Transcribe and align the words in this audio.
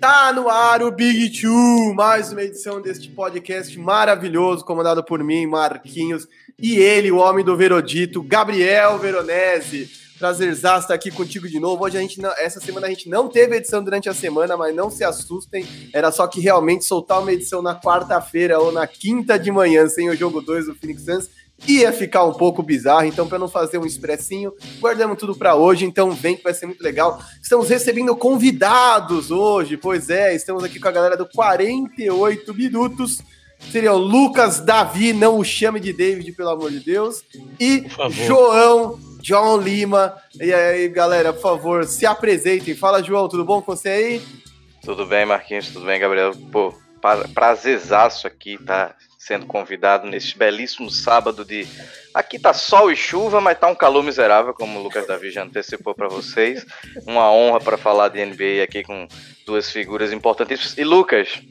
Tá 0.00 0.32
no 0.32 0.48
ar 0.48 0.80
o 0.80 0.92
Big 0.92 1.40
Two, 1.40 1.92
mais 1.92 2.30
uma 2.30 2.42
edição 2.42 2.80
deste 2.80 3.08
podcast 3.10 3.76
maravilhoso, 3.76 4.64
comandado 4.64 5.02
por 5.02 5.24
mim, 5.24 5.44
Marquinhos, 5.44 6.28
e 6.56 6.76
ele, 6.76 7.10
o 7.10 7.16
homem 7.16 7.44
do 7.44 7.56
Verodito, 7.56 8.22
Gabriel 8.22 8.96
Veronese. 8.98 9.90
Prazerzaço 10.16 10.82
estar 10.82 10.94
aqui 10.94 11.10
contigo 11.10 11.48
de 11.48 11.58
novo. 11.58 11.82
Hoje 11.82 11.98
a 11.98 12.00
gente 12.00 12.20
não, 12.20 12.30
essa 12.38 12.60
semana 12.60 12.86
a 12.86 12.90
gente 12.90 13.08
não 13.08 13.28
teve 13.28 13.56
edição 13.56 13.82
durante 13.82 14.08
a 14.08 14.14
semana, 14.14 14.56
mas 14.56 14.74
não 14.74 14.88
se 14.88 15.02
assustem. 15.02 15.66
Era 15.92 16.12
só 16.12 16.28
que 16.28 16.40
realmente 16.40 16.84
soltar 16.84 17.20
uma 17.20 17.32
edição 17.32 17.60
na 17.60 17.74
quarta-feira 17.74 18.60
ou 18.60 18.70
na 18.70 18.86
quinta 18.86 19.36
de 19.36 19.50
manhã, 19.50 19.88
sem 19.88 20.08
o 20.08 20.16
jogo 20.16 20.40
2 20.40 20.66
do 20.66 20.76
Phoenix 20.76 21.04
Suns, 21.04 21.28
ia 21.66 21.92
ficar 21.92 22.24
um 22.24 22.32
pouco 22.32 22.62
bizarro, 22.62 23.04
então 23.04 23.28
para 23.28 23.38
não 23.38 23.48
fazer 23.48 23.78
um 23.78 23.86
expressinho, 23.86 24.52
guardamos 24.80 25.18
tudo 25.18 25.34
para 25.34 25.54
hoje, 25.54 25.84
então 25.84 26.10
vem 26.12 26.36
que 26.36 26.42
vai 26.42 26.54
ser 26.54 26.66
muito 26.66 26.82
legal. 26.82 27.20
Estamos 27.42 27.68
recebendo 27.68 28.14
convidados 28.16 29.30
hoje, 29.30 29.76
pois 29.76 30.08
é, 30.10 30.34
estamos 30.34 30.62
aqui 30.64 30.78
com 30.78 30.88
a 30.88 30.92
galera 30.92 31.16
do 31.16 31.26
48 31.26 32.54
minutos. 32.54 33.20
Seria 33.72 33.92
o 33.92 33.98
Lucas 33.98 34.60
Davi, 34.60 35.12
não 35.12 35.38
o 35.38 35.44
chame 35.44 35.80
de 35.80 35.92
David, 35.92 36.30
pelo 36.32 36.50
amor 36.50 36.70
de 36.70 36.78
Deus, 36.78 37.24
e 37.58 37.86
João 38.10 38.98
John 39.20 39.58
Lima. 39.58 40.16
E 40.40 40.52
aí, 40.52 40.88
galera, 40.88 41.32
por 41.32 41.42
favor, 41.42 41.84
se 41.84 42.06
apresentem. 42.06 42.76
Fala, 42.76 43.02
João, 43.02 43.28
tudo 43.28 43.44
bom 43.44 43.60
com 43.60 43.74
você 43.74 43.88
aí? 43.88 44.22
Tudo 44.82 45.04
bem, 45.04 45.26
Marquinhos, 45.26 45.68
tudo 45.68 45.86
bem, 45.86 45.98
Gabriel? 45.98 46.32
Pô, 46.52 46.72
prazerzaço 47.34 48.26
aqui, 48.26 48.56
tá? 48.58 48.94
Sendo 49.18 49.46
convidado 49.46 50.06
neste 50.06 50.38
belíssimo 50.38 50.88
sábado 50.88 51.44
de. 51.44 51.66
Aqui 52.14 52.38
tá 52.38 52.52
sol 52.52 52.90
e 52.90 52.96
chuva, 52.96 53.40
mas 53.40 53.58
tá 53.58 53.66
um 53.66 53.74
calor 53.74 54.04
miserável, 54.04 54.54
como 54.54 54.78
o 54.78 54.82
Lucas 54.82 55.08
Davi 55.08 55.30
já 55.30 55.42
antecipou 55.42 55.92
para 55.92 56.08
vocês. 56.08 56.64
Uma 57.04 57.30
honra 57.32 57.60
para 57.60 57.76
falar 57.76 58.08
de 58.08 58.24
NBA 58.24 58.62
aqui 58.62 58.84
com 58.84 59.08
duas 59.44 59.70
figuras 59.70 60.12
importantíssimas. 60.12 60.78
E 60.78 60.84
Lucas, 60.84 61.42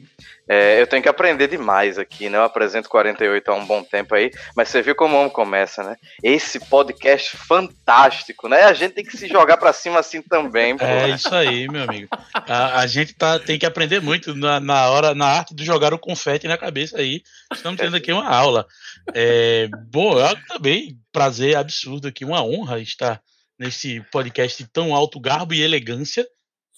é, 0.48 0.80
eu 0.80 0.86
tenho 0.86 1.02
que 1.02 1.08
aprender 1.08 1.46
demais 1.46 1.98
aqui, 1.98 2.28
né? 2.28 2.38
Eu 2.38 2.42
apresento 2.42 2.88
48 2.88 3.50
há 3.50 3.54
um 3.54 3.66
bom 3.66 3.82
tempo 3.82 4.14
aí, 4.14 4.30
mas 4.56 4.68
você 4.68 4.80
viu 4.80 4.94
como 4.94 5.14
o 5.14 5.20
homem 5.20 5.30
começa, 5.30 5.82
né? 5.82 5.96
Esse 6.22 6.58
podcast 6.58 7.36
fantástico, 7.36 8.48
né? 8.48 8.62
A 8.62 8.72
gente 8.72 8.94
tem 8.94 9.04
que 9.04 9.16
se 9.16 9.28
jogar 9.28 9.58
para 9.58 9.72
cima 9.72 9.98
assim 9.98 10.22
também. 10.22 10.76
Pô. 10.76 10.84
É 10.84 11.10
isso 11.10 11.34
aí, 11.34 11.68
meu 11.68 11.82
amigo. 11.82 12.08
A, 12.32 12.80
a 12.80 12.86
gente 12.86 13.14
tá, 13.14 13.38
tem 13.38 13.58
que 13.58 13.66
aprender 13.66 14.00
muito 14.00 14.34
na, 14.34 14.58
na, 14.58 14.88
hora, 14.88 15.14
na 15.14 15.26
arte 15.26 15.54
de 15.54 15.64
jogar 15.64 15.92
o 15.92 15.98
confete 15.98 16.48
na 16.48 16.56
cabeça 16.56 16.98
aí. 16.98 17.22
Estamos 17.52 17.78
tendo 17.78 17.96
aqui 17.96 18.10
uma 18.10 18.28
aula. 18.28 18.66
É, 19.14 19.68
bom, 19.90 20.18
eu 20.18 20.36
também 20.48 20.98
prazer 21.12 21.56
absurdo 21.56 22.08
aqui, 22.08 22.24
uma 22.24 22.42
honra 22.42 22.80
estar 22.80 23.20
nesse 23.58 24.00
podcast 24.12 24.62
de 24.62 24.70
tão 24.70 24.94
alto 24.94 25.20
garbo 25.20 25.52
e 25.52 25.62
elegância. 25.62 26.26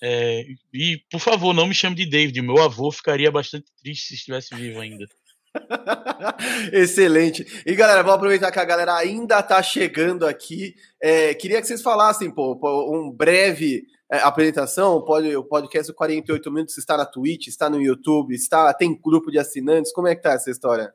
É, 0.03 0.47
e, 0.73 1.03
por 1.11 1.21
favor, 1.21 1.53
não 1.53 1.67
me 1.67 1.75
chame 1.75 1.97
de 1.97 2.07
David. 2.07 2.41
Meu 2.41 2.63
avô 2.63 2.91
ficaria 2.91 3.31
bastante 3.31 3.67
triste 3.83 4.09
se 4.09 4.15
estivesse 4.15 4.55
vivo 4.55 4.81
ainda. 4.81 5.07
Excelente. 6.73 7.45
E 7.67 7.75
galera, 7.75 8.03
vamos 8.03 8.17
aproveitar 8.17 8.51
que 8.51 8.59
a 8.59 8.65
galera 8.65 8.95
ainda 8.97 9.43
tá 9.43 9.63
chegando 9.63 10.27
aqui. 10.27 10.75
É, 11.03 11.35
queria 11.35 11.61
que 11.61 11.67
vocês 11.67 11.83
falassem, 11.83 12.31
pô, 12.31 12.59
um 12.95 13.11
breve 13.11 13.85
é, 14.11 14.19
apresentação. 14.19 14.97
O 14.97 15.45
podcast 15.45 15.93
48 15.93 16.51
minutos 16.51 16.79
está 16.79 16.97
na 16.97 17.05
Twitch, 17.05 17.49
está 17.49 17.69
no 17.69 17.81
YouTube, 17.81 18.35
está 18.35 18.73
tem 18.73 18.99
grupo 18.99 19.31
de 19.31 19.39
assinantes. 19.39 19.93
Como 19.93 20.09
é 20.09 20.15
que 20.15 20.23
tá 20.23 20.33
essa 20.33 20.51
história? 20.51 20.93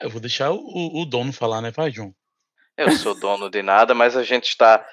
Eu 0.00 0.10
vou 0.10 0.20
deixar 0.20 0.52
o, 0.52 1.02
o 1.02 1.04
dono 1.06 1.32
falar, 1.32 1.60
né, 1.60 1.72
pai, 1.72 1.90
João? 1.90 2.14
Eu 2.76 2.92
sou 2.92 3.14
dono 3.14 3.48
de 3.48 3.62
nada, 3.62 3.94
mas 3.94 4.16
a 4.16 4.22
gente 4.22 4.48
está 4.48 4.86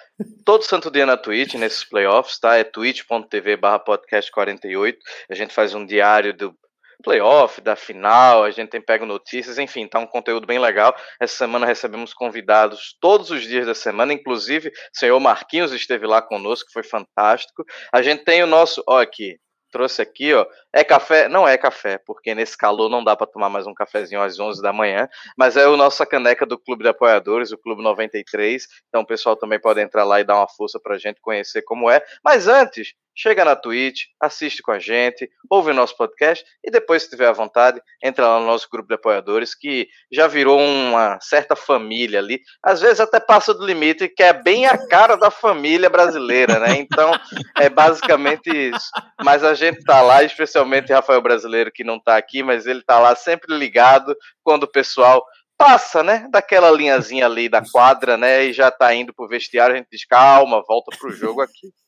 todo 0.45 0.64
santo 0.64 0.89
dia 0.89 1.06
na 1.06 1.17
Twitch, 1.17 1.56
nesses 1.56 1.84
playoffs, 1.84 2.39
tá? 2.39 2.56
É 2.56 2.64
twitch.tv 2.64 3.58
barra 3.58 3.78
podcast 3.78 4.31
48. 4.31 4.98
A 5.30 5.36
gente 5.36 5.53
faz 5.53 5.76
um 5.76 5.86
diário 5.86 6.34
do 6.34 6.56
playoff, 7.04 7.59
da 7.59 7.76
final, 7.76 8.45
a 8.45 8.52
gente 8.52 8.70
tem 8.70 8.80
pego 8.80 9.05
notícias, 9.05 9.60
enfim, 9.60 9.86
tá 9.86 9.99
um 9.99 10.08
conteúdo 10.08 10.48
bem 10.48 10.60
legal. 10.60 10.95
Essa 11.20 11.36
semana 11.39 11.66
recebemos 11.66 12.14
convidados 12.14 12.95
todos 13.02 13.30
os 13.30 13.42
dias 13.44 13.67
da 13.67 13.76
semana, 13.76 14.14
inclusive 14.14 14.70
o 14.70 14.98
senhor 14.98 15.20
Marquinhos 15.20 15.73
esteve 15.73 16.08
lá 16.08 16.21
conosco, 16.21 16.71
foi 16.71 16.83
fantástico. 16.83 17.65
A 17.92 18.02
gente 18.02 18.23
tem 18.23 18.42
o 18.42 18.48
nosso, 18.48 18.82
ó 18.88 19.02
aqui, 19.02 19.38
trouxe 19.73 20.04
aqui, 20.04 20.34
ó. 20.34 20.45
É 20.72 20.84
café? 20.84 21.28
Não 21.28 21.48
é 21.48 21.58
café, 21.58 21.98
porque 21.98 22.36
nesse 22.36 22.56
calor 22.56 22.89
não 22.89 23.04
dá 23.04 23.16
para 23.16 23.28
tomar 23.28 23.50
mais 23.50 23.66
um 23.66 23.73
cafezinho 23.73 24.22
às 24.22 24.39
11 24.39 24.61
da 24.61 24.72
manhã, 24.72 25.10
mas 25.36 25.58
é 25.58 25.67
o 25.67 25.76
nossa 25.76 26.06
caneca 26.06 26.45
do 26.45 26.60
Clube 26.60 26.84
de 26.84 26.89
Apoiadores, 26.89 27.52
o 27.52 27.58
Clube 27.58 27.82
93. 27.83 28.67
Então 28.88 29.02
o 29.02 29.06
pessoal 29.06 29.36
também 29.36 29.60
pode 29.60 29.82
entrar 29.82 30.04
lá 30.04 30.22
e 30.22 30.23
dar 30.23 30.38
uma 30.38 30.48
força 30.48 30.80
pra 30.80 30.98
gente 30.98 31.20
conhecer 31.20 31.64
como 31.64 31.89
é. 31.89 32.02
Mas 32.23 32.48
antes, 32.48 32.94
chega 33.16 33.46
na 33.46 33.56
Twitch, 33.56 34.04
assiste 34.20 34.62
com 34.62 34.72
a 34.72 34.80
gente, 34.80 35.30
ouve 35.50 35.72
o 35.72 35.74
nosso 35.74 35.96
podcast 35.96 36.44
e 36.64 36.72
depois, 36.72 37.04
se 37.04 37.10
tiver 37.10 37.28
à 37.28 37.32
vontade, 37.32 37.82
entra 38.04 38.28
lá 38.28 38.40
no 38.40 38.46
nosso 38.46 38.68
grupo 38.72 38.88
de 38.88 38.96
apoiadores, 38.96 39.54
que 39.56 39.88
já 40.12 40.28
virou 40.28 40.60
uma 40.60 41.20
certa 41.22 41.56
família 41.56 42.20
ali. 42.20 42.42
Às 42.64 42.82
vezes 42.82 43.00
até 43.00 43.20
passa 43.20 43.54
do 43.54 43.66
limite, 43.66 44.10
que 44.10 44.24
é 44.24 44.34
bem 44.34 44.66
a 44.66 44.78
cara 44.88 45.16
da 45.16 45.30
família 45.30 45.90
brasileira, 45.90 46.60
né? 46.60 46.78
Então, 46.78 47.12
é 47.60 47.70
basicamente 47.70 48.50
isso. 48.50 48.90
Mas 49.24 49.44
a 49.44 49.54
gente 49.54 49.84
tá 49.84 50.02
lá, 50.02 50.24
especialmente 50.24 50.92
Rafael 50.92 51.22
Brasileiro, 51.22 51.72
que 51.72 51.84
não 51.84 52.00
tá 52.00 52.18
aqui, 52.18 52.44
mas 52.44 52.66
ele 52.66 52.82
tá 52.82 53.00
lá 53.00 53.16
sempre 53.16 53.56
ligado 53.56 54.16
quando 54.44 54.64
o 54.64 54.72
pessoal 54.72 55.24
passa, 55.58 56.04
né, 56.04 56.28
daquela 56.30 56.72
linhazinha 56.72 57.26
ali 57.26 57.48
da 57.48 57.64
quadra, 57.72 58.18
né, 58.18 58.45
e 58.45 58.54
já 58.54 58.70
tá 58.72 58.94
indo 58.94 59.14
pro 59.14 59.28
vestiário, 59.28 59.76
a 59.76 59.78
gente 59.78 59.88
diz, 59.92 60.06
calma, 60.06 60.64
volta 60.68 60.95
pro 60.98 61.12
jogo 61.12 61.42
aqui. 61.42 61.72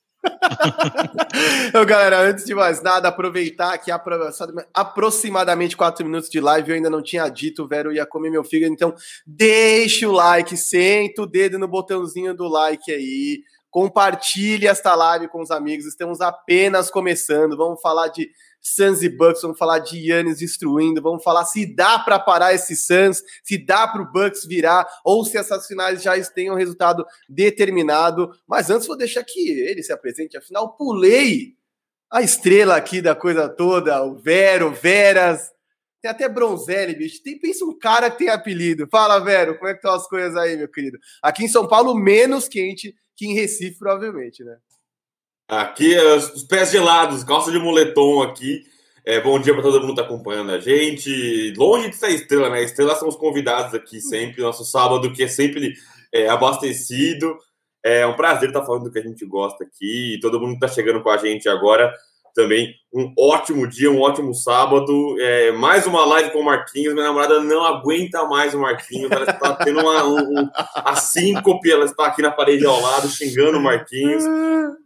então, 1.68 1.86
galera, 1.86 2.20
antes 2.20 2.46
de 2.46 2.54
mais 2.56 2.82
nada, 2.82 3.08
aproveitar 3.08 3.78
que 3.78 3.92
aproximadamente 4.74 5.76
4 5.76 6.06
minutos 6.06 6.30
de 6.30 6.40
live 6.40 6.70
eu 6.70 6.76
ainda 6.76 6.90
não 6.90 7.02
tinha 7.02 7.28
dito, 7.30 7.64
o 7.64 7.68
Vero 7.68 7.92
ia 7.92 8.06
comer 8.06 8.30
meu 8.30 8.44
fígado, 8.44 8.74
então 8.74 8.94
deixa 9.26 10.08
o 10.08 10.12
like, 10.12 10.56
senta 10.56 11.22
o 11.22 11.26
dedo 11.26 11.60
no 11.60 11.68
botãozinho 11.68 12.34
do 12.34 12.48
like 12.48 12.92
aí, 12.92 13.44
compartilhe 13.70 14.68
esta 14.68 14.96
live 14.96 15.28
com 15.28 15.42
os 15.42 15.52
amigos, 15.52 15.86
estamos 15.86 16.22
apenas 16.22 16.90
começando, 16.90 17.58
vamos 17.58 17.82
falar 17.82 18.08
de 18.08 18.30
Suns 18.66 19.04
e 19.04 19.10
Bucks, 19.10 19.44
vamos 19.44 19.60
falar 19.60 19.80
de 19.80 19.98
Yannis 19.98 20.40
destruindo, 20.40 21.02
vamos 21.02 21.24
falar 21.24 21.46
se 21.46 21.66
dá 21.66 22.00
para 22.00 22.18
parar 22.18 22.54
esse 22.54 22.76
Suns, 22.76 23.22
se 23.44 23.58
dá 23.58 23.88
para 23.88 24.02
o 24.02 24.12
Bucks 24.12 24.46
virar, 24.46 24.88
ou 25.04 25.24
se 25.24 25.38
essas 25.38 25.68
finais 25.68 26.02
já 26.02 26.20
tenham 26.24 26.56
um 26.56 26.58
resultado 26.58 27.06
determinado. 27.30 28.32
Mas 28.48 28.70
antes 28.70 28.88
vou 28.88 28.98
deixar 28.98 29.24
que 29.24 29.52
ele 29.52 29.84
se 29.84 29.94
apresente, 29.94 30.36
afinal 30.36 30.76
pulei 30.76 31.54
a 32.12 32.22
estrela 32.22 32.76
aqui 32.76 33.02
da 33.02 33.14
coisa 33.16 33.48
toda, 33.48 34.04
o 34.04 34.16
Vero, 34.16 34.72
Veras, 34.72 35.52
tem 36.02 36.12
até 36.12 36.30
Bronzelli, 36.30 36.96
bicho. 36.96 37.22
Tem, 37.24 37.40
pensa 37.40 37.66
um 37.66 37.78
cara 37.78 38.12
que 38.12 38.20
tem 38.20 38.30
apelido. 38.30 38.88
Fala, 38.92 39.20
Vero, 39.20 39.58
como 39.58 39.68
é 39.68 39.74
que 39.74 39.80
estão 39.80 39.94
as 39.94 40.08
coisas 40.08 40.38
aí, 40.38 40.56
meu 40.56 40.68
querido? 40.68 41.00
Aqui 41.22 41.44
em 41.44 41.48
São 41.48 41.68
Paulo, 41.68 41.96
menos 41.96 42.48
quente 42.48 42.96
que 43.16 43.26
em 43.26 43.34
Recife, 43.34 43.80
provavelmente, 43.80 44.44
né? 44.44 44.58
Aqui, 45.48 45.96
os 45.96 46.44
pés 46.44 46.72
gelados, 46.72 47.24
calça 47.24 47.52
de 47.52 47.60
moletom 47.60 48.24
aqui. 48.24 48.64
É, 49.06 49.22
bom 49.22 49.40
dia 49.40 49.54
para 49.54 49.62
todo 49.62 49.80
mundo 49.80 49.94
que 49.94 50.02
está 50.02 50.04
acompanhando 50.04 50.52
a 50.52 50.60
gente. 50.60 51.54
Longe 51.56 51.92
de 51.92 51.96
ser 51.96 52.10
estrela, 52.10 52.50
né? 52.50 52.64
Estrelas 52.64 52.98
são 52.98 53.08
os 53.08 53.16
convidados 53.16 53.76
aqui 53.76 54.02
sempre, 54.02 54.42
nosso 54.42 54.66
sábado, 54.66 55.14
que 55.14 55.24
é 55.24 55.28
sempre 55.28 55.74
é, 56.12 56.28
abastecido. 56.28 57.38
É 57.84 58.08
um 58.08 58.16
prazer 58.16 58.50
estar 58.50 58.66
falando 58.66 58.86
do 58.86 58.92
que 58.92 58.98
a 58.98 59.04
gente 59.04 59.24
gosta 59.24 59.64
aqui. 59.64 60.18
Todo 60.20 60.40
mundo 60.40 60.58
que 60.58 60.66
está 60.66 60.68
chegando 60.68 61.04
com 61.04 61.12
a 61.12 61.18
gente 61.18 61.48
agora 61.48 61.94
também 62.36 62.76
um 62.94 63.14
ótimo 63.18 63.68
dia, 63.68 63.90
um 63.90 64.00
ótimo 64.00 64.34
sábado. 64.34 65.16
É, 65.20 65.52
mais 65.52 65.88
uma 65.88 66.06
live 66.06 66.32
com 66.32 66.40
o 66.40 66.46
Marquinhos. 66.46 66.94
Minha 66.94 67.08
namorada 67.08 67.42
não 67.42 67.64
aguenta 67.66 68.26
mais 68.26 68.54
o 68.54 68.60
Marquinhos. 68.60 69.12
Ela 69.12 69.30
está 69.30 69.54
tendo 69.56 69.80
uma, 69.80 70.06
um, 70.06 70.50
a 70.76 70.96
síncope, 70.96 71.72
ela 71.72 71.86
está 71.86 72.06
aqui 72.06 72.22
na 72.22 72.32
parede 72.32 72.66
ao 72.66 72.80
lado, 72.80 73.10
xingando 73.10 73.58
o 73.58 73.62
Marquinhos. 73.62 74.24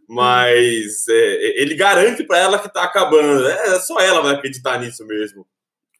Mas 0.08 1.06
é, 1.08 1.62
ele 1.62 1.74
garante 1.74 2.24
para 2.24 2.38
ela 2.38 2.58
que 2.58 2.66
está 2.66 2.84
acabando. 2.84 3.46
É, 3.46 3.78
só 3.80 4.00
ela 4.00 4.22
vai 4.22 4.34
acreditar 4.34 4.80
nisso 4.80 5.06
mesmo. 5.06 5.46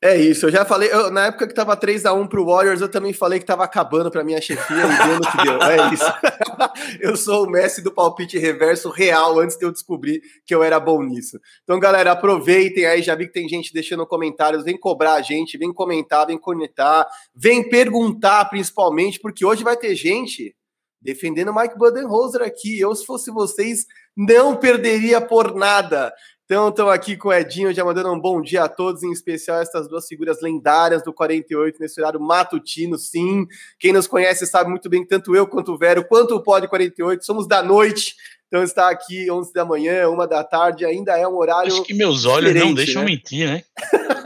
É 0.02 0.16
isso, 0.16 0.46
eu 0.46 0.50
já 0.50 0.64
falei, 0.64 0.90
eu, 0.90 1.10
na 1.10 1.26
época 1.26 1.46
que 1.46 1.52
tava 1.52 1.76
3 1.76 2.06
a 2.06 2.14
1 2.14 2.26
pro 2.26 2.46
Warriors, 2.46 2.80
eu 2.80 2.88
também 2.88 3.12
falei 3.12 3.38
que 3.38 3.44
tava 3.44 3.64
acabando 3.64 4.10
pra 4.10 4.24
minha 4.24 4.40
chefia 4.40 4.76
e 4.78 5.06
deu 5.06 5.16
no 5.16 5.30
que 5.30 5.44
deu. 5.44 5.62
É 5.62 5.92
isso. 5.92 6.04
eu 7.00 7.16
sou 7.18 7.44
o 7.44 7.50
Messi 7.50 7.82
do 7.82 7.92
palpite 7.92 8.38
reverso 8.38 8.88
real 8.88 9.38
antes 9.38 9.58
de 9.58 9.66
eu 9.66 9.70
descobrir 9.70 10.22
que 10.46 10.54
eu 10.54 10.62
era 10.62 10.80
bom 10.80 11.02
nisso. 11.02 11.38
Então, 11.64 11.78
galera, 11.78 12.12
aproveitem 12.12 12.86
aí, 12.86 13.02
já 13.02 13.14
vi 13.14 13.26
que 13.26 13.34
tem 13.34 13.46
gente 13.46 13.74
deixando 13.74 14.06
comentários, 14.06 14.64
vem 14.64 14.78
cobrar 14.78 15.14
a 15.14 15.22
gente, 15.22 15.58
vem 15.58 15.70
comentar, 15.70 16.26
vem 16.26 16.38
conectar, 16.38 17.06
vem 17.34 17.68
perguntar 17.68 18.46
principalmente, 18.46 19.20
porque 19.20 19.44
hoje 19.44 19.62
vai 19.62 19.76
ter 19.76 19.94
gente 19.94 20.56
defendendo 21.02 21.54
Mike 21.54 21.76
Budenholzer 21.76 22.40
aqui. 22.40 22.80
Eu, 22.80 22.94
se 22.94 23.04
fosse 23.04 23.30
vocês, 23.30 23.84
não 24.16 24.56
perderia 24.56 25.20
por 25.20 25.54
nada. 25.54 26.10
Então, 26.50 26.68
estão 26.68 26.88
aqui 26.88 27.16
com 27.16 27.28
o 27.28 27.32
Edinho, 27.32 27.72
já 27.72 27.84
mandando 27.84 28.10
um 28.10 28.18
bom 28.18 28.42
dia 28.42 28.64
a 28.64 28.68
todos, 28.68 29.04
em 29.04 29.12
especial 29.12 29.60
essas 29.60 29.86
duas 29.86 30.08
figuras 30.08 30.42
lendárias 30.42 31.00
do 31.00 31.12
48, 31.12 31.78
nesse 31.78 32.00
horário 32.00 32.18
matutino, 32.18 32.98
sim. 32.98 33.46
Quem 33.78 33.92
nos 33.92 34.08
conhece 34.08 34.44
sabe 34.48 34.68
muito 34.68 34.90
bem, 34.90 35.06
tanto 35.06 35.36
eu 35.36 35.46
quanto 35.46 35.70
o 35.72 35.78
Vero, 35.78 36.04
quanto 36.04 36.34
o 36.34 36.42
Pod 36.42 36.66
48, 36.66 37.24
somos 37.24 37.46
da 37.46 37.62
noite. 37.62 38.16
Então 38.48 38.64
está 38.64 38.90
aqui 38.90 39.30
11 39.30 39.52
da 39.52 39.64
manhã, 39.64 40.08
uma 40.08 40.26
da 40.26 40.42
tarde, 40.42 40.84
ainda 40.84 41.16
é 41.16 41.24
um 41.24 41.36
horário. 41.36 41.72
Acho 41.72 41.84
que 41.84 41.94
meus 41.94 42.24
olhos 42.24 42.52
não 42.52 42.74
deixam 42.74 43.02
né? 43.02 43.10
mentir, 43.12 43.46
né? 43.46 43.62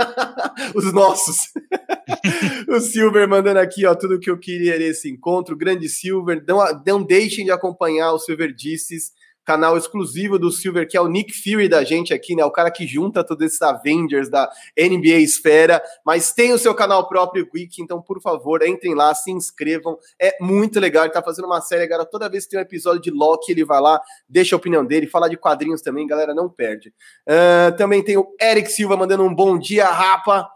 Os 0.75 0.95
nossos. 0.95 1.53
o 2.69 2.81
Silver 2.81 3.29
mandando 3.29 3.59
aqui, 3.59 3.85
ó, 3.85 3.95
tudo 3.95 4.19
que 4.19 4.31
eu 4.31 4.39
queria 4.39 4.79
nesse 4.79 5.11
encontro. 5.11 5.55
Grande 5.55 5.91
Silver, 5.91 6.43
não, 6.49 6.59
não 6.87 7.03
deixem 7.03 7.45
de 7.45 7.51
acompanhar 7.51 8.13
o 8.13 8.19
Silver 8.19 8.51
Disses 8.55 9.13
canal 9.45 9.77
exclusivo 9.77 10.39
do 10.39 10.51
Silver, 10.51 10.89
que 10.89 10.97
é 10.97 11.01
o 11.01 11.07
Nick 11.07 11.33
Fury 11.33 11.69
da 11.69 11.85
gente 11.85 12.15
aqui, 12.15 12.35
né? 12.35 12.45
O 12.45 12.51
cara 12.51 12.71
que 12.71 12.87
junta 12.87 13.23
todos 13.23 13.47
esses 13.47 13.61
Avengers 13.61 14.29
da 14.29 14.51
NBA 14.77 15.19
Esfera, 15.19 15.83
mas 16.05 16.33
tem 16.33 16.53
o 16.53 16.59
seu 16.59 16.75
canal 16.75 17.07
próprio, 17.09 17.49
Wiki, 17.55 17.83
então, 17.83 18.01
por 18.01 18.21
favor, 18.21 18.67
entrem 18.67 18.95
lá, 18.95 19.15
se 19.15 19.31
inscrevam. 19.31 19.99
É 20.21 20.37
muito 20.41 20.81
legal, 20.81 21.05
ele 21.05 21.13
tá 21.13 21.23
fazendo 21.23 21.45
uma 21.47 21.61
série 21.61 21.85
agora, 21.85 22.05
toda 22.05 22.29
vez 22.29 22.45
que 22.45 22.51
tem 22.51 22.59
um 22.59 22.63
episódio 22.63 23.03
de 23.03 23.11
Loki, 23.11 23.53
ele 23.53 23.65
vai 23.65 23.81
lá, 23.81 24.01
deixa 24.29 24.57
a 24.57 24.59
opinião 24.59 24.85
dele, 24.85 25.07
fala 25.07 25.29
de 25.29 25.37
quadrinhos 25.37 25.83
também, 25.83 26.07
galera, 26.07 26.35
não 26.35 26.49
perde. 26.49 26.93
Uh, 27.29 27.77
também 27.77 28.03
tem 28.03 28.17
o 28.17 28.27
Eric 28.41 28.71
Silva 28.71 28.97
mandando 28.97 29.25
um 29.25 29.35
bom 29.35 29.59
dia, 29.59 29.87
rapa. 29.87 30.49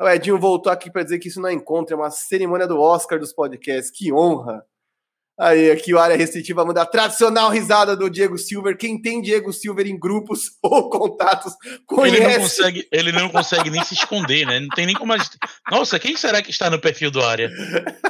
O 0.00 0.08
Edinho 0.08 0.38
voltou 0.38 0.70
aqui 0.70 0.90
para 0.90 1.02
dizer 1.02 1.18
que 1.18 1.28
isso 1.28 1.40
não 1.40 1.48
é 1.48 1.54
encontro, 1.54 1.94
é 1.94 1.96
uma 1.96 2.10
cerimônia 2.10 2.66
do 2.66 2.78
Oscar 2.78 3.18
dos 3.18 3.32
podcasts. 3.32 3.90
Que 3.90 4.12
honra! 4.12 4.64
Aí, 5.38 5.70
aqui 5.70 5.92
o 5.92 5.98
área 5.98 6.16
restritiva 6.16 6.64
manda 6.64 6.80
a 6.80 6.86
tradicional 6.86 7.50
risada 7.50 7.94
do 7.94 8.08
Diego 8.08 8.38
Silver. 8.38 8.76
Quem 8.76 9.00
tem 9.00 9.20
Diego 9.20 9.52
Silver 9.52 9.86
em 9.86 9.98
grupos 9.98 10.52
ou 10.62 10.88
contatos 10.88 11.52
conhece. 11.86 12.16
Ele 12.16 12.28
não 12.28 12.40
consegue, 12.40 12.88
ele 12.90 13.12
não 13.12 13.28
consegue 13.28 13.70
nem 13.70 13.84
se 13.84 13.94
esconder, 13.94 14.46
né? 14.46 14.60
Não 14.60 14.68
tem 14.68 14.86
nem 14.86 14.94
como. 14.94 15.12
A 15.12 15.18
gente... 15.18 15.36
Nossa, 15.70 15.98
quem 15.98 16.16
será 16.16 16.40
que 16.40 16.50
está 16.50 16.70
no 16.70 16.80
perfil 16.80 17.10
do 17.10 17.22
área? 17.22 17.50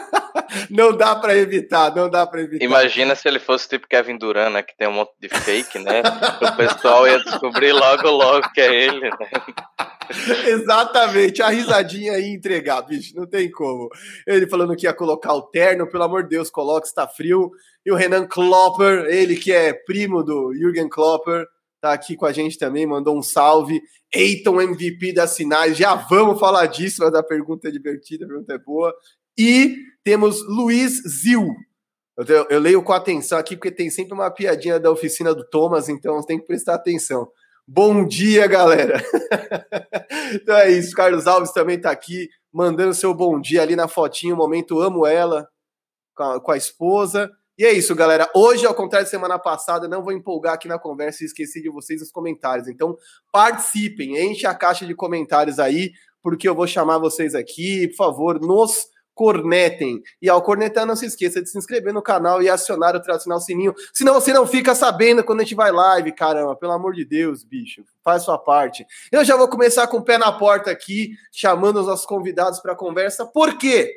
não 0.71 0.97
dá 0.97 1.17
para 1.17 1.37
evitar, 1.37 1.95
não 1.95 2.09
dá 2.09 2.27
para 2.27 2.43
evitar. 2.43 2.65
Imagina 2.65 3.15
se 3.17 3.27
ele 3.27 3.41
fosse 3.41 3.69
tipo 3.69 3.89
Kevin 3.89 4.19
Durant, 4.19 4.53
né, 4.53 4.63
que 4.63 4.77
tem 4.77 4.87
um 4.87 4.93
monte 4.93 5.13
de 5.21 5.29
fake, 5.29 5.79
né? 5.81 6.03
o 6.41 6.57
pessoal 6.57 7.09
ia 7.09 7.19
descobrir 7.25 7.73
logo, 7.73 8.09
logo 8.09 8.49
que 8.53 8.61
é 8.61 8.85
ele, 8.85 9.11
né? 9.11 9.17
Exatamente, 10.47 11.43
a 11.43 11.49
risadinha 11.49 12.13
aí 12.13 12.33
entregar, 12.33 12.83
bicho, 12.83 13.15
não 13.17 13.27
tem 13.27 13.51
como. 13.51 13.89
Ele 14.27 14.49
falando 14.49 14.77
que 14.77 14.87
ia 14.87 14.95
colocar 14.95 15.35
o 15.35 15.43
terno, 15.43 15.87
pelo 15.87 16.05
amor 16.05 16.23
de 16.23 16.31
Deus, 16.31 16.51
coloque, 16.51 16.87
está 16.87 17.07
frio. 17.07 17.51
E 17.85 17.91
o 17.91 17.95
Renan 17.95 18.27
Klopper, 18.27 19.07
ele 19.07 19.37
que 19.37 19.53
é 19.53 19.73
primo 19.73 20.23
do 20.23 20.55
Jürgen 20.55 20.89
Klopper, 20.89 21.47
tá 21.81 21.93
aqui 21.93 22.17
com 22.17 22.27
a 22.27 22.33
gente 22.33 22.59
também, 22.59 22.87
mandou 22.87 23.17
um 23.17 23.23
salve. 23.23 23.81
Eiton 24.15 24.61
MVP 24.61 25.13
das 25.13 25.31
sinais, 25.31 25.77
já 25.77 25.95
vamos 25.95 26.39
falar 26.39 26.67
disso, 26.67 27.03
mas 27.03 27.15
a 27.15 27.23
pergunta 27.23 27.69
é 27.69 27.71
divertida, 27.71 28.25
a 28.25 28.29
pergunta 28.29 28.55
é 28.55 28.59
boa. 28.59 28.95
E 29.39 29.77
temos 30.03 30.43
Luiz 30.47 31.03
Zil. 31.07 31.55
Eu, 32.17 32.47
eu 32.49 32.61
leio 32.61 32.83
com 32.83 32.93
atenção 32.93 33.39
aqui, 33.39 33.57
porque 33.57 33.71
tem 33.71 33.91
sempre 33.91 34.15
uma 34.15 34.31
piadinha 34.31 34.81
da 34.81 34.91
oficina 34.91 35.35
do 35.35 35.45
Thomas, 35.45 35.89
então 35.89 36.23
tem 36.23 36.39
que 36.39 36.47
prestar 36.47 36.75
atenção. 36.75 37.29
Bom 37.69 38.07
dia, 38.07 38.47
galera! 38.47 39.03
então 40.35 40.57
é 40.57 40.71
isso, 40.71 40.95
Carlos 40.95 41.27
Alves 41.27 41.51
também 41.51 41.77
está 41.77 41.91
aqui, 41.91 42.29
mandando 42.53 42.95
seu 42.95 43.13
bom 43.13 43.41
dia 43.41 43.61
ali 43.61 43.75
na 43.75 43.89
fotinho, 43.89 44.37
momento 44.37 44.81
amo 44.81 45.05
ela, 45.05 45.49
com 46.15 46.23
a, 46.23 46.41
com 46.41 46.53
a, 46.53 46.57
esposa. 46.57 47.29
E 47.59 47.65
é 47.65 47.73
isso, 47.73 47.93
galera. 47.97 48.31
Hoje, 48.37 48.65
ao 48.65 48.75
contrário 48.75 49.05
de 49.05 49.11
semana 49.11 49.37
passada, 49.37 49.89
não 49.89 50.05
vou 50.05 50.13
empolgar 50.13 50.55
aqui 50.55 50.69
na 50.69 50.79
conversa 50.79 51.25
e 51.25 51.27
esqueci 51.27 51.61
de 51.61 51.69
vocês 51.69 52.01
os 52.01 52.13
comentários. 52.13 52.69
Então, 52.69 52.97
participem, 53.33 54.17
enche 54.17 54.47
a 54.47 54.55
caixa 54.55 54.87
de 54.87 54.95
comentários 54.95 55.59
aí, 55.59 55.91
porque 56.23 56.49
eu 56.49 56.55
vou 56.55 56.69
chamar 56.69 56.99
vocês 56.99 57.35
aqui. 57.35 57.89
Por 57.89 57.97
favor, 57.97 58.41
nos 58.41 58.87
cornetem. 59.17 60.03
E 60.21 60.29
ao 60.29 60.43
cornetar, 60.43 60.85
não 60.85 60.95
se 60.95 61.07
esqueça 61.07 61.43
de 61.43 61.49
se 61.49 61.57
inscrever 61.57 61.93
no 61.93 62.03
canal 62.03 62.43
e 62.43 62.51
acionar 62.51 62.95
o 62.95 63.01
tradicional 63.01 63.41
sininho. 63.41 63.75
Senão 63.95 64.13
você 64.13 64.31
não 64.31 64.47
fica 64.47 64.75
sabendo 64.75 65.25
quando 65.25 65.41
a 65.41 65.43
gente 65.43 65.55
vai 65.55 65.73
live, 65.73 66.13
caramba. 66.13 66.55
Pelo 66.55 66.73
amor 66.73 66.93
de 66.93 67.03
Deus, 67.03 67.43
bicho. 67.43 67.83
Faz 68.05 68.25
sua 68.25 68.37
parte. 68.37 68.87
Eu 69.11 69.25
já 69.25 69.35
vou 69.35 69.49
começar 69.49 69.87
com 69.87 69.97
o 69.97 70.05
pé 70.05 70.19
na 70.19 70.31
porta 70.31 70.71
aqui, 70.71 71.13
chamando 71.33 71.81
os 71.81 71.87
nossos 71.87 72.05
convidados 72.05 72.61
para 72.61 72.75
a 72.75 72.77
conversa. 72.77 73.25
Por 73.25 73.57
quê? 73.57 73.91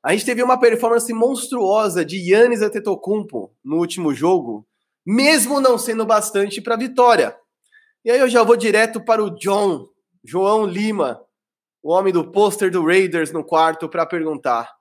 A 0.00 0.12
gente 0.12 0.24
teve 0.24 0.40
uma 0.40 0.60
performance 0.60 1.12
monstruosa 1.12 2.04
de 2.04 2.30
Yannis 2.30 2.62
Antetokounmpo 2.62 3.52
no 3.64 3.78
último 3.78 4.14
jogo, 4.14 4.64
mesmo 5.04 5.60
não 5.60 5.76
sendo 5.76 6.06
bastante 6.06 6.62
para 6.62 6.74
a 6.74 6.78
vitória. 6.78 7.36
E 8.04 8.10
aí 8.10 8.20
eu 8.20 8.28
já 8.28 8.44
vou 8.44 8.54
direto 8.54 9.04
para 9.04 9.24
o 9.24 9.30
John, 9.30 9.88
João 10.22 10.64
Lima, 10.64 11.23
o 11.84 11.92
homem 11.92 12.12
do 12.12 12.24
pôster 12.32 12.70
do 12.70 12.82
Raiders 12.82 13.30
no 13.30 13.44
quarto 13.44 13.90
para 13.90 14.06
perguntar: 14.06 14.72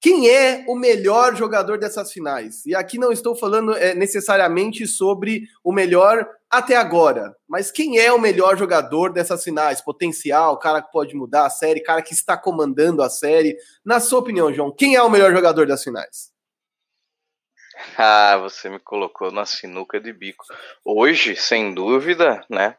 quem 0.00 0.30
é 0.30 0.64
o 0.68 0.76
melhor 0.76 1.34
jogador 1.34 1.76
dessas 1.76 2.12
finais? 2.12 2.64
E 2.64 2.76
aqui 2.76 2.96
não 2.96 3.10
estou 3.10 3.34
falando 3.34 3.76
é, 3.76 3.92
necessariamente 3.92 4.86
sobre 4.86 5.42
o 5.64 5.72
melhor 5.72 6.24
até 6.48 6.76
agora, 6.76 7.34
mas 7.46 7.72
quem 7.72 7.98
é 7.98 8.12
o 8.12 8.20
melhor 8.20 8.56
jogador 8.56 9.12
dessas 9.12 9.42
finais? 9.42 9.82
Potencial, 9.82 10.56
cara 10.58 10.80
que 10.80 10.92
pode 10.92 11.14
mudar 11.16 11.44
a 11.44 11.50
série, 11.50 11.80
cara 11.80 12.00
que 12.00 12.14
está 12.14 12.36
comandando 12.36 13.02
a 13.02 13.10
série. 13.10 13.56
Na 13.84 13.98
sua 13.98 14.20
opinião, 14.20 14.54
João, 14.54 14.72
quem 14.72 14.94
é 14.94 15.02
o 15.02 15.10
melhor 15.10 15.32
jogador 15.32 15.66
das 15.66 15.82
finais? 15.82 16.30
Ah, 17.96 18.36
você 18.38 18.68
me 18.68 18.78
colocou 18.78 19.30
na 19.32 19.44
sinuca 19.44 20.00
de 20.00 20.12
bico. 20.12 20.44
Hoje, 20.84 21.34
sem 21.36 21.74
dúvida, 21.74 22.44
né? 22.48 22.76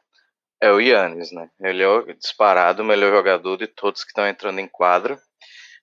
É 0.62 0.72
o 0.72 0.80
Yannis, 0.80 1.32
né? 1.32 1.50
Ele 1.62 1.82
é 1.82 1.88
o 1.88 2.14
disparado 2.14 2.84
o 2.84 2.86
melhor 2.86 3.12
jogador 3.12 3.58
de 3.58 3.68
todos 3.68 4.04
que 4.04 4.10
estão 4.10 4.28
entrando 4.28 4.60
em 4.60 4.68
quadro, 4.68 5.18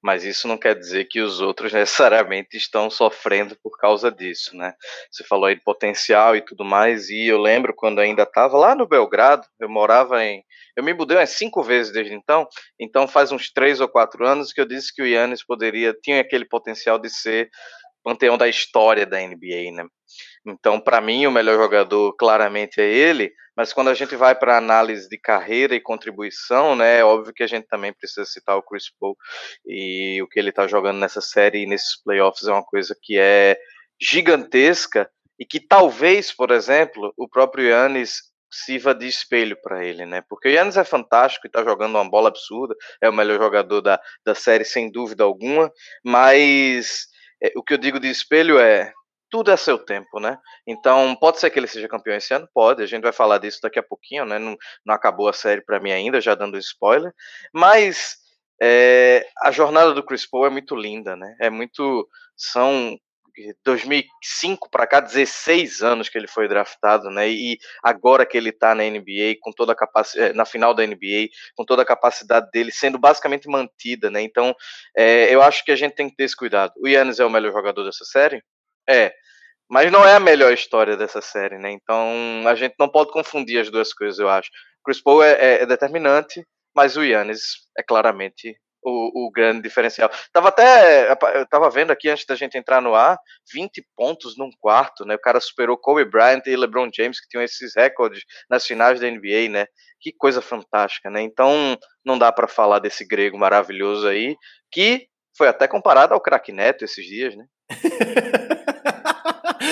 mas 0.02 0.23
isso 0.23 0.46
não 0.46 0.58
quer 0.58 0.75
dizer 0.78 1.06
que 1.06 1.20
os 1.20 1.40
outros 1.40 1.73
necessariamente 1.75 2.58
estão 2.58 2.90
sofrendo 2.90 3.56
por 3.62 3.78
causa 3.78 4.11
disso, 4.12 4.55
né? 4.55 4.75
Você 5.11 5.25
falou 5.25 5.46
aí 5.46 5.55
de 5.55 5.62
potencial 5.62 6.37
e 6.37 6.43
tudo 6.43 6.62
mais, 6.62 7.08
e 7.08 7.26
eu 7.26 7.38
lembro 7.38 7.75
quando 7.75 8.00
ainda 8.00 8.25
estava 8.25 8.56
lá 8.58 8.75
no 8.75 8.87
Belgrado, 8.87 9.46
eu 9.58 9.69
morava 9.69 10.23
em. 10.23 10.44
Eu 10.76 10.84
me 10.84 10.93
mudei 10.93 11.17
umas 11.17 11.31
cinco 11.31 11.62
vezes 11.62 11.90
desde 11.90 12.12
então, 12.12 12.46
então 12.79 13.08
faz 13.08 13.32
uns 13.32 13.50
três 13.50 13.81
ou 13.81 13.88
quatro 13.88 14.26
anos 14.26 14.52
que 14.52 14.61
eu 14.61 14.67
disse 14.67 14.94
que 14.94 15.00
o 15.00 15.06
Yannis 15.06 15.43
poderia, 15.43 15.94
tinha 16.02 16.20
aquele 16.20 16.44
potencial 16.44 16.99
de 16.99 17.08
ser 17.08 17.49
panteão 18.05 18.37
da 18.37 18.46
história 18.46 19.06
da 19.06 19.19
NBA, 19.19 19.72
né? 19.72 19.87
Então, 20.46 20.79
para 20.79 21.00
mim, 21.00 21.26
o 21.26 21.32
melhor 21.32 21.56
jogador 21.56 22.14
claramente 22.17 22.81
é 22.81 22.84
ele, 22.84 23.32
mas 23.56 23.73
quando 23.73 23.88
a 23.88 23.94
gente 23.94 24.14
vai 24.14 24.35
para 24.35 24.58
análise 24.58 25.08
de 25.08 25.19
carreira 25.19 25.75
e 25.75 25.81
contribuição, 25.81 26.76
né, 26.76 26.99
é 26.99 27.05
óbvio 27.05 27.32
que 27.32 27.43
a 27.43 27.47
gente 27.47 27.67
também 27.67 27.93
precisa 27.93 28.26
citar 28.26 28.56
o 28.56 28.62
Chris 28.62 28.91
Paul 29.00 29.17
e 29.67 30.20
o 30.23 30.29
que 30.29 30.38
ele 30.38 30.50
está 30.50 30.67
jogando 30.67 30.99
nessa 30.99 31.20
série 31.20 31.62
e 31.62 31.67
nesses 31.67 32.00
playoffs 32.03 32.47
é 32.47 32.53
uma 32.53 32.64
coisa 32.64 32.94
que 33.00 33.19
é 33.19 33.58
gigantesca 34.00 35.11
e 35.38 35.44
que 35.44 35.58
talvez, 35.58 36.32
por 36.32 36.50
exemplo, 36.50 37.13
o 37.17 37.29
próprio 37.29 37.69
Yannis 37.69 38.22
sirva 38.51 38.94
de 38.94 39.06
espelho 39.06 39.56
para 39.60 39.84
ele, 39.84 40.06
né? 40.06 40.22
Porque 40.29 40.48
o 40.48 40.51
Yannis 40.51 40.77
é 40.77 40.84
fantástico 40.84 41.46
e 41.46 41.48
está 41.48 41.65
jogando 41.65 41.96
uma 41.96 42.08
bola 42.08 42.29
absurda, 42.29 42.75
é 43.03 43.08
o 43.08 43.13
melhor 43.13 43.39
jogador 43.39 43.81
da, 43.81 44.01
da 44.25 44.34
série 44.34 44.65
sem 44.65 44.91
dúvida 44.91 45.25
alguma, 45.25 45.70
mas 46.05 47.06
é, 47.43 47.53
o 47.56 47.63
que 47.63 47.75
eu 47.75 47.79
digo 47.79 48.01
de 48.01 48.08
espelho 48.08 48.58
é 48.58 48.93
tudo 49.36 49.50
é 49.50 49.56
seu 49.58 49.78
tempo, 49.78 50.19
né? 50.19 50.38
Então, 50.66 51.14
pode 51.14 51.38
ser 51.38 51.50
que 51.50 51.58
ele 51.58 51.66
seja 51.66 51.86
campeão 51.86 52.16
esse 52.16 52.32
ano? 52.32 52.48
Pode, 52.55 52.82
a 52.82 52.86
gente 52.86 53.02
vai 53.02 53.12
falar 53.12 53.36
disso 53.36 53.58
daqui 53.62 53.78
a 53.78 53.82
pouquinho, 53.82 54.24
né? 54.24 54.38
Não, 54.38 54.56
não 54.82 54.94
acabou 54.94 55.28
a 55.28 55.32
série 55.34 55.60
para 55.60 55.78
mim 55.78 55.93
ainda, 55.93 56.22
já 56.22 56.34
dando 56.34 56.56
spoiler. 56.56 57.12
Mas 57.52 58.16
é, 58.62 59.28
a 59.43 59.50
jornada 59.50 59.93
do 59.93 60.02
Chris 60.02 60.24
Paul 60.24 60.46
é 60.46 60.50
muito 60.50 60.74
linda, 60.74 61.14
né? 61.14 61.36
É 61.38 61.50
muito. 61.50 62.08
São 62.34 62.98
2005 63.62 64.70
para 64.70 64.86
cá, 64.86 65.00
16 65.00 65.82
anos 65.82 66.08
que 66.08 66.16
ele 66.16 66.26
foi 66.26 66.48
draftado, 66.48 67.10
né? 67.10 67.28
E 67.28 67.58
agora 67.82 68.24
que 68.24 68.38
ele 68.38 68.48
está 68.48 68.74
na 68.74 68.84
NBA, 68.84 69.36
com 69.40 69.52
toda 69.52 69.72
a 69.72 69.76
capacidade, 69.76 70.34
na 70.34 70.46
final 70.46 70.72
da 70.72 70.86
NBA, 70.86 71.28
com 71.55 71.62
toda 71.62 71.82
a 71.82 71.86
capacidade 71.86 72.50
dele 72.50 72.72
sendo 72.72 72.98
basicamente 72.98 73.50
mantida, 73.50 74.10
né? 74.10 74.22
Então, 74.22 74.56
é, 74.96 75.34
eu 75.34 75.43
acho 75.43 75.62
que 75.62 75.72
a 75.72 75.76
gente 75.76 75.94
tem 75.94 76.08
que 76.08 76.16
ter 76.16 76.24
esse 76.24 76.34
cuidado. 76.34 76.72
O 76.78 76.88
Yannis 76.88 77.20
é 77.20 77.24
o 77.26 77.31
melhor 77.31 77.52
jogador 77.52 77.84
dessa 77.84 78.06
série? 78.06 78.43
É. 78.88 79.12
Mas 79.69 79.90
não 79.90 80.05
é 80.05 80.14
a 80.14 80.20
melhor 80.20 80.52
história 80.52 80.96
dessa 80.96 81.20
série, 81.20 81.58
né? 81.58 81.70
Então 81.72 82.46
a 82.46 82.55
gente 82.55 82.74
não 82.78 82.88
pode 82.88 83.10
confundir 83.10 83.60
as 83.60 83.70
duas 83.70 83.93
coisas, 83.93 84.19
eu 84.19 84.28
acho. 84.28 84.48
Chris 84.84 85.02
Paul 85.02 85.22
é, 85.22 85.32
é, 85.32 85.62
é 85.62 85.66
determinante, 85.66 86.46
mas 86.74 86.96
o 86.96 87.02
Yannis 87.02 87.40
é 87.76 87.82
claramente 87.82 88.56
o, 88.86 89.26
o, 89.26 89.31
grande 89.32 89.62
diferencial. 89.62 90.08
Tava 90.32 90.48
até, 90.48 91.10
eu 91.10 91.46
tava 91.48 91.69
vendo 91.69 91.90
aqui 91.90 92.08
antes 92.08 92.24
da 92.24 92.36
gente 92.36 92.56
entrar 92.56 92.81
no 92.81 92.94
ar, 92.94 93.19
20 93.52 93.84
pontos 93.96 94.38
num 94.38 94.50
quarto, 94.60 95.05
né? 95.05 95.16
O 95.16 95.20
cara 95.20 95.40
superou 95.40 95.76
Kobe 95.76 96.05
Bryant 96.05 96.43
e 96.46 96.56
LeBron 96.56 96.88
James, 96.94 97.20
que 97.20 97.28
tinham 97.28 97.43
esses 97.43 97.74
recordes 97.74 98.22
nas 98.48 98.64
finais 98.64 99.00
da 99.00 99.10
NBA, 99.10 99.48
né? 99.50 99.66
Que 100.00 100.12
coisa 100.12 100.40
fantástica, 100.40 101.10
né? 101.10 101.20
Então, 101.20 101.76
não 102.05 102.16
dá 102.16 102.31
para 102.31 102.46
falar 102.46 102.78
desse 102.78 103.05
grego 103.05 103.36
maravilhoso 103.36 104.06
aí, 104.06 104.36
que 104.70 105.08
foi 105.36 105.48
até 105.48 105.66
comparado 105.66 106.14
ao 106.14 106.20
craque 106.20 106.52
Neto 106.52 106.84
esses 106.84 107.05
dias, 107.05 107.34
né? 107.34 107.44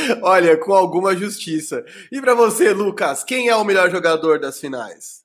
Olha, 0.23 0.57
com 0.57 0.73
alguma 0.73 1.17
justiça. 1.17 1.85
E 2.11 2.21
para 2.21 2.35
você, 2.35 2.73
Lucas, 2.73 3.25
quem 3.25 3.49
é 3.49 3.57
o 3.57 3.65
melhor 3.65 3.91
jogador 3.91 4.39
das 4.39 4.59
finais? 4.61 5.25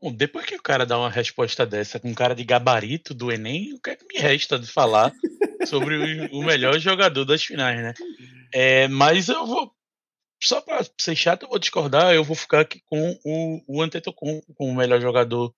Bom, 0.00 0.12
depois 0.12 0.44
que 0.44 0.54
o 0.54 0.62
cara 0.62 0.84
dá 0.84 0.98
uma 0.98 1.10
resposta 1.10 1.64
dessa 1.64 1.98
com 1.98 2.14
cara 2.14 2.34
de 2.34 2.44
gabarito 2.44 3.14
do 3.14 3.32
Enem, 3.32 3.72
o 3.74 3.80
que 3.80 3.90
é 3.90 3.96
que 3.96 4.06
me 4.06 4.20
resta 4.20 4.58
de 4.58 4.66
falar 4.66 5.12
sobre 5.66 6.28
o, 6.30 6.42
melhor 6.42 6.78
jogador 6.78 7.24
das 7.24 7.42
finais, 7.42 7.80
né? 7.80 7.94
É, 8.52 8.88
mas 8.88 9.28
eu 9.28 9.46
vou. 9.46 9.72
Só 10.42 10.60
para 10.60 10.84
ser 11.00 11.16
chato, 11.16 11.44
eu 11.44 11.48
vou 11.48 11.58
discordar. 11.58 12.14
Eu 12.14 12.22
vou 12.22 12.36
ficar 12.36 12.60
aqui 12.60 12.80
com 12.84 13.18
o, 13.24 13.62
o 13.66 13.82
Antetokounmpo 13.82 14.54
como 14.54 14.70
o 14.70 14.76
melhor 14.76 15.00
jogador 15.00 15.52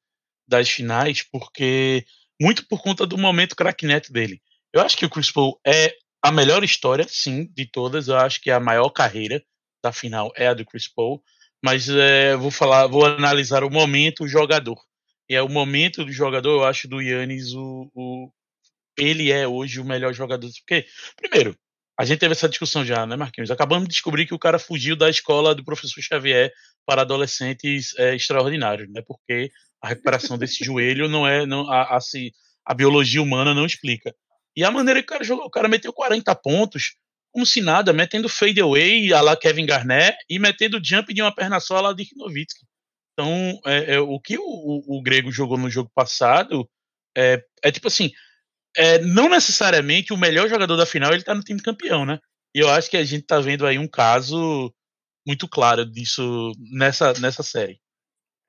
das 0.47 0.71
finais, 0.71 1.23
porque 1.23 2.05
muito 2.41 2.67
por 2.69 2.81
conta 2.81 3.05
do 3.05 3.19
momento 3.19 3.57
cracknet 3.57 4.13
dele. 4.13 4.41
Eu 4.73 4.81
acho 4.81 4.97
que 4.97 5.05
o 5.05 5.11
Chris 5.11 5.31
Paul 5.31 5.59
é 5.67 5.95
a 6.23 6.33
melhor 6.33 6.65
história, 6.65 7.07
sim, 7.09 7.51
de 7.55 7.67
todas. 7.67 8.09
Eu 8.09 8.17
acho 8.17 8.41
que 8.41 8.51
a 8.51 8.61
maior 8.61 8.91
carreira 8.91 9.43
da 9.83 9.93
final 9.93 10.33
é 10.37 10.49
a 10.49 10.55
do 10.55 10.65
Chris 10.65 10.89
Paul, 10.89 11.23
mas 11.63 11.89
é, 11.89 12.37
vou 12.37 12.51
falar, 12.51 12.87
vou 12.87 13.05
analisar 13.05 13.65
o 13.65 13.71
momento 13.71 14.25
o 14.25 14.29
jogador. 14.29 14.79
E 15.29 15.35
é 15.35 15.43
o 15.43 15.49
momento 15.49 16.05
do 16.05 16.13
jogador, 16.13 16.51
eu 16.51 16.65
acho, 16.65 16.89
do 16.89 17.01
Yannis 17.01 17.53
o, 17.53 17.91
o 17.95 18.33
ele 18.97 19.31
é 19.31 19.47
hoje 19.47 19.81
o 19.81 19.85
melhor 19.85 20.13
jogador. 20.13 20.51
Porque, 20.67 20.87
primeiro, 21.17 21.57
a 21.99 22.05
gente 22.05 22.19
teve 22.19 22.33
essa 22.33 22.49
discussão 22.49 22.85
já, 22.85 23.07
né, 23.07 23.17
Marquinhos? 23.17 23.51
Acabamos 23.51 23.89
de 23.89 23.93
descobrir 23.93 24.27
que 24.27 24.35
o 24.35 24.39
cara 24.39 24.59
fugiu 24.59 24.97
da 24.97 25.11
escola 25.11 25.55
do 25.55 25.65
professor 25.65 26.01
Xavier 26.01 26.53
para 26.87 27.03
adolescentes 27.03 27.93
é, 27.99 28.15
extraordinários, 28.15 28.89
né? 28.91 29.03
Porque 29.07 29.51
a 29.83 29.89
recuperação 29.89 30.39
desse 30.39 30.65
joelho 30.65 31.09
não 31.09 31.27
é. 31.27 31.45
Não, 31.47 31.71
a, 31.71 31.97
a, 31.97 31.99
a, 32.67 32.75
biologia 32.75 33.23
humana 33.23 33.55
não 33.55 33.67
explica. 33.67 34.15
E 34.59 34.65
a 34.65 34.73
maneira 34.73 35.01
que 35.01 35.05
o 35.05 35.09
cara 35.09 35.23
jogou, 35.23 35.47
o 35.47 35.51
cara 35.51 35.69
meteu 35.69 35.93
40 35.93 36.35
pontos, 36.35 36.97
como 37.31 37.47
se 37.47 37.61
nada, 37.61 37.93
metendo 37.93 38.29
fade 38.29 38.61
away 38.61 39.13
a 39.13 39.21
lá 39.21 39.37
Kevin 39.37 39.65
Garnett 39.65 40.19
e 40.29 40.37
metendo 40.37 40.81
jump 40.83 41.15
de 41.15 41.23
uma 41.23 41.33
perna 41.33 41.61
só 41.61 41.77
a 41.77 41.81
lá 41.81 41.93
Dirk 41.93 42.11
Nowitzki. 42.17 42.67
Então, 43.13 43.61
é, 43.65 43.95
é, 43.95 44.01
o 44.01 44.19
que 44.19 44.37
o, 44.37 44.43
o, 44.43 44.99
o, 44.99 45.01
Grego 45.01 45.31
jogou 45.31 45.57
no 45.57 45.71
jogo 45.71 45.89
passado 45.95 46.69
é, 47.17 47.41
é 47.63 47.71
tipo 47.71 47.87
assim, 47.87 48.11
é, 48.77 48.99
não 48.99 49.29
necessariamente 49.29 50.13
o 50.13 50.17
melhor 50.17 50.49
jogador 50.49 50.77
da 50.77 50.85
final 50.85 51.13
ele 51.13 51.23
tá 51.23 51.37
no 51.37 51.45
time 51.45 51.63
campeão, 51.63 52.05
né? 52.05 52.19
E 52.53 52.59
eu 52.59 52.69
acho 52.69 52.91
que 52.91 52.97
a 52.97 53.05
gente 53.05 53.27
tá 53.27 53.39
vendo 53.39 53.65
aí 53.65 53.79
um 53.79 53.87
caso 53.87 54.75
muito 55.25 55.47
claro 55.47 55.87
disso 55.87 56.51
nessa, 56.73 57.13
nessa 57.21 57.45
série. 57.45 57.79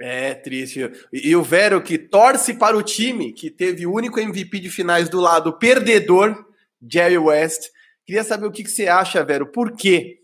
É 0.02 0.34
triste. 0.34 0.90
E, 1.12 1.36
o 1.36 1.44
Vero 1.44 1.82
que 1.82 1.98
torce 1.98 2.54
para 2.54 2.78
o 2.78 2.82
time 2.82 3.34
que 3.34 3.50
teve 3.52 3.86
o 3.86 3.94
único 3.94 4.20
MVP 4.20 4.60
de 4.60 4.70
finais 4.70 5.10
do 5.10 5.20
lado 5.20 5.58
perdedor, 5.60 6.46
Jerry 6.82 7.18
West. 7.18 7.70
Queria 8.06 8.24
saber 8.24 8.48
o 8.48 8.52
que, 8.52 8.64
que 8.64 8.72
você 8.72 8.88
acha, 8.88 9.24
Vero. 9.26 9.52
Por 9.52 9.76
quê? 9.76 10.20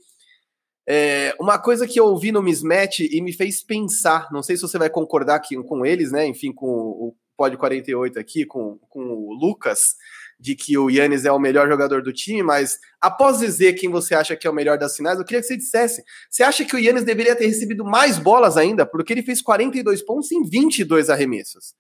É, 0.88 1.36
uma 1.40 1.58
coisa 1.60 1.86
que 1.86 2.00
eu 2.00 2.06
ouvi 2.06 2.32
no 2.32 2.42
Mismatch 2.42 3.00
e 3.00 3.20
me 3.22 3.34
fez 3.34 3.62
pensar, 3.64 4.30
não 4.32 4.44
sei 4.44 4.56
se 4.56 4.62
você 4.62 4.78
vai 4.78 4.90
concordar 4.90 5.36
aqui 5.36 5.56
com 5.64 5.86
eles, 5.86 6.12
né? 6.12 6.26
Enfim, 6.26 6.54
com 6.54 6.68
o 6.68 7.16
Pod 7.36 7.58
48 7.58 8.18
aqui, 8.18 8.46
com, 8.46 8.78
com 8.88 9.02
o 9.02 9.34
Lucas, 9.34 9.96
de 10.40 10.56
que 10.56 10.78
o 10.78 10.90
Yannis 10.90 11.26
é 11.26 11.32
o 11.32 11.40
melhor 11.40 11.68
jogador 11.68 12.02
do 12.02 12.12
time, 12.12 12.44
mas 12.44 12.78
após 13.00 13.40
dizer 13.40 13.74
quem 13.74 13.90
você 13.90 14.14
acha 14.14 14.36
que 14.36 14.46
é 14.46 14.50
o 14.50 14.54
melhor 14.54 14.78
das 14.78 14.96
finais, 14.96 15.18
eu 15.18 15.26
queria 15.26 15.42
que 15.42 15.48
você 15.48 15.58
dissesse: 15.58 16.04
você 16.30 16.44
acha 16.44 16.66
que 16.66 16.76
o 16.76 16.80
Yannis 16.80 17.04
deveria 17.04 17.36
ter 17.36 17.48
recebido 17.48 17.84
mais 17.86 18.18
bolas 18.18 18.58
ainda? 18.58 18.86
Porque 18.86 19.14
ele 19.14 19.24
fez 19.24 19.42
42 19.42 20.02
pontos 20.04 20.32
em 20.32 20.44
22 20.44 21.10
arremessos. 21.10 21.74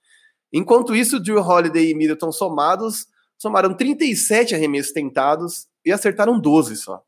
Enquanto 0.53 0.95
isso, 0.95 1.19
Drew 1.19 1.41
Holiday 1.41 1.89
e 1.91 1.95
Middleton 1.95 2.31
somados 2.31 3.07
somaram 3.38 3.75
37 3.75 4.55
arremessos 4.55 4.93
tentados 4.93 5.67
e 5.85 5.91
acertaram 5.91 6.39
12 6.39 6.77
só. 6.77 7.03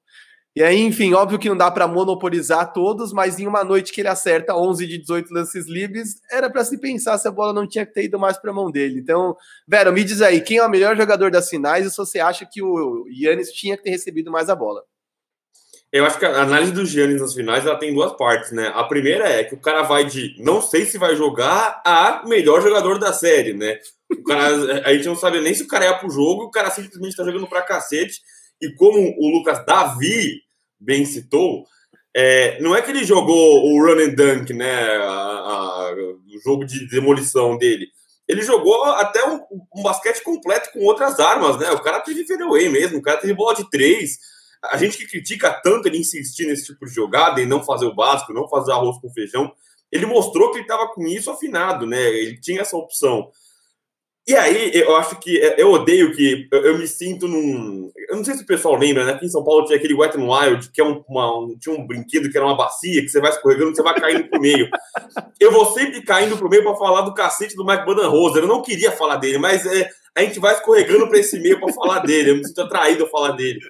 E 0.58 0.64
aí, 0.64 0.80
enfim, 0.80 1.14
óbvio 1.14 1.38
que 1.38 1.48
não 1.48 1.56
dá 1.56 1.70
para 1.70 1.88
monopolizar 1.88 2.74
todos, 2.74 3.14
mas 3.14 3.38
em 3.38 3.46
uma 3.46 3.64
noite 3.64 3.94
que 3.94 4.02
ele 4.02 4.08
acerta 4.08 4.56
11 4.56 4.88
de 4.88 4.98
18 4.98 5.32
lances 5.32 5.68
livres, 5.68 6.20
era 6.32 6.50
para 6.50 6.66
se 6.66 6.80
pensar 6.80 7.16
se 7.20 7.28
a 7.28 7.32
bola 7.32 7.54
não 7.54 7.68
tinha 7.68 7.86
que 7.86 7.94
ter 7.94 8.06
ido 8.06 8.18
mais 8.18 8.40
para 8.40 8.50
a 8.50 8.54
mão 8.56 8.72
dele. 8.72 9.00
Então, 9.00 9.38
Vera, 9.68 9.92
me 9.92 10.04
diz 10.04 10.20
aí, 10.20 10.42
quem 10.42 10.58
é 10.58 10.66
o 10.66 10.70
melhor 10.70 10.98
jogador 10.98 11.30
das 11.30 11.48
finais 11.48 11.86
e 11.86 11.92
se 11.92 11.98
você 11.98 12.20
acha 12.20 12.44
que 12.44 12.64
o 12.64 13.06
Yannis 13.08 13.52
tinha 13.52 13.78
que 13.78 13.84
ter 13.84 13.92
recebido 13.92 14.32
mais 14.32 14.50
a 14.50 14.56
bola? 14.56 14.82
Eu 15.94 16.04
acho 16.08 16.18
que 16.18 16.26
a 16.26 16.42
análise 16.42 16.72
do 16.72 16.88
Giannis 16.88 17.22
nas 17.22 17.36
finais 17.36 17.64
ela 17.64 17.78
tem 17.78 17.94
duas 17.94 18.14
partes, 18.14 18.52
né? 18.52 18.72
A 18.74 18.84
primeira 18.84 19.30
é 19.30 19.44
que 19.44 19.54
o 19.54 19.62
cara 19.62 19.84
vai 19.84 20.06
de 20.06 20.34
não 20.40 20.60
sei 20.60 20.86
se 20.86 20.98
vai 20.98 21.16
jogar 21.16 21.84
a 21.86 22.24
melhor 22.26 22.64
jogador 22.64 22.98
da 22.98 23.14
série, 23.14 23.54
né? 23.54 23.78
O 24.12 24.24
cara, 24.24 24.48
a 24.90 24.92
gente 24.96 25.06
não 25.06 25.16
sabe 25.16 25.40
nem 25.40 25.54
se 25.54 25.62
o 25.62 25.68
cara 25.68 25.86
é 25.86 25.94
pro 25.94 26.10
jogo, 26.10 26.46
o 26.46 26.52
cara 26.52 26.72
simplesmente 26.72 27.16
tá 27.16 27.24
jogando 27.24 27.48
pra 27.48 27.62
cacete. 27.62 28.22
E 28.60 28.74
como 28.74 28.98
o 29.20 29.38
Lucas 29.38 29.64
Davi 29.64 30.47
bem 30.80 31.06
citou, 31.06 31.66
é, 32.16 32.60
não 32.62 32.76
é 32.76 32.82
que 32.82 32.90
ele 32.90 33.04
jogou 33.04 33.64
o 33.64 33.80
run 33.80 34.00
and 34.00 34.16
dunk, 34.16 34.54
né? 34.54 34.98
A, 34.98 35.12
a, 35.12 35.94
o 35.94 36.40
jogo 36.44 36.66
de 36.66 36.88
demolição 36.90 37.58
dele. 37.58 37.88
Ele 38.28 38.42
jogou 38.42 38.84
até 38.84 39.24
um, 39.24 39.40
um, 39.76 39.84
basquete 39.84 40.22
completo 40.24 40.72
com 40.74 40.80
outras 40.80 41.20
armas, 41.20 41.58
né? 41.58 41.72
O 41.72 41.82
cara 41.82 42.00
teve 42.00 42.26
fadeaway 42.26 42.70
mesmo, 42.70 42.98
o 42.98 43.02
cara 43.02 43.18
teve 43.18 43.34
bola 43.34 43.56
de 43.56 43.70
três. 43.70 44.18
A 44.64 44.78
gente 44.78 44.98
que 44.98 45.08
critica 45.08 45.62
tanto 45.64 45.88
ele 45.88 46.00
insistir 46.00 46.48
nesse 46.48 46.66
tipo 46.66 46.86
de 46.86 46.94
jogada 46.94 47.40
e 47.40 47.46
não 47.46 47.64
fazer 47.64 47.86
o 47.86 47.96
básico, 47.96 48.34
não 48.34 48.50
fazer 48.50 48.72
arroz 48.72 48.98
com 49.00 49.14
feijão, 49.14 49.54
ele 49.92 50.06
mostrou 50.06 50.50
que 50.52 50.58
ele 50.58 50.64
estava 50.64 50.88
com 50.88 51.06
isso 51.06 51.32
afinado, 51.32 51.86
né? 51.86 52.02
Ele 52.02 52.40
tinha 52.40 52.62
essa 52.62 52.76
opção. 52.76 53.32
E 54.28 54.36
aí, 54.36 54.72
eu 54.74 54.94
acho 54.98 55.18
que 55.20 55.40
é, 55.40 55.56
eu 55.58 55.72
odeio 55.72 56.14
que 56.14 56.50
eu, 56.52 56.60
eu, 56.66 56.78
me 56.78 56.86
sinto 56.86 57.30
num. 57.30 57.90
Eu 58.10 58.18
não 58.18 58.26
sei 58.26 58.34
se 58.36 58.44
o 58.44 58.46
pessoal 58.46 58.76
lembra, 58.76 59.06
né? 59.06 59.14
Aqui 59.14 59.26
em 59.26 59.30
São 59.30 59.42
Paulo 59.42 59.64
tinha 59.64 59.78
aquele 59.78 59.94
Wet 59.94 60.18
n 60.18 60.28
Wild, 60.30 60.70
que 60.70 60.82
é 60.82 60.84
um, 60.84 61.02
uma, 61.08 61.40
um, 61.40 61.58
tinha 61.58 61.74
um 61.74 61.88
brinquedo 61.88 62.30
que 62.30 62.36
era 62.36 62.46
uma 62.46 62.58
bacia, 62.58 63.02
que 63.02 63.08
você 63.08 63.22
vai 63.22 63.32
escorregando, 63.32 63.74
você 63.74 63.82
vai 63.82 63.98
caindo 63.98 64.30
pro 64.30 64.42
meio. 64.42 64.70
Eu 65.40 65.50
vou 65.50 65.66
sempre 65.68 66.02
caindo 66.02 66.38
pro 66.38 66.50
meio 66.50 66.62
para 66.62 66.76
falar 66.76 67.02
do 67.04 67.14
cacete 67.14 67.56
do 67.56 67.66
Mike 67.66 67.86
Budenholzer. 67.86 68.44
Eu 68.44 68.50
não 68.50 68.62
queria 68.62 68.92
falar 68.92 69.16
dele, 69.16 69.38
mas 69.38 69.66
é, 69.66 69.90
a 70.14 70.22
gente 70.22 70.42
vai 70.42 70.56
escorregando 70.56 71.08
para 71.08 71.20
esse 71.20 71.40
meio 71.40 71.58
para 71.58 71.72
falar 71.72 72.00
dele. 72.00 72.32
Eu 72.32 72.36
me 72.36 72.46
sinto 72.46 72.62
atraído 72.64 73.06
a 73.06 73.10
falar 73.10 73.32
dele. 73.32 73.62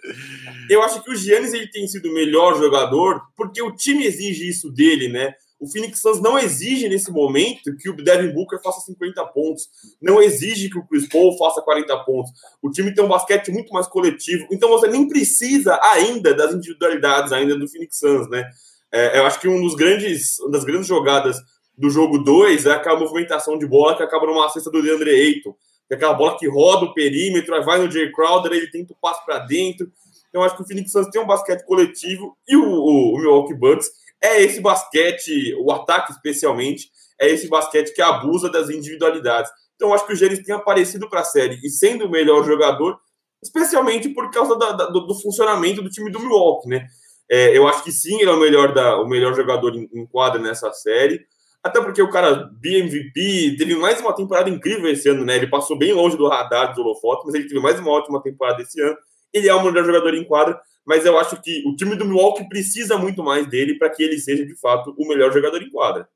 Eu 0.72 0.82
acho 0.82 1.04
que 1.04 1.12
o 1.12 1.16
Giannis 1.16 1.54
ele 1.54 1.70
tem 1.70 1.88
sido 1.88 2.10
o 2.10 2.14
melhor 2.16 2.58
jogador 2.58 3.22
porque 3.36 3.62
o 3.62 3.76
time 3.76 4.08
exige 4.08 4.50
isso 4.50 4.72
dele, 4.72 5.08
né? 5.08 5.36
O 5.60 5.68
Phoenix 5.68 6.00
Suns 6.02 6.22
não 6.22 6.38
exige 6.38 6.88
nesse 6.88 7.12
momento 7.12 7.76
que 7.78 7.90
o 7.90 7.96
Devin 7.96 8.32
Booker 8.32 8.62
faça 8.62 8.82
50 8.82 9.26
pontos, 9.28 9.68
não 10.02 10.22
exige 10.22 10.70
que 10.70 10.78
o 10.78 10.86
Chris 10.86 11.08
Paul 11.10 11.36
faça 11.38 11.62
40 11.62 11.98
pontos. 12.04 12.32
O 12.62 12.70
time 12.70 12.94
tem 12.94 13.04
um 13.04 13.08
basquete 13.08 13.52
muito 13.52 13.74
mais 13.74 13.88
coletivo, 13.88 14.48
então 14.52 14.70
você 14.70 14.88
nem 14.88 15.08
precisa 15.08 15.80
ainda 15.84 16.34
das 16.34 16.54
individualidades 16.54 17.32
ainda 17.32 17.58
do 17.58 17.68
Phoenix 17.68 17.98
Suns, 17.98 18.30
né? 18.30 18.48
É, 18.92 19.20
eu 19.20 19.26
acho 19.26 19.40
que 19.40 19.48
um 19.48 19.62
dos 19.62 19.76
grandes, 19.76 20.40
uma 20.40 20.52
das 20.52 20.64
grandes 20.64 20.88
jogadas 20.88 21.38
do 21.78 21.90
jogo 21.90 22.20
2 22.20 22.66
é 22.66 22.72
aquela 22.72 23.00
movimentação 23.00 23.58
de 23.58 23.68
bola 23.68 23.96
que 23.96 24.04
acaba 24.04 24.26
numa 24.26 24.50
cesta 24.50 24.72
do 24.72 24.82
DeAndre 24.82 25.10
Ayton, 25.10 25.54
que 25.88 25.94
é 25.94 25.96
aquela 25.96 26.14
bola 26.14 26.38
que 26.38 26.48
roda 26.48 26.86
o 26.86 26.94
perímetro, 26.94 27.64
vai 27.64 27.80
no 27.80 27.92
Jay 27.92 28.12
Crowder, 28.12 28.52
ele 28.52 28.70
tenta 28.70 28.94
o 28.94 28.98
passo 29.02 29.26
para 29.26 29.40
dentro. 29.40 29.92
Então 30.30 30.44
acho 30.44 30.56
que 30.56 30.64
o 30.64 30.68
Phoenix 30.68 30.92
Suns 30.92 31.08
tem 31.10 31.22
um 31.22 31.28
basquete 31.28 31.66
coletivo 31.66 32.38
e 32.48 32.56
o, 32.56 32.64
o, 32.64 33.16
o 33.16 33.18
Milwaukee 33.18 33.54
Bucks 33.54 33.90
é 34.24 34.42
esse 34.42 34.60
basquete, 34.60 35.56
o 35.60 35.72
ataque 35.72 36.12
especialmente, 36.12 36.90
é 37.20 37.30
esse 37.30 37.48
basquete 37.48 37.94
que 37.94 38.02
abusa 38.02 38.50
das 38.50 38.70
individualidades. 38.70 39.52
Então, 39.76 39.94
acho 39.94 40.06
que 40.06 40.14
o 40.14 40.16
Gênesis 40.16 40.44
tem 40.44 40.56
aparecido 40.56 41.10
para 41.10 41.22
a 41.22 41.24
série 41.24 41.60
e 41.64 41.70
sendo 41.70 42.06
o 42.06 42.10
melhor 42.10 42.44
jogador, 42.44 43.00
especialmente 43.44 44.10
por 44.10 44.30
causa 44.32 44.58
da, 44.58 44.72
da, 44.72 44.86
do, 44.88 45.16
funcionamento 45.22 45.82
do 45.82 45.90
time 45.90 46.12
do 46.12 46.20
Milwaukee, 46.20 46.68
né? 46.68 46.88
É, 47.30 47.56
eu 47.56 47.68
acho 47.68 47.84
que 47.84 47.92
sim, 47.92 48.20
ele 48.20 48.30
é 48.30 48.34
o 48.34 48.40
melhor, 48.40 48.74
da, 48.74 49.00
o 49.00 49.08
melhor 49.08 49.36
jogador 49.36 49.76
em, 49.76 49.88
em 49.94 50.06
quadra 50.08 50.42
nessa 50.42 50.72
série. 50.74 51.26
Até 51.64 51.82
porque 51.82 52.02
o 52.02 52.10
cara 52.10 52.50
BMVP 52.60 53.56
teve 53.58 53.76
mais 53.76 54.00
uma 54.00 54.14
temporada 54.14 54.50
incrível 54.50 54.90
esse 54.90 55.10
ano, 55.10 55.26
né? 55.26 55.36
Ele 55.36 55.48
passou 55.48 55.78
bem 55.78 55.94
longe 55.94 56.18
do 56.18 56.28
radar 56.28 56.74
do 56.74 56.82
holofote, 56.82 57.26
mas 57.26 57.36
ele 57.36 57.48
teve 57.48 57.60
mais 57.60 57.80
uma 57.80 57.92
ótima 57.92 58.22
temporada 58.22 58.62
esse 58.62 58.82
ano. 58.82 58.98
Ele 59.38 59.48
é 59.48 59.54
o 59.54 59.64
melhor 59.64 59.86
jogador 59.86 60.14
em 60.14 60.24
quadra, 60.24 60.60
mas 60.86 61.06
eu 61.06 61.18
acho 61.18 61.42
que 61.42 61.64
o 61.68 61.76
time 61.76 61.96
do 61.96 62.06
Milwaukee 62.06 62.48
precisa 62.48 62.98
muito 62.98 63.24
mais 63.24 63.48
dele 63.48 63.78
para 63.78 63.90
que 63.90 64.04
ele 64.04 64.18
seja 64.20 64.46
de 64.46 64.56
fato 64.56 64.96
o 64.98 65.08
melhor 65.08 65.32
jogador 65.32 65.62
em 65.62 65.70
quadra. 65.70 66.08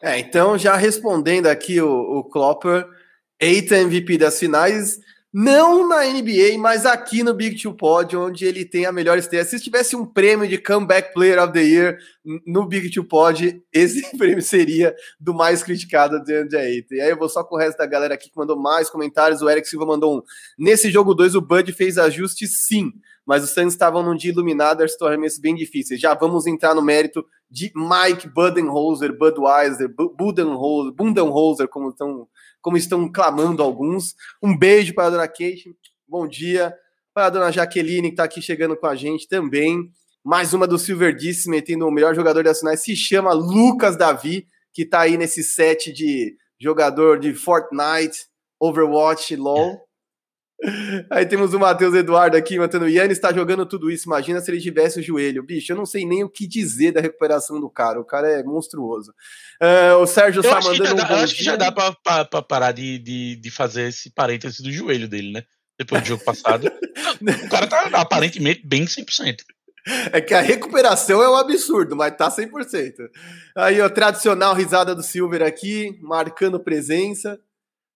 É, 0.00 0.18
então 0.18 0.58
já 0.58 0.74
respondendo 0.74 1.46
aqui 1.46 1.80
o, 1.80 1.88
o 1.88 2.24
Klopper, 2.24 2.86
eita 3.38 3.76
MVP 3.76 4.18
das 4.18 4.38
finais, 4.38 4.98
não 5.32 5.88
na 5.88 6.04
NBA, 6.04 6.58
mas 6.58 6.84
aqui 6.84 7.22
no 7.22 7.32
Big 7.32 7.60
Two 7.60 7.74
Pod, 7.74 8.14
onde 8.18 8.44
ele 8.44 8.66
tem 8.66 8.84
a 8.84 8.92
melhor 8.92 9.16
estreia. 9.16 9.44
Se 9.46 9.58
tivesse 9.58 9.96
um 9.96 10.04
prêmio 10.04 10.46
de 10.46 10.58
Comeback 10.58 11.14
Player 11.14 11.42
of 11.42 11.54
the 11.54 11.62
Year 11.62 11.96
no 12.46 12.66
Big 12.66 12.90
Two 12.90 13.04
Pod, 13.04 13.62
esse 13.72 14.14
prêmio 14.18 14.42
seria 14.42 14.94
do 15.18 15.32
mais 15.32 15.62
criticado 15.62 16.22
de 16.22 16.34
André 16.36 16.84
E 16.90 17.00
aí 17.00 17.08
eu 17.08 17.16
vou 17.16 17.30
só 17.30 17.42
com 17.42 17.54
o 17.54 17.58
resto 17.58 17.78
da 17.78 17.86
galera 17.86 18.12
aqui 18.12 18.28
que 18.28 18.36
mandou 18.36 18.58
mais 18.58 18.90
comentários. 18.90 19.40
O 19.40 19.48
Eric 19.48 19.66
Silva 19.66 19.86
mandou 19.86 20.18
um. 20.18 20.22
Nesse 20.58 20.90
jogo 20.90 21.14
2, 21.14 21.34
o 21.34 21.40
Bud 21.40 21.72
fez 21.72 21.96
ajuste 21.96 22.46
sim, 22.46 22.92
mas 23.24 23.42
os 23.42 23.50
Suns 23.50 23.72
estavam 23.72 24.02
num 24.02 24.14
dia 24.14 24.32
iluminado, 24.32 24.86
se 24.86 25.02
arremessos 25.02 25.38
bem 25.38 25.54
difíceis. 25.54 25.98
Já 25.98 26.12
vamos 26.12 26.46
entrar 26.46 26.74
no 26.74 26.82
mérito 26.82 27.24
de 27.50 27.72
Mike 27.74 28.28
Budenholzer, 28.28 29.16
Budweiser, 29.16 29.88
Budenholzer, 29.88 31.68
como 31.68 31.88
estão 31.88 32.28
como 32.62 32.76
estão 32.76 33.10
clamando 33.10 33.62
alguns. 33.62 34.14
Um 34.42 34.56
beijo 34.56 34.94
para 34.94 35.08
a 35.08 35.10
dona 35.10 35.28
Kate, 35.28 35.76
bom 36.08 36.26
dia. 36.26 36.74
Para 37.12 37.26
a 37.26 37.30
dona 37.30 37.50
Jaqueline, 37.50 38.08
que 38.08 38.14
está 38.14 38.24
aqui 38.24 38.40
chegando 38.40 38.76
com 38.76 38.86
a 38.86 38.94
gente 38.94 39.28
também. 39.28 39.90
Mais 40.24 40.54
uma 40.54 40.66
do 40.66 40.78
Silver 40.78 41.14
Disse, 41.14 41.50
metendo 41.50 41.86
o 41.86 41.90
melhor 41.90 42.14
jogador 42.14 42.44
das 42.44 42.60
finais, 42.60 42.80
se 42.80 42.96
chama 42.96 43.32
Lucas 43.32 43.96
Davi, 43.96 44.46
que 44.72 44.82
está 44.82 45.00
aí 45.00 45.18
nesse 45.18 45.42
set 45.42 45.92
de 45.92 46.36
jogador 46.58 47.18
de 47.18 47.34
Fortnite, 47.34 48.26
Overwatch, 48.58 49.34
LoL. 49.36 49.80
Aí 51.10 51.26
temos 51.26 51.52
o 51.54 51.58
Matheus 51.58 51.94
Eduardo 51.94 52.36
aqui, 52.36 52.58
matando. 52.58 52.84
O 52.84 52.88
Yannis 52.88 53.18
está 53.18 53.32
jogando 53.32 53.66
tudo 53.66 53.90
isso. 53.90 54.06
Imagina 54.06 54.40
se 54.40 54.50
ele 54.50 54.60
tivesse 54.60 55.00
o 55.00 55.02
joelho. 55.02 55.42
Bicho, 55.42 55.72
eu 55.72 55.76
não 55.76 55.86
sei 55.86 56.06
nem 56.06 56.22
o 56.22 56.28
que 56.28 56.46
dizer 56.46 56.92
da 56.92 57.00
recuperação 57.00 57.60
do 57.60 57.68
cara. 57.68 58.00
O 58.00 58.04
cara 58.04 58.28
é 58.28 58.42
monstruoso. 58.42 59.12
Uh, 59.60 59.96
o 60.00 60.06
Sérgio 60.06 60.40
está 60.40 60.60
mandando. 60.60 60.92
Um 60.92 60.96
dá, 60.96 61.10
eu 61.10 61.16
acho 61.16 61.34
que 61.34 61.44
já 61.44 61.56
dá 61.56 61.72
para 61.72 62.42
parar 62.42 62.72
de, 62.72 62.98
de, 62.98 63.36
de 63.36 63.50
fazer 63.50 63.88
esse 63.88 64.10
parênteses 64.10 64.60
do 64.60 64.70
joelho 64.70 65.08
dele, 65.08 65.32
né? 65.32 65.44
Depois 65.78 66.02
do 66.02 66.08
jogo 66.08 66.24
passado. 66.24 66.66
o 66.66 67.48
cara 67.48 67.66
tá 67.66 68.00
aparentemente 68.00 68.64
bem 68.64 68.84
100%. 68.84 69.38
É 70.12 70.20
que 70.20 70.32
a 70.32 70.40
recuperação 70.40 71.20
é 71.22 71.28
um 71.28 71.34
absurdo, 71.34 71.96
mas 71.96 72.16
tá 72.16 72.30
100%. 72.30 72.92
Aí, 73.56 73.80
a 73.80 73.90
tradicional 73.90 74.54
risada 74.54 74.94
do 74.94 75.02
Silver 75.02 75.42
aqui, 75.42 75.98
marcando 76.00 76.60
presença. 76.60 77.38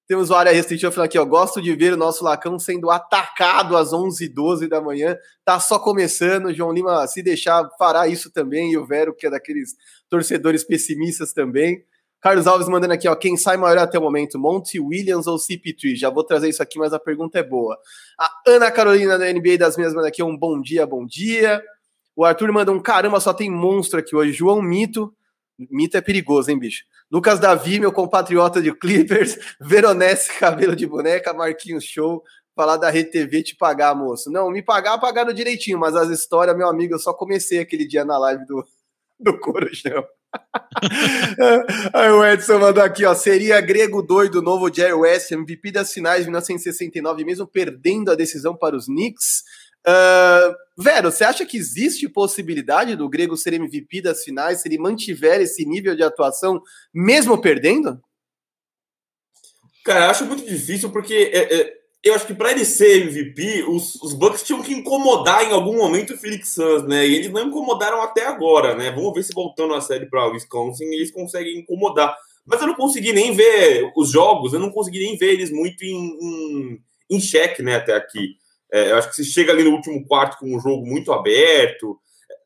Temos 0.09 0.31
o 0.31 0.35
área 0.35 0.53
restritiva 0.53 0.93
falando 0.93 1.07
aqui, 1.07 1.19
ó. 1.19 1.25
Gosto 1.25 1.61
de 1.61 1.75
ver 1.75 1.93
o 1.93 1.97
nosso 1.97 2.23
Lacão 2.23 2.59
sendo 2.61 2.91
atacado 2.91 3.77
às 3.77 3.93
11h12 3.93 4.69
da 4.69 4.81
manhã. 4.81 5.17
Tá 5.45 5.59
só 5.59 5.81
começando. 5.81 6.55
João 6.55 6.73
Lima, 6.73 7.05
se 7.09 7.23
deixar, 7.23 7.69
fará 7.77 8.07
isso 8.07 8.31
também. 8.31 8.73
E 8.73 8.79
o 8.79 8.87
Vero, 8.87 9.13
que 9.13 9.27
é 9.27 9.31
daqueles 9.31 9.75
torcedores 10.09 10.63
pessimistas 10.63 11.33
também. 11.33 11.85
Carlos 12.21 12.47
Alves 12.47 12.69
mandando 12.69 12.95
aqui, 12.95 13.09
ó. 13.09 13.17
Quem 13.17 13.37
sai 13.37 13.57
maior 13.57 13.79
até 13.79 13.99
o 13.99 14.03
momento, 14.03 14.39
Monty 14.39 14.79
Williams 14.79 15.27
ou 15.27 15.39
CP3? 15.39 15.97
Já 15.97 16.09
vou 16.09 16.23
trazer 16.23 16.49
isso 16.49 16.63
aqui, 16.63 16.79
mas 16.79 16.93
a 16.93 16.99
pergunta 17.01 17.39
é 17.39 17.43
boa. 17.43 17.77
A 18.19 18.31
Ana 18.47 18.71
Carolina 18.71 19.19
da 19.19 19.33
NBA 19.33 19.59
das 19.59 19.77
Minhas 19.77 19.93
manda 19.93 20.09
aqui 20.09 20.23
um 20.23 20.37
bom 20.37 20.61
dia, 20.61 20.87
bom 20.87 21.05
dia. 21.05 21.61
O 22.15 22.25
Arthur 22.25 22.53
manda 22.53 22.71
um 22.73 22.81
caramba, 22.81 23.19
só 23.21 23.35
tem 23.35 23.51
monstro 23.51 23.99
aqui 23.99 24.15
hoje. 24.15 24.33
João 24.33 24.63
Mito. 24.63 25.13
Mito 25.59 25.97
é 25.97 26.01
perigoso, 26.01 26.51
hein, 26.51 26.59
bicho? 26.59 26.85
Lucas 27.11 27.39
Davi, 27.39 27.79
meu 27.79 27.93
compatriota 27.93 28.61
de 28.61 28.73
Clippers, 28.73 29.39
Veronese, 29.61 30.33
cabelo 30.39 30.75
de 30.75 30.87
boneca, 30.87 31.33
Marquinhos 31.33 31.85
Show, 31.85 32.23
falar 32.55 32.77
da 32.77 32.91
RTV 32.91 33.43
te 33.43 33.57
pagar, 33.57 33.95
moço. 33.95 34.31
Não, 34.31 34.51
me 34.51 34.63
pagar, 34.63 34.99
pagaram 34.99 35.33
direitinho, 35.33 35.79
mas 35.79 35.95
as 35.95 36.09
histórias, 36.09 36.57
meu 36.57 36.69
amigo, 36.69 36.95
eu 36.95 36.99
só 36.99 37.13
comecei 37.13 37.61
aquele 37.61 37.87
dia 37.87 38.05
na 38.05 38.19
live 38.19 38.45
do, 38.47 38.65
do 39.21 39.39
Corujão. 39.39 40.05
Aí 41.95 42.11
o 42.11 42.25
Edson 42.25 42.59
mandou 42.59 42.83
aqui, 42.83 43.05
ó. 43.05 43.15
Seria 43.15 43.61
grego 43.61 44.03
doido 44.03 44.43
novo 44.43 44.73
Jerry 44.73 44.93
West, 44.93 45.31
MVP 45.31 45.73
das 45.73 45.93
finais 45.93 46.21
de 46.21 46.27
1969, 46.27 47.25
mesmo 47.25 47.47
perdendo 47.47 48.11
a 48.11 48.15
decisão 48.15 48.57
para 48.57 48.77
os 48.77 48.87
Knicks. 48.87 49.43
Uh, 49.87 50.53
Vero, 50.76 51.11
você 51.11 51.25
acha 51.25 51.47
que 51.47 51.56
existe 51.56 52.09
possibilidade 52.09 52.97
do 52.97 53.09
Grego 53.09 53.37
ser 53.37 53.54
MVP 53.54 54.02
das 54.02 54.23
finais 54.23 54.61
se 54.61 54.68
ele 54.68 54.78
mantiver 54.78 55.40
esse 55.40 55.64
nível 55.64 55.97
de 55.97 56.02
atuação, 56.02 56.61
mesmo 56.92 57.40
perdendo? 57.40 57.99
Cara, 59.83 60.06
eu 60.06 60.11
acho 60.11 60.26
muito 60.26 60.45
difícil 60.45 60.90
porque 60.90 61.30
é, 61.33 61.61
é, 61.61 61.76
eu 62.02 62.14
acho 62.14 62.26
que 62.26 62.35
para 62.35 62.52
ele 62.52 62.64
ser 62.64 63.02
MVP, 63.02 63.64
os, 63.68 63.95
os, 64.02 64.12
Bucks 64.12 64.42
tinham 64.42 64.62
que 64.62 64.75
incomodar 64.75 65.45
em 65.45 65.52
algum 65.52 65.76
momento 65.76 66.12
o 66.12 66.18
Felix 66.18 66.50
Suns, 66.50 66.87
né? 66.87 67.06
E 67.06 67.14
eles 67.14 67.30
não 67.33 67.49
incomodaram 67.49 68.02
até 68.02 68.26
agora, 68.26 68.75
né? 68.75 68.90
Vamos 68.90 69.14
ver 69.14 69.23
se 69.23 69.33
voltando 69.33 69.75
a 69.75 69.80
série 69.80 70.06
para 70.06 70.26
Wisconsin 70.26 70.85
eles 70.85 71.11
conseguem 71.11 71.59
incomodar. 71.59 72.14
Mas 72.45 72.61
eu 72.61 72.66
não 72.66 72.75
consegui 72.75 73.12
nem 73.12 73.35
ver 73.35 73.90
os 73.97 74.11
jogos, 74.11 74.52
eu 74.52 74.61
não 74.61 74.71
consegui 74.71 75.00
nem 75.00 75.16
ver 75.16 75.33
eles 75.33 75.50
muito 75.50 75.85
em, 75.85 76.18
em, 76.21 76.80
em 77.11 77.21
xeque, 77.21 77.62
né? 77.62 77.76
Até 77.76 77.95
aqui. 77.95 78.37
É, 78.73 78.90
eu 78.90 78.96
acho 78.96 79.08
que 79.11 79.16
se 79.16 79.25
chega 79.25 79.52
ali 79.52 79.62
no 79.62 79.70
último 79.70 80.04
quarto 80.06 80.38
com 80.38 80.54
um 80.54 80.61
jogo 80.61 80.85
muito 80.87 81.12
aberto, 81.12 81.99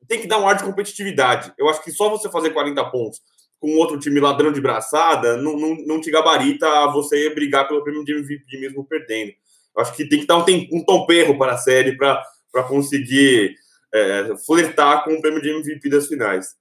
tem 0.07 0.21
que 0.21 0.27
dar 0.27 0.39
um 0.39 0.49
ar 0.49 0.57
de 0.57 0.65
competitividade. 0.65 1.53
Eu 1.57 1.69
acho 1.69 1.83
que 1.83 1.93
só 1.93 2.09
você 2.09 2.29
fazer 2.29 2.51
40 2.51 2.85
pontos 2.91 3.21
com 3.61 3.77
outro 3.77 3.99
time 3.99 4.19
ladrão 4.19 4.51
de 4.51 4.61
braçada 4.61 5.37
não, 5.37 5.57
não, 5.57 5.75
não 5.87 6.01
te 6.01 6.11
gabarita 6.11 6.67
a 6.67 6.87
você 6.91 7.31
brigar 7.31 7.69
pelo 7.69 7.83
prêmio 7.83 8.05
de 8.05 8.13
MVP 8.13 8.59
mesmo 8.59 8.85
perdendo. 8.85 9.33
Eu 9.77 9.83
acho 9.83 9.95
que 9.95 10.09
tem 10.09 10.21
que 10.21 10.27
dar 10.27 10.39
um, 10.39 10.45
um 10.73 10.85
tom 10.85 11.07
perro 11.07 11.39
para 11.39 11.53
a 11.53 11.59
série 11.59 11.97
para 11.97 12.25
conseguir 12.67 13.55
é, 13.95 14.35
flertar 14.45 15.05
com 15.05 15.13
o 15.13 15.21
prêmio 15.21 15.41
de 15.41 15.51
MVP 15.51 15.89
das 15.89 16.07
finais. 16.07 16.55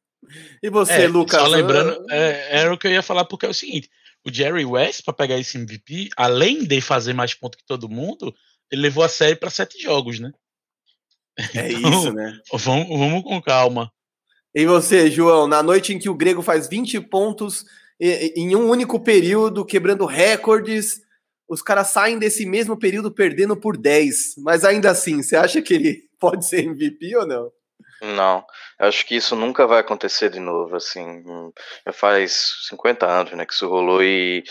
E 0.62 0.70
você, 0.70 1.04
é, 1.04 1.08
Lucas? 1.08 1.42
Só 1.42 1.48
lembrando, 1.48 2.06
é, 2.12 2.60
era 2.60 2.74
o 2.74 2.78
que 2.78 2.88
eu 2.88 2.92
ia 2.92 3.02
falar, 3.02 3.26
porque 3.26 3.46
é 3.46 3.50
o 3.50 3.54
seguinte: 3.54 3.90
o 4.26 4.32
Jerry 4.32 4.66
West, 4.66 5.04
para 5.04 5.14
pegar 5.14 5.40
esse 5.40 5.58
MVP, 5.58 6.10
além 6.16 6.66
de 6.66 6.82
fazer 6.82 7.14
mais 7.14 7.34
pontos 7.34 7.60
que 7.60 7.66
todo 7.66 7.90
mundo, 7.90 8.36
ele 8.72 8.82
levou 8.82 9.04
a 9.04 9.10
série 9.10 9.36
para 9.36 9.50
sete 9.50 9.82
jogos, 9.82 10.20
né? 10.20 10.32
É 11.56 11.72
então, 11.72 11.92
isso, 11.92 12.14
né? 12.14 12.40
Vamos, 12.52 12.88
vamos 12.88 13.24
com 13.24 13.42
calma. 13.42 13.92
E 14.54 14.66
você, 14.66 15.10
João, 15.10 15.48
na 15.48 15.62
noite 15.62 15.94
em 15.94 16.00
que 16.00 16.10
o 16.10 16.16
Grego 16.16 16.42
faz 16.42 16.68
20 16.68 17.00
pontos 17.02 17.66
em 18.00 18.56
um 18.56 18.70
único 18.70 19.00
período, 19.00 19.66
quebrando 19.66 20.06
recordes, 20.06 21.02
os 21.48 21.62
caras 21.62 21.88
saem 21.88 22.18
desse 22.18 22.46
mesmo 22.46 22.78
período 22.78 23.12
perdendo 23.12 23.56
por 23.58 23.78
10. 23.78 24.36
Mas 24.38 24.64
ainda 24.64 24.92
assim, 24.92 25.22
você 25.22 25.36
acha 25.36 25.62
que 25.62 25.74
ele 25.74 26.04
pode 26.20 26.46
ser 26.48 26.66
MVP 26.66 27.16
ou 27.18 27.28
não? 27.28 27.52
Não, 28.02 28.46
acho 28.80 29.06
que 29.06 29.16
isso 29.16 29.36
nunca 29.36 29.68
vai 29.68 29.80
acontecer 29.80 30.30
de 30.30 30.40
novo, 30.40 30.76
assim, 30.76 31.24
já 31.86 31.92
faz 31.92 32.66
50 32.70 33.06
anos, 33.06 33.34
né, 33.34 33.46
que 33.46 33.54
isso 33.54 33.68
rolou 33.68 34.02
e, 34.02 34.44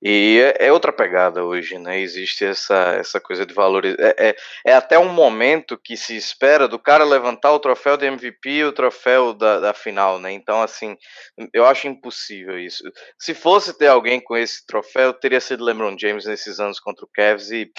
e 0.00 0.40
é, 0.40 0.66
é 0.68 0.72
outra 0.72 0.92
pegada 0.92 1.44
hoje, 1.44 1.78
né, 1.78 1.98
existe 2.00 2.44
essa, 2.44 2.94
essa 2.98 3.20
coisa 3.20 3.44
de 3.44 3.52
valores, 3.52 3.96
é, 3.98 4.14
é, 4.18 4.36
é, 4.66 4.74
até 4.74 4.98
um 4.98 5.12
momento 5.12 5.76
que 5.76 5.96
se 5.96 6.16
espera 6.16 6.68
do 6.68 6.78
cara 6.78 7.04
levantar 7.04 7.52
o 7.52 7.58
troféu 7.58 7.96
de 7.96 8.06
MVP 8.06 8.50
e 8.50 8.64
o 8.64 8.72
troféu 8.72 9.34
da, 9.34 9.58
da 9.58 9.74
final, 9.74 10.18
né, 10.18 10.30
então, 10.30 10.62
assim, 10.62 10.96
eu 11.52 11.66
acho 11.66 11.88
impossível 11.88 12.58
isso. 12.58 12.84
Se 13.18 13.34
fosse 13.34 13.76
ter 13.76 13.88
alguém 13.88 14.20
com 14.20 14.36
esse 14.36 14.64
troféu, 14.64 15.12
teria 15.12 15.40
sido 15.40 15.64
LeBron 15.64 15.96
James 15.98 16.24
nesses 16.24 16.60
anos 16.60 16.78
contra 16.78 17.04
o 17.04 17.08
Cavs 17.12 17.50
e 17.50 17.70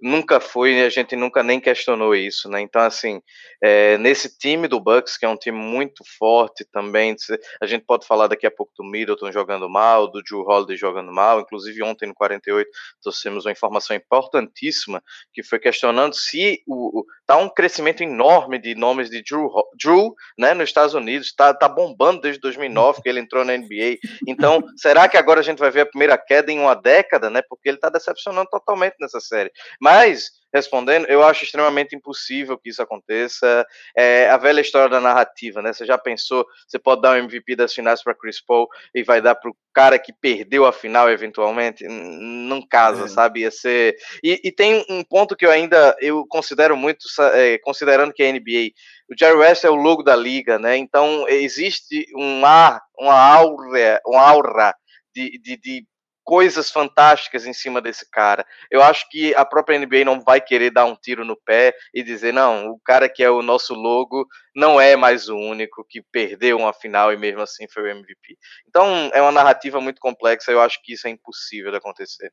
nunca 0.00 0.40
foi, 0.40 0.82
a 0.82 0.88
gente 0.88 1.16
nunca 1.16 1.42
nem 1.42 1.60
questionou 1.60 2.14
isso, 2.14 2.48
né? 2.48 2.60
Então, 2.60 2.82
assim, 2.82 3.20
é, 3.62 3.96
nesse 3.98 4.36
time 4.38 4.68
do 4.68 4.80
Bucks, 4.80 5.16
que 5.16 5.24
é 5.24 5.28
um 5.28 5.36
time 5.36 5.45
muito 5.52 6.04
forte 6.18 6.64
também, 6.64 7.16
a 7.60 7.66
gente 7.66 7.84
pode 7.84 8.06
falar 8.06 8.26
daqui 8.26 8.46
a 8.46 8.50
pouco 8.50 8.72
do 8.76 8.84
Middleton 8.84 9.32
jogando 9.32 9.68
mal, 9.68 10.10
do 10.10 10.22
Drew 10.22 10.40
Holiday 10.40 10.76
jogando 10.76 11.12
mal, 11.12 11.40
inclusive 11.40 11.82
ontem 11.82 12.06
no 12.06 12.14
48 12.14 12.68
trouxemos 13.02 13.44
uma 13.44 13.52
informação 13.52 13.96
importantíssima, 13.96 15.02
que 15.32 15.42
foi 15.42 15.58
questionando 15.58 16.14
se 16.14 16.62
o, 16.66 17.04
tá 17.26 17.36
um 17.36 17.48
crescimento 17.48 18.02
enorme 18.02 18.58
de 18.58 18.74
nomes 18.74 19.10
de 19.10 19.22
Drew, 19.22 19.50
Drew 19.78 20.14
né, 20.38 20.54
nos 20.54 20.68
Estados 20.68 20.94
Unidos, 20.94 21.34
tá, 21.34 21.52
tá 21.52 21.68
bombando 21.68 22.20
desde 22.20 22.40
2009 22.40 23.02
que 23.02 23.08
ele 23.08 23.20
entrou 23.20 23.44
na 23.44 23.56
NBA, 23.56 23.98
então, 24.26 24.62
será 24.76 25.08
que 25.08 25.16
agora 25.16 25.40
a 25.40 25.42
gente 25.42 25.58
vai 25.58 25.70
ver 25.70 25.82
a 25.82 25.86
primeira 25.86 26.16
queda 26.16 26.52
em 26.52 26.58
uma 26.58 26.74
década, 26.74 27.30
né, 27.30 27.42
porque 27.48 27.68
ele 27.68 27.78
tá 27.78 27.88
decepcionando 27.88 28.48
totalmente 28.50 28.96
nessa 29.00 29.20
série, 29.20 29.50
mas, 29.80 30.30
respondendo, 30.52 31.06
eu 31.06 31.22
acho 31.22 31.44
extremamente 31.44 31.94
impossível 31.94 32.58
que 32.58 32.70
isso 32.70 32.82
aconteça. 32.82 33.66
É 33.96 34.28
a 34.30 34.36
velha 34.36 34.60
história 34.60 34.88
da 34.88 35.00
narrativa, 35.00 35.60
né? 35.60 35.72
Você 35.72 35.84
já 35.84 35.98
pensou, 35.98 36.46
você 36.66 36.78
pode 36.78 37.02
dar 37.02 37.10
o 37.10 37.14
um 37.14 37.24
MVP 37.24 37.56
das 37.56 37.74
finais 37.74 38.02
para 38.02 38.14
Chris 38.14 38.40
Paul 38.40 38.68
e 38.94 39.02
vai 39.02 39.20
dar 39.20 39.34
para 39.34 39.50
o 39.50 39.56
cara 39.74 39.98
que 39.98 40.12
perdeu 40.12 40.64
a 40.64 40.72
final 40.72 41.10
eventualmente? 41.10 41.84
Não 41.86 42.66
casa, 42.66 43.04
é. 43.04 43.08
sabe? 43.08 43.40
Ia 43.40 43.50
ser. 43.50 43.96
E, 44.22 44.40
e, 44.44 44.52
tem 44.52 44.84
um 44.88 45.04
ponto 45.04 45.36
que 45.36 45.44
eu 45.44 45.50
ainda 45.50 45.94
eu 46.00 46.26
considero 46.26 46.76
muito, 46.76 47.06
é, 47.34 47.58
considerando 47.58 48.12
que 48.12 48.22
a 48.22 48.32
NBA 48.32 48.70
o 49.08 49.14
Jerry 49.16 49.36
West 49.36 49.64
é 49.64 49.70
o 49.70 49.74
logo 49.74 50.02
da 50.02 50.16
liga, 50.16 50.58
né? 50.58 50.76
Então 50.76 51.28
existe 51.28 52.06
um 52.16 52.44
ar, 52.44 52.80
uma 52.98 53.14
aura, 53.14 54.00
uma 54.04 54.22
aura 54.22 54.74
de, 55.14 55.38
de, 55.38 55.56
de 55.56 55.86
coisas 56.26 56.72
fantásticas 56.72 57.46
em 57.46 57.52
cima 57.52 57.80
desse 57.80 58.10
cara. 58.10 58.44
Eu 58.68 58.82
acho 58.82 59.08
que 59.08 59.32
a 59.36 59.44
própria 59.44 59.78
NBA 59.78 60.04
não 60.04 60.20
vai 60.20 60.40
querer 60.40 60.70
dar 60.70 60.84
um 60.84 60.96
tiro 60.96 61.24
no 61.24 61.36
pé 61.36 61.72
e 61.94 62.02
dizer, 62.02 62.32
não, 62.32 62.70
o 62.70 62.80
cara 62.80 63.08
que 63.08 63.22
é 63.22 63.30
o 63.30 63.42
nosso 63.42 63.74
logo 63.74 64.26
não 64.54 64.80
é 64.80 64.96
mais 64.96 65.28
o 65.28 65.36
único 65.36 65.86
que 65.88 66.02
perdeu 66.02 66.58
uma 66.58 66.72
final 66.72 67.12
e 67.12 67.16
mesmo 67.16 67.42
assim 67.42 67.68
foi 67.72 67.84
o 67.84 67.86
MVP. 67.86 68.36
Então 68.68 69.08
é 69.14 69.22
uma 69.22 69.30
narrativa 69.30 69.80
muito 69.80 70.00
complexa, 70.00 70.50
eu 70.50 70.60
acho 70.60 70.82
que 70.82 70.94
isso 70.94 71.06
é 71.06 71.10
impossível 71.10 71.70
de 71.70 71.76
acontecer. 71.76 72.32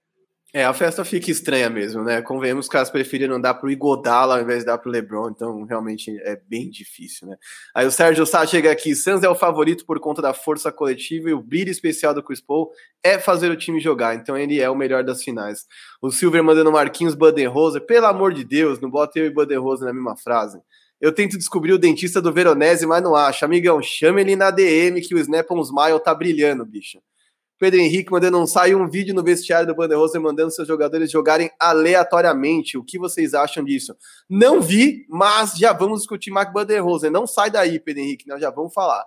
É, 0.56 0.64
a 0.64 0.72
festa 0.72 1.04
fica 1.04 1.32
estranha 1.32 1.68
mesmo, 1.68 2.04
né? 2.04 2.22
Convenhamos 2.22 2.68
que 2.68 2.74
caras 2.74 2.92
preferiram 2.92 3.42
dar 3.42 3.56
pro 3.56 3.72
Igodala 3.72 4.36
ao 4.36 4.42
invés 4.44 4.60
de 4.60 4.68
dar 4.68 4.78
pro 4.78 4.92
LeBron, 4.92 5.32
então 5.32 5.64
realmente 5.64 6.16
é 6.22 6.40
bem 6.48 6.70
difícil, 6.70 7.28
né? 7.28 7.38
Aí 7.74 7.88
o 7.88 7.92
Sérgio 7.92 8.24
Sá 8.24 8.46
chega 8.46 8.72
aqui, 8.72 8.96
Suns 8.96 9.24
é 9.24 9.30
o 9.30 9.34
favorito 9.34 9.84
por 9.84 10.00
conta 10.00 10.22
da 10.22 10.32
força 10.32 10.72
coletiva 10.72 11.28
e 11.28 11.34
o 11.34 11.42
brilho 11.42 11.72
especial 11.72 12.14
do 12.14 12.22
Chris 12.22 12.40
Paul 12.40 12.70
é 13.02 13.18
fazer 13.18 13.50
o 13.50 13.58
time 13.58 13.80
jogar, 13.80 14.14
então 14.14 14.38
ele 14.38 14.62
é 14.62 14.70
o 14.70 14.76
melhor 14.76 15.04
das 15.04 15.24
finais. 15.24 15.66
O 16.00 16.12
Silver 16.12 16.44
mandando 16.44 16.72
Marquinhos 16.72 17.16
Budenholzer, 17.16 17.84
pelo 17.88 18.06
amor 18.06 18.32
de 18.32 18.44
Deus, 18.44 18.80
não 18.80 18.92
bota 18.92 19.18
eu 19.18 19.26
e 19.26 19.32
Budenholzer 19.32 19.88
na 19.88 19.94
mesma 19.94 20.16
frase. 20.16 20.62
Eu 21.02 21.12
tento 21.12 21.36
descobrir 21.36 21.74
o 21.74 21.80
dentista 21.80 22.22
do 22.22 22.32
Veronese, 22.32 22.86
mas 22.86 23.02
não 23.02 23.16
acho. 23.16 23.44
Amigão, 23.44 23.82
chame 23.82 24.22
ele 24.22 24.36
na 24.36 24.52
DM 24.52 25.02
que 25.02 25.16
o 25.16 25.18
Snap 25.18 25.50
on 25.50 25.62
Smile 25.62 26.00
tá 26.00 26.14
brilhando, 26.14 26.64
bicho. 26.64 27.00
Pedro 27.60 27.80
Henrique 27.80 28.12
mandando 28.12 28.40
um 28.40 28.48
sai 28.48 28.76
um 28.76 28.90
vídeo 28.90 29.14
no 29.14 29.24
vestiário 29.24 29.68
do 29.68 29.76
Banderosa 29.76 30.20
mandando 30.20 30.52
seus 30.52 30.68
jogadores 30.68 31.12
jogarem 31.12 31.50
aleatoriamente. 31.60 32.78
O 32.78 32.84
que 32.84 33.00
vocês 33.00 33.34
acham 33.34 33.64
disso? 33.64 33.96
Não 34.30 34.62
vi, 34.62 35.06
mas 35.10 35.54
já 35.58 35.72
vamos 35.72 36.00
discutir 36.00 36.32
Mark 36.32 36.52
Banderosa. 36.52 37.10
Não 37.10 37.26
sai 37.26 37.50
daí, 37.50 37.80
Pedro 37.80 38.02
Henrique, 38.02 38.28
nós 38.28 38.42
já 38.42 38.50
vamos 38.50 38.74
falar. 38.74 39.04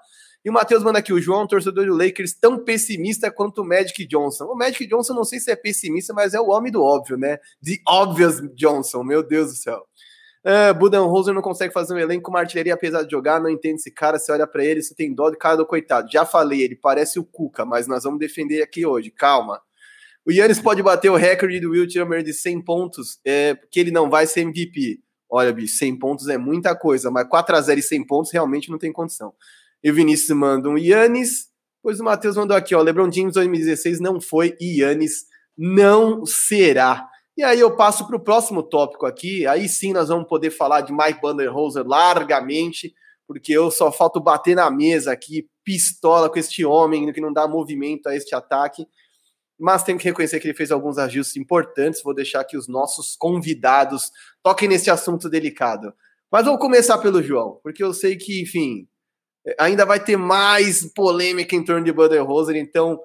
E 0.47 0.49
o 0.49 0.53
Matheus 0.53 0.85
manda 0.85 1.01
aqui, 1.01 1.13
o 1.13 1.21
João, 1.21 1.45
torcedor 1.45 1.87
do 1.87 1.97
Lakers, 1.97 2.33
tão 2.35 2.63
pessimista 2.63 3.33
quanto 3.33 3.63
o 3.63 3.65
Magic 3.65 4.07
Johnson. 4.07 4.45
O 4.45 4.55
Magic 4.55 4.87
Johnson, 4.87 5.13
não 5.13 5.25
sei 5.25 5.41
se 5.41 5.51
é 5.51 5.57
pessimista, 5.57 6.15
mas 6.15 6.35
é 6.35 6.41
o 6.41 6.51
homem 6.51 6.71
do 6.71 6.85
óbvio, 6.85 7.17
né? 7.17 7.39
The 7.65 7.79
Obvious 7.85 8.41
Johnson, 8.55 9.03
meu 9.03 9.27
Deus 9.27 9.51
do 9.51 9.57
céu. 9.57 9.85
Uh, 10.47 10.73
Budenholzer 10.79 11.35
não 11.35 11.43
consegue 11.43 11.75
fazer 11.75 11.93
um 11.93 11.99
elenco 11.99 12.23
com 12.23 12.31
uma 12.31 12.39
artilharia 12.39 12.73
apesar 12.73 13.03
de 13.03 13.11
jogar, 13.11 13.41
não 13.41 13.51
entende 13.51 13.81
esse 13.81 13.91
cara, 13.91 14.17
você 14.17 14.31
olha 14.31 14.47
para 14.47 14.65
ele, 14.65 14.81
você 14.81 14.95
tem 14.95 15.13
dó 15.13 15.29
de 15.29 15.37
cara 15.37 15.57
do 15.57 15.67
coitado. 15.67 16.09
Já 16.09 16.25
falei, 16.25 16.63
ele 16.63 16.77
parece 16.77 17.19
o 17.19 17.25
Cuca, 17.25 17.65
mas 17.65 17.89
nós 17.89 18.05
vamos 18.05 18.21
defender 18.21 18.63
aqui 18.63 18.87
hoje, 18.87 19.11
calma. 19.11 19.61
O 20.25 20.31
Yannis 20.31 20.61
pode 20.61 20.83
bater 20.85 21.11
o 21.11 21.17
recorde 21.17 21.59
do 21.59 21.71
Will 21.71 21.91
Chamber 21.91 22.23
de 22.23 22.33
100 22.33 22.65
pontos, 22.65 23.19
é, 23.25 23.55
porque 23.55 23.81
ele 23.81 23.91
não 23.91 24.09
vai 24.09 24.25
ser 24.25 24.43
MVP. 24.43 25.01
Olha, 25.29 25.53
bicho, 25.53 25.79
100 25.79 25.99
pontos 25.99 26.29
é 26.29 26.39
muita 26.39 26.77
coisa, 26.77 27.11
mas 27.11 27.29
4 27.29 27.57
a 27.57 27.61
0 27.61 27.81
e 27.81 27.83
100 27.83 28.07
pontos 28.07 28.33
realmente 28.33 28.71
não 28.71 28.79
tem 28.79 28.93
condição. 28.93 29.33
E 29.83 29.91
o 29.91 29.95
Vinícius 29.95 30.37
manda 30.37 30.69
um 30.69 30.79
Yannis, 30.79 31.49
pois 31.83 31.99
o 31.99 32.05
Matheus 32.05 32.37
mandou 32.37 32.57
aqui, 32.57 32.73
ó, 32.73 32.83
LeBron 32.83 33.11
James 33.11 33.35
2016 33.35 33.99
não 33.99 34.21
foi 34.21 34.57
e 34.61 34.81
Yannis 34.81 35.25
não 35.59 36.25
será. 36.25 37.09
E 37.37 37.45
aí 37.45 37.61
eu 37.61 37.77
passo 37.77 38.07
para 38.07 38.17
o 38.17 38.21
próximo 38.21 38.63
tópico 38.63 39.05
aqui. 39.05 39.47
Aí 39.47 39.69
sim 39.69 39.93
nós 39.93 40.09
vamos 40.09 40.27
poder 40.27 40.51
falar 40.51 40.81
de 40.81 40.93
Mike 40.93 41.21
Banderhoser 41.21 41.87
largamente, 41.87 42.95
porque 43.29 43.53
eu 43.53 43.71
só 43.71 43.93
falto 43.93 44.21
bater 44.21 44.57
na 44.57 44.71
mesa 44.71 45.13
aqui, 45.13 45.47
pistola 45.63 46.31
com 46.31 46.39
este 46.39 46.65
homem 46.65 47.13
que 47.13 47.21
não 47.21 47.33
dá 47.33 47.47
movimento 47.47 48.09
a 48.09 48.17
este 48.17 48.35
ataque. 48.35 48.87
Mas 49.59 49.83
tenho 49.83 49.99
que 49.99 50.05
reconhecer 50.05 50.41
que 50.41 50.47
ele 50.47 50.57
fez 50.57 50.71
alguns 50.71 50.97
ajustes 50.97 51.37
importantes. 51.37 52.03
Vou 52.03 52.15
deixar 52.15 52.45
que 52.45 52.57
os 52.57 52.69
nossos 52.69 53.17
convidados 53.17 54.11
toquem 54.43 54.69
nesse 54.69 54.91
assunto 54.91 55.29
delicado. 55.29 55.93
Mas 56.31 56.45
vou 56.45 56.59
começar 56.59 56.99
pelo 56.99 57.23
João, 57.23 57.61
porque 57.63 57.83
eu 57.83 57.93
sei 57.93 58.17
que, 58.17 58.43
enfim, 58.43 58.89
ainda 59.59 59.85
vai 59.85 60.03
ter 60.03 60.17
mais 60.17 60.91
polêmica 60.93 61.55
em 61.55 61.65
torno 61.65 61.85
de 61.85 61.93
Banderhoser. 61.93 62.57
Então, 62.57 62.99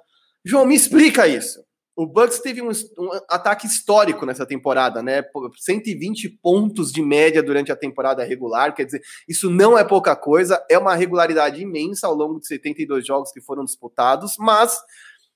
João, 0.43 0.65
me 0.65 0.75
explica 0.75 1.27
isso. 1.27 1.63
O 2.01 2.07
Bucks 2.07 2.39
teve 2.39 2.63
um, 2.63 2.71
um, 2.97 3.11
ataque 3.29 3.67
histórico 3.67 4.25
nessa 4.25 4.43
temporada, 4.43 5.03
né? 5.03 5.23
120 5.55 6.29
pontos 6.29 6.91
de 6.91 6.99
média 6.99 7.43
durante 7.43 7.71
a 7.71 7.75
temporada 7.75 8.23
regular, 8.23 8.73
quer 8.73 8.85
dizer, 8.85 9.03
isso 9.29 9.51
não 9.51 9.77
é 9.77 9.83
pouca 9.83 10.15
coisa, 10.15 10.65
é 10.67 10.79
uma 10.79 10.95
regularidade 10.95 11.61
imensa 11.61 12.07
ao 12.07 12.15
longo 12.15 12.39
de 12.39 12.47
72 12.47 13.05
jogos 13.05 13.31
que 13.31 13.39
foram 13.39 13.63
disputados, 13.63 14.35
mas 14.39 14.79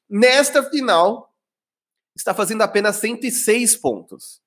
nesta 0.10 0.64
final 0.64 1.32
está 2.18 2.34
fazendo 2.34 2.64
apenas 2.64 2.96
106 2.96 3.76
pontos. 3.76 4.42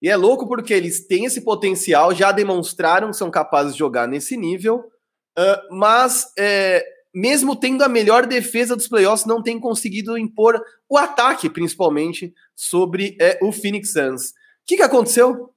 E 0.00 0.08
é 0.08 0.16
louco 0.16 0.48
porque 0.48 0.72
eles 0.72 1.06
têm 1.06 1.26
esse 1.26 1.42
potencial, 1.42 2.14
já 2.14 2.32
demonstraram 2.32 3.10
que 3.10 3.16
são 3.18 3.30
capazes 3.30 3.74
de 3.74 3.80
jogar 3.80 4.08
nesse 4.08 4.38
nível, 4.38 4.90
uh, 5.38 5.76
mas 5.76 6.32
é, 6.38 6.82
mesmo 7.14 7.56
tendo 7.56 7.82
a 7.82 7.88
melhor 7.88 8.26
defesa 8.26 8.76
dos 8.76 8.88
playoffs, 8.88 9.26
não 9.26 9.42
tem 9.42 9.58
conseguido 9.58 10.18
impor 10.18 10.60
o 10.88 10.96
ataque, 10.96 11.48
principalmente, 11.48 12.32
sobre 12.54 13.16
é, 13.20 13.38
o 13.42 13.52
Phoenix 13.52 13.92
Suns. 13.92 14.30
O 14.30 14.32
que, 14.66 14.76
que 14.76 14.82
aconteceu? 14.82 15.52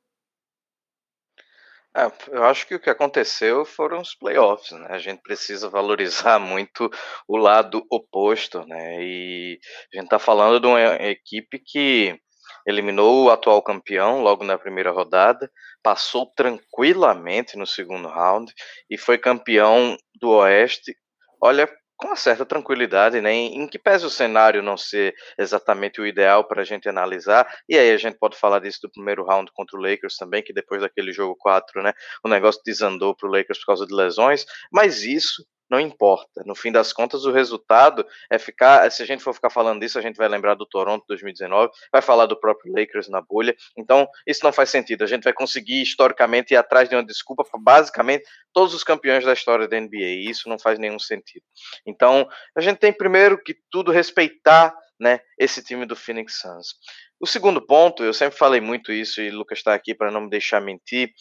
É, 1.96 2.10
eu 2.30 2.46
acho 2.46 2.66
que 2.66 2.76
o 2.76 2.80
que 2.80 2.90
aconteceu 2.90 3.66
foram 3.66 4.00
os 4.00 4.16
playoffs, 4.16 4.72
né? 4.72 4.88
A 4.90 4.98
gente 4.98 5.22
precisa 5.22 5.70
valorizar 5.70 6.40
muito 6.40 6.90
o 7.28 7.36
lado 7.36 7.86
oposto, 7.92 8.66
né? 8.66 9.04
E 9.04 9.60
a 9.94 9.98
gente 9.98 10.06
está 10.06 10.18
falando 10.18 10.60
de 10.60 10.68
uma 10.68 10.82
equipe 10.82 11.60
que 11.60 12.18
eliminou 12.66 13.26
o 13.26 13.30
atual 13.30 13.62
campeão 13.62 14.22
logo 14.22 14.44
na 14.44 14.58
primeira 14.58 14.92
rodada, 14.92 15.52
passou 15.84 16.32
tranquilamente 16.36 17.58
no 17.58 17.66
segundo 17.66 18.08
round 18.08 18.54
e 18.90 18.98
foi 18.98 19.18
campeão 19.18 19.98
do 20.16 20.30
Oeste 20.30 20.96
olha 21.42 21.68
com 21.98 22.08
uma 22.08 22.16
certa 22.16 22.44
tranquilidade, 22.46 23.22
né? 23.22 23.32
Em, 23.32 23.68
que 23.68 23.78
pese 23.78 24.06
o 24.06 24.10
cenário 24.10 24.64
não 24.64 24.76
ser 24.76 25.14
exatamente 25.38 26.02
o 26.02 26.08
ideal 26.08 26.48
para 26.48 26.62
a 26.62 26.66
gente 26.66 26.90
analisar, 26.90 27.48
e 27.70 27.78
aí 27.78 27.92
a 27.92 27.98
gente 27.98 28.18
pode 28.18 28.36
falar 28.38 28.60
disso 28.60 28.80
do 28.82 28.92
primeiro 28.92 29.24
round 29.24 29.52
contra 29.54 29.78
o 29.78 29.82
Lakers 29.82 30.16
também, 30.18 30.42
que 30.42 30.52
depois 30.52 30.82
daquele 30.82 31.14
jogo 31.14 31.36
4, 31.40 31.84
né? 31.84 31.94
O 32.24 32.28
negócio 32.28 32.62
desandou 32.66 33.16
para 33.16 33.30
o 33.30 33.32
Lakers 33.32 33.60
por 33.60 33.68
causa 33.68 33.86
de 33.86 33.94
lesões, 33.94 34.46
mas 34.74 35.04
isso 35.04 35.46
não 35.72 35.80
importa. 35.80 36.44
No 36.46 36.54
fim 36.54 36.70
das 36.70 36.92
contas, 36.92 37.24
o 37.24 37.32
resultado 37.32 38.06
é 38.30 38.38
ficar. 38.38 38.92
Se 38.92 39.02
a 39.02 39.06
gente 39.06 39.24
for 39.24 39.34
ficar 39.34 39.50
falando 39.50 39.80
disso, 39.80 39.98
a 39.98 40.02
gente 40.02 40.18
vai 40.18 40.28
lembrar 40.28 40.54
do 40.54 40.66
Toronto 40.66 41.06
2019, 41.08 41.72
vai 41.90 42.02
falar 42.02 42.26
do 42.26 42.38
próprio 42.38 42.74
Lakers 42.76 43.08
na 43.08 43.22
bolha. 43.22 43.56
Então, 43.78 44.06
isso 44.28 44.44
não 44.44 44.52
faz 44.52 44.70
sentido. 44.70 45.06
A 45.06 45.08
gente 45.08 45.24
vai 45.24 45.32
conseguir, 45.32 45.82
historicamente, 45.82 46.54
ir 46.54 46.58
atrás 46.58 46.90
de 46.90 46.96
uma 46.96 47.06
desculpa 47.06 47.46
para 47.46 47.58
basicamente 47.58 48.26
todos 48.52 48.74
os 48.74 48.84
campeões 48.84 49.24
da 49.24 49.32
história 49.32 49.66
da 49.66 49.80
NBA. 49.80 49.96
E 49.96 50.30
isso 50.30 50.50
não 50.50 50.60
faz 50.60 50.78
nenhum 50.78 51.00
sentido. 51.00 51.46
Então, 51.88 52.28
a 52.54 52.60
gente 52.60 52.78
tem 52.78 52.92
primeiro 52.92 53.42
que 53.42 53.56
tudo 53.72 53.94
respeitar 53.94 54.76
né, 55.00 55.22
esse 55.40 55.64
time 55.64 55.86
do 55.86 55.96
Phoenix 55.96 56.42
Suns. 56.42 56.76
O 57.18 57.26
segundo 57.26 57.66
ponto, 57.66 58.04
eu 58.04 58.14
sempre 58.14 58.38
falei 58.38 58.60
muito 58.60 58.92
isso, 58.92 59.22
e 59.22 59.30
o 59.30 59.38
Lucas 59.38 59.60
está 59.60 59.74
aqui 59.74 59.96
para 59.96 60.12
não 60.12 60.22
me 60.22 60.30
deixar 60.30 60.60
mentir. 60.60 61.14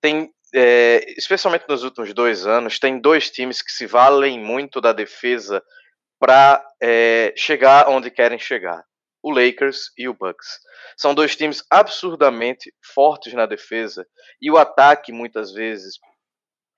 Tem 0.00 0.30
é, 0.56 1.04
especialmente 1.18 1.66
nos 1.68 1.84
últimos 1.84 2.14
dois 2.14 2.46
anos, 2.46 2.78
tem 2.78 2.98
dois 2.98 3.30
times 3.30 3.60
que 3.60 3.70
se 3.70 3.86
valem 3.86 4.40
muito 4.40 4.80
da 4.80 4.90
defesa 4.90 5.62
para 6.18 6.66
é, 6.82 7.34
chegar 7.36 7.90
onde 7.90 8.10
querem 8.10 8.38
chegar. 8.38 8.82
O 9.22 9.30
Lakers 9.30 9.90
e 9.98 10.08
o 10.08 10.14
Bucks. 10.14 10.48
São 10.96 11.14
dois 11.14 11.36
times 11.36 11.62
absurdamente 11.70 12.72
fortes 12.94 13.34
na 13.34 13.44
defesa 13.44 14.06
e 14.40 14.50
o 14.50 14.56
ataque, 14.56 15.12
muitas 15.12 15.52
vezes, 15.52 15.98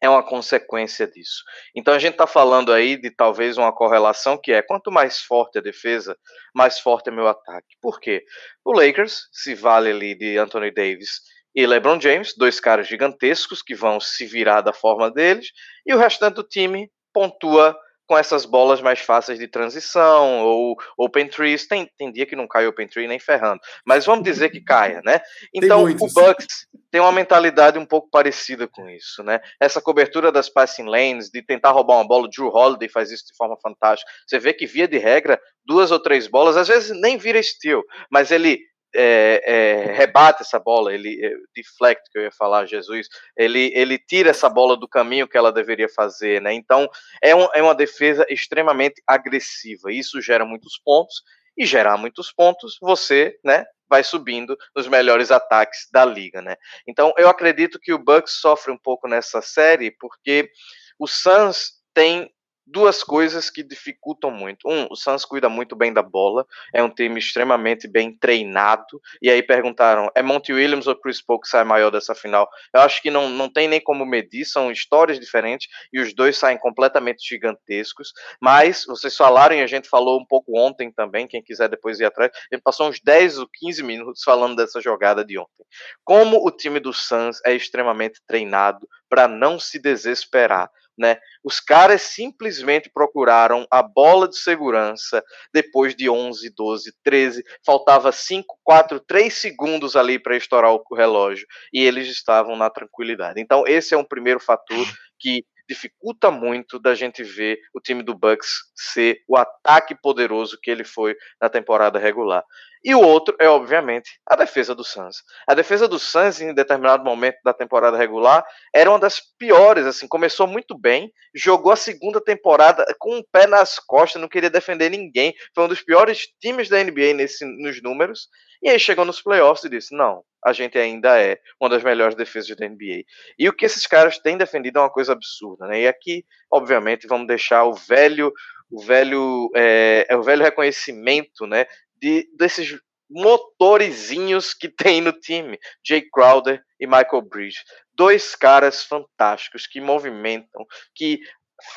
é 0.00 0.08
uma 0.08 0.24
consequência 0.24 1.06
disso. 1.06 1.44
Então 1.74 1.94
a 1.94 1.98
gente 2.00 2.12
está 2.12 2.26
falando 2.26 2.72
aí 2.72 2.96
de 2.96 3.10
talvez 3.10 3.58
uma 3.58 3.72
correlação 3.72 4.36
que 4.36 4.52
é 4.52 4.60
quanto 4.60 4.90
mais 4.90 5.20
forte 5.20 5.58
a 5.58 5.62
defesa, 5.62 6.16
mais 6.52 6.80
forte 6.80 7.10
é 7.10 7.12
meu 7.12 7.28
ataque. 7.28 7.76
Por 7.80 8.00
quê? 8.00 8.24
O 8.64 8.72
Lakers 8.72 9.28
se 9.30 9.54
vale 9.54 9.90
ali 9.90 10.16
de 10.16 10.36
Anthony 10.36 10.72
Davis 10.72 11.20
e 11.58 11.66
LeBron 11.66 12.00
James, 12.00 12.36
dois 12.36 12.60
caras 12.60 12.86
gigantescos 12.86 13.62
que 13.62 13.74
vão 13.74 13.98
se 13.98 14.24
virar 14.24 14.60
da 14.60 14.72
forma 14.72 15.10
deles, 15.10 15.48
e 15.84 15.92
o 15.92 15.98
restante 15.98 16.36
do 16.36 16.44
time 16.44 16.88
pontua 17.12 17.76
com 18.06 18.16
essas 18.16 18.44
bolas 18.44 18.80
mais 18.80 19.00
fáceis 19.00 19.40
de 19.40 19.48
transição, 19.48 20.38
ou 20.44 20.76
open 20.96 21.26
trees, 21.26 21.66
tem, 21.66 21.90
tem 21.98 22.12
dia 22.12 22.26
que 22.26 22.36
não 22.36 22.46
cai 22.46 22.64
open 22.68 22.86
tree 22.86 23.08
nem 23.08 23.18
ferrando, 23.18 23.58
mas 23.84 24.06
vamos 24.06 24.22
dizer 24.22 24.50
que 24.50 24.60
caia, 24.60 25.02
né? 25.04 25.20
Então 25.52 25.82
o 25.82 26.12
Bucks 26.12 26.68
tem 26.92 27.00
uma 27.00 27.10
mentalidade 27.10 27.76
um 27.76 27.84
pouco 27.84 28.08
parecida 28.08 28.68
com 28.68 28.88
isso, 28.88 29.24
né? 29.24 29.40
Essa 29.60 29.80
cobertura 29.80 30.30
das 30.30 30.48
passing 30.48 30.84
lanes, 30.84 31.28
de 31.28 31.42
tentar 31.42 31.72
roubar 31.72 31.96
uma 31.96 32.06
bola, 32.06 32.26
o 32.26 32.30
Drew 32.30 32.54
Holiday 32.54 32.88
faz 32.88 33.10
isso 33.10 33.26
de 33.26 33.36
forma 33.36 33.56
fantástica. 33.60 34.08
Você 34.28 34.38
vê 34.38 34.54
que 34.54 34.64
via 34.64 34.86
de 34.86 34.96
regra, 34.96 35.40
duas 35.66 35.90
ou 35.90 35.98
três 35.98 36.28
bolas, 36.28 36.56
às 36.56 36.68
vezes 36.68 36.96
nem 37.00 37.18
vira 37.18 37.42
steal, 37.42 37.82
mas 38.08 38.30
ele 38.30 38.60
é, 38.94 39.42
é, 39.44 39.92
rebate 39.92 40.42
essa 40.42 40.58
bola, 40.58 40.92
ele 40.92 41.24
é, 41.24 41.32
deflect, 41.54 42.10
que 42.10 42.18
eu 42.18 42.22
ia 42.22 42.32
falar, 42.32 42.66
Jesus, 42.66 43.08
ele, 43.36 43.72
ele 43.74 43.98
tira 43.98 44.30
essa 44.30 44.48
bola 44.48 44.76
do 44.76 44.88
caminho 44.88 45.28
que 45.28 45.36
ela 45.36 45.52
deveria 45.52 45.88
fazer, 45.88 46.40
né? 46.40 46.52
Então 46.54 46.88
é, 47.22 47.34
um, 47.34 47.48
é 47.54 47.62
uma 47.62 47.74
defesa 47.74 48.26
extremamente 48.28 49.02
agressiva. 49.06 49.92
Isso 49.92 50.20
gera 50.20 50.44
muitos 50.44 50.80
pontos 50.84 51.22
e 51.56 51.66
gerar 51.66 51.96
muitos 51.96 52.32
pontos, 52.32 52.78
você, 52.80 53.36
né, 53.44 53.64
vai 53.90 54.04
subindo 54.04 54.56
nos 54.76 54.86
melhores 54.86 55.30
ataques 55.30 55.88
da 55.90 56.04
liga, 56.04 56.40
né? 56.40 56.56
Então 56.86 57.12
eu 57.16 57.28
acredito 57.28 57.80
que 57.80 57.92
o 57.92 57.98
Bucks 57.98 58.34
sofre 58.40 58.70
um 58.70 58.78
pouco 58.78 59.08
nessa 59.08 59.42
série 59.42 59.90
porque 59.90 60.50
o 60.98 61.06
Suns 61.06 61.72
tem 61.92 62.30
duas 62.70 63.02
coisas 63.02 63.50
que 63.50 63.62
dificultam 63.62 64.30
muito. 64.30 64.68
Um, 64.68 64.86
o 64.90 64.96
Suns 64.96 65.24
cuida 65.24 65.48
muito 65.48 65.74
bem 65.74 65.92
da 65.92 66.02
bola, 66.02 66.46
é 66.72 66.82
um 66.82 66.90
time 66.90 67.18
extremamente 67.18 67.88
bem 67.88 68.12
treinado. 68.12 69.00
E 69.20 69.30
aí 69.30 69.42
perguntaram: 69.42 70.10
é 70.14 70.22
Monty 70.22 70.52
Williams 70.52 70.86
ou 70.86 70.94
Chris 70.94 71.20
Paul 71.20 71.40
que 71.40 71.48
sai 71.48 71.64
maior 71.64 71.90
dessa 71.90 72.14
final? 72.14 72.48
Eu 72.72 72.80
acho 72.82 73.02
que 73.02 73.10
não, 73.10 73.28
não 73.28 73.48
tem 73.48 73.66
nem 73.66 73.80
como 73.80 74.04
medir, 74.04 74.44
são 74.44 74.70
histórias 74.70 75.18
diferentes 75.18 75.68
e 75.92 76.00
os 76.00 76.14
dois 76.14 76.36
saem 76.36 76.58
completamente 76.58 77.26
gigantescos. 77.26 78.12
Mas 78.40 78.84
vocês 78.86 79.16
falaram 79.16 79.56
e 79.56 79.62
a 79.62 79.66
gente 79.66 79.88
falou 79.88 80.20
um 80.20 80.26
pouco 80.26 80.58
ontem 80.58 80.92
também, 80.92 81.26
quem 81.26 81.42
quiser 81.42 81.68
depois 81.68 82.00
ir 82.00 82.04
atrás, 82.04 82.30
a 82.34 82.54
gente 82.54 82.62
passou 82.62 82.88
uns 82.88 83.00
10 83.00 83.38
ou 83.38 83.48
15 83.52 83.82
minutos 83.82 84.22
falando 84.22 84.56
dessa 84.56 84.80
jogada 84.80 85.24
de 85.24 85.38
ontem. 85.38 85.64
Como 86.04 86.46
o 86.46 86.50
time 86.50 86.80
do 86.80 86.92
Suns 86.92 87.40
é 87.44 87.54
extremamente 87.54 88.20
treinado 88.26 88.86
para 89.08 89.26
não 89.26 89.58
se 89.58 89.78
desesperar 89.78 90.70
né? 90.98 91.18
Os 91.44 91.60
caras 91.60 92.02
simplesmente 92.02 92.90
procuraram 92.92 93.66
a 93.70 93.82
bola 93.82 94.28
de 94.28 94.36
segurança 94.36 95.22
depois 95.52 95.94
de 95.94 96.10
11, 96.10 96.52
12, 96.56 96.92
13, 97.02 97.44
faltava 97.64 98.10
5, 98.10 98.58
4, 98.64 99.00
3 99.00 99.32
segundos 99.32 99.96
ali 99.96 100.18
para 100.18 100.36
estourar 100.36 100.72
o 100.72 100.82
relógio 100.94 101.46
e 101.72 101.82
eles 101.82 102.08
estavam 102.08 102.56
na 102.56 102.68
tranquilidade. 102.68 103.40
Então, 103.40 103.64
esse 103.66 103.94
é 103.94 103.96
um 103.98 104.04
primeiro 104.04 104.40
fator 104.40 104.86
que 105.18 105.44
dificulta 105.68 106.30
muito 106.30 106.78
da 106.78 106.94
gente 106.94 107.22
ver 107.22 107.58
o 107.74 107.80
time 107.80 108.02
do 108.02 108.14
Bucks 108.14 108.48
ser 108.74 109.20
o 109.28 109.36
ataque 109.36 109.94
poderoso 109.94 110.58
que 110.62 110.70
ele 110.70 110.84
foi 110.84 111.14
na 111.40 111.48
temporada 111.50 111.98
regular. 111.98 112.42
E 112.84 112.94
o 112.94 113.00
outro 113.00 113.36
é, 113.40 113.48
obviamente, 113.48 114.20
a 114.26 114.36
defesa 114.36 114.74
do 114.74 114.84
Suns. 114.84 115.16
A 115.46 115.54
defesa 115.54 115.88
do 115.88 115.98
Suns, 115.98 116.40
em 116.40 116.54
determinado 116.54 117.04
momento 117.04 117.38
da 117.44 117.52
temporada 117.52 117.96
regular, 117.96 118.44
era 118.74 118.90
uma 118.90 118.98
das 118.98 119.20
piores. 119.38 119.86
Assim, 119.86 120.06
começou 120.06 120.46
muito 120.46 120.78
bem, 120.78 121.12
jogou 121.34 121.72
a 121.72 121.76
segunda 121.76 122.20
temporada 122.20 122.84
com 122.98 123.16
um 123.16 123.22
pé 123.32 123.46
nas 123.46 123.78
costas, 123.78 124.20
não 124.20 124.28
queria 124.28 124.50
defender 124.50 124.90
ninguém. 124.90 125.34
Foi 125.54 125.64
um 125.64 125.68
dos 125.68 125.82
piores 125.82 126.28
times 126.40 126.68
da 126.68 126.82
NBA 126.82 127.14
nesse, 127.14 127.44
nos 127.44 127.82
números. 127.82 128.28
E 128.62 128.68
aí 128.68 128.78
chegou 128.78 129.04
nos 129.04 129.20
playoffs 129.20 129.64
e 129.64 129.70
disse: 129.70 129.94
não, 129.94 130.22
a 130.44 130.52
gente 130.52 130.78
ainda 130.78 131.20
é 131.20 131.38
uma 131.60 131.70
das 131.70 131.82
melhores 131.82 132.14
defesas 132.14 132.56
da 132.56 132.68
NBA. 132.68 133.04
E 133.38 133.48
o 133.48 133.52
que 133.52 133.64
esses 133.64 133.86
caras 133.86 134.18
têm 134.18 134.36
defendido 134.36 134.78
é 134.78 134.82
uma 134.82 134.90
coisa 134.90 135.12
absurda, 135.12 135.66
né? 135.66 135.82
E 135.82 135.88
aqui, 135.88 136.24
obviamente, 136.50 137.06
vamos 137.06 137.26
deixar 137.26 137.64
o 137.64 137.74
velho, 137.74 138.32
o 138.70 138.82
velho, 138.82 139.50
é, 139.54 140.06
é 140.08 140.16
o 140.16 140.22
velho 140.22 140.42
reconhecimento, 140.42 141.46
né? 141.46 141.66
De, 142.00 142.28
desses 142.36 142.78
motorizinhos 143.10 144.52
que 144.52 144.68
tem 144.68 145.00
no 145.00 145.12
time, 145.12 145.58
Jay 145.86 146.02
Crowder 146.12 146.62
e 146.78 146.86
Michael 146.86 147.22
Bridges. 147.22 147.64
Dois 147.94 148.34
caras 148.34 148.82
fantásticos 148.84 149.66
que 149.66 149.80
movimentam, 149.80 150.66
que 150.94 151.20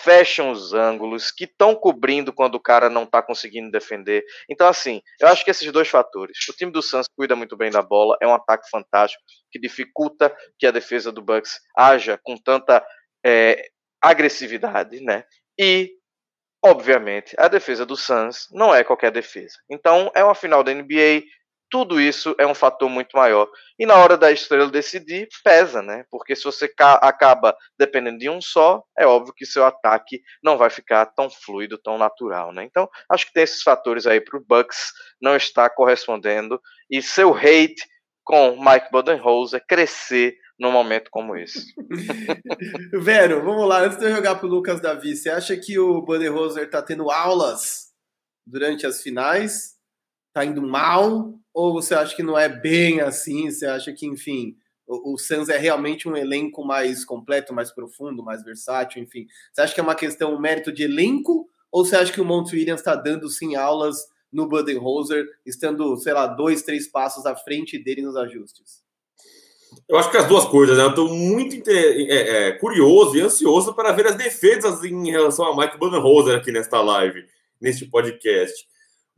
fecham 0.04 0.52
os 0.52 0.74
ângulos, 0.74 1.32
que 1.32 1.46
estão 1.46 1.74
cobrindo 1.74 2.32
quando 2.32 2.56
o 2.56 2.60
cara 2.60 2.90
não 2.90 3.04
está 3.04 3.22
conseguindo 3.22 3.72
defender. 3.72 4.24
Então, 4.50 4.68
assim, 4.68 5.02
eu 5.20 5.28
acho 5.28 5.44
que 5.44 5.50
esses 5.50 5.72
dois 5.72 5.88
fatores. 5.88 6.38
O 6.50 6.54
time 6.54 6.72
do 6.72 6.82
Suns 6.82 7.08
cuida 7.16 7.36
muito 7.36 7.58
bem 7.58 7.72
da 7.72 7.82
bola, 7.82 8.18
é 8.22 8.28
um 8.28 8.34
ataque 8.34 8.70
fantástico, 8.70 9.24
que 9.52 9.60
dificulta 9.60 10.36
que 10.60 10.68
a 10.68 10.72
defesa 10.72 11.12
do 11.12 11.22
Bucks 11.22 11.60
haja 11.76 12.20
com 12.22 12.36
tanta 12.38 12.86
é, 13.26 13.70
agressividade, 14.02 15.02
né? 15.02 15.24
E, 15.60 15.92
obviamente, 16.63 17.36
a 17.38 17.47
defesa 17.47 17.86
do 17.86 17.95
Suns 17.95 18.47
não 18.52 18.74
é 18.74 18.84
qualquer 18.84 19.12
defesa. 19.12 19.58
Então, 19.69 20.12
é 20.15 20.24
uma 20.24 20.36
final 20.36 20.63
da 20.63 20.74
NBA, 20.74 21.24
tudo 21.71 22.02
isso 22.02 22.36
é 22.38 22.45
um 22.45 22.54
fator 22.54 22.89
muito 22.89 23.15
maior. 23.15 23.50
E 23.80 23.86
na 23.86 23.95
hora 23.95 24.17
da 24.17 24.30
estrela 24.30 24.69
decidir, 24.69 25.30
pesa, 25.41 25.82
né? 25.82 26.04
Porque 26.12 26.36
se 26.36 26.43
você 26.43 26.69
acaba 26.78 27.56
dependendo 27.80 28.19
de 28.19 28.30
um 28.30 28.41
só, 28.41 28.84
é 28.97 29.08
óbvio 29.08 29.34
que 29.34 29.45
seu 29.45 29.65
ataque 29.65 30.21
não 30.43 30.58
vai 30.58 30.69
ficar 30.69 31.06
tão 31.06 31.30
fluido, 31.30 31.78
tão 31.78 31.97
natural, 31.97 32.52
né? 32.52 32.65
Então, 32.65 32.89
acho 33.10 33.26
que 33.26 33.34
tem 33.34 33.43
esses 33.43 33.63
fatores 33.63 34.06
aí 34.06 34.19
para 34.19 34.38
o 34.38 34.43
Bucks 34.43 34.91
não 35.21 35.36
estar 35.36 35.69
correspondendo 35.69 36.62
e 36.89 37.02
seu 37.02 37.34
hate 37.34 37.82
com 38.24 38.58
Mike 38.62 38.91
Budenholzer 38.91 39.63
crescer 39.65 40.36
num 40.62 40.71
momento 40.71 41.10
como 41.10 41.36
esse. 41.36 41.74
Vero, 42.93 43.43
vamos 43.43 43.67
lá. 43.67 43.82
Antes 43.84 43.97
de 43.97 44.06
eu 44.06 44.15
jogar 44.15 44.36
para 44.36 44.45
o 44.45 44.50
Lucas 44.50 44.80
Davi, 44.80 45.15
você 45.15 45.28
acha 45.28 45.58
que 45.58 45.80
o 45.80 46.04
Budenholzer 46.04 46.65
está 46.65 46.84
tendo 46.84 47.10
aulas 47.10 47.91
durante 48.45 48.86
as 48.86 49.02
finais? 49.02 49.76
Tá 50.32 50.45
indo 50.45 50.62
mal? 50.62 51.34
Ou 51.52 51.74
você 51.74 51.95
acha 51.95 52.15
que 52.15 52.21
não 52.21 52.38
é 52.38 52.47
bem 52.47 53.02
assim? 53.02 53.50
Você 53.50 53.65
acha 53.65 53.91
que, 53.91 54.06
enfim, 54.06 54.56
o, 54.86 55.15
o 55.15 55.17
Suns 55.17 55.50
é 55.50 55.58
realmente 55.58 56.08
um 56.08 56.15
elenco 56.15 56.63
mais 56.63 57.04
completo, 57.04 57.56
mais 57.56 57.71
profundo, 57.71 58.24
mais 58.24 58.43
versátil, 58.43 59.02
enfim? 59.02 59.26
Você 59.52 59.62
acha 59.62 59.74
que 59.74 59.80
é 59.80 59.84
uma 59.84 59.95
questão, 59.95 60.36
um 60.36 60.39
mérito 60.39 60.71
de 60.71 60.84
elenco? 60.84 61.50
Ou 61.71 61.84
você 61.84 61.95
acha 61.95 62.13
que 62.13 62.21
o 62.21 62.26
Mont 62.26 62.56
Williams 62.56 62.82
está 62.82 62.95
dando 62.95 63.28
sim 63.30 63.56
aulas 63.56 63.97
no 64.32 64.47
Budenholzer, 64.47 65.26
estando, 65.43 65.97
sei 65.97 66.13
lá, 66.13 66.28
dois, 66.28 66.62
três 66.62 66.88
passos 66.88 67.26
à 67.26 67.36
frente 67.36 67.84
dele 67.84 68.04
nos 68.04 68.15
ajustes? 68.15 68.81
Eu 69.88 69.98
acho 69.98 70.10
que 70.10 70.18
as 70.18 70.28
duas 70.28 70.46
coisas, 70.46 70.78
né? 70.78 70.84
Eu 70.84 70.90
estou 70.90 71.10
muito 71.14 71.70
é, 71.70 72.48
é, 72.48 72.52
curioso 72.54 73.18
e 73.18 73.22
ansioso 73.22 73.74
para 73.74 73.92
ver 73.92 74.08
as 74.08 74.16
defesas 74.16 74.84
em 74.84 75.12
relação 75.12 75.46
a 75.46 75.56
Mike 75.56 75.78
Budenholzer 75.78 76.38
aqui 76.38 76.52
nesta 76.52 76.82
live, 76.82 77.26
neste 77.60 77.86
podcast. 77.86 78.54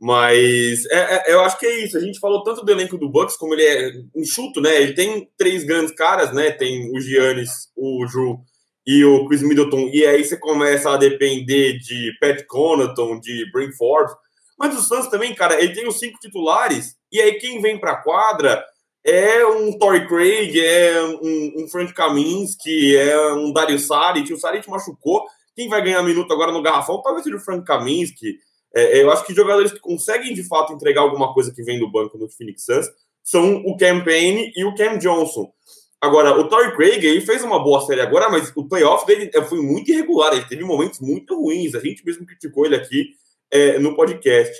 Mas 0.00 0.84
é, 0.86 1.30
é, 1.30 1.32
eu 1.32 1.40
acho 1.40 1.58
que 1.58 1.66
é 1.66 1.84
isso. 1.84 1.96
A 1.96 2.00
gente 2.00 2.18
falou 2.18 2.42
tanto 2.42 2.64
do 2.64 2.70
elenco 2.70 2.98
do 2.98 3.08
Bucks, 3.08 3.36
como 3.36 3.54
ele 3.54 3.62
é 3.62 3.92
enxuto, 4.16 4.60
né? 4.60 4.82
Ele 4.82 4.92
tem 4.92 5.28
três 5.36 5.64
grandes 5.64 5.94
caras, 5.94 6.32
né? 6.32 6.50
Tem 6.50 6.90
o 6.92 7.00
Giannis, 7.00 7.70
o 7.76 8.04
Drew 8.06 8.40
e 8.86 9.04
o 9.04 9.26
Chris 9.26 9.42
Middleton. 9.42 9.88
E 9.92 10.04
aí 10.04 10.24
você 10.24 10.36
começa 10.36 10.90
a 10.90 10.96
depender 10.96 11.78
de 11.78 12.12
Pat 12.20 12.44
Connaughton, 12.46 13.18
de 13.20 13.50
Bryn 13.52 13.72
Forbes. 13.72 14.14
Mas 14.58 14.76
o 14.76 14.82
Suns 14.82 15.08
também, 15.08 15.34
cara, 15.34 15.60
ele 15.62 15.74
tem 15.74 15.88
os 15.88 15.98
cinco 15.98 16.18
titulares. 16.18 16.96
E 17.10 17.20
aí 17.20 17.34
quem 17.34 17.60
vem 17.60 17.78
pra 17.78 17.96
quadra 18.02 18.64
é 19.04 19.46
um 19.46 19.76
Torrey 19.78 20.06
Craig, 20.08 20.58
é 20.58 21.02
um, 21.04 21.64
um 21.64 21.68
Frank 21.68 21.92
Kaminsky, 21.92 22.96
é 22.96 23.34
um 23.34 23.52
Dario 23.52 23.78
Saric. 23.78 24.32
O 24.32 24.38
Saric 24.38 24.68
machucou. 24.68 25.26
Quem 25.54 25.68
vai 25.68 25.82
ganhar 25.82 26.02
minuto 26.02 26.32
agora 26.32 26.50
no 26.50 26.62
garrafão 26.62 27.02
talvez 27.02 27.22
seja 27.22 27.36
o 27.36 27.40
Frank 27.40 27.64
Kaminsky. 27.64 28.38
É, 28.74 29.02
eu 29.02 29.10
acho 29.10 29.24
que 29.24 29.34
jogadores 29.34 29.72
que 29.72 29.78
conseguem 29.78 30.34
de 30.34 30.42
fato 30.42 30.72
entregar 30.72 31.02
alguma 31.02 31.32
coisa 31.32 31.52
que 31.52 31.62
vem 31.62 31.78
do 31.78 31.90
banco 31.90 32.18
no 32.18 32.28
Phoenix 32.28 32.64
Suns 32.64 32.86
são 33.22 33.56
o 33.64 33.76
Cam 33.76 34.02
Payne 34.02 34.52
e 34.56 34.64
o 34.64 34.74
Cam 34.74 34.98
Johnson. 34.98 35.52
Agora, 36.00 36.38
o 36.38 36.48
Torrey 36.48 36.74
Craig 36.74 37.04
ele 37.04 37.20
fez 37.20 37.42
uma 37.42 37.62
boa 37.62 37.80
série 37.82 38.00
agora, 38.00 38.28
mas 38.28 38.52
o 38.54 38.68
playoff 38.68 39.06
dele 39.06 39.30
é, 39.34 39.42
foi 39.42 39.60
muito 39.60 39.90
irregular. 39.90 40.32
Ele 40.32 40.44
teve 40.44 40.64
momentos 40.64 41.00
muito 41.00 41.34
ruins. 41.34 41.74
A 41.74 41.80
gente 41.80 42.04
mesmo 42.04 42.26
criticou 42.26 42.66
ele 42.66 42.76
aqui 42.76 43.10
é, 43.50 43.78
no 43.78 43.94
podcast. 43.94 44.54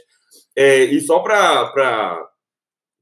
É, 0.57 0.85
e 0.85 1.01
só 1.01 1.19
para 1.19 2.31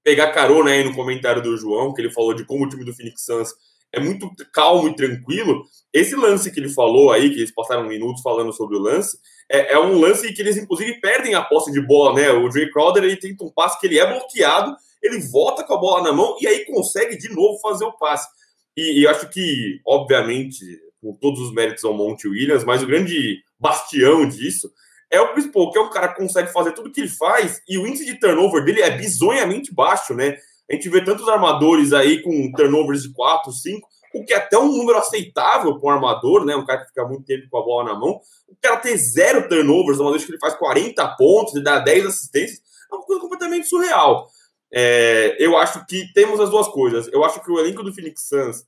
pegar 0.02 0.32
carona 0.32 0.70
aí 0.70 0.84
no 0.84 0.94
comentário 0.94 1.42
do 1.42 1.56
João, 1.56 1.92
que 1.92 2.00
ele 2.00 2.12
falou 2.12 2.34
de 2.34 2.44
como 2.44 2.64
o 2.64 2.68
time 2.68 2.84
do 2.84 2.94
Phoenix 2.94 3.24
Suns 3.24 3.50
é 3.92 4.00
muito 4.00 4.30
calmo 4.52 4.88
e 4.88 4.96
tranquilo. 4.96 5.64
Esse 5.92 6.16
lance 6.16 6.50
que 6.50 6.58
ele 6.58 6.70
falou 6.70 7.12
aí, 7.12 7.28
que 7.28 7.36
eles 7.36 7.54
passaram 7.54 7.86
minutos 7.86 8.22
falando 8.22 8.52
sobre 8.52 8.76
o 8.76 8.80
lance, 8.80 9.18
é, 9.50 9.74
é, 9.74 9.78
um 9.78 10.00
lance 10.00 10.32
que 10.32 10.40
eles, 10.40 10.56
inclusive, 10.56 10.98
perdem 11.00 11.34
a 11.34 11.42
posse 11.42 11.70
de 11.70 11.80
bola, 11.80 12.14
né? 12.14 12.30
O 12.30 12.50
Jay 12.50 12.70
Crowder 12.70 13.04
ele 13.04 13.16
tenta 13.16 13.44
um 13.44 13.50
passe 13.50 13.78
que 13.78 13.86
ele 13.86 13.98
é 13.98 14.06
bloqueado, 14.06 14.74
ele 15.02 15.20
volta 15.20 15.62
com 15.62 15.74
a 15.74 15.78
bola 15.78 16.02
na 16.02 16.12
mão 16.12 16.36
e 16.40 16.46
aí 16.46 16.64
consegue 16.64 17.16
de 17.18 17.28
novo 17.28 17.58
fazer 17.60 17.84
o 17.84 17.92
passe. 17.92 18.26
E, 18.74 19.02
e 19.02 19.06
acho 19.06 19.28
que, 19.28 19.80
obviamente, 19.86 20.64
com 21.02 21.12
todos 21.14 21.40
os 21.40 21.52
méritos 21.52 21.84
ao 21.84 21.92
Monte 21.92 22.26
Williams, 22.26 22.64
mas 22.64 22.82
o 22.82 22.86
grande 22.86 23.42
bastião 23.60 24.26
disso 24.26 24.70
é 25.12 25.20
o 25.20 25.34
Chris 25.34 25.46
Paul, 25.46 25.70
que 25.70 25.78
é 25.78 25.82
um 25.82 25.90
cara 25.90 26.08
que 26.08 26.16
consegue 26.16 26.50
fazer 26.50 26.72
tudo 26.72 26.90
que 26.90 27.02
ele 27.02 27.08
faz 27.08 27.62
e 27.68 27.76
o 27.76 27.86
índice 27.86 28.06
de 28.06 28.18
turnover 28.18 28.64
dele 28.64 28.80
é 28.80 28.90
bizonhamente 28.90 29.72
baixo, 29.72 30.14
né? 30.14 30.38
A 30.70 30.74
gente 30.74 30.88
vê 30.88 31.04
tantos 31.04 31.28
armadores 31.28 31.92
aí 31.92 32.22
com 32.22 32.50
turnovers 32.52 33.02
de 33.02 33.12
4, 33.12 33.52
5, 33.52 33.88
o 34.14 34.24
que 34.24 34.32
é 34.32 34.38
até 34.38 34.58
um 34.58 34.72
número 34.72 34.98
aceitável 34.98 35.78
para 35.78 35.90
um 35.90 35.92
armador, 35.92 36.46
né? 36.46 36.56
Um 36.56 36.64
cara 36.64 36.80
que 36.80 36.88
fica 36.88 37.04
muito 37.04 37.24
tempo 37.24 37.46
com 37.50 37.58
a 37.58 37.62
bola 37.62 37.92
na 37.92 37.98
mão. 37.98 38.20
O 38.48 38.56
cara 38.60 38.78
ter 38.78 38.96
zero 38.96 39.46
turnovers, 39.48 40.00
uma 40.00 40.10
vez 40.10 40.24
que 40.24 40.30
ele 40.30 40.38
faz 40.38 40.54
40 40.54 41.06
pontos 41.16 41.54
e 41.56 41.62
dá 41.62 41.78
10 41.78 42.06
assistências, 42.06 42.62
é 42.90 42.94
uma 42.94 43.04
coisa 43.04 43.20
completamente 43.20 43.68
surreal. 43.68 44.30
É, 44.72 45.36
eu 45.38 45.58
acho 45.58 45.84
que 45.86 46.10
temos 46.14 46.40
as 46.40 46.48
duas 46.48 46.68
coisas. 46.68 47.06
Eu 47.12 47.22
acho 47.22 47.42
que 47.42 47.50
o 47.50 47.58
elenco 47.58 47.82
do 47.82 47.92
Phoenix 47.92 48.28
Suns 48.28 48.64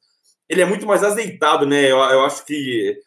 ele 0.46 0.60
é 0.60 0.66
muito 0.66 0.86
mais 0.86 1.02
azeitado, 1.02 1.64
né? 1.64 1.84
Eu, 1.84 1.96
eu 1.96 2.22
acho 2.22 2.44
que 2.44 2.98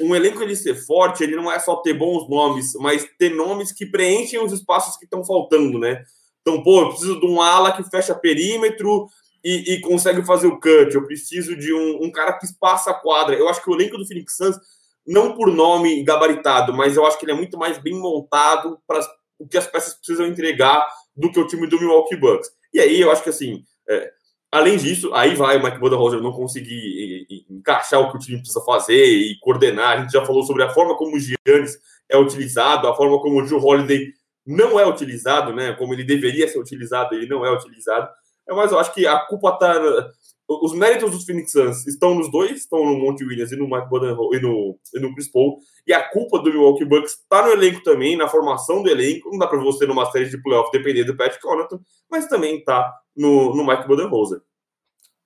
um 0.00 0.14
elenco 0.14 0.42
ele 0.42 0.56
ser 0.56 0.74
forte, 0.74 1.22
ele 1.22 1.36
não 1.36 1.50
é 1.50 1.58
só 1.58 1.76
ter 1.76 1.94
bons 1.94 2.28
nomes, 2.28 2.72
mas 2.74 3.06
ter 3.18 3.34
nomes 3.34 3.72
que 3.72 3.84
preenchem 3.84 4.42
os 4.42 4.52
espaços 4.52 4.96
que 4.96 5.04
estão 5.04 5.24
faltando, 5.24 5.78
né? 5.78 6.02
Então, 6.40 6.62
pô, 6.62 6.82
eu 6.82 6.88
preciso 6.90 7.20
de 7.20 7.26
um 7.26 7.40
ala 7.40 7.72
que 7.72 7.88
fecha 7.90 8.14
perímetro, 8.14 9.08
e, 9.44 9.74
e, 9.74 9.80
consegue 9.80 10.24
fazer 10.24 10.46
o 10.46 10.58
cut. 10.58 10.94
Eu 10.94 11.04
preciso 11.04 11.54
de 11.54 11.72
um, 11.72 12.04
um, 12.04 12.10
cara 12.10 12.32
que 12.32 12.46
espaça 12.46 12.90
a 12.90 12.94
quadra. 12.94 13.34
Eu 13.36 13.46
acho 13.48 13.62
que 13.62 13.70
o 13.70 13.74
elenco 13.74 13.98
do 13.98 14.06
Phoenix 14.06 14.36
Suns, 14.36 14.56
não 15.06 15.34
por 15.34 15.52
nome 15.52 16.02
gabaritado, 16.02 16.72
mas 16.72 16.96
eu 16.96 17.04
acho 17.04 17.18
que 17.18 17.26
ele 17.26 17.32
é 17.32 17.36
muito 17.36 17.58
mais 17.58 17.76
bem 17.76 17.94
montado 17.94 18.78
para 18.86 19.00
o 19.38 19.46
que 19.46 19.58
as 19.58 19.66
peças 19.66 19.94
precisam 19.94 20.26
entregar 20.26 20.86
do 21.14 21.30
que 21.30 21.38
o 21.38 21.46
time 21.46 21.66
do 21.66 21.78
Milwaukee 21.78 22.16
Bucks. 22.16 22.48
E 22.72 22.80
aí 22.80 23.00
eu 23.02 23.10
acho 23.10 23.22
que 23.22 23.28
assim, 23.28 23.62
é, 23.88 24.10
além 24.50 24.78
disso, 24.78 25.12
aí 25.12 25.34
vai 25.34 25.58
o 25.58 25.62
Mike 25.62 25.78
Budenholzer 25.78 26.22
não 26.22 26.32
conseguir 26.32 27.26
encaixar 27.64 28.00
o 28.00 28.10
que 28.10 28.16
o 28.16 28.20
time 28.20 28.38
precisa 28.38 28.60
fazer 28.60 29.06
e 29.06 29.38
coordenar. 29.40 29.96
A 29.96 30.00
gente 30.02 30.12
já 30.12 30.24
falou 30.24 30.44
sobre 30.44 30.62
a 30.62 30.70
forma 30.70 30.96
como 30.96 31.16
o 31.16 31.18
Giannis 31.18 31.78
é 32.08 32.18
utilizado, 32.18 32.86
a 32.86 32.94
forma 32.94 33.18
como 33.20 33.40
o 33.40 33.46
Joe 33.46 33.58
Holiday 33.58 34.12
não 34.46 34.78
é 34.78 34.86
utilizado, 34.86 35.54
né? 35.54 35.72
Como 35.72 35.94
ele 35.94 36.04
deveria 36.04 36.46
ser 36.46 36.58
utilizado, 36.58 37.14
ele 37.14 37.26
não 37.26 37.44
é 37.44 37.50
utilizado. 37.50 38.08
É, 38.46 38.54
mas 38.54 38.70
eu 38.70 38.78
acho 38.78 38.92
que 38.92 39.06
a 39.06 39.18
culpa 39.20 39.52
tá. 39.52 39.80
Os 40.46 40.74
méritos 40.74 41.10
dos 41.10 41.24
Phoenix 41.24 41.52
Suns 41.52 41.86
estão 41.86 42.14
nos 42.14 42.30
dois, 42.30 42.50
estão 42.52 42.84
no 42.84 42.98
Monte 42.98 43.24
Williams 43.24 43.50
e 43.50 43.56
no 43.56 43.66
Mike 43.66 43.88
Budenholzer 43.88 44.38
e 44.38 44.42
no, 44.42 44.78
e 44.94 45.00
no 45.00 45.14
Chris 45.14 45.32
Paul. 45.32 45.56
E 45.86 45.92
a 45.94 46.06
culpa 46.06 46.38
do 46.38 46.50
Milwaukee 46.50 46.84
Bucks 46.84 47.12
está 47.12 47.46
no 47.46 47.52
elenco 47.52 47.82
também, 47.82 48.14
na 48.14 48.28
formação 48.28 48.82
do 48.82 48.90
elenco. 48.90 49.30
Não 49.30 49.38
dá 49.38 49.46
para 49.46 49.58
você 49.58 49.86
numa 49.86 50.04
série 50.12 50.28
de 50.28 50.42
playoff 50.42 50.70
depender 50.70 51.04
do 51.04 51.16
Pat 51.16 51.40
Connaughton, 51.40 51.80
mas 52.10 52.26
também 52.26 52.58
está 52.58 52.94
no, 53.16 53.54
no 53.56 53.66
Mike 53.66 53.88
Budenholzer. 53.88 54.42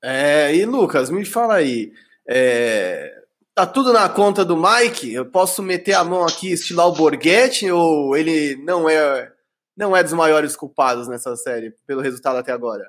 É, 0.01 0.55
e 0.55 0.64
Lucas, 0.64 1.11
me 1.11 1.24
fala 1.24 1.55
aí. 1.55 1.90
É, 2.29 3.23
tá 3.55 3.67
tudo 3.67 3.93
na 3.93 4.09
conta 4.09 4.45
do 4.45 4.57
Mike? 4.57 5.12
Eu 5.12 5.27
posso 5.27 5.62
meter 5.62 5.95
a 5.95 6.05
mão 6.05 6.25
aqui, 6.25 6.53
estilar 6.53 6.87
o 6.87 6.93
Borghetti, 6.93 7.71
ou 7.71 8.17
ele 8.17 8.57
não 8.57 8.88
é 8.88 9.33
não 9.77 9.97
é 9.97 10.03
dos 10.03 10.12
maiores 10.12 10.57
culpados 10.57 11.07
nessa 11.07 11.37
série, 11.37 11.73
pelo 11.87 12.03
resultado 12.03 12.37
até 12.37 12.51
agora? 12.51 12.85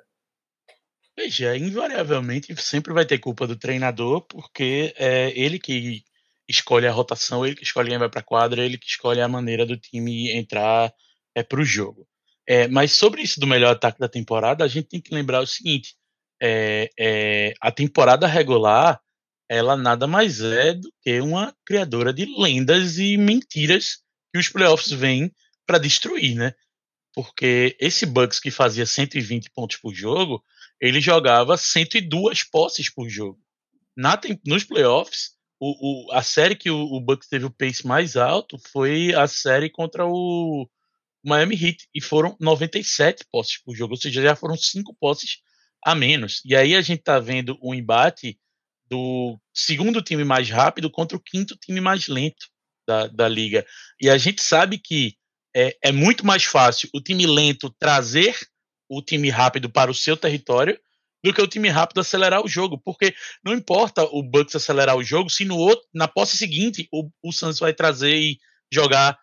Veja, 1.15 1.55
invariavelmente 1.55 2.55
sempre 2.59 2.93
vai 2.93 3.05
ter 3.05 3.19
culpa 3.19 3.45
do 3.45 3.55
treinador, 3.55 4.21
porque 4.21 4.93
é 4.97 5.31
ele 5.39 5.59
que 5.59 6.01
escolhe 6.47 6.87
a 6.87 6.91
rotação, 6.91 7.45
ele 7.45 7.55
que 7.55 7.63
escolhe 7.63 7.89
quem 7.89 7.99
vai 7.99 8.09
para 8.09 8.21
a 8.21 8.23
quadra, 8.23 8.65
ele 8.65 8.77
que 8.77 8.87
escolhe 8.87 9.21
a 9.21 9.27
maneira 9.27 9.67
do 9.67 9.77
time 9.77 10.31
entrar 10.31 10.91
é, 11.35 11.43
para 11.43 11.59
o 11.61 11.65
jogo. 11.65 12.07
É, 12.47 12.67
mas 12.67 12.93
sobre 12.93 13.21
isso 13.21 13.39
do 13.39 13.45
melhor 13.45 13.71
ataque 13.73 13.99
da 13.99 14.09
temporada, 14.09 14.63
a 14.63 14.67
gente 14.67 14.87
tem 14.87 14.99
que 14.99 15.13
lembrar 15.13 15.41
o 15.41 15.47
seguinte: 15.47 15.95
é, 16.41 16.89
é, 16.97 17.53
a 17.61 17.71
temporada 17.71 18.25
regular 18.25 18.99
ela 19.49 19.75
nada 19.75 20.05
mais 20.05 20.39
é 20.41 20.73
do 20.75 20.93
que 21.01 21.19
uma 21.19 21.55
criadora 21.65 22.13
de 22.13 22.25
lendas 22.25 22.99
e 22.99 23.17
mentiras 23.17 23.97
que 24.31 24.39
os 24.39 24.47
playoffs 24.47 24.91
vêm 24.91 25.33
para 25.65 25.79
destruir, 25.79 26.35
né? 26.35 26.53
Porque 27.15 27.75
esse 27.79 28.05
Bucks 28.05 28.39
que 28.39 28.51
fazia 28.51 28.85
120 28.85 29.49
pontos 29.49 29.77
por 29.77 29.93
jogo, 29.93 30.43
ele 30.79 31.01
jogava 31.01 31.57
102 31.57 32.43
posses 32.43 32.93
por 32.93 33.09
jogo. 33.09 33.39
Na, 33.97 34.19
nos 34.45 34.63
playoffs, 34.63 35.31
o, 35.59 36.07
o, 36.07 36.11
a 36.13 36.21
série 36.21 36.55
que 36.55 36.69
o, 36.69 36.79
o 36.79 37.01
Bucks 37.01 37.27
teve 37.27 37.45
o 37.45 37.51
pace 37.51 37.85
mais 37.85 38.15
alto 38.15 38.57
foi 38.71 39.13
a 39.15 39.27
série 39.27 39.69
contra 39.69 40.05
o 40.05 40.69
Miami 41.25 41.55
Heat 41.55 41.89
e 41.93 42.01
foram 42.01 42.37
97 42.39 43.25
posses 43.31 43.57
por 43.61 43.75
jogo, 43.75 43.93
ou 43.93 43.99
seja, 43.99 44.21
já 44.21 44.35
foram 44.35 44.55
cinco 44.55 44.95
posses 44.99 45.39
a 45.83 45.95
menos. 45.95 46.41
E 46.45 46.55
aí 46.55 46.75
a 46.75 46.81
gente 46.81 47.01
tá 47.01 47.19
vendo 47.19 47.57
um 47.61 47.73
embate 47.73 48.39
do 48.89 49.39
segundo 49.53 50.01
time 50.01 50.23
mais 50.23 50.49
rápido 50.49 50.89
contra 50.89 51.15
o 51.15 51.21
quinto 51.21 51.55
time 51.57 51.79
mais 51.79 52.07
lento 52.07 52.47
da, 52.87 53.07
da 53.07 53.27
liga. 53.27 53.65
E 54.01 54.09
a 54.09 54.17
gente 54.17 54.41
sabe 54.41 54.77
que 54.77 55.15
é, 55.55 55.77
é 55.83 55.91
muito 55.91 56.25
mais 56.25 56.43
fácil 56.43 56.89
o 56.93 57.01
time 57.01 57.25
lento 57.27 57.69
trazer 57.79 58.35
o 58.89 59.01
time 59.01 59.29
rápido 59.29 59.69
para 59.69 59.91
o 59.91 59.95
seu 59.95 60.17
território 60.17 60.79
do 61.23 61.33
que 61.33 61.41
o 61.41 61.47
time 61.47 61.69
rápido 61.69 61.99
acelerar 61.99 62.43
o 62.43 62.47
jogo, 62.47 62.77
porque 62.77 63.13
não 63.43 63.53
importa 63.53 64.03
o 64.03 64.23
Bucks 64.23 64.55
acelerar 64.55 64.95
o 64.95 65.03
jogo, 65.03 65.29
se 65.29 65.43
no 65.45 65.57
outro, 65.57 65.85
na 65.93 66.07
posse 66.07 66.37
seguinte 66.37 66.87
o, 66.91 67.09
o 67.21 67.31
Suns 67.31 67.59
vai 67.59 67.73
trazer 67.73 68.15
e 68.15 68.39
jogar 68.71 69.19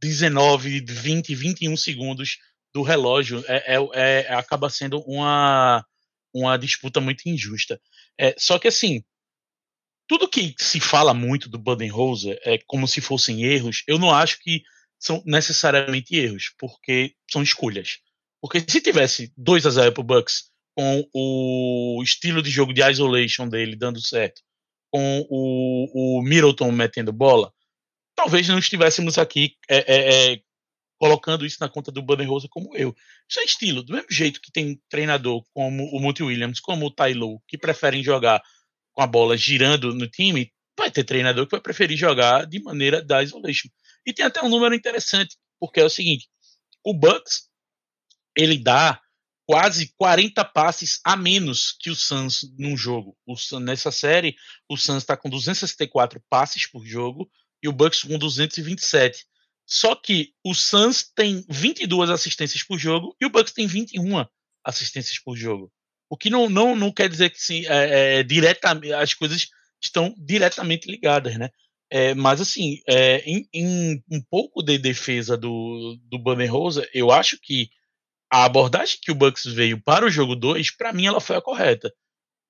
19, 0.00 0.84
20, 0.86 1.34
21 1.34 1.76
segundos 1.76 2.38
do 2.72 2.82
relógio, 2.82 3.44
é, 3.48 3.74
é, 3.74 4.20
é 4.28 4.34
acaba 4.34 4.70
sendo 4.70 5.00
uma, 5.00 5.84
uma 6.34 6.56
disputa 6.56 7.00
muito 7.00 7.28
injusta. 7.28 7.80
É, 8.18 8.34
só 8.38 8.58
que 8.58 8.68
assim, 8.68 9.02
tudo 10.06 10.28
que 10.28 10.54
se 10.58 10.80
fala 10.80 11.12
muito 11.12 11.48
do 11.48 11.58
Budenholzer 11.58 12.38
é 12.44 12.58
como 12.66 12.86
se 12.86 13.00
fossem 13.00 13.44
erros, 13.44 13.82
eu 13.86 13.98
não 13.98 14.10
acho 14.10 14.38
que 14.40 14.62
são 14.98 15.22
necessariamente 15.26 16.16
erros, 16.16 16.52
porque 16.58 17.14
são 17.30 17.42
escolhas. 17.42 17.98
Porque 18.40 18.60
se 18.60 18.80
tivesse 18.80 19.32
2 19.36 19.66
a 19.66 19.70
0 19.70 19.92
pro 19.92 20.02
Bucks 20.02 20.50
com 20.74 21.08
o 21.12 22.02
estilo 22.02 22.42
de 22.42 22.50
jogo 22.50 22.72
de 22.72 22.82
isolation 22.82 23.48
dele 23.48 23.76
dando 23.76 24.00
certo, 24.00 24.42
com 24.90 25.26
o, 25.28 26.18
o 26.18 26.22
Middleton 26.22 26.70
metendo 26.70 27.12
bola, 27.12 27.52
talvez 28.14 28.48
não 28.48 28.58
estivéssemos 28.58 29.18
aqui 29.18 29.56
é, 29.68 29.76
é, 29.76 30.32
é, 30.32 30.40
colocando 30.98 31.44
isso 31.44 31.58
na 31.60 31.68
conta 31.68 31.92
do 31.92 32.02
Budenholzer 32.02 32.48
como 32.50 32.74
eu. 32.76 32.94
Isso 33.28 33.40
é 33.40 33.44
estilo. 33.44 33.82
Do 33.82 33.92
mesmo 33.92 34.10
jeito 34.10 34.40
que 34.40 34.50
tem 34.50 34.80
treinador 34.88 35.44
como 35.52 35.84
o 35.84 36.00
Monty 36.00 36.22
Williams, 36.22 36.60
como 36.60 36.86
o 36.86 36.90
Tyloo, 36.90 37.42
que 37.46 37.58
preferem 37.58 38.02
jogar 38.02 38.42
com 38.92 39.02
a 39.02 39.06
bola 39.06 39.36
girando 39.36 39.94
no 39.94 40.08
time, 40.08 40.52
vai 40.78 40.90
ter 40.90 41.04
treinador 41.04 41.46
que 41.46 41.52
vai 41.52 41.60
preferir 41.60 41.96
jogar 41.96 42.46
de 42.46 42.62
maneira 42.62 43.02
da 43.02 43.22
isolation. 43.22 43.68
E 44.06 44.12
tem 44.12 44.24
até 44.24 44.42
um 44.42 44.48
número 44.48 44.74
interessante, 44.74 45.36
porque 45.58 45.80
é 45.80 45.84
o 45.84 45.90
seguinte: 45.90 46.28
o 46.84 46.94
Bucks 46.94 47.48
ele 48.36 48.58
dá 48.58 49.00
quase 49.46 49.92
40 49.96 50.44
passes 50.46 51.00
a 51.04 51.16
menos 51.16 51.72
que 51.78 51.90
o 51.90 51.96
Suns 51.96 52.52
num 52.58 52.76
jogo. 52.76 53.16
O, 53.24 53.36
nessa 53.60 53.90
série, 53.90 54.34
o 54.68 54.76
Suns 54.76 55.02
está 55.02 55.16
com 55.16 55.30
264 55.30 56.22
passes 56.28 56.66
por 56.66 56.84
jogo 56.84 57.30
e 57.62 57.68
o 57.68 57.72
Bucks 57.72 58.02
com 58.02 58.18
227. 58.18 59.24
Só 59.66 59.96
que 59.96 60.32
o 60.44 60.54
Suns 60.54 61.10
tem 61.14 61.44
22 61.48 62.08
assistências 62.08 62.62
por 62.62 62.78
jogo 62.78 63.16
e 63.20 63.26
o 63.26 63.30
Bucks 63.30 63.52
tem 63.52 63.66
21 63.66 64.24
assistências 64.64 65.18
por 65.18 65.36
jogo. 65.36 65.72
O 66.08 66.16
que 66.16 66.30
não, 66.30 66.48
não, 66.48 66.76
não 66.76 66.92
quer 66.92 67.08
dizer 67.08 67.30
que 67.30 67.42
sim, 67.42 67.66
é, 67.66 68.18
é, 68.18 68.22
diretamente, 68.22 68.92
as 68.92 69.12
coisas 69.12 69.48
estão 69.82 70.14
diretamente 70.16 70.88
ligadas, 70.88 71.36
né? 71.36 71.50
É, 71.90 72.14
mas 72.14 72.40
assim, 72.40 72.80
é, 72.88 73.18
em, 73.28 73.48
em, 73.52 74.04
um 74.10 74.20
pouco 74.22 74.62
de 74.62 74.78
defesa 74.78 75.36
do, 75.36 75.98
do 76.04 76.18
Banner 76.18 76.52
Rosa, 76.52 76.88
eu 76.94 77.10
acho 77.10 77.38
que 77.40 77.68
a 78.30 78.44
abordagem 78.44 78.98
que 79.00 79.10
o 79.10 79.14
Bucks 79.14 79.44
veio 79.44 79.80
para 79.82 80.06
o 80.06 80.10
jogo 80.10 80.34
2, 80.34 80.76
para 80.76 80.92
mim 80.92 81.06
ela 81.06 81.20
foi 81.20 81.36
a 81.36 81.42
correta. 81.42 81.92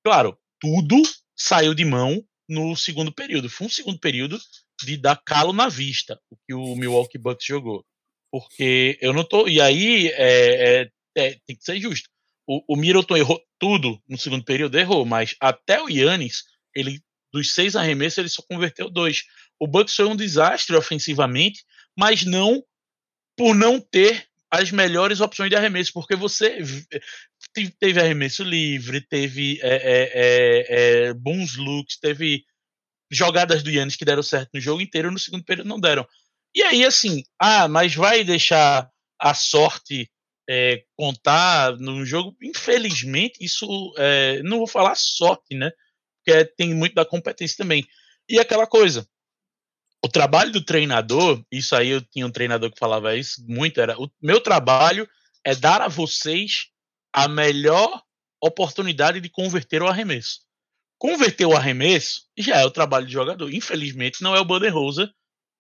Claro, 0.05 0.38
tudo 0.61 1.02
saiu 1.35 1.74
de 1.74 1.85
mão 1.85 2.22
no 2.48 2.76
segundo 2.76 3.12
período. 3.12 3.50
Foi 3.50 3.66
um 3.66 3.70
segundo 3.70 3.98
período 3.98 4.38
de 4.82 4.96
dar 4.96 5.20
calo 5.24 5.52
na 5.52 5.68
vista, 5.68 6.20
o 6.30 6.36
que 6.36 6.54
o 6.54 6.76
Milwaukee 6.76 7.18
Bucks 7.18 7.46
jogou. 7.46 7.84
Porque 8.30 8.98
eu 9.00 9.12
não 9.12 9.24
tô. 9.24 9.48
E 9.48 9.60
aí 9.60 10.08
é, 10.08 10.80
é, 10.82 10.90
é, 11.16 11.38
tem 11.46 11.56
que 11.56 11.64
ser 11.64 11.80
justo. 11.80 12.08
O, 12.46 12.74
o 12.74 12.76
Middleton 12.76 13.16
errou 13.16 13.42
tudo 13.58 14.00
no 14.08 14.18
segundo 14.18 14.44
período, 14.44 14.78
errou, 14.78 15.04
mas 15.04 15.34
até 15.40 15.82
o 15.82 15.88
Yannis, 15.88 16.44
ele 16.74 17.00
dos 17.32 17.52
seis 17.52 17.76
arremessos, 17.76 18.18
ele 18.18 18.28
só 18.28 18.42
converteu 18.42 18.88
dois. 18.88 19.24
O 19.58 19.66
Bucks 19.66 19.94
foi 19.94 20.06
um 20.06 20.16
desastre 20.16 20.76
ofensivamente, 20.76 21.64
mas 21.96 22.24
não 22.24 22.62
por 23.36 23.54
não 23.54 23.80
ter 23.80 24.26
as 24.50 24.70
melhores 24.70 25.20
opções 25.20 25.50
de 25.50 25.56
arremesso, 25.56 25.92
porque 25.92 26.16
você 26.16 26.62
teve 27.78 28.00
arremesso 28.00 28.42
livre, 28.42 29.00
teve 29.00 29.58
é, 29.62 29.68
é, 29.68 30.10
é, 30.14 31.08
é, 31.08 31.14
bons 31.14 31.56
looks, 31.56 31.98
teve 31.98 32.44
jogadas 33.10 33.62
do 33.62 33.70
Yannis 33.70 33.96
que 33.96 34.04
deram 34.04 34.22
certo 34.22 34.50
no 34.54 34.60
jogo 34.60 34.80
inteiro, 34.80 35.10
no 35.10 35.18
segundo 35.18 35.44
período 35.44 35.68
não 35.68 35.80
deram. 35.80 36.06
E 36.54 36.62
aí, 36.62 36.84
assim, 36.84 37.22
ah, 37.38 37.68
mas 37.68 37.94
vai 37.94 38.24
deixar 38.24 38.90
a 39.18 39.34
sorte 39.34 40.10
é, 40.48 40.84
contar 40.96 41.76
no 41.76 42.04
jogo? 42.04 42.36
Infelizmente, 42.42 43.44
isso 43.44 43.92
é, 43.98 44.42
não 44.42 44.58
vou 44.58 44.66
falar 44.66 44.94
sorte, 44.94 45.54
né? 45.54 45.70
Porque 46.24 46.44
tem 46.56 46.74
muito 46.74 46.94
da 46.94 47.04
competência 47.04 47.56
também. 47.56 47.86
E 48.28 48.38
aquela 48.38 48.66
coisa, 48.66 49.06
o 50.04 50.08
trabalho 50.08 50.52
do 50.52 50.64
treinador, 50.64 51.44
isso 51.50 51.74
aí 51.74 51.88
eu 51.88 52.00
tinha 52.00 52.26
um 52.26 52.30
treinador 52.30 52.70
que 52.70 52.78
falava 52.78 53.16
isso 53.16 53.44
muito, 53.46 53.80
era 53.80 54.00
o 54.00 54.10
meu 54.22 54.40
trabalho 54.40 55.08
é 55.44 55.54
dar 55.54 55.80
a 55.80 55.88
vocês 55.88 56.68
a 57.12 57.28
melhor 57.28 58.02
oportunidade 58.40 59.20
de 59.20 59.28
converter 59.28 59.82
o 59.82 59.86
arremesso. 59.86 60.45
Converter 60.98 61.46
o 61.46 61.56
arremesso 61.56 62.22
já 62.37 62.56
é 62.59 62.64
o 62.64 62.70
trabalho 62.70 63.06
do 63.06 63.12
jogador. 63.12 63.52
Infelizmente, 63.52 64.22
não 64.22 64.35
é 64.35 64.40
o 64.40 64.44
Budenholzer 64.44 65.11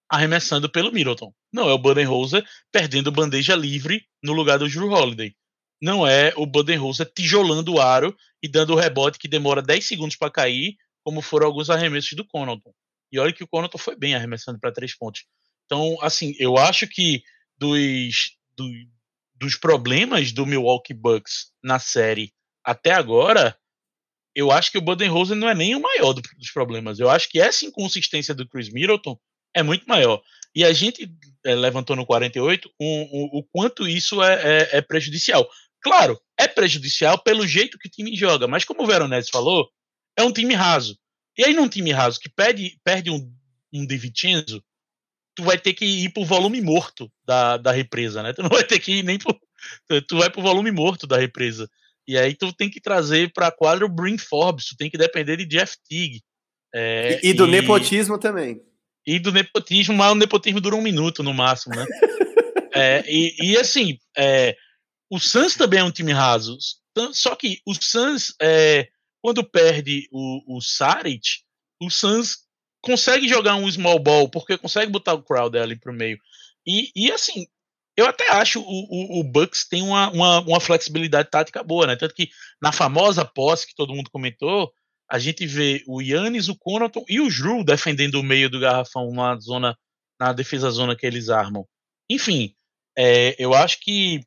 arremessando 0.08 0.70
pelo 0.70 0.92
Middleton. 0.92 1.32
Não 1.52 1.68
é 1.68 1.72
o 1.72 1.78
Budenholzer 1.78 2.44
perdendo 2.72 3.12
bandeja 3.12 3.54
livre 3.54 4.06
no 4.22 4.32
lugar 4.32 4.58
do 4.58 4.68
Drew 4.68 4.90
Holiday. 4.90 5.34
Não 5.80 6.06
é 6.06 6.32
o 6.36 6.46
Budenholzer 6.46 7.10
tijolando 7.14 7.74
o 7.74 7.80
aro 7.80 8.16
e 8.42 8.48
dando 8.48 8.72
o 8.72 8.76
rebote 8.76 9.18
que 9.18 9.28
demora 9.28 9.60
10 9.60 9.84
segundos 9.86 10.16
para 10.16 10.30
cair, 10.30 10.76
como 11.04 11.20
foram 11.20 11.46
alguns 11.46 11.68
arremessos 11.68 12.12
do 12.12 12.26
Connaughton. 12.26 12.72
E 13.12 13.18
olha 13.18 13.32
que 13.32 13.44
o 13.44 13.48
Connaughton 13.48 13.78
foi 13.78 13.96
bem 13.96 14.14
arremessando 14.14 14.58
para 14.58 14.72
três 14.72 14.96
pontos. 14.96 15.24
Então, 15.66 15.98
assim, 16.00 16.34
eu 16.38 16.56
acho 16.56 16.86
que 16.86 17.22
dos, 17.58 18.36
do, 18.56 18.64
dos 19.34 19.56
problemas 19.56 20.32
do 20.32 20.46
Milwaukee 20.46 20.94
Bucks 20.94 21.52
na 21.62 21.78
série 21.78 22.32
até 22.64 22.92
agora, 22.92 23.56
eu 24.36 24.52
acho 24.52 24.70
que 24.70 24.76
o 24.76 24.82
Budenholzer 24.82 25.34
não 25.34 25.48
é 25.48 25.54
nem 25.54 25.74
o 25.74 25.80
maior 25.80 26.12
dos 26.12 26.50
problemas. 26.52 27.00
Eu 27.00 27.08
acho 27.08 27.26
que 27.30 27.40
essa 27.40 27.64
inconsistência 27.64 28.34
do 28.34 28.46
Chris 28.46 28.68
Middleton 28.68 29.18
é 29.54 29.62
muito 29.62 29.88
maior. 29.88 30.22
E 30.54 30.62
a 30.62 30.74
gente 30.74 31.10
é, 31.42 31.54
levantou 31.54 31.96
no 31.96 32.04
48 32.04 32.70
um, 32.78 32.86
um, 32.86 33.28
o 33.32 33.42
quanto 33.42 33.88
isso 33.88 34.22
é, 34.22 34.34
é, 34.34 34.76
é, 34.76 34.80
prejudicial. 34.82 35.48
Claro, 35.80 36.20
é 36.38 36.46
prejudicial 36.46 37.18
pelo 37.18 37.46
jeito 37.46 37.78
que 37.78 37.88
o 37.88 37.90
time 37.90 38.14
joga, 38.14 38.46
mas 38.46 38.62
como 38.62 38.82
o 38.82 38.86
Veronese 38.86 39.30
falou, 39.30 39.70
é 40.14 40.22
um 40.22 40.32
time 40.32 40.52
raso. 40.52 40.98
E 41.38 41.42
aí, 41.42 41.54
num 41.54 41.68
time 41.68 41.90
raso 41.90 42.20
que 42.20 42.28
perde, 42.28 42.78
perde 42.84 43.10
um, 43.10 43.32
um 43.72 43.86
De 43.86 43.96
Vincenzo, 43.96 44.62
tu 45.34 45.44
vai 45.44 45.56
ter 45.56 45.72
que 45.72 45.86
ir 45.86 46.10
pro 46.10 46.26
volume 46.26 46.60
morto 46.60 47.10
da, 47.24 47.56
da 47.56 47.72
represa, 47.72 48.22
né? 48.22 48.34
Tu 48.34 48.42
não 48.42 48.50
vai 48.50 48.64
ter 48.64 48.78
que 48.80 48.96
ir 48.96 49.02
nem 49.02 49.18
pro. 49.18 49.38
Tu 50.08 50.16
vai 50.16 50.28
pro 50.28 50.42
volume 50.42 50.70
morto 50.70 51.06
da 51.06 51.16
represa. 51.16 51.68
E 52.06 52.16
aí 52.16 52.34
tu 52.34 52.52
tem 52.52 52.70
que 52.70 52.80
trazer 52.80 53.32
para 53.32 53.48
a 53.48 53.52
quadra 53.52 53.84
o 53.84 53.88
Brin 53.88 54.18
Forbes, 54.18 54.66
tu 54.66 54.76
tem 54.76 54.90
que 54.90 54.98
depender 54.98 55.36
de 55.36 55.46
Jeff 55.46 55.76
Teague. 55.88 56.22
É, 56.74 57.20
e, 57.22 57.30
e, 57.30 57.34
do 57.34 57.46
e, 57.46 57.50
nepotismo 57.50 58.18
também. 58.18 58.60
E 59.06 59.18
do 59.18 59.32
nepotismo, 59.32 59.94
mas 59.94 60.12
o 60.12 60.16
nepotismo 60.16 60.60
dura 60.60 60.76
um 60.76 60.82
minuto 60.82 61.22
no 61.22 61.32
máximo, 61.32 61.74
né? 61.74 61.84
é, 62.74 63.04
e, 63.08 63.34
e, 63.40 63.56
assim, 63.56 63.98
é, 64.16 64.56
o 65.10 65.18
Suns 65.18 65.56
também 65.56 65.80
é 65.80 65.84
um 65.84 65.90
time 65.90 66.12
raso. 66.12 66.56
Só 67.12 67.34
que 67.34 67.60
o 67.66 67.74
Suns, 67.74 68.34
é, 68.40 68.88
quando 69.22 69.48
perde 69.48 70.08
o, 70.12 70.56
o 70.56 70.60
Saric, 70.60 71.40
o 71.80 71.90
Suns 71.90 72.38
consegue 72.80 73.28
jogar 73.28 73.56
um 73.56 73.70
small 73.70 73.98
ball, 73.98 74.30
porque 74.30 74.56
consegue 74.56 74.90
botar 74.90 75.14
o 75.14 75.22
Crowder 75.22 75.62
ali 75.62 75.78
pro 75.78 75.92
meio. 75.92 76.18
E, 76.66 76.90
e 76.94 77.10
assim, 77.10 77.46
eu 77.96 78.06
até 78.06 78.30
acho 78.30 78.60
o, 78.60 78.64
o, 78.64 79.20
o 79.20 79.24
Bucks 79.24 79.66
tem 79.66 79.82
uma, 79.82 80.10
uma, 80.10 80.40
uma, 80.40 80.60
flexibilidade 80.60 81.30
tática 81.30 81.62
boa, 81.62 81.86
né? 81.86 81.96
Tanto 81.96 82.14
que 82.14 82.28
na 82.60 82.70
famosa 82.70 83.24
posse 83.24 83.66
que 83.66 83.74
todo 83.74 83.94
mundo 83.94 84.10
comentou, 84.10 84.70
a 85.10 85.18
gente 85.18 85.46
vê 85.46 85.82
o 85.86 86.02
Yannis, 86.02 86.48
o 86.48 86.56
Conaton 86.56 87.04
e 87.08 87.20
o 87.20 87.28
Drew 87.28 87.64
defendendo 87.64 88.16
o 88.16 88.22
meio 88.22 88.50
do 88.50 88.60
garrafão 88.60 89.10
na 89.12 89.36
zona, 89.36 89.76
na 90.20 90.32
defesa 90.32 90.70
zona 90.70 90.94
que 90.94 91.06
eles 91.06 91.30
armam. 91.30 91.66
Enfim, 92.10 92.54
é, 92.96 93.34
eu 93.38 93.54
acho 93.54 93.80
que 93.80 94.20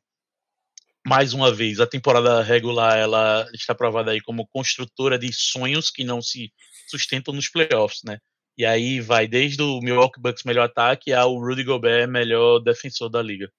mais 1.06 1.32
uma 1.32 1.52
vez 1.52 1.80
a 1.80 1.86
temporada 1.86 2.42
regular 2.42 2.96
ela 2.96 3.48
está 3.54 3.74
provada 3.74 4.10
aí 4.10 4.20
como 4.20 4.46
construtora 4.48 5.18
de 5.18 5.32
sonhos 5.32 5.90
que 5.90 6.04
não 6.04 6.20
se 6.20 6.52
sustentam 6.88 7.32
nos 7.32 7.48
playoffs, 7.48 8.02
né? 8.04 8.18
E 8.58 8.66
aí 8.66 9.00
vai 9.00 9.26
desde 9.26 9.62
o 9.62 9.80
Milwaukee 9.80 10.20
Bucks 10.20 10.44
melhor 10.44 10.64
ataque 10.64 11.12
ao 11.12 11.38
Rudy 11.38 11.64
Gobert 11.64 12.08
melhor 12.08 12.58
defensor 12.58 13.08
da 13.08 13.22
liga. 13.22 13.50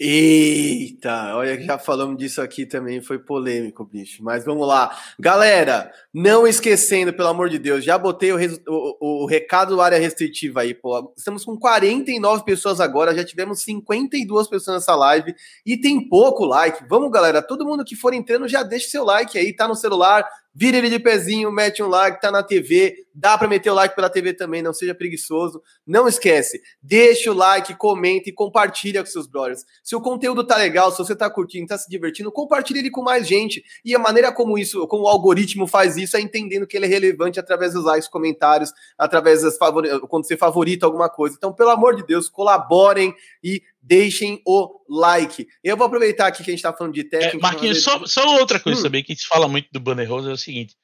Eita, 0.00 1.34
olha 1.34 1.56
que 1.56 1.64
já 1.64 1.76
falamos 1.76 2.16
disso 2.16 2.40
aqui 2.40 2.64
também, 2.64 3.00
foi 3.00 3.18
polêmico, 3.18 3.84
bicho. 3.84 4.22
Mas 4.22 4.44
vamos 4.44 4.66
lá. 4.66 4.96
Galera, 5.18 5.90
não 6.14 6.46
esquecendo, 6.46 7.12
pelo 7.12 7.28
amor 7.28 7.48
de 7.48 7.58
Deus, 7.58 7.82
já 7.84 7.98
botei 7.98 8.32
o, 8.32 8.38
o, 8.68 9.24
o 9.24 9.26
recado 9.26 9.74
do 9.74 9.80
área 9.82 9.98
restritiva 9.98 10.60
aí, 10.60 10.72
pô. 10.72 11.12
Estamos 11.16 11.44
com 11.44 11.58
49 11.58 12.44
pessoas 12.44 12.80
agora, 12.80 13.12
já 13.12 13.24
tivemos 13.24 13.62
52 13.62 14.46
pessoas 14.46 14.76
nessa 14.76 14.94
live 14.94 15.34
e 15.66 15.76
tem 15.76 16.08
pouco 16.08 16.44
like. 16.44 16.84
Vamos, 16.88 17.10
galera, 17.10 17.42
todo 17.42 17.66
mundo 17.66 17.84
que 17.84 17.96
for 17.96 18.14
entrando 18.14 18.46
já 18.46 18.62
deixa 18.62 18.90
seu 18.90 19.04
like 19.04 19.36
aí, 19.36 19.52
tá 19.52 19.66
no 19.66 19.74
celular, 19.74 20.24
vira 20.58 20.76
ele 20.76 20.90
de 20.90 20.98
pezinho, 20.98 21.52
mete 21.52 21.80
um 21.84 21.86
like, 21.86 22.20
tá 22.20 22.32
na 22.32 22.42
TV, 22.42 23.06
dá 23.14 23.38
para 23.38 23.46
meter 23.46 23.70
o 23.70 23.74
like 23.74 23.94
pela 23.94 24.10
TV 24.10 24.34
também, 24.34 24.60
não 24.60 24.72
seja 24.72 24.92
preguiçoso. 24.92 25.62
Não 25.86 26.08
esquece, 26.08 26.60
deixa 26.82 27.30
o 27.30 27.34
like, 27.34 27.76
comenta 27.76 28.28
e 28.28 28.32
compartilha 28.32 29.00
com 29.04 29.08
seus 29.08 29.28
brothers. 29.28 29.64
Se 29.84 29.94
o 29.94 30.00
conteúdo 30.00 30.44
tá 30.44 30.56
legal, 30.56 30.90
se 30.90 30.98
você 30.98 31.14
tá 31.14 31.30
curtindo, 31.30 31.68
tá 31.68 31.78
se 31.78 31.88
divertindo, 31.88 32.32
compartilha 32.32 32.80
ele 32.80 32.90
com 32.90 33.02
mais 33.02 33.28
gente. 33.28 33.62
E 33.84 33.94
a 33.94 34.00
maneira 34.00 34.32
como 34.32 34.58
isso, 34.58 34.84
como 34.88 35.04
o 35.04 35.08
algoritmo 35.08 35.64
faz 35.64 35.96
isso 35.96 36.16
é 36.16 36.20
entendendo 36.20 36.66
que 36.66 36.76
ele 36.76 36.86
é 36.86 36.88
relevante 36.88 37.38
através 37.38 37.74
dos 37.74 37.84
likes, 37.84 38.08
comentários, 38.08 38.72
através 38.98 39.42
das 39.42 39.56
favori... 39.56 39.88
quando 40.08 40.26
você 40.26 40.36
favorita 40.36 40.84
alguma 40.84 41.08
coisa. 41.08 41.36
Então, 41.38 41.52
pelo 41.52 41.70
amor 41.70 41.94
de 41.94 42.04
Deus, 42.04 42.28
colaborem 42.28 43.14
e 43.44 43.62
deixem 43.88 44.42
o 44.46 44.80
like. 44.88 45.48
Eu 45.64 45.76
vou 45.76 45.86
aproveitar 45.86 46.26
aqui 46.26 46.44
que 46.44 46.50
a 46.50 46.52
gente 46.52 46.58
está 46.58 46.72
falando 46.72 46.94
de 46.94 47.04
técnico. 47.04 47.38
É, 47.38 47.40
Marquinhos, 47.40 47.82
só, 47.82 48.04
só, 48.04 48.38
outra 48.38 48.60
coisa 48.60 48.80
hum. 48.80 48.82
também 48.82 49.02
que 49.02 49.12
a 49.12 49.14
gente 49.14 49.26
fala 49.26 49.48
muito 49.48 49.68
do 49.72 49.80
Banner 49.80 50.08
Rose 50.08 50.28
é 50.28 50.32
o 50.32 50.36
seguinte: 50.36 50.76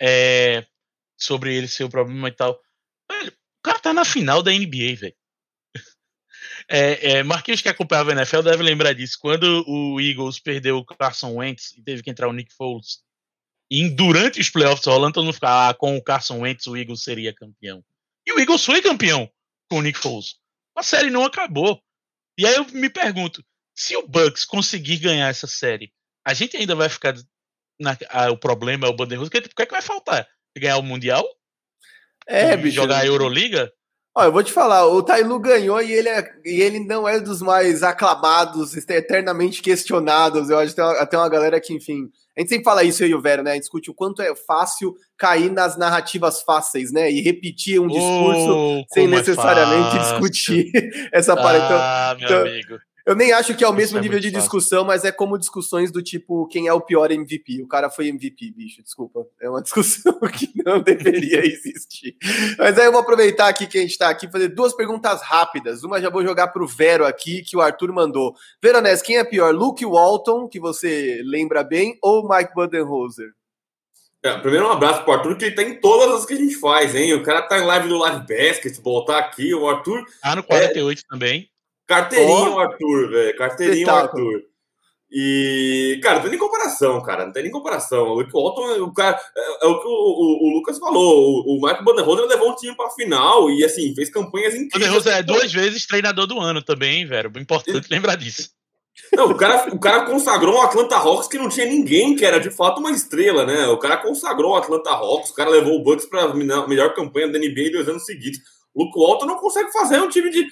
é, 0.00 0.66
sobre 1.18 1.56
ele 1.56 1.66
ser 1.66 1.84
o 1.84 1.88
problema 1.88 2.28
e 2.28 2.32
tal. 2.32 2.60
Velho, 3.10 3.30
o 3.30 3.62
cara 3.62 3.78
tá 3.78 3.94
na 3.94 4.04
final 4.04 4.42
da 4.42 4.52
NBA, 4.52 4.96
velho. 4.96 5.14
É, 6.68 7.14
é, 7.14 7.22
Marquinhos 7.24 7.60
que 7.60 7.68
acompanhava 7.68 8.12
a 8.12 8.14
NFL 8.14 8.40
deve 8.42 8.62
lembrar 8.62 8.92
disso. 8.92 9.18
Quando 9.20 9.64
o 9.66 10.00
Eagles 10.00 10.38
perdeu 10.38 10.76
o 10.76 10.84
Carson 10.84 11.34
Wentz 11.34 11.72
e 11.76 11.82
teve 11.82 12.04
que 12.04 12.08
entrar 12.10 12.28
o 12.28 12.32
Nick 12.32 12.54
Foles, 12.54 13.02
e 13.68 13.88
durante 13.90 14.40
os 14.40 14.48
playoffs 14.48 14.86
rolando, 14.86 15.14
todo 15.14 15.24
mundo 15.24 15.34
ficava 15.34 15.70
ah, 15.70 15.74
com 15.74 15.96
o 15.96 16.02
Carson 16.02 16.38
Wentz 16.40 16.66
o 16.68 16.76
Eagles 16.76 17.02
seria 17.02 17.34
campeão. 17.34 17.84
E 18.24 18.32
o 18.32 18.38
Eagles 18.38 18.64
foi 18.64 18.80
campeão 18.80 19.28
com 19.68 19.78
o 19.78 19.82
Nick 19.82 19.98
Foles. 19.98 20.36
A 20.76 20.82
série 20.82 21.10
não 21.10 21.24
acabou. 21.24 21.82
E 22.42 22.46
aí 22.46 22.56
eu 22.56 22.66
me 22.72 22.90
pergunto, 22.90 23.40
se 23.72 23.96
o 23.96 24.04
Bucks 24.04 24.44
conseguir 24.44 24.96
ganhar 24.96 25.28
essa 25.28 25.46
série, 25.46 25.92
a 26.26 26.34
gente 26.34 26.56
ainda 26.56 26.74
vai 26.74 26.88
ficar 26.88 27.14
na, 27.78 27.96
o 28.32 28.36
problema 28.36 28.88
é 28.88 28.90
o 28.90 28.96
Bandeira 28.96 29.22
o 29.22 29.30
que, 29.30 29.42
que 29.42 29.62
é 29.62 29.66
que 29.66 29.70
vai 29.70 29.80
faltar? 29.80 30.28
Ganhar 30.58 30.76
o 30.78 30.82
Mundial? 30.82 31.24
É, 32.26 32.56
bicho. 32.56 32.74
Jogar 32.74 33.02
a 33.02 33.06
Euroliga? 33.06 33.72
Ó, 34.14 34.24
eu 34.24 34.32
vou 34.32 34.42
te 34.42 34.52
falar, 34.52 34.86
o 34.86 35.02
Tailu 35.02 35.38
ganhou 35.40 35.80
e 35.80 35.90
ele, 35.90 36.08
é, 36.08 36.22
e 36.44 36.60
ele 36.60 36.80
não 36.80 37.08
é 37.08 37.18
dos 37.18 37.40
mais 37.40 37.82
aclamados, 37.82 38.76
eternamente 38.76 39.62
questionados. 39.62 40.50
Eu 40.50 40.58
acho 40.58 40.70
que 40.70 40.76
tem 40.76 40.84
uma, 40.84 41.06
tem 41.06 41.18
uma 41.18 41.28
galera 41.30 41.58
que, 41.58 41.72
enfim. 41.72 42.10
A 42.36 42.40
gente 42.40 42.50
sempre 42.50 42.64
fala 42.64 42.84
isso 42.84 43.02
aí, 43.02 43.14
o 43.14 43.20
Vera, 43.20 43.42
né? 43.42 43.52
A 43.52 43.54
gente 43.54 43.62
discute 43.62 43.90
o 43.90 43.94
quanto 43.94 44.20
é 44.20 44.34
fácil 44.34 44.94
cair 45.16 45.50
nas 45.50 45.78
narrativas 45.78 46.42
fáceis, 46.42 46.92
né? 46.92 47.10
E 47.10 47.22
repetir 47.22 47.80
um 47.80 47.86
discurso 47.86 48.54
oh, 48.54 48.84
sem 48.92 49.04
é 49.04 49.08
necessariamente 49.08 49.96
é 49.96 50.00
discutir 50.00 50.70
essa 51.12 51.34
parte. 51.34 51.64
Então, 51.64 51.78
ah, 51.78 52.16
meu 52.18 52.26
então, 52.26 52.40
amigo. 52.40 52.78
Eu 53.04 53.16
nem 53.16 53.32
acho 53.32 53.54
que 53.56 53.64
é 53.64 53.68
o 53.68 53.72
mesmo 53.72 53.98
é 53.98 54.00
nível 54.00 54.20
de 54.20 54.28
fácil. 54.28 54.40
discussão, 54.40 54.84
mas 54.84 55.04
é 55.04 55.10
como 55.10 55.38
discussões 55.38 55.90
do 55.90 56.02
tipo 56.02 56.46
quem 56.46 56.68
é 56.68 56.72
o 56.72 56.80
pior 56.80 57.10
MVP. 57.10 57.62
O 57.62 57.66
cara 57.66 57.90
foi 57.90 58.08
MVP, 58.08 58.52
bicho, 58.52 58.82
desculpa. 58.82 59.26
É 59.40 59.48
uma 59.50 59.60
discussão 59.62 60.18
que 60.20 60.50
não 60.64 60.80
deveria 60.80 61.40
existir. 61.46 62.16
Mas 62.58 62.78
aí 62.78 62.86
eu 62.86 62.92
vou 62.92 63.00
aproveitar 63.00 63.48
aqui 63.48 63.66
que 63.66 63.78
a 63.78 63.82
gente 63.82 63.98
tá 63.98 64.08
aqui 64.08 64.30
fazer 64.30 64.48
duas 64.48 64.72
perguntas 64.72 65.20
rápidas. 65.22 65.82
Uma 65.82 66.00
já 66.00 66.10
vou 66.10 66.22
jogar 66.22 66.48
pro 66.48 66.66
Vero 66.66 67.04
aqui, 67.04 67.42
que 67.42 67.56
o 67.56 67.60
Arthur 67.60 67.92
mandou. 67.92 68.34
Veronese, 68.62 69.02
quem 69.02 69.18
é 69.18 69.24
pior, 69.24 69.52
Luke 69.52 69.84
Walton, 69.84 70.48
que 70.48 70.60
você 70.60 71.20
lembra 71.24 71.64
bem, 71.64 71.98
ou 72.00 72.28
Mike 72.28 72.54
Budenholzer? 72.54 73.30
É, 74.24 74.38
primeiro 74.38 74.68
um 74.68 74.70
abraço 74.70 75.02
pro 75.02 75.14
Arthur, 75.14 75.36
que 75.36 75.46
ele 75.46 75.54
tá 75.56 75.64
em 75.64 75.80
todas 75.80 76.14
as 76.14 76.24
que 76.24 76.34
a 76.34 76.36
gente 76.36 76.54
faz, 76.54 76.94
hein? 76.94 77.12
O 77.14 77.24
cara 77.24 77.42
tá 77.42 77.58
em 77.58 77.64
live 77.64 77.88
do 77.88 77.98
Live 77.98 78.24
Basketball, 78.28 79.04
tá 79.04 79.18
aqui, 79.18 79.52
o 79.52 79.68
Arthur... 79.68 80.06
Ah, 80.22 80.36
no 80.36 80.44
48 80.44 81.00
é... 81.00 81.04
também. 81.08 81.51
Carteirinho, 81.92 82.54
oh. 82.54 82.58
Arthur, 82.58 83.10
velho. 83.10 83.36
Carteirinho, 83.36 83.90
Arthur. 83.90 84.42
E, 85.14 86.00
cara, 86.02 86.14
não 86.14 86.22
tem 86.22 86.30
nem 86.30 86.40
comparação, 86.40 87.02
cara. 87.02 87.26
Não 87.26 87.32
tem 87.32 87.42
nem 87.42 87.52
comparação. 87.52 88.04
O 88.08 88.14
Luke 88.14 88.32
Walton, 88.32 88.82
o 88.82 88.94
cara, 88.94 89.20
é, 89.36 89.66
é 89.66 89.68
o 89.68 89.78
que 89.78 89.86
o, 89.86 89.90
o, 89.90 90.48
o, 90.48 90.54
Lucas 90.56 90.78
falou. 90.78 91.44
O, 91.44 91.58
o 91.58 91.60
Michael 91.60 91.84
Banderrosa 91.84 92.24
levou 92.24 92.50
um 92.50 92.56
time 92.56 92.74
pra 92.74 92.88
final 92.88 93.50
e, 93.50 93.62
assim, 93.62 93.94
fez 93.94 94.08
campanhas 94.08 94.54
incríveis. 94.54 94.72
Banderrosa 94.72 95.10
é 95.10 95.22
duas 95.22 95.52
vezes 95.52 95.86
treinador 95.86 96.26
do 96.26 96.40
ano 96.40 96.62
também, 96.62 97.04
velho. 97.04 97.30
Importante 97.36 97.86
e... 97.90 97.92
lembrar 97.92 98.16
disso. 98.16 98.48
Não, 99.14 99.30
o 99.30 99.34
cara, 99.34 99.74
o 99.74 99.78
cara 99.78 100.06
consagrou 100.06 100.54
o 100.54 100.62
Atlanta 100.62 100.96
Hawks 100.96 101.28
que 101.28 101.38
não 101.38 101.48
tinha 101.48 101.66
ninguém 101.66 102.16
que 102.16 102.24
era 102.24 102.38
de 102.38 102.50
fato 102.50 102.78
uma 102.78 102.90
estrela, 102.90 103.44
né? 103.44 103.66
O 103.66 103.78
cara 103.78 103.98
consagrou 103.98 104.52
o 104.52 104.56
Atlanta 104.56 104.90
Hawks, 104.90 105.30
o 105.30 105.34
cara 105.34 105.50
levou 105.50 105.78
o 105.78 105.82
Bucks 105.82 106.06
pra 106.06 106.32
melhor 106.34 106.94
campanha 106.94 107.28
da 107.28 107.38
NBA 107.38 107.72
dois 107.72 107.88
anos 107.88 108.04
seguidos. 108.04 108.38
Luke 108.74 108.98
Walton 108.98 109.26
não 109.26 109.36
consegue 109.36 109.70
fazer 109.70 110.00
um 110.00 110.08
time 110.08 110.30
de. 110.30 110.46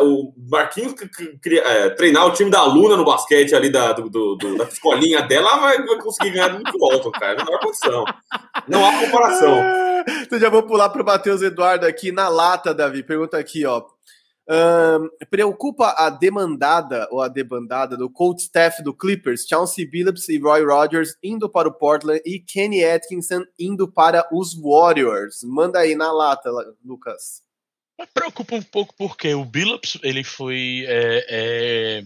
O 0.00 0.32
Marquinhos 0.50 0.94
é, 1.64 1.90
treinar 1.90 2.26
o 2.26 2.32
time 2.32 2.50
da 2.50 2.64
Luna 2.64 2.96
no 2.96 3.04
basquete 3.04 3.54
ali 3.54 3.70
da, 3.70 3.92
do, 3.92 4.08
do, 4.08 4.56
da 4.56 4.64
escolinha 4.64 5.22
dela 5.22 5.58
vai 5.58 5.98
conseguir 5.98 6.30
ganhar 6.30 6.48
do 6.48 6.58
Luke 6.58 6.78
Walton, 6.78 7.10
cara. 7.12 7.44
Não 7.44 7.54
há 7.54 7.60
condição. 7.60 8.04
Não 8.68 8.84
há 8.84 9.00
comparação. 9.04 9.62
então 10.22 10.38
já 10.38 10.48
vou 10.48 10.62
pular 10.62 10.88
para 10.88 11.02
o 11.02 11.06
Matheus 11.06 11.42
Eduardo 11.42 11.86
aqui 11.86 12.10
na 12.10 12.28
lata, 12.28 12.74
Davi. 12.74 13.02
Pergunta 13.02 13.38
aqui, 13.38 13.64
ó 13.64 13.84
preocupa 15.30 15.94
a 15.96 16.10
demandada 16.10 17.06
ou 17.10 17.22
a 17.22 17.28
debandada 17.28 17.96
do 17.96 18.10
coach 18.10 18.40
staff 18.40 18.82
do 18.82 18.92
Clippers, 18.92 19.46
Chauncey 19.46 19.86
Billups 19.86 20.28
e 20.28 20.38
Roy 20.38 20.64
Rogers 20.64 21.16
indo 21.22 21.48
para 21.48 21.68
o 21.68 21.72
Portland 21.72 22.20
e 22.26 22.40
Kenny 22.40 22.84
Atkinson 22.84 23.44
indo 23.58 23.90
para 23.90 24.28
os 24.32 24.54
Warriors. 24.54 25.42
Manda 25.44 25.78
aí 25.78 25.94
na 25.94 26.10
lata, 26.10 26.50
Lucas. 26.84 27.42
Preocupa 28.12 28.56
um 28.56 28.62
pouco 28.62 28.94
porque 28.96 29.34
o 29.34 29.44
Billups 29.44 29.98
ele 30.02 30.24
foi 30.24 30.84
é, 30.88 31.26
é, 31.28 32.02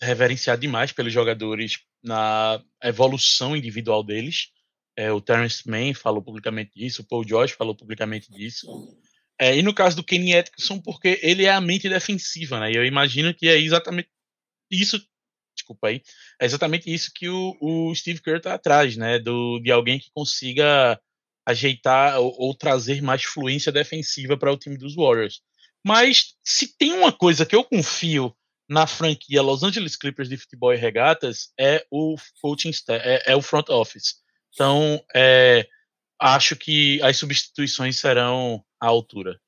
reverenciado 0.00 0.60
demais 0.60 0.92
pelos 0.92 1.12
jogadores 1.12 1.80
na 2.02 2.62
evolução 2.82 3.56
individual 3.56 4.02
deles. 4.02 4.52
É, 4.96 5.12
o 5.12 5.20
Terence 5.20 5.68
Mann 5.68 5.92
falou 5.92 6.22
publicamente 6.22 6.72
disso, 6.74 7.02
o 7.02 7.04
Paul 7.04 7.26
George 7.26 7.54
falou 7.54 7.74
publicamente 7.74 8.30
disso. 8.30 8.66
É, 9.40 9.56
e 9.56 9.62
no 9.62 9.74
caso 9.74 9.96
do 9.96 10.04
Kenny 10.04 10.36
Atkinson, 10.36 10.80
porque 10.80 11.18
ele 11.22 11.44
é 11.44 11.50
a 11.50 11.60
mente 11.60 11.88
defensiva, 11.88 12.60
né? 12.60 12.72
E 12.72 12.76
eu 12.76 12.84
imagino 12.84 13.34
que 13.34 13.48
é 13.48 13.58
exatamente 13.58 14.08
isso. 14.70 15.04
Desculpa 15.56 15.88
aí. 15.88 16.02
É 16.40 16.46
exatamente 16.46 16.92
isso 16.92 17.10
que 17.14 17.28
o, 17.28 17.56
o 17.60 17.94
Steve 17.94 18.20
Kerr 18.20 18.40
tá 18.40 18.54
atrás, 18.54 18.96
né? 18.96 19.18
Do, 19.18 19.60
de 19.60 19.70
alguém 19.70 19.98
que 19.98 20.10
consiga 20.14 21.00
ajeitar 21.46 22.18
ou, 22.20 22.34
ou 22.38 22.54
trazer 22.54 23.02
mais 23.02 23.24
fluência 23.24 23.70
defensiva 23.70 24.36
para 24.36 24.52
o 24.52 24.56
time 24.56 24.76
dos 24.76 24.94
Warriors. 24.94 25.40
Mas 25.84 26.34
se 26.42 26.76
tem 26.76 26.92
uma 26.92 27.12
coisa 27.12 27.44
que 27.44 27.54
eu 27.54 27.62
confio 27.62 28.34
na 28.68 28.86
franquia 28.86 29.42
Los 29.42 29.62
Angeles 29.62 29.96
Clippers 29.96 30.28
de 30.28 30.38
futebol 30.38 30.72
e 30.72 30.76
regatas 30.76 31.52
é 31.58 31.84
o 31.90 32.16
coaching 32.40 32.70
é, 32.88 33.32
é 33.32 33.36
o 33.36 33.42
front 33.42 33.68
office. 33.68 34.14
Então, 34.54 35.04
é, 35.14 35.68
acho 36.18 36.56
que 36.56 37.02
as 37.02 37.16
substituições 37.16 37.98
serão 37.98 38.64
à 38.84 38.88
altura. 38.88 39.40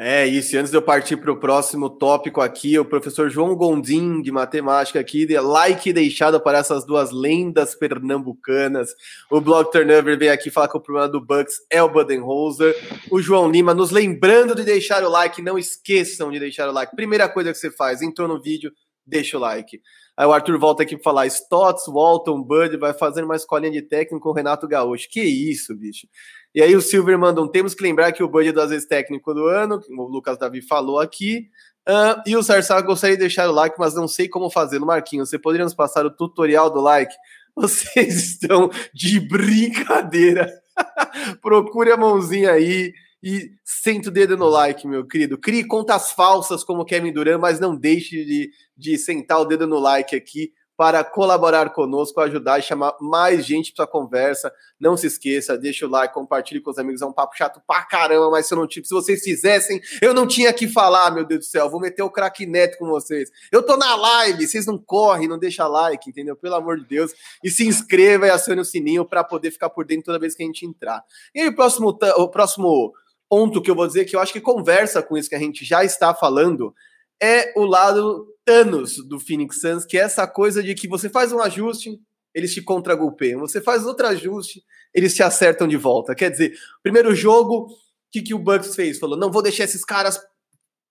É 0.00 0.24
isso, 0.24 0.54
e 0.54 0.58
antes 0.58 0.70
de 0.70 0.76
eu 0.76 0.82
partir 0.82 1.16
para 1.16 1.32
o 1.32 1.40
próximo 1.40 1.90
tópico 1.90 2.40
aqui, 2.40 2.78
o 2.78 2.84
professor 2.84 3.28
João 3.28 3.56
Gondim, 3.56 4.22
de 4.22 4.30
matemática 4.30 5.00
aqui, 5.00 5.26
de 5.26 5.36
like 5.40 5.92
deixado 5.92 6.40
para 6.40 6.58
essas 6.58 6.86
duas 6.86 7.10
lendas 7.10 7.74
pernambucanas. 7.74 8.90
O 9.28 9.40
Blog 9.40 9.72
Turnover 9.72 10.16
vem 10.16 10.28
aqui 10.28 10.52
falar 10.52 10.68
que 10.68 10.76
o 10.76 10.80
problema 10.80 11.08
do 11.08 11.20
Bucks 11.20 11.56
é 11.68 11.82
o 11.82 11.88
Budenholzer. 11.88 12.76
O 13.10 13.20
João 13.20 13.50
Lima 13.50 13.74
nos 13.74 13.90
lembrando 13.90 14.54
de 14.54 14.62
deixar 14.62 15.02
o 15.02 15.10
like, 15.10 15.42
não 15.42 15.58
esqueçam 15.58 16.30
de 16.30 16.38
deixar 16.38 16.68
o 16.68 16.72
like. 16.72 16.94
Primeira 16.94 17.28
coisa 17.28 17.50
que 17.50 17.58
você 17.58 17.68
faz, 17.72 18.00
entrou 18.00 18.28
no 18.28 18.40
vídeo, 18.40 18.72
deixa 19.08 19.36
o 19.36 19.40
like. 19.40 19.80
Aí 20.16 20.26
o 20.26 20.32
Arthur 20.32 20.58
volta 20.58 20.82
aqui 20.82 20.96
para 20.96 21.04
falar: 21.04 21.26
Stotts, 21.26 21.86
Walton, 21.86 22.42
Bud 22.42 22.76
vai 22.76 22.92
fazendo 22.92 23.24
uma 23.24 23.36
escolinha 23.36 23.72
de 23.72 23.82
técnico 23.82 24.22
com 24.22 24.30
o 24.30 24.32
Renato 24.32 24.68
Gaúcho. 24.68 25.08
Que 25.10 25.22
isso, 25.22 25.74
bicho. 25.76 26.06
E 26.54 26.62
aí 26.62 26.74
o 26.76 26.80
Silver 26.80 27.18
mandou: 27.18 27.48
temos 27.48 27.74
que 27.74 27.82
lembrar 27.82 28.12
que 28.12 28.22
o 28.22 28.28
Bud 28.28 28.48
é 28.48 28.52
duas 28.52 28.70
vezes 28.70 28.86
técnico 28.86 29.32
do 29.32 29.46
ano, 29.46 29.80
o 29.90 30.02
Lucas 30.04 30.38
Davi 30.38 30.60
falou 30.60 31.00
aqui. 31.00 31.48
Uh, 31.88 32.20
e 32.26 32.36
o 32.36 32.42
Sarsá 32.42 32.78
gostaria 32.82 33.16
de 33.16 33.20
deixar 33.20 33.48
o 33.48 33.52
like, 33.52 33.76
mas 33.78 33.94
não 33.94 34.06
sei 34.06 34.28
como 34.28 34.50
fazer. 34.50 34.78
No 34.78 34.86
Marquinhos, 34.86 35.30
você 35.30 35.38
poderia 35.38 35.64
nos 35.64 35.72
passar 35.72 36.04
o 36.04 36.10
tutorial 36.10 36.68
do 36.70 36.80
like? 36.80 37.14
Vocês 37.56 38.32
estão 38.32 38.70
de 38.92 39.18
brincadeira. 39.20 40.52
Procure 41.40 41.90
a 41.90 41.96
mãozinha 41.96 42.52
aí 42.52 42.92
e 43.22 43.50
senta 43.64 44.08
o 44.08 44.12
dedo 44.12 44.36
no 44.36 44.48
like, 44.48 44.86
meu 44.86 45.06
querido. 45.06 45.38
Crie 45.38 45.64
contas 45.64 46.12
falsas 46.12 46.62
como 46.62 46.84
Kevin 46.84 47.12
Durant, 47.12 47.40
mas 47.40 47.58
não 47.58 47.76
deixe 47.76 48.24
de, 48.24 48.50
de 48.76 48.98
sentar 48.98 49.40
o 49.40 49.44
dedo 49.44 49.66
no 49.66 49.78
like 49.78 50.14
aqui 50.14 50.52
para 50.78 51.02
colaborar 51.02 51.70
conosco, 51.70 52.20
ajudar 52.20 52.60
e 52.60 52.62
chamar 52.62 52.94
mais 53.00 53.44
gente 53.44 53.72
para 53.72 53.84
a 53.84 53.88
conversa. 53.88 54.52
Não 54.78 54.96
se 54.96 55.08
esqueça, 55.08 55.58
deixa 55.58 55.84
o 55.84 55.90
like, 55.90 56.14
compartilhe 56.14 56.60
com 56.60 56.70
os 56.70 56.78
amigos. 56.78 57.02
É 57.02 57.04
um 57.04 57.12
papo 57.12 57.36
chato 57.36 57.60
pra 57.66 57.82
caramba, 57.82 58.30
mas 58.30 58.46
se, 58.46 58.54
eu 58.54 58.58
não, 58.58 58.70
se 58.70 58.88
vocês 58.88 59.24
fizessem, 59.24 59.80
eu 60.00 60.14
não 60.14 60.24
tinha 60.24 60.52
que 60.52 60.68
falar, 60.68 61.10
meu 61.10 61.24
Deus 61.24 61.40
do 61.40 61.44
céu. 61.46 61.68
Vou 61.68 61.80
meter 61.80 62.04
o 62.04 62.10
craque 62.10 62.46
neto 62.46 62.78
com 62.78 62.86
vocês. 62.86 63.28
Eu 63.50 63.60
tô 63.60 63.76
na 63.76 63.96
live, 63.96 64.46
vocês 64.46 64.66
não 64.66 64.78
correm, 64.78 65.26
não 65.26 65.36
deixa 65.36 65.66
like, 65.66 66.10
entendeu? 66.10 66.36
Pelo 66.36 66.54
amor 66.54 66.78
de 66.78 66.86
Deus. 66.86 67.12
E 67.42 67.50
se 67.50 67.66
inscreva 67.66 68.28
e 68.28 68.30
acione 68.30 68.60
o 68.60 68.64
sininho 68.64 69.04
para 69.04 69.24
poder 69.24 69.50
ficar 69.50 69.70
por 69.70 69.84
dentro 69.84 70.04
toda 70.04 70.20
vez 70.20 70.36
que 70.36 70.44
a 70.44 70.46
gente 70.46 70.64
entrar. 70.64 71.02
E 71.34 71.40
aí, 71.40 71.48
o 71.48 71.56
próximo, 71.56 71.88
o 71.88 72.28
próximo 72.28 72.92
ponto 73.28 73.60
que 73.60 73.70
eu 73.70 73.74
vou 73.74 73.86
dizer 73.86 74.04
que 74.04 74.16
eu 74.16 74.20
acho 74.20 74.32
que 74.32 74.40
conversa 74.40 75.02
com 75.02 75.16
isso 75.16 75.28
que 75.28 75.34
a 75.34 75.40
gente 75.40 75.64
já 75.64 75.84
está 75.84 76.14
falando 76.14 76.74
é 77.20 77.52
o 77.56 77.64
lado 77.64 78.26
Thanos 78.44 78.96
do 79.06 79.18
Phoenix 79.18 79.60
Suns, 79.60 79.84
que 79.84 79.98
é 79.98 80.02
essa 80.02 80.26
coisa 80.26 80.62
de 80.62 80.74
que 80.74 80.88
você 80.88 81.08
faz 81.08 81.32
um 81.32 81.40
ajuste, 81.40 81.98
eles 82.34 82.54
te 82.54 82.62
contra-golpeiam. 82.62 83.40
Você 83.40 83.60
faz 83.60 83.84
outro 83.84 84.06
ajuste, 84.06 84.62
eles 84.94 85.14
te 85.14 85.22
acertam 85.22 85.66
de 85.66 85.76
volta. 85.76 86.14
Quer 86.14 86.30
dizer, 86.30 86.54
primeiro 86.82 87.14
jogo, 87.14 87.64
o 87.64 87.68
que, 88.10 88.22
que 88.22 88.34
o 88.34 88.38
Bucks 88.38 88.74
fez? 88.74 88.98
Falou, 88.98 89.18
não 89.18 89.30
vou 89.30 89.42
deixar 89.42 89.64
esses 89.64 89.84
caras 89.84 90.18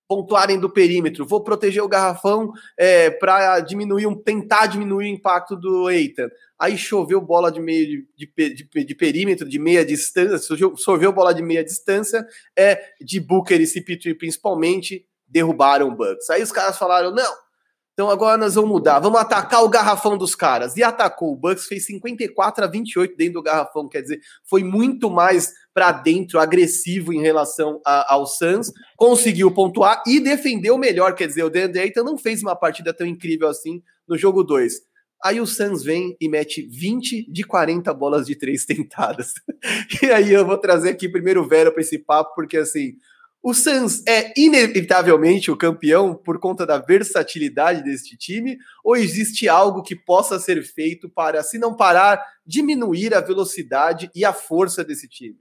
pontuarem 0.08 0.60
do 0.60 0.70
perímetro, 0.70 1.26
vou 1.26 1.43
proteger 1.43 1.84
o 1.84 1.88
garrafão 1.88 2.51
é, 2.78 3.10
para 3.10 3.60
diminuir, 3.60 4.08
um, 4.08 4.16
tentar 4.16 4.68
diminuir 4.68 5.05
o 5.05 5.16
impacto 5.16 5.55
do 5.55 5.89
Eitan. 5.89 6.30
Aí 6.58 6.78
choveu 6.78 7.22
bola 7.22 7.51
de 7.51 7.60
meio 7.60 8.05
de, 8.16 8.32
de, 8.36 8.86
de, 8.86 8.95
perímetro, 8.95 9.47
de 9.47 9.60
meia 9.60 9.86
distância, 9.86 10.55
choveu 10.78 11.12
bola 11.12 11.34
de 11.34 11.43
meia 11.43 11.64
distância, 11.64 12.26
é 12.58 12.82
de 13.01 13.20
Booker 13.20 13.60
e 13.60 13.66
CP3 13.66 14.18
principalmente, 14.18 15.05
derrubaram 15.28 15.89
o 15.89 15.95
Bucks. 15.95 16.30
Aí 16.30 16.41
os 16.41 16.51
caras 16.51 16.78
falaram, 16.78 17.12
não, 17.12 17.34
então 17.97 18.11
agora 18.11 18.37
nós 18.37 18.53
vamos 18.53 18.69
mudar, 18.69 18.99
vamos 18.99 19.19
atacar 19.19 19.63
o 19.63 19.69
garrafão 19.69 20.15
dos 20.15 20.35
caras. 20.35 20.77
E 20.77 20.83
atacou. 20.83 21.33
O 21.33 21.35
Bucks 21.35 21.65
fez 21.65 21.87
54 21.87 22.63
a 22.63 22.67
28 22.67 23.17
dentro 23.17 23.33
do 23.33 23.41
garrafão, 23.41 23.89
quer 23.89 24.03
dizer, 24.03 24.19
foi 24.47 24.63
muito 24.63 25.09
mais 25.09 25.51
para 25.73 25.91
dentro, 25.91 26.37
agressivo 26.37 27.11
em 27.11 27.23
relação 27.23 27.81
a, 27.83 28.13
ao 28.13 28.27
Suns, 28.27 28.71
conseguiu 28.95 29.51
pontuar 29.51 30.03
e 30.05 30.19
defendeu 30.19 30.77
melhor, 30.77 31.15
quer 31.15 31.25
dizer, 31.25 31.41
o 31.41 31.49
DeAndre 31.49 31.81
Ayton 31.81 32.03
não 32.03 32.19
fez 32.19 32.43
uma 32.43 32.55
partida 32.55 32.93
tão 32.93 33.07
incrível 33.07 33.47
assim 33.47 33.81
no 34.07 34.15
jogo 34.15 34.43
2. 34.43 34.75
Aí 35.23 35.41
o 35.41 35.47
Suns 35.47 35.83
vem 35.83 36.15
e 36.21 36.29
mete 36.29 36.61
20 36.67 37.31
de 37.31 37.43
40 37.43 37.91
bolas 37.95 38.27
de 38.27 38.35
três 38.35 38.63
tentadas. 38.63 39.33
e 40.03 40.05
aí 40.11 40.31
eu 40.31 40.45
vou 40.45 40.59
trazer 40.59 40.89
aqui 40.89 41.09
primeiro 41.09 41.41
o 41.41 41.47
Vera 41.47 41.71
para 41.71 41.81
esse 41.81 41.97
papo, 41.97 42.35
porque 42.35 42.57
assim, 42.57 42.93
o 43.41 43.53
Suns 43.53 44.03
é 44.07 44.33
inevitavelmente 44.35 45.49
o 45.49 45.57
campeão 45.57 46.15
por 46.15 46.39
conta 46.39 46.65
da 46.65 46.79
versatilidade 46.79 47.83
deste 47.83 48.17
time? 48.17 48.57
Ou 48.83 48.95
existe 48.95 49.47
algo 49.47 49.83
que 49.83 49.95
possa 49.95 50.39
ser 50.39 50.61
feito 50.63 51.09
para, 51.09 51.43
se 51.43 51.57
não 51.57 51.75
parar, 51.75 52.21
diminuir 52.45 53.13
a 53.13 53.21
velocidade 53.21 54.09
e 54.13 54.25
a 54.25 54.33
força 54.33 54.83
desse 54.83 55.07
time? 55.07 55.38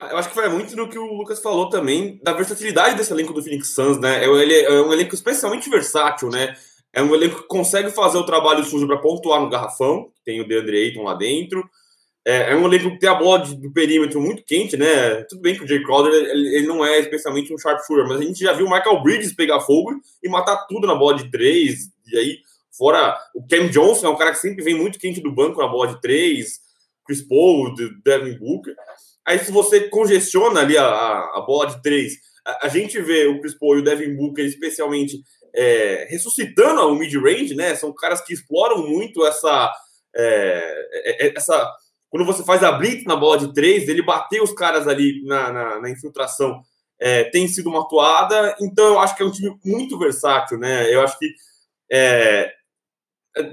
Eu 0.00 0.16
acho 0.16 0.30
que 0.30 0.34
vai 0.34 0.48
muito 0.48 0.74
no 0.74 0.88
que 0.88 0.98
o 0.98 1.14
Lucas 1.14 1.40
falou 1.40 1.68
também, 1.68 2.18
da 2.24 2.32
versatilidade 2.32 2.96
desse 2.96 3.12
elenco 3.12 3.32
do 3.32 3.42
Phoenix 3.42 3.68
Suns, 3.68 4.00
né? 4.00 4.24
Ele 4.24 4.54
é 4.54 4.82
um 4.82 4.92
elenco 4.92 5.14
especialmente 5.14 5.70
versátil, 5.70 6.28
né? 6.28 6.56
É 6.92 7.00
um 7.00 7.14
elenco 7.14 7.42
que 7.42 7.48
consegue 7.48 7.90
fazer 7.90 8.18
o 8.18 8.26
trabalho 8.26 8.64
sujo 8.64 8.86
para 8.86 8.98
pontuar 8.98 9.40
no 9.40 9.48
garrafão, 9.48 10.10
tem 10.24 10.40
o 10.40 10.48
DeAndre 10.48 10.76
Ayton 10.76 11.04
lá 11.04 11.14
dentro, 11.14 11.62
é, 12.24 12.52
é 12.52 12.56
um 12.56 12.66
elenco 12.66 12.90
que 12.90 12.98
tem 13.00 13.08
a 13.08 13.14
bola 13.14 13.40
de, 13.40 13.56
do 13.56 13.72
perímetro 13.72 14.20
muito 14.20 14.44
quente, 14.44 14.76
né? 14.76 15.22
Tudo 15.28 15.42
bem 15.42 15.56
que 15.56 15.64
o 15.64 15.66
Jay 15.66 15.82
Crowder 15.82 16.12
ele, 16.12 16.56
ele, 16.56 16.66
não 16.66 16.84
é 16.84 17.00
especialmente 17.00 17.52
um 17.52 17.58
sharpshooter, 17.58 18.06
mas 18.06 18.20
a 18.20 18.24
gente 18.24 18.38
já 18.38 18.52
viu 18.52 18.66
o 18.66 18.70
Michael 18.70 19.02
Bridges 19.02 19.34
pegar 19.34 19.60
fogo 19.60 20.00
e 20.22 20.28
matar 20.28 20.66
tudo 20.68 20.86
na 20.86 20.94
bola 20.94 21.16
de 21.16 21.30
três. 21.30 21.90
E 22.06 22.16
aí, 22.16 22.38
fora 22.76 23.18
o 23.34 23.44
Cam 23.46 23.68
Johnson, 23.68 24.06
é 24.06 24.10
um 24.10 24.16
cara 24.16 24.30
que 24.30 24.38
sempre 24.38 24.62
vem 24.62 24.74
muito 24.74 25.00
quente 25.00 25.20
do 25.20 25.34
banco 25.34 25.60
na 25.60 25.66
bola 25.66 25.88
de 25.88 26.00
três, 26.00 26.60
Chris 27.04 27.22
Paul, 27.22 27.74
Devin 28.04 28.38
Booker. 28.38 28.74
Aí, 29.26 29.38
se 29.40 29.50
você 29.50 29.88
congestiona 29.88 30.60
ali 30.60 30.76
a, 30.76 30.84
a, 30.84 31.38
a 31.38 31.40
bola 31.40 31.66
de 31.66 31.82
três, 31.82 32.14
a, 32.46 32.66
a, 32.66 32.68
gente 32.68 33.00
vê 33.00 33.26
o 33.26 33.40
Chris 33.40 33.54
Paul 33.54 33.78
e 33.78 33.80
o 33.80 33.84
Devin 33.84 34.14
Booker, 34.14 34.44
especialmente, 34.44 35.20
é, 35.52 36.06
ressuscitando 36.08 36.82
o 36.82 36.94
mid-range, 36.94 37.56
né? 37.56 37.74
São 37.74 37.92
caras 37.92 38.20
que 38.20 38.32
exploram 38.32 38.86
muito 38.86 39.26
essa. 39.26 39.72
É, 40.14 40.86
é, 40.92 41.26
é 41.26 41.32
essa 41.36 41.72
quando 42.12 42.26
você 42.26 42.44
faz 42.44 42.62
a 42.62 42.70
blitz 42.70 43.06
na 43.06 43.16
bola 43.16 43.38
de 43.38 43.54
três, 43.54 43.88
ele 43.88 44.02
bater 44.02 44.42
os 44.42 44.52
caras 44.52 44.86
ali 44.86 45.24
na, 45.24 45.50
na, 45.50 45.80
na 45.80 45.90
infiltração 45.90 46.62
é, 47.00 47.24
tem 47.24 47.48
sido 47.48 47.70
uma 47.70 47.80
atuada. 47.80 48.54
Então, 48.60 48.84
eu 48.84 48.98
acho 48.98 49.16
que 49.16 49.22
é 49.22 49.26
um 49.26 49.30
time 49.30 49.58
muito 49.64 49.98
versátil, 49.98 50.58
né? 50.58 50.92
Eu 50.94 51.00
acho 51.00 51.18
que 51.18 51.32
é, 51.90 52.52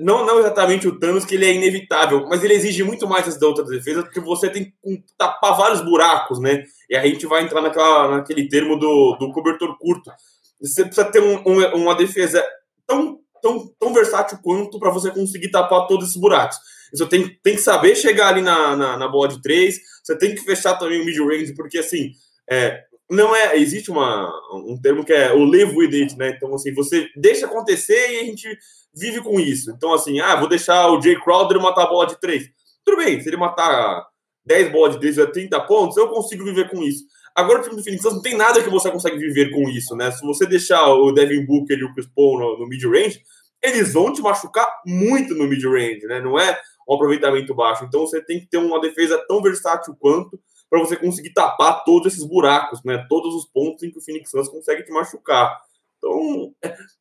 não, 0.01 0.25
não 0.25 0.39
exatamente 0.39 0.89
o 0.89 0.99
Thanos, 0.99 1.23
que 1.23 1.35
ele 1.35 1.45
é 1.45 1.53
inevitável, 1.53 2.27
mas 2.27 2.43
ele 2.43 2.53
exige 2.53 2.83
muito 2.83 3.07
mais 3.07 3.37
da 3.37 3.47
outra 3.47 3.63
defesa, 3.63 4.03
porque 4.03 4.19
você 4.19 4.49
tem 4.49 4.65
que 4.65 5.03
tapar 5.17 5.55
vários 5.55 5.79
buracos, 5.79 6.37
né? 6.37 6.65
E 6.89 6.97
a 6.97 7.07
gente 7.07 7.25
vai 7.25 7.43
entrar 7.43 7.61
naquela, 7.61 8.17
naquele 8.17 8.49
termo 8.49 8.77
do, 8.77 9.15
do 9.17 9.31
cobertor 9.31 9.77
curto. 9.77 10.11
Você 10.59 10.83
precisa 10.83 11.09
ter 11.09 11.23
um, 11.23 11.41
um, 11.47 11.75
uma 11.77 11.95
defesa 11.95 12.45
tão, 12.85 13.19
tão, 13.41 13.73
tão 13.79 13.93
versátil 13.93 14.37
quanto 14.43 14.77
para 14.79 14.91
você 14.91 15.11
conseguir 15.11 15.49
tapar 15.49 15.87
todos 15.87 16.09
esses 16.09 16.19
buracos. 16.19 16.57
Você 16.93 17.05
tem, 17.07 17.39
tem 17.43 17.55
que 17.55 17.61
saber 17.61 17.95
chegar 17.95 18.29
ali 18.29 18.41
na, 18.41 18.75
na, 18.75 18.97
na 18.97 19.07
bola 19.07 19.27
de 19.27 19.41
três, 19.41 19.79
você 20.03 20.17
tem 20.17 20.35
que 20.35 20.41
fechar 20.41 20.75
também 20.75 21.01
o 21.01 21.05
mid-range, 21.05 21.53
porque 21.53 21.77
assim, 21.77 22.11
é, 22.49 22.83
não 23.09 23.35
é. 23.35 23.57
Existe 23.57 23.89
uma, 23.89 24.31
um 24.53 24.79
termo 24.79 25.03
que 25.03 25.13
é 25.13 25.33
o 25.33 25.43
live 25.43 25.75
with 25.75 26.01
it, 26.01 26.17
né? 26.17 26.29
Então, 26.29 26.53
assim, 26.53 26.73
você 26.73 27.07
deixa 27.15 27.45
acontecer 27.45 28.11
e 28.11 28.19
a 28.19 28.23
gente 28.23 28.57
vive 28.95 29.21
com 29.21 29.39
isso. 29.39 29.71
Então, 29.71 29.93
assim, 29.93 30.19
ah, 30.19 30.35
vou 30.35 30.47
deixar 30.47 30.89
o 30.89 31.01
Jay 31.01 31.19
Crowder 31.19 31.59
matar 31.59 31.83
a 31.83 31.89
bola 31.89 32.07
de 32.07 32.19
três. 32.19 32.49
Tudo 32.85 32.97
bem, 32.97 33.19
se 33.21 33.29
ele 33.29 33.37
matar 33.37 34.05
10 34.45 34.71
bolas 34.71 34.93
de 34.93 34.99
três 34.99 35.19
a 35.19 35.27
30 35.27 35.59
pontos, 35.61 35.97
eu 35.97 36.07
consigo 36.09 36.43
viver 36.43 36.69
com 36.69 36.81
isso. 36.83 37.03
Agora, 37.35 37.59
o 37.59 37.63
time 37.63 37.75
do 37.75 37.83
Phoenix 37.83 38.03
não 38.03 38.21
tem 38.21 38.35
nada 38.35 38.61
que 38.61 38.69
você 38.69 38.91
consegue 38.91 39.17
viver 39.17 39.51
com 39.51 39.69
isso, 39.69 39.95
né? 39.95 40.11
Se 40.11 40.25
você 40.25 40.45
deixar 40.45 40.87
o 40.87 41.11
Devin 41.11 41.45
Booker 41.45 41.77
e 41.77 41.83
o 41.83 41.93
Chris 41.93 42.07
Paul 42.13 42.39
no, 42.39 42.59
no 42.59 42.67
mid-range, 42.67 43.21
eles 43.61 43.93
vão 43.93 44.11
te 44.11 44.21
machucar 44.21 44.67
muito 44.85 45.33
no 45.35 45.47
mid-range, 45.47 46.05
né? 46.07 46.19
Não 46.19 46.39
é 46.39 46.59
um 46.89 46.95
aproveitamento 46.95 47.53
baixo. 47.53 47.85
Então 47.85 48.01
você 48.01 48.21
tem 48.21 48.39
que 48.39 48.47
ter 48.47 48.57
uma 48.57 48.81
defesa 48.81 49.23
tão 49.27 49.41
versátil 49.41 49.95
quanto 49.99 50.39
para 50.69 50.79
você 50.79 50.95
conseguir 50.95 51.31
tapar 51.31 51.83
todos 51.83 52.13
esses 52.13 52.25
buracos, 52.25 52.83
né? 52.83 53.05
Todos 53.09 53.33
os 53.33 53.45
pontos 53.45 53.83
em 53.83 53.91
que 53.91 53.97
o 53.97 54.01
Phoenix 54.01 54.29
Suns 54.29 54.49
consegue 54.49 54.83
te 54.83 54.91
machucar. 54.91 55.59
Então, 55.97 56.53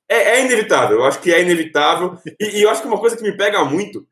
é, 0.09 0.39
é 0.39 0.45
inevitável. 0.45 0.99
Eu 0.99 1.05
acho 1.05 1.21
que 1.21 1.33
é 1.33 1.43
inevitável. 1.43 2.19
E, 2.41 2.59
e, 2.59 2.63
eu 2.63 2.71
acho 2.71 2.83
que 2.83 2.89
uma 2.89 2.99
coisa 2.99 3.17
que 3.17 3.23
me 3.23 3.37
pega 3.37 3.65
muito, 3.65 4.07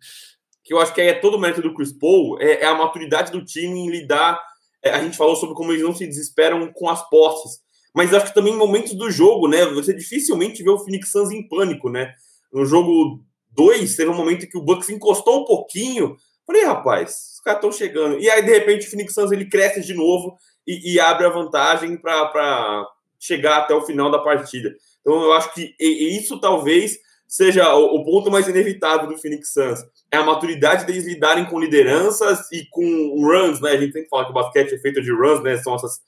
que 0.63 0.73
eu 0.75 0.79
acho 0.79 0.93
que 0.93 1.01
é 1.01 1.15
todo 1.15 1.37
o 1.37 1.41
mérito 1.41 1.63
do 1.63 1.75
Chris 1.75 1.93
Paul, 1.93 2.41
é, 2.41 2.63
é 2.63 2.67
a 2.67 2.75
maturidade 2.75 3.33
do 3.33 3.45
time 3.45 3.81
em 3.81 3.91
lidar. 3.91 4.41
É, 4.83 4.91
a 4.91 5.03
gente 5.03 5.17
falou 5.17 5.37
sobre 5.37 5.55
como 5.55 5.73
eles 5.73 5.83
não 5.83 5.95
se 5.95 6.07
desesperam 6.07 6.71
com 6.73 6.89
as 6.89 7.09
posses. 7.09 7.61
Mas 7.95 8.13
acho 8.13 8.27
que 8.27 8.35
também 8.35 8.53
em 8.53 8.59
momentos 8.59 8.93
do 8.93 9.11
jogo, 9.11 9.49
né? 9.49 9.65
Você 9.67 9.95
dificilmente 9.95 10.63
vê 10.63 10.69
o 10.69 10.79
Phoenix 10.79 11.11
Suns 11.11 11.31
em 11.31 11.49
pânico, 11.49 11.89
né? 11.89 12.13
No 12.53 12.67
jogo 12.67 13.25
2, 13.57 13.97
teve 13.97 14.11
um 14.11 14.15
momento 14.15 14.47
que 14.47 14.59
o 14.59 14.63
Bucks 14.63 14.89
encostou 14.91 15.43
um 15.43 15.45
pouquinho. 15.45 16.17
Falei, 16.47 16.65
rapaz, 16.65 17.33
os 17.35 17.41
caras 17.41 17.59
estão 17.59 17.73
chegando. 17.73 18.21
E 18.21 18.31
aí, 18.31 18.43
de 18.43 18.53
repente, 18.53 18.87
o 18.87 18.91
Phoenix 18.91 19.15
Suns 19.15 19.33
ele 19.33 19.49
cresce 19.49 19.81
de 19.81 19.95
novo 19.95 20.37
e, 20.67 20.95
e 20.95 21.01
abre 21.01 21.27
a 21.27 21.31
vantagem 21.31 21.97
para 21.97 22.87
chegar 23.19 23.59
até 23.59 23.75
o 23.75 23.83
final 23.83 24.11
da 24.11 24.19
partida. 24.19 24.75
Então, 25.01 25.23
eu 25.23 25.33
acho 25.33 25.53
que 25.55 25.75
isso 25.81 26.39
talvez 26.41 26.99
seja 27.27 27.75
o, 27.75 27.97
o 27.97 28.05
ponto 28.05 28.31
mais 28.31 28.47
inevitável 28.47 29.09
do 29.09 29.19
Phoenix 29.19 29.53
Suns. 29.53 29.81
É 30.11 30.17
a 30.17 30.25
maturidade 30.25 30.85
deles 30.85 31.05
lidarem 31.05 31.47
com 31.47 31.59
lideranças 31.59 32.51
e 32.53 32.67
com 32.71 32.85
runs, 33.21 33.61
né? 33.61 33.73
A 33.73 33.77
gente 33.77 33.93
sempre 33.93 34.09
fala 34.09 34.25
que 34.25 34.31
o 34.31 34.35
basquete 34.35 34.75
é 34.75 34.79
feito 34.79 35.03
de 35.03 35.13
runs, 35.13 35.43
né? 35.43 35.57
São 35.57 35.75
essas, 35.75 36.01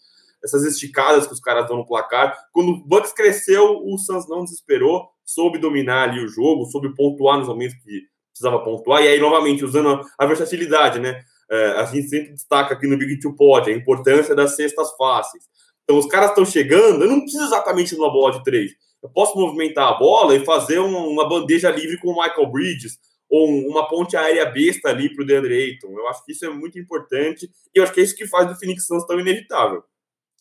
essas 0.43 0.65
esticadas 0.65 1.27
que 1.27 1.33
os 1.33 1.41
caras 1.41 1.67
dão 1.67 1.79
no 1.79 1.87
placar. 1.87 2.37
Quando 2.53 2.71
o 2.71 2.85
Bucks 2.85 3.13
cresceu, 3.13 3.81
o 3.85 3.99
Suns 3.99 4.29
não 4.29 4.45
desesperou 4.45 5.09
soube 5.29 5.59
dominar 5.59 6.09
ali 6.09 6.25
o 6.25 6.29
jogo, 6.29 6.65
soube 6.65 6.95
pontuar 6.95 7.39
nos 7.39 7.49
momentos 7.49 7.77
que 7.85 8.03
precisava 8.33 8.65
pontuar, 8.65 9.03
e 9.03 9.09
aí, 9.09 9.21
novamente, 9.21 9.65
usando 9.65 10.01
a 10.19 10.27
versatilidade, 10.27 10.99
né? 10.99 11.23
É, 11.51 11.67
a 11.73 11.85
gente 11.85 12.09
sempre 12.09 12.33
destaca 12.33 12.75
aqui 12.75 12.87
no 12.87 12.97
Big 12.97 13.19
Two 13.21 13.35
Pod 13.35 13.71
a 13.71 13.75
importância 13.75 14.35
das 14.35 14.57
cestas 14.57 14.95
fáceis. 14.97 15.45
Então, 15.85 15.99
os 15.99 16.07
caras 16.07 16.31
estão 16.31 16.45
chegando, 16.45 17.05
eu 17.05 17.09
não 17.09 17.21
preciso 17.21 17.45
exatamente 17.45 17.95
de 17.95 18.01
uma 18.01 18.11
bola 18.11 18.33
de 18.33 18.45
três. 18.45 18.73
Eu 19.03 19.11
posso 19.11 19.39
movimentar 19.39 19.93
a 19.93 19.99
bola 19.99 20.35
e 20.35 20.45
fazer 20.45 20.79
uma, 20.79 21.01
uma 21.01 21.29
bandeja 21.29 21.71
livre 21.71 21.99
com 21.99 22.09
o 22.09 22.23
Michael 22.23 22.51
Bridges, 22.51 22.99
ou 23.29 23.49
uma 23.69 23.87
ponte 23.87 24.17
aérea 24.17 24.47
besta 24.47 24.89
ali 24.89 25.15
para 25.15 25.23
o 25.23 25.27
DeAndre 25.27 25.55
Ayton. 25.55 25.99
Eu 25.99 26.09
acho 26.09 26.25
que 26.25 26.33
isso 26.33 26.47
é 26.47 26.49
muito 26.49 26.79
importante, 26.79 27.51
e 27.75 27.79
eu 27.79 27.85
acho 27.85 27.93
que 27.93 28.01
é 28.01 28.05
isso 28.05 28.17
que 28.17 28.27
faz 28.27 28.49
do 28.49 28.57
Phoenix 28.57 28.87
Suns 28.87 29.07
tão 29.07 29.21
inevitável. 29.21 29.83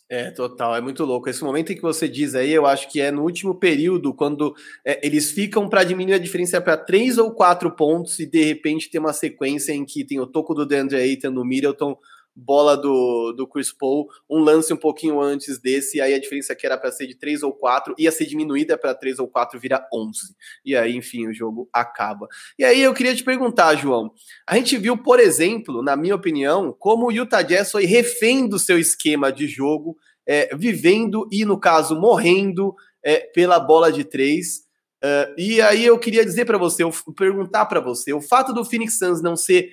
É, 0.09 0.31
total, 0.31 0.73
é 0.73 0.79
muito 0.79 1.03
louco. 1.03 1.29
Esse 1.29 1.43
momento 1.43 1.73
em 1.73 1.75
que 1.75 1.81
você 1.81 2.07
diz 2.07 2.33
aí, 2.33 2.53
eu 2.53 2.65
acho 2.65 2.89
que 2.89 3.01
é 3.01 3.11
no 3.11 3.23
último 3.23 3.53
período, 3.53 4.13
quando 4.13 4.55
é, 4.85 5.05
eles 5.05 5.31
ficam 5.31 5.67
para 5.67 5.83
diminuir 5.83 6.13
a 6.13 6.17
diferença 6.17 6.61
para 6.61 6.77
três 6.77 7.17
ou 7.17 7.31
quatro 7.31 7.69
pontos, 7.71 8.17
e 8.19 8.25
de 8.25 8.41
repente 8.41 8.89
tem 8.89 9.01
uma 9.01 9.11
sequência 9.11 9.73
em 9.73 9.83
que 9.83 10.05
tem 10.05 10.17
o 10.17 10.25
toco 10.25 10.53
do 10.53 10.65
DeAndre 10.65 10.95
Ayton 10.95 11.31
no 11.31 11.43
Middleton, 11.43 11.97
bola 12.37 12.77
do, 12.77 13.33
do 13.33 13.47
Chris 13.47 13.73
Paul, 13.73 14.07
um 14.29 14.39
lance 14.39 14.71
um 14.71 14.77
pouquinho 14.77 15.19
antes 15.19 15.57
desse, 15.57 15.97
e 15.97 16.01
aí 16.01 16.13
a 16.13 16.19
diferença 16.19 16.55
que 16.55 16.65
era 16.65 16.77
para 16.77 16.91
ser 16.91 17.07
de 17.07 17.15
3 17.15 17.41
ou 17.41 17.51
4 17.51 17.95
ia 17.97 18.11
ser 18.11 18.27
diminuída 18.27 18.77
para 18.77 18.93
3 18.93 19.17
ou 19.17 19.27
4, 19.27 19.59
vira 19.59 19.87
11. 19.91 20.35
E 20.63 20.75
aí, 20.75 20.95
enfim, 20.95 21.27
o 21.27 21.33
jogo 21.33 21.67
acaba. 21.73 22.27
E 22.59 22.63
aí 22.63 22.81
eu 22.81 22.93
queria 22.93 23.15
te 23.15 23.23
perguntar, 23.23 23.75
João, 23.75 24.13
a 24.47 24.55
gente 24.55 24.77
viu, 24.77 24.95
por 24.95 25.19
exemplo, 25.19 25.81
na 25.81 25.95
minha 25.95 26.15
opinião, 26.15 26.71
como 26.77 27.07
o 27.07 27.11
Utah 27.11 27.41
Jazz 27.41 27.71
foi 27.71 27.85
refém 27.85 28.47
do 28.47 28.59
seu 28.59 28.77
esquema 28.77 29.31
de 29.31 29.47
jogo, 29.47 29.97
é, 30.27 30.55
vivendo 30.55 31.27
e, 31.31 31.43
no 31.43 31.59
caso, 31.59 31.99
morrendo 31.99 32.75
é, 33.03 33.21
pela 33.33 33.59
bola 33.59 33.91
de 33.91 34.03
3. 34.03 34.67
Uh, 34.97 35.29
e 35.37 35.61
aí 35.61 35.85
eu 35.85 35.97
queria 35.99 36.25
dizer 36.25 36.45
para 36.45 36.57
você, 36.57 36.83
perguntar 37.15 37.65
para 37.67 37.79
você, 37.79 38.13
o 38.13 38.21
fato 38.21 38.51
do 38.51 38.65
Phoenix 38.65 38.97
Suns 38.97 39.21
não 39.21 39.35
ser 39.35 39.69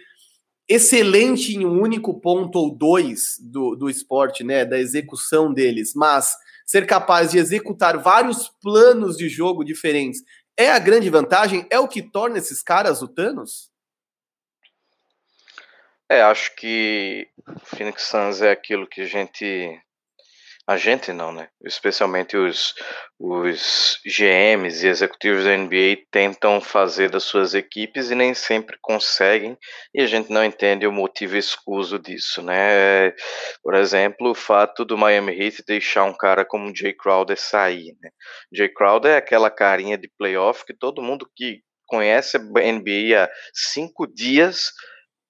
excelente 0.68 1.54
em 1.54 1.66
um 1.66 1.80
único 1.80 2.20
ponto 2.20 2.58
ou 2.58 2.74
dois 2.74 3.36
do, 3.40 3.74
do 3.76 3.90
esporte, 3.90 4.42
né, 4.42 4.64
da 4.64 4.78
execução 4.78 5.52
deles, 5.52 5.92
mas 5.94 6.36
ser 6.66 6.86
capaz 6.86 7.32
de 7.32 7.38
executar 7.38 7.98
vários 7.98 8.48
planos 8.62 9.16
de 9.16 9.28
jogo 9.28 9.64
diferentes 9.64 10.22
é 10.56 10.70
a 10.70 10.78
grande 10.78 11.10
vantagem? 11.10 11.66
É 11.70 11.78
o 11.78 11.88
que 11.88 12.00
torna 12.00 12.38
esses 12.38 12.62
caras 12.62 13.02
o 13.02 13.08
Thanos? 13.08 13.70
É, 16.08 16.22
acho 16.22 16.54
que 16.54 17.28
o 17.46 17.58
Phoenix 17.76 18.04
Suns 18.04 18.40
é 18.40 18.50
aquilo 18.50 18.86
que 18.86 19.00
a 19.00 19.06
gente 19.06 19.80
a 20.66 20.78
gente 20.78 21.12
não, 21.12 21.30
né? 21.30 21.48
Especialmente 21.62 22.36
os, 22.36 22.74
os 23.20 23.98
GMs 24.04 24.84
e 24.84 24.88
executivos 24.88 25.44
da 25.44 25.56
NBA 25.56 26.04
tentam 26.10 26.60
fazer 26.60 27.10
das 27.10 27.24
suas 27.24 27.54
equipes 27.54 28.10
e 28.10 28.14
nem 28.14 28.32
sempre 28.32 28.78
conseguem, 28.80 29.58
e 29.94 30.00
a 30.00 30.06
gente 30.06 30.30
não 30.30 30.42
entende 30.42 30.86
o 30.86 30.92
motivo 30.92 31.36
escuso 31.36 31.98
disso, 31.98 32.42
né? 32.42 33.10
Por 33.62 33.74
exemplo, 33.74 34.30
o 34.30 34.34
fato 34.34 34.84
do 34.84 34.96
Miami 34.96 35.38
Heat 35.38 35.62
deixar 35.66 36.04
um 36.04 36.16
cara 36.16 36.44
como 36.44 36.74
Jay 36.74 36.94
Crowder 36.94 37.38
sair, 37.38 37.94
né? 38.00 38.10
Jay 38.50 38.68
Crowder 38.68 39.12
é 39.12 39.16
aquela 39.18 39.50
carinha 39.50 39.98
de 39.98 40.10
playoff 40.18 40.64
que 40.64 40.72
todo 40.72 41.02
mundo 41.02 41.28
que 41.36 41.60
conhece 41.86 42.38
a 42.38 42.40
NBA 42.40 43.22
há 43.22 43.28
cinco 43.52 44.06
dias 44.06 44.70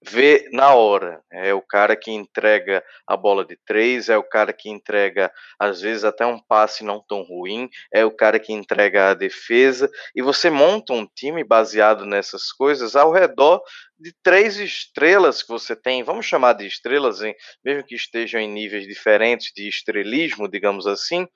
vê 0.06 0.48
na 0.52 0.74
hora. 0.74 1.22
É 1.32 1.54
o 1.54 1.62
cara 1.62 1.96
que 1.96 2.10
entrega 2.10 2.84
a 3.06 3.16
bola 3.16 3.44
de 3.44 3.56
três, 3.66 4.08
é 4.08 4.16
o 4.16 4.22
cara 4.22 4.52
que 4.52 4.68
entrega, 4.68 5.32
às 5.58 5.80
vezes, 5.80 6.04
até 6.04 6.26
um 6.26 6.38
passe 6.38 6.84
não 6.84 7.02
tão 7.06 7.22
ruim, 7.22 7.68
é 7.92 8.04
o 8.04 8.10
cara 8.10 8.38
que 8.38 8.52
entrega 8.52 9.10
a 9.10 9.14
defesa, 9.14 9.90
e 10.14 10.22
você 10.22 10.50
monta 10.50 10.92
um 10.92 11.06
time 11.06 11.42
baseado 11.42 12.04
nessas 12.04 12.52
coisas 12.52 12.94
ao 12.94 13.12
redor 13.12 13.62
de 13.98 14.12
três 14.22 14.58
estrelas 14.58 15.42
que 15.42 15.48
você 15.48 15.74
tem, 15.74 16.02
vamos 16.02 16.26
chamar 16.26 16.54
de 16.54 16.66
estrelas, 16.66 17.22
hein? 17.22 17.34
mesmo 17.64 17.84
que 17.84 17.94
estejam 17.94 18.40
em 18.40 18.48
níveis 18.48 18.86
diferentes 18.86 19.52
de 19.54 19.68
estrelismo, 19.68 20.48
digamos 20.48 20.86
assim, 20.86 21.26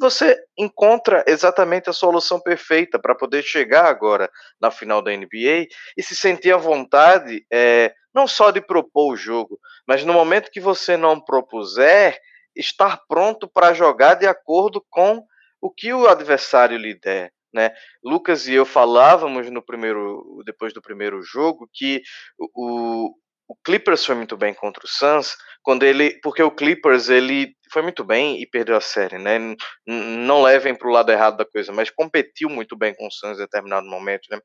você 0.00 0.34
encontra 0.56 1.22
exatamente 1.26 1.90
a 1.90 1.92
solução 1.92 2.40
perfeita 2.40 2.98
para 2.98 3.14
poder 3.14 3.42
chegar 3.42 3.84
agora 3.84 4.30
na 4.58 4.70
final 4.70 5.02
da 5.02 5.14
NBA 5.14 5.66
e 5.96 6.02
se 6.02 6.16
sentir 6.16 6.52
à 6.52 6.56
vontade, 6.56 7.44
é, 7.52 7.92
não 8.14 8.26
só 8.26 8.50
de 8.50 8.62
propor 8.62 9.12
o 9.12 9.16
jogo, 9.16 9.60
mas 9.86 10.02
no 10.02 10.14
momento 10.14 10.50
que 10.50 10.58
você 10.58 10.96
não 10.96 11.20
propuser, 11.20 12.18
estar 12.56 12.98
pronto 13.06 13.46
para 13.46 13.74
jogar 13.74 14.14
de 14.14 14.26
acordo 14.26 14.84
com 14.88 15.22
o 15.60 15.70
que 15.70 15.92
o 15.92 16.08
adversário 16.08 16.78
lhe 16.78 16.98
der. 16.98 17.30
Né? 17.52 17.70
Lucas 18.02 18.48
e 18.48 18.54
eu 18.54 18.64
falávamos 18.64 19.50
no 19.50 19.60
primeiro, 19.60 20.42
depois 20.46 20.72
do 20.72 20.80
primeiro 20.80 21.20
jogo, 21.22 21.68
que 21.72 22.00
o, 22.38 23.14
o 23.50 23.56
Clippers 23.64 24.06
foi 24.06 24.14
muito 24.14 24.36
bem 24.36 24.54
contra 24.54 24.84
o 24.84 24.88
Suns, 24.88 25.36
quando 25.60 25.82
ele, 25.82 26.20
porque 26.22 26.40
o 26.40 26.52
Clippers 26.52 27.08
ele 27.08 27.52
foi 27.72 27.82
muito 27.82 28.04
bem 28.04 28.40
e 28.40 28.46
perdeu 28.46 28.76
a 28.76 28.80
série, 28.80 29.18
né? 29.18 29.38
Não 29.84 30.40
levem 30.40 30.72
para 30.72 30.86
o 30.86 30.90
lado 30.92 31.10
errado 31.10 31.36
da 31.36 31.44
coisa, 31.44 31.72
mas 31.72 31.90
competiu 31.90 32.48
muito 32.48 32.76
bem 32.76 32.94
com 32.94 33.08
o 33.08 33.10
Suns 33.10 33.38
em 33.38 33.42
determinado 33.42 33.88
momento, 33.88 34.28
né? 34.30 34.38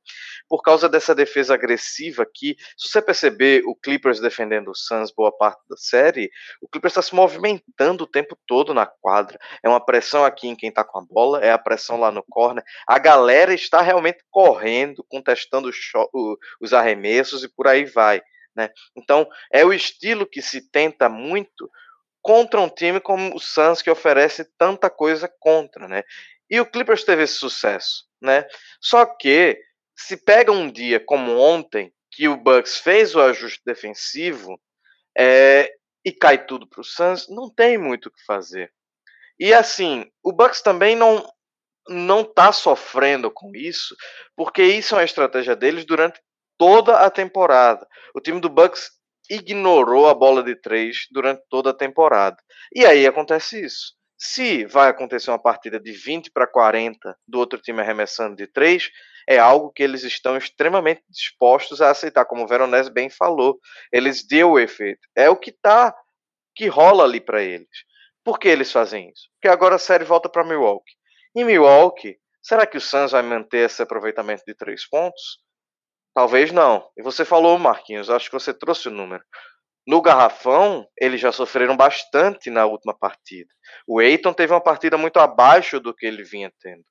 Por 0.49 0.64
causa 0.64 0.89
dessa 0.89 1.14
defesa 1.14 1.53
agressiva 1.53 2.26
que, 2.26 2.56
se 2.76 2.89
você 2.89 2.99
perceber 2.99 3.62
o 3.68 3.76
Clippers 3.76 4.20
defendendo 4.20 4.72
o 4.72 4.76
Suns 4.76 5.12
boa 5.16 5.32
parte 5.32 5.62
da 5.70 5.78
série, 5.78 6.32
o 6.60 6.68
Clippers 6.68 6.93
está 6.93 7.03
se 7.03 7.14
movimentando 7.14 8.06
o 8.06 8.08
tempo 8.08 8.36
todo 8.47 8.74
na 8.74 8.88
quadra. 8.88 9.38
É 9.64 9.70
uma 9.70 9.86
pressão 9.86 10.26
aqui 10.26 10.47
em 10.47 10.56
quem 10.56 10.70
está 10.70 10.84
com 10.84 10.97
a 10.97 11.06
bola, 11.08 11.45
é 11.45 11.51
a 11.51 11.60
pressão 11.60 11.99
lá 11.99 12.12
no 12.12 12.24
corner. 12.28 12.64
A 12.88 12.97
galera 12.97 13.53
está 13.53 13.82
realmente 13.82 14.24
correndo, 14.32 15.06
contestando 15.08 15.70
os 16.60 16.74
arremessos 16.74 17.43
e 17.43 17.47
por 17.47 17.68
aí 17.68 17.86
vai. 17.86 18.24
Né? 18.56 18.70
Então, 18.95 19.28
é 19.51 19.66
o 19.66 19.74
estilo 19.74 20.26
que 20.26 20.41
se 20.41 20.70
tenta 20.70 21.10
muito 21.10 21.70
contra 22.22 22.60
um 22.60 22.70
time 22.70 22.99
como 22.99 23.36
o 23.36 23.39
Suns, 23.39 23.82
que 23.82 23.89
oferece 23.89 24.45
tanta 24.58 24.89
coisa 24.89 25.32
contra. 25.39 25.88
Né? 25.88 26.03
E 26.49 26.60
o 26.60 26.66
Clippers 26.66 27.03
teve 27.03 27.24
esse 27.24 27.36
sucesso. 27.36 28.06
Né? 28.22 28.45
Só 28.82 29.06
que, 29.06 29.60
se 29.97 30.18
pega 30.18 30.51
um 30.51 30.72
dia 30.72 30.99
como 30.99 31.38
ontem, 31.38 31.93
que 32.12 32.28
o 32.28 32.38
Bucks 32.38 32.78
fez 32.78 33.14
o 33.14 33.22
ajuste 33.22 33.62
defensivo 33.66 34.60
é, 35.18 35.70
e 36.03 36.12
cai 36.12 36.45
tudo 36.45 36.68
para 36.68 36.82
o 36.82 36.84
Suns, 36.84 37.28
não 37.30 37.53
tem 37.53 37.78
muito 37.78 38.08
o 38.08 38.12
que 38.12 38.24
fazer. 38.26 38.72
E 39.39 39.53
assim, 39.53 40.10
o 40.24 40.32
Bucks 40.32 40.62
também 40.62 40.95
não 40.95 41.30
não 41.88 42.22
está 42.22 42.51
sofrendo 42.51 43.30
com 43.30 43.51
isso, 43.56 43.95
porque 44.36 44.64
isso 44.64 44.95
é 44.95 44.97
uma 44.97 45.03
estratégia 45.03 45.56
deles 45.56 45.86
durante 45.86 46.20
toda 46.58 46.99
a 46.99 47.10
temporada. 47.10 47.88
O 48.14 48.22
time 48.22 48.39
do 48.39 48.49
Bucks 48.49 48.91
ignorou 49.30 50.08
a 50.08 50.14
bola 50.14 50.43
de 50.43 50.56
três 50.56 51.08
durante 51.12 51.41
toda 51.49 51.72
a 51.72 51.74
temporada. 51.74 52.38
E 52.74 52.86
aí 52.86 53.06
acontece 53.08 53.64
isso. 53.64 53.93
Se 54.18 54.66
vai 54.66 54.89
acontecer 54.89 55.30
uma 55.30 55.41
partida 55.41 55.80
de 55.80 55.91
20 55.91 56.32
para 56.32 56.47
40 56.47 57.18
do 57.28 57.39
outro 57.39 57.60
time 57.60 57.82
arremessando 57.82 58.36
de 58.36 58.47
três, 58.47 58.89
é 59.28 59.38
algo 59.38 59.72
que 59.72 59.84
eles 59.84 60.03
estão 60.03 60.38
extremamente 60.38 61.03
dispostos 61.10 61.82
a 61.82 61.89
aceitar, 61.89 62.26
como 62.26 62.43
o 62.43 62.47
Veronese 62.47 62.91
bem 62.91 63.10
falou. 63.10 63.60
Eles 63.91 64.26
deu 64.26 64.51
o 64.51 64.60
efeito. 64.60 65.01
É 65.16 65.30
o 65.30 65.36
que 65.36 65.51
tá 65.51 65.93
que 66.56 66.68
rola 66.68 67.03
ali 67.03 67.20
para 67.20 67.43
eles. 67.43 67.68
Por 68.24 68.39
que 68.39 68.47
eles 68.47 68.72
fazem 68.72 69.10
isso? 69.10 69.30
Porque 69.34 69.47
agora 69.47 69.76
a 69.76 69.80
série 69.80 70.06
volta 70.06 70.30
para 70.30 70.43
Milwaukee. 70.43 70.93
Em 71.36 71.43
Milwaukee, 71.43 72.18
será 72.41 72.66
que 72.66 72.78
o 72.78 72.82
Suns 72.82 73.12
vai 73.12 73.22
manter 73.22 73.66
esse 73.66 73.82
aproveitamento 73.82 74.43
de 74.47 74.56
três 74.56 74.88
pontos? 74.88 75.39
Talvez 76.16 76.49
não. 76.53 76.89
E 76.97 77.03
você 77.03 77.26
falou, 77.26 77.59
Marquinhos, 77.59 78.09
acho 78.09 78.30
que 78.30 78.34
você 78.34 78.53
trouxe 78.53 78.88
o 78.88 78.91
número. 78.91 79.22
No 79.86 80.01
garrafão, 80.01 80.88
eles 80.97 81.20
já 81.20 81.32
sofreram 81.32 81.76
bastante 81.76 82.49
na 82.49 82.66
última 82.66 82.97
partida. 82.97 83.49
O 83.86 84.01
Eiton 84.01 84.34
teve 84.34 84.53
uma 84.53 84.61
partida 84.61 84.97
muito 84.97 85.20
abaixo 85.20 85.78
do 85.80 85.93
que 85.93 86.05
ele 86.05 86.24
vinha 86.24 86.51
tendo. 86.61 86.84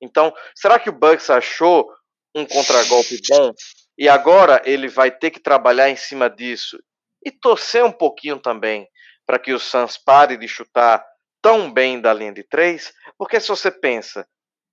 Então, 0.00 0.32
será 0.54 0.78
que 0.78 0.88
o 0.88 0.92
Bucks 0.92 1.28
achou 1.28 1.86
um 2.34 2.46
contragolpe 2.46 3.20
bom 3.28 3.52
e 3.98 4.08
agora 4.08 4.62
ele 4.64 4.88
vai 4.88 5.10
ter 5.10 5.32
que 5.32 5.40
trabalhar 5.40 5.90
em 5.90 5.96
cima 5.96 6.30
disso 6.30 6.78
e 7.26 7.30
torcer 7.30 7.84
um 7.84 7.92
pouquinho 7.92 8.38
também 8.38 8.88
para 9.26 9.38
que 9.38 9.52
o 9.52 9.58
Suns 9.58 9.98
pare 9.98 10.36
de 10.36 10.46
chutar 10.46 11.04
tão 11.42 11.70
bem 11.70 12.00
da 12.00 12.14
linha 12.14 12.32
de 12.32 12.44
três? 12.44 12.92
Porque 13.18 13.40
se 13.40 13.48
você 13.48 13.70
pensa, 13.70 14.26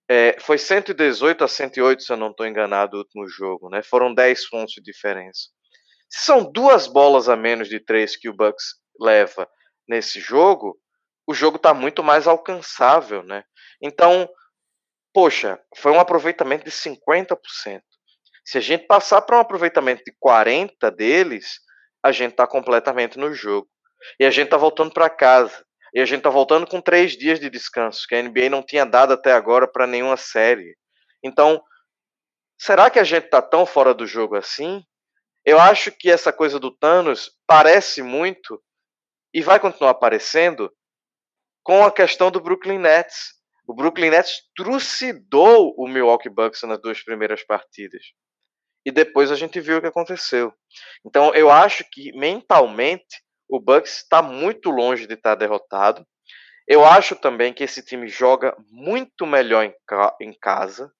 é, 0.09 0.37
foi 0.39 0.57
118 0.57 1.43
a 1.43 1.47
108, 1.47 2.03
se 2.03 2.11
eu 2.11 2.17
não 2.17 2.31
estou 2.31 2.47
enganado, 2.47 2.95
o 2.95 2.99
último 2.99 3.27
jogo, 3.27 3.69
né? 3.69 3.81
Foram 3.83 4.13
10 4.13 4.49
pontos 4.49 4.73
de 4.73 4.81
diferença. 4.81 5.49
Se 6.09 6.25
são 6.25 6.49
duas 6.49 6.87
bolas 6.87 7.27
a 7.27 7.35
menos 7.35 7.67
de 7.67 7.79
três 7.79 8.15
que 8.15 8.29
o 8.29 8.33
Bucks 8.33 8.75
leva 8.99 9.47
nesse 9.87 10.19
jogo, 10.19 10.79
o 11.27 11.33
jogo 11.33 11.57
está 11.57 11.73
muito 11.73 12.01
mais 12.01 12.25
alcançável, 12.25 13.21
né? 13.21 13.43
Então, 13.81 14.29
poxa, 15.13 15.59
foi 15.75 15.91
um 15.91 15.99
aproveitamento 15.99 16.63
de 16.63 16.71
50%. 16.71 17.37
Se 18.45 18.57
a 18.57 18.61
gente 18.61 18.87
passar 18.87 19.21
para 19.23 19.35
um 19.35 19.41
aproveitamento 19.41 20.03
de 20.05 20.15
40 20.19 20.89
deles, 20.89 21.59
a 22.01 22.13
gente 22.13 22.31
está 22.31 22.47
completamente 22.47 23.17
no 23.17 23.33
jogo. 23.33 23.67
E 24.17 24.25
a 24.25 24.29
gente 24.29 24.45
está 24.45 24.55
voltando 24.55 24.93
para 24.93 25.09
casa. 25.09 25.65
E 25.93 25.99
a 25.99 26.05
gente 26.05 26.21
tá 26.21 26.29
voltando 26.29 26.67
com 26.67 26.81
três 26.81 27.13
dias 27.17 27.39
de 27.39 27.49
descanso, 27.49 28.05
que 28.07 28.15
a 28.15 28.21
NBA 28.21 28.49
não 28.49 28.63
tinha 28.63 28.85
dado 28.85 29.13
até 29.13 29.31
agora 29.31 29.67
para 29.67 29.87
nenhuma 29.87 30.17
série. 30.17 30.77
Então, 31.23 31.63
será 32.57 32.89
que 32.89 32.99
a 32.99 33.03
gente 33.03 33.29
tá 33.29 33.41
tão 33.41 33.65
fora 33.65 33.93
do 33.93 34.05
jogo 34.05 34.35
assim? 34.35 34.83
Eu 35.45 35.59
acho 35.59 35.91
que 35.91 36.09
essa 36.09 36.33
coisa 36.33 36.59
do 36.59 36.71
Thanos 36.71 37.31
parece 37.47 38.01
muito 38.01 38.61
e 39.33 39.41
vai 39.41 39.59
continuar 39.59 39.91
aparecendo 39.91 40.71
com 41.63 41.85
a 41.85 41.91
questão 41.91 42.29
do 42.29 42.41
Brooklyn 42.41 42.79
Nets. 42.79 43.35
O 43.67 43.73
Brooklyn 43.73 44.09
Nets 44.09 44.41
trucidou 44.55 45.73
o 45.77 45.87
Milwaukee 45.87 46.29
Bucks 46.29 46.63
nas 46.63 46.81
duas 46.81 47.03
primeiras 47.03 47.43
partidas. 47.43 48.01
E 48.85 48.91
depois 48.91 49.31
a 49.31 49.35
gente 49.35 49.59
viu 49.59 49.77
o 49.77 49.81
que 49.81 49.87
aconteceu. 49.87 50.53
Então 51.05 51.33
eu 51.35 51.49
acho 51.49 51.85
que 51.91 52.11
mentalmente 52.17 53.21
o 53.49 53.59
Bucks 53.59 53.97
está 53.97 54.21
muito 54.21 54.69
longe 54.69 55.07
de 55.07 55.13
estar 55.13 55.31
tá 55.31 55.35
derrotado. 55.35 56.05
Eu 56.67 56.83
acho 56.83 57.15
também 57.15 57.53
que 57.53 57.63
esse 57.63 57.81
time 57.81 58.07
joga 58.09 58.55
muito 58.69 59.25
melhor 59.25 59.63
em, 59.63 59.73
ca 59.85 60.15
em 60.19 60.33
casa. 60.37 60.91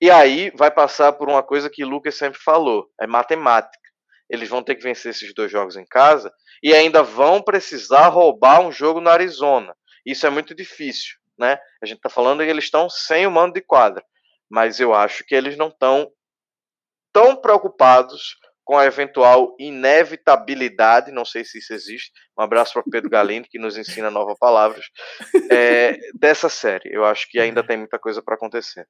E 0.00 0.10
aí 0.10 0.50
vai 0.56 0.70
passar 0.70 1.12
por 1.12 1.28
uma 1.28 1.42
coisa 1.42 1.68
que 1.68 1.84
o 1.84 1.88
Lucas 1.88 2.16
sempre 2.16 2.40
falou: 2.40 2.88
é 2.98 3.06
matemática. 3.06 3.78
Eles 4.30 4.48
vão 4.48 4.62
ter 4.62 4.76
que 4.76 4.82
vencer 4.82 5.10
esses 5.10 5.34
dois 5.34 5.50
jogos 5.50 5.76
em 5.76 5.84
casa 5.84 6.32
e 6.62 6.72
ainda 6.72 7.02
vão 7.02 7.42
precisar 7.42 8.08
roubar 8.08 8.60
um 8.60 8.72
jogo 8.72 9.00
na 9.00 9.12
Arizona. 9.12 9.74
Isso 10.06 10.26
é 10.26 10.30
muito 10.30 10.54
difícil, 10.54 11.16
né? 11.38 11.58
A 11.82 11.86
gente 11.86 11.96
está 11.96 12.08
falando 12.08 12.42
que 12.42 12.48
eles 12.48 12.64
estão 12.64 12.88
sem 12.88 13.26
o 13.26 13.30
mando 13.30 13.54
de 13.54 13.60
quadra, 13.60 14.04
mas 14.48 14.78
eu 14.80 14.94
acho 14.94 15.24
que 15.24 15.34
eles 15.34 15.56
não 15.56 15.68
estão 15.68 16.10
tão 17.12 17.36
preocupados 17.36 18.36
com 18.70 18.78
a 18.78 18.86
eventual 18.86 19.56
inevitabilidade, 19.58 21.10
não 21.10 21.24
sei 21.24 21.44
se 21.44 21.58
isso 21.58 21.74
existe, 21.74 22.12
um 22.38 22.42
abraço 22.44 22.72
para 22.72 22.84
Pedro 22.88 23.10
Galindo, 23.10 23.48
que 23.50 23.58
nos 23.58 23.76
ensina 23.76 24.12
novas 24.12 24.38
palavras, 24.38 24.84
é, 25.50 25.98
dessa 26.14 26.48
série. 26.48 26.88
Eu 26.94 27.04
acho 27.04 27.28
que 27.28 27.40
ainda 27.40 27.66
tem 27.66 27.76
muita 27.76 27.98
coisa 27.98 28.22
para 28.22 28.36
acontecer. 28.36 28.86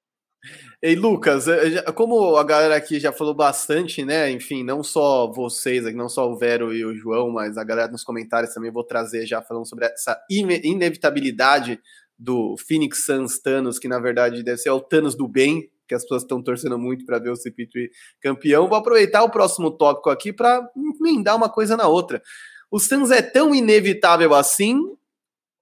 Ei, 0.83 0.95
Lucas, 0.95 1.49
eh, 1.49 1.81
como 1.95 2.37
a 2.37 2.45
galera 2.45 2.77
aqui 2.77 3.01
já 3.01 3.11
falou 3.11 3.35
bastante, 3.35 4.05
né? 4.05 4.31
Enfim, 4.31 4.63
não 4.63 4.83
só 4.83 5.33
vocês, 5.33 5.83
não 5.95 6.11
só 6.11 6.31
o 6.31 6.37
Vero 6.37 6.75
e 6.75 6.85
o 6.85 6.95
João, 6.95 7.31
mas 7.31 7.57
a 7.57 7.65
galera 7.65 7.91
nos 7.91 8.05
comentários 8.05 8.53
também 8.53 8.71
vou 8.71 8.85
trazer 8.85 9.25
já 9.25 9.41
falando 9.41 9.67
sobre 9.67 9.87
essa 9.87 10.23
inevitabilidade 10.29 11.81
do 12.19 12.55
Phoenix 12.69 13.07
Suns 13.07 13.41
Thanos, 13.41 13.79
que 13.79 13.89
na 13.89 13.99
verdade 13.99 14.43
deve 14.43 14.59
ser 14.59 14.69
o 14.69 14.81
Thanos 14.81 15.17
do 15.17 15.27
bem, 15.27 15.71
que 15.91 15.95
as 15.97 16.03
pessoas 16.03 16.23
estão 16.23 16.41
torcendo 16.41 16.79
muito 16.79 17.05
para 17.05 17.19
ver 17.19 17.31
o 17.31 17.35
CP3 17.35 17.91
campeão. 18.21 18.69
Vou 18.69 18.79
aproveitar 18.79 19.25
o 19.25 19.31
próximo 19.31 19.73
tópico 19.73 20.09
aqui 20.09 20.33
para 20.33 20.65
emendar 21.01 21.37
uma 21.37 21.49
coisa 21.49 21.77
na 21.77 21.89
outra. 21.89 22.23
O 22.71 22.79
Suns 22.79 23.11
é 23.11 23.21
tão 23.21 23.53
inevitável 23.53 24.33
assim 24.33 24.79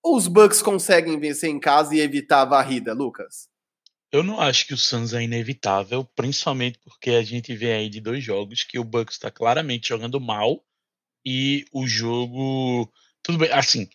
ou 0.02 0.16
os 0.16 0.28
Bucks 0.28 0.60
conseguem 0.60 1.18
vencer 1.18 1.48
em 1.48 1.58
casa 1.58 1.94
e 1.94 2.00
evitar 2.00 2.42
a 2.42 2.44
varrida, 2.44 2.92
Lucas? 2.92 3.48
Eu 4.12 4.22
não 4.22 4.38
acho 4.38 4.66
que 4.66 4.74
o 4.74 4.78
Suns 4.78 5.14
é 5.14 5.22
inevitável, 5.22 6.04
principalmente 6.14 6.78
porque 6.84 7.10
a 7.12 7.22
gente 7.22 7.56
vê 7.56 7.72
aí 7.72 7.88
de 7.88 7.98
dois 7.98 8.22
jogos 8.22 8.64
que 8.64 8.78
o 8.78 8.84
Bucks 8.84 9.14
está 9.14 9.30
claramente 9.30 9.88
jogando 9.88 10.20
mal 10.20 10.62
e 11.24 11.64
o 11.72 11.86
jogo. 11.86 12.92
Tudo 13.22 13.38
bem, 13.38 13.50
assim, 13.50 13.88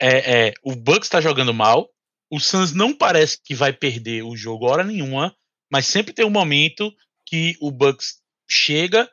é, 0.00 0.48
é 0.48 0.54
o 0.62 0.76
Bucks 0.76 1.06
está 1.06 1.20
jogando 1.20 1.52
mal, 1.52 1.90
o 2.30 2.38
Suns 2.38 2.72
não 2.72 2.96
parece 2.96 3.40
que 3.42 3.56
vai 3.56 3.72
perder 3.72 4.22
o 4.22 4.36
jogo 4.36 4.66
hora 4.66 4.84
nenhuma, 4.84 5.36
mas 5.70 5.86
sempre 5.86 6.12
tem 6.12 6.24
um 6.24 6.30
momento 6.30 6.92
que 7.24 7.56
o 7.60 7.70
Bucks 7.70 8.20
chega 8.48 9.08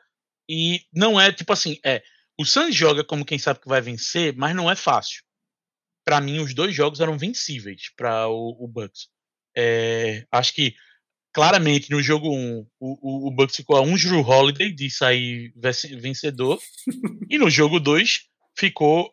e 0.48 0.80
não 0.92 1.20
é 1.20 1.32
tipo 1.32 1.52
assim, 1.52 1.78
é, 1.84 2.02
o 2.38 2.44
Suns 2.44 2.74
joga 2.74 3.04
como 3.04 3.24
quem 3.24 3.38
sabe 3.38 3.60
que 3.60 3.68
vai 3.68 3.80
vencer, 3.80 4.34
mas 4.36 4.54
não 4.54 4.70
é 4.70 4.74
fácil. 4.74 5.22
Para 6.04 6.20
mim, 6.20 6.38
os 6.38 6.54
dois 6.54 6.74
jogos 6.74 7.00
eram 7.00 7.18
vencíveis 7.18 7.92
para 7.96 8.28
o, 8.28 8.56
o, 8.64 8.66
Bucks. 8.66 9.08
É, 9.56 10.26
acho 10.32 10.54
que 10.54 10.74
claramente 11.32 11.90
no 11.90 12.02
jogo 12.02 12.28
1 12.28 12.32
um, 12.32 12.66
o, 12.80 13.28
o, 13.28 13.30
Bucks 13.30 13.56
ficou 13.56 13.76
a 13.76 13.82
um 13.82 13.94
Drew 13.94 14.20
Holiday 14.20 14.72
de 14.72 14.90
sair 14.90 15.52
vencedor 16.00 16.58
e 17.28 17.38
no 17.38 17.50
jogo 17.50 17.78
2 17.78 18.22
ficou 18.56 19.12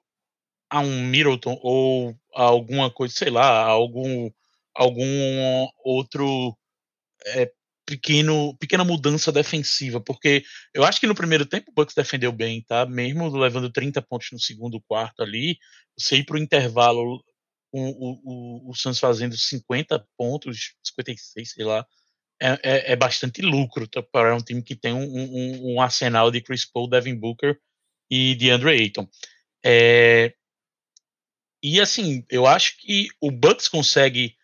a 0.69 0.79
um 0.79 1.03
Middleton 1.03 1.59
ou 1.61 2.15
a 2.33 2.43
alguma 2.43 2.89
coisa, 2.89 3.13
sei 3.13 3.29
lá, 3.29 3.63
algum 3.63 4.31
algum 4.73 5.67
outro 5.83 6.57
é, 7.25 7.51
pequeno, 7.85 8.55
pequena 8.57 8.83
mudança 8.83 9.31
defensiva, 9.31 10.01
porque 10.01 10.43
eu 10.73 10.83
acho 10.83 10.99
que 10.99 11.07
no 11.07 11.15
primeiro 11.15 11.45
tempo 11.45 11.71
o 11.71 11.73
Bucks 11.73 11.95
defendeu 11.95 12.31
bem, 12.31 12.63
tá? 12.63 12.85
Mesmo 12.85 13.29
levando 13.29 13.71
30 13.71 14.01
pontos 14.01 14.29
no 14.31 14.39
segundo 14.39 14.81
quarto 14.81 15.21
ali, 15.21 15.57
você 15.97 16.17
ir 16.17 16.25
para 16.25 16.35
o 16.35 16.39
intervalo 16.39 17.23
o, 17.71 18.69
o, 18.69 18.71
o, 18.71 18.75
Suns 18.75 18.99
fazendo 18.99 19.37
50 19.37 20.05
pontos, 20.17 20.75
56, 20.83 21.51
sei 21.51 21.65
lá, 21.65 21.85
é, 22.41 22.49
é, 22.63 22.91
é 22.93 22.95
bastante 22.95 23.41
lucro 23.41 23.87
tá? 23.87 24.01
para 24.01 24.35
um 24.35 24.41
time 24.41 24.63
que 24.63 24.75
tem 24.75 24.93
um, 24.93 25.03
um, 25.03 25.73
um, 25.73 25.81
arsenal 25.81 26.31
de 26.31 26.41
Chris 26.41 26.65
Paul, 26.65 26.89
Devin 26.89 27.15
Booker 27.15 27.57
e 28.09 28.35
de 28.35 28.49
Andre 28.49 28.71
Ayton. 28.71 29.07
É, 29.63 30.33
e 31.61 31.81
assim, 31.81 32.23
eu 32.29 32.45
acho 32.45 32.77
que 32.77 33.07
o 33.19 33.31
Bucks 33.31 33.67
consegue 33.67 34.34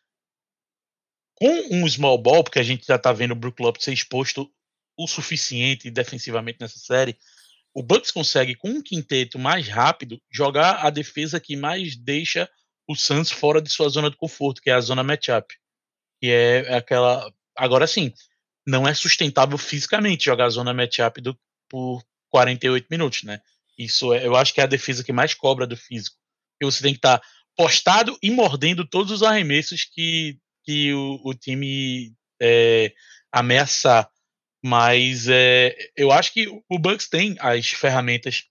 com 1.42 1.76
um 1.76 1.89
small 1.89 2.20
ball, 2.20 2.44
porque 2.44 2.60
a 2.60 2.64
gente 2.64 2.86
já 2.86 3.00
tá 3.00 3.12
vendo 3.12 3.32
o 3.32 3.36
Brook 3.36 3.60
Lopes 3.60 3.84
ser 3.84 3.92
exposto 3.92 4.48
o 4.96 5.08
suficiente 5.08 5.89
defensivamente 5.89 6.60
nessa 6.62 6.78
série, 6.78 7.18
o 7.74 7.82
Bucks 7.82 8.12
consegue, 8.12 8.54
com 8.54 8.70
um 8.70 8.84
quinteto 8.84 9.39
mais 9.39 9.68
rápido, 9.68 10.22
jogar 10.32 10.86
a 10.86 10.92
defesa 10.92 11.39
que 11.39 11.56
mais 11.56 11.96
deixa 11.96 12.48
o 12.88 12.96
Suns 12.96 13.32
fora 13.32 13.60
de 13.60 13.72
sua 13.72 13.89
zona 13.89 14.12
de 14.12 14.18
conforto, 14.18 14.62
que 14.62 14.70
é 14.70 14.74
a 14.74 14.82
zona 14.82 15.02
matchup. 15.02 15.52
Que 16.22 16.30
é 16.30 16.76
aquela. 16.76 17.34
Agora 17.58 17.88
sim, 17.88 18.14
não 18.68 18.88
é 18.88 18.94
sustentável 18.94 19.58
fisicamente 19.58 20.26
jogar 20.26 20.46
a 20.46 20.50
zona 20.50 20.76
matchup 20.76 21.22
do, 21.22 21.36
por 21.68 22.04
48 22.30 22.86
minutos, 22.92 23.24
né? 23.24 23.42
Isso 23.76 24.14
é, 24.14 24.28
eu 24.28 24.36
acho 24.36 24.54
que 24.54 24.62
é 24.62 24.66
a 24.66 24.68
defesa 24.68 25.04
que 25.04 25.12
mais 25.12 25.34
cobra 25.34 25.66
do 25.66 25.76
físico. 25.76 26.18
E 26.62 26.66
você 26.66 26.84
tem 26.84 26.94
que 26.94 27.00
estar 27.00 27.18
tá 27.18 27.28
postado 27.56 28.16
e 28.22 28.30
mordendo 28.30 28.86
todos 28.86 29.12
os 29.12 29.24
arremessos 29.24 29.86
que 29.86 30.38
que 30.64 30.93
o, 30.93 31.20
o 31.24 31.34
time 31.34 32.14
é, 32.41 32.93
ameaçar. 33.32 34.09
Mas 34.64 35.28
é, 35.28 35.76
eu 35.97 36.12
acho 36.12 36.34
que 36.34 36.47
o 36.47 36.80
Bucks 36.80 37.09
tem 37.09 37.36
as 37.39 37.70
ferramentas 37.70 38.43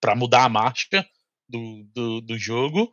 para 0.00 0.14
mudar 0.14 0.44
a 0.44 0.48
marcha 0.48 1.06
do, 1.48 1.84
do, 1.94 2.20
do, 2.22 2.38
jogo. 2.38 2.90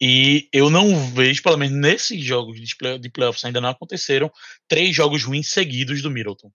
E 0.00 0.48
eu 0.52 0.68
não 0.68 0.94
vejo, 1.12 1.42
pelo 1.42 1.56
menos 1.56 1.78
nesses 1.78 2.22
jogos 2.22 2.60
de, 2.60 2.98
de 2.98 3.08
playoffs 3.10 3.44
ainda 3.44 3.60
não 3.60 3.70
aconteceram, 3.70 4.30
três 4.68 4.94
jogos 4.94 5.24
ruins 5.24 5.50
seguidos 5.50 6.02
do 6.02 6.10
Middleton. 6.10 6.52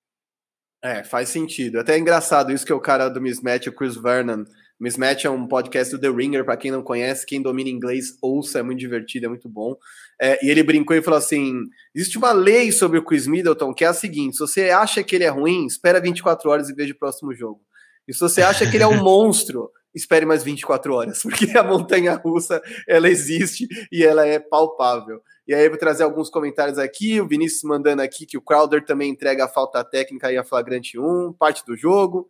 É, 0.84 1.04
faz 1.04 1.30
sentido. 1.30 1.80
Até 1.80 1.96
é 1.96 2.00
engraçado 2.00 2.52
isso 2.52 2.66
que 2.66 2.72
é 2.72 2.76
o 2.76 2.80
cara 2.80 3.10
do 3.10 3.20
mismatch, 3.20 3.68
o 3.68 3.74
Chris 3.74 3.96
Vernon, 3.96 4.46
Mismatch 4.80 5.26
é 5.26 5.30
um 5.30 5.48
podcast 5.48 5.96
do 5.96 6.02
The 6.02 6.10
Ringer, 6.10 6.44
para 6.44 6.58
quem 6.58 6.70
não 6.70 6.84
conhece, 6.84 7.26
quem 7.26 7.42
domina 7.42 7.70
inglês, 7.70 8.18
ouça, 8.22 8.60
é 8.60 8.64
muito 8.64 8.80
divertido, 8.80 9.26
é 9.26 9.30
muito 9.30 9.48
bom. 9.48 9.76
É, 10.22 10.46
e 10.46 10.50
ele 10.50 10.64
brincou 10.64 10.96
e 10.96 11.02
falou 11.02 11.18
assim: 11.18 11.54
existe 11.94 12.18
uma 12.18 12.34
lei 12.34 12.72
sobre 12.72 13.00
o 13.00 13.04
Chris 13.04 13.26
Middleton 13.26 13.74
que 13.74 13.86
é 13.86 13.88
a 13.88 13.94
seguinte: 13.94 14.36
se 14.36 14.40
você 14.40 14.70
acha 14.70 15.04
que 15.04 15.16
ele 15.16 15.24
é 15.24 15.30
ruim, 15.30 15.66
espera 15.66 16.02
24 16.02 16.50
horas 16.50 16.70
e 16.70 16.74
veja 16.74 16.94
o 16.94 16.98
próximo 16.98 17.34
jogo. 17.34 17.62
E 18.08 18.14
se 18.14 18.20
você 18.20 18.42
acha 18.42 18.70
que 18.70 18.76
ele 18.76 18.84
é 18.84 18.88
um 18.88 19.00
monstro, 19.04 19.72
espere 19.94 20.26
mais 20.26 20.44
24 20.44 20.94
horas, 20.94 21.22
porque 21.24 21.58
a 21.58 21.64
montanha 21.64 22.16
russa 22.16 22.62
ela 22.88 23.10
existe 23.10 23.68
e 23.92 24.04
ela 24.04 24.26
é 24.26 24.40
palpável. 24.40 25.22
E 25.48 25.54
aí 25.54 25.64
eu 25.64 25.70
vou 25.70 25.80
trazer 25.80 26.04
alguns 26.04 26.30
comentários 26.30 26.78
aqui, 26.78 27.22
o 27.22 27.28
Vinícius 27.28 27.64
mandando 27.64 28.02
aqui 28.02 28.26
que 28.26 28.38
o 28.38 28.42
Crowder 28.42 28.84
também 28.84 29.12
entrega 29.12 29.46
a 29.46 29.48
falta 29.48 29.84
técnica 29.84 30.32
e 30.32 30.38
a 30.38 30.44
flagrante 30.44 31.00
1, 31.00 31.34
parte 31.40 31.64
do 31.66 31.78
jogo. 31.78 32.28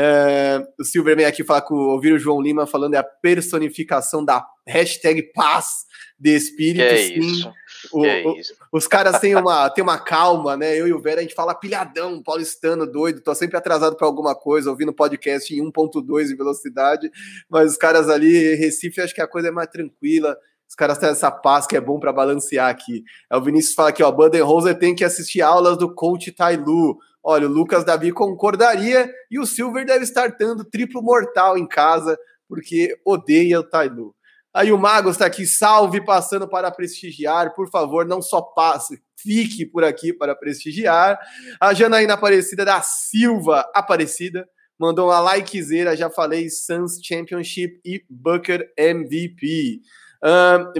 É, 0.00 0.64
o 0.78 0.84
Silver 0.84 1.16
vem 1.16 1.26
aqui 1.26 1.42
falar 1.42 1.62
com 1.62 1.74
ouvir 1.74 2.12
o 2.12 2.18
João 2.20 2.40
Lima 2.40 2.68
falando 2.68 2.94
é 2.94 2.98
a 2.98 3.02
personificação 3.02 4.24
da 4.24 4.46
hashtag 4.64 5.32
paz 5.32 5.86
de 6.16 6.36
espírito. 6.36 6.86
Que 6.86 6.94
é 6.94 6.96
sim. 6.96 7.18
Isso. 7.18 7.52
O, 7.92 8.04
é 8.04 8.22
o. 8.24 8.36
Os 8.70 8.86
caras 8.86 9.18
têm 9.18 9.34
uma, 9.34 9.68
têm 9.70 9.82
uma 9.82 9.98
calma, 9.98 10.56
né? 10.56 10.78
Eu 10.78 10.86
e 10.86 10.92
o 10.92 11.00
Vera, 11.00 11.18
a 11.18 11.22
gente 11.22 11.34
fala 11.34 11.52
pilhadão, 11.52 12.22
paulistano, 12.22 12.86
doido, 12.86 13.20
tô 13.20 13.34
sempre 13.34 13.56
atrasado 13.56 13.96
para 13.96 14.06
alguma 14.06 14.36
coisa, 14.36 14.70
ouvindo 14.70 14.92
podcast 14.92 15.52
em 15.52 15.60
1.2 15.60 16.28
de 16.28 16.36
velocidade, 16.36 17.10
mas 17.48 17.72
os 17.72 17.76
caras 17.76 18.08
ali, 18.08 18.54
Recife, 18.54 19.00
acho 19.00 19.14
que 19.14 19.20
a 19.20 19.26
coisa 19.26 19.48
é 19.48 19.50
mais 19.50 19.68
tranquila. 19.68 20.36
Os 20.68 20.76
caras 20.76 20.98
têm 20.98 21.08
essa 21.08 21.30
paz 21.30 21.66
que 21.66 21.76
é 21.76 21.80
bom 21.80 21.98
para 21.98 22.12
balancear 22.12 22.68
aqui. 22.68 23.02
É 23.28 23.36
o 23.36 23.42
Vinícius 23.42 23.74
fala 23.74 23.88
aqui, 23.88 24.02
ó, 24.02 24.12
Budenholzer 24.12 24.78
tem 24.78 24.94
que 24.94 25.02
assistir 25.02 25.40
aulas 25.40 25.76
do 25.76 25.92
coach 25.92 26.30
Tailu. 26.30 26.98
Olha, 27.30 27.46
o 27.46 27.52
Lucas 27.52 27.84
Davi 27.84 28.10
concordaria 28.10 29.12
e 29.30 29.38
o 29.38 29.44
Silver 29.44 29.84
deve 29.84 30.02
estar 30.02 30.34
dando 30.40 30.64
triplo 30.64 31.02
mortal 31.02 31.58
em 31.58 31.68
casa, 31.68 32.18
porque 32.48 32.98
odeia 33.04 33.60
o 33.60 33.62
Tailu. 33.62 34.16
Aí 34.54 34.72
o 34.72 34.78
Mago 34.78 35.10
está 35.10 35.26
aqui, 35.26 35.44
salve, 35.44 36.02
passando 36.02 36.48
para 36.48 36.70
prestigiar. 36.70 37.54
Por 37.54 37.68
favor, 37.68 38.06
não 38.06 38.22
só 38.22 38.40
passe, 38.40 39.02
fique 39.14 39.66
por 39.66 39.84
aqui 39.84 40.10
para 40.10 40.34
prestigiar. 40.34 41.18
A 41.60 41.74
Janaína 41.74 42.14
Aparecida 42.14 42.64
da 42.64 42.80
Silva 42.80 43.70
Aparecida 43.74 44.48
mandou 44.78 45.10
uma 45.10 45.34
likezeira, 45.34 45.94
já 45.94 46.08
falei, 46.08 46.48
Suns 46.48 46.98
Championship 47.04 47.78
e 47.84 48.02
Booker 48.08 48.72
MVP. 48.74 49.82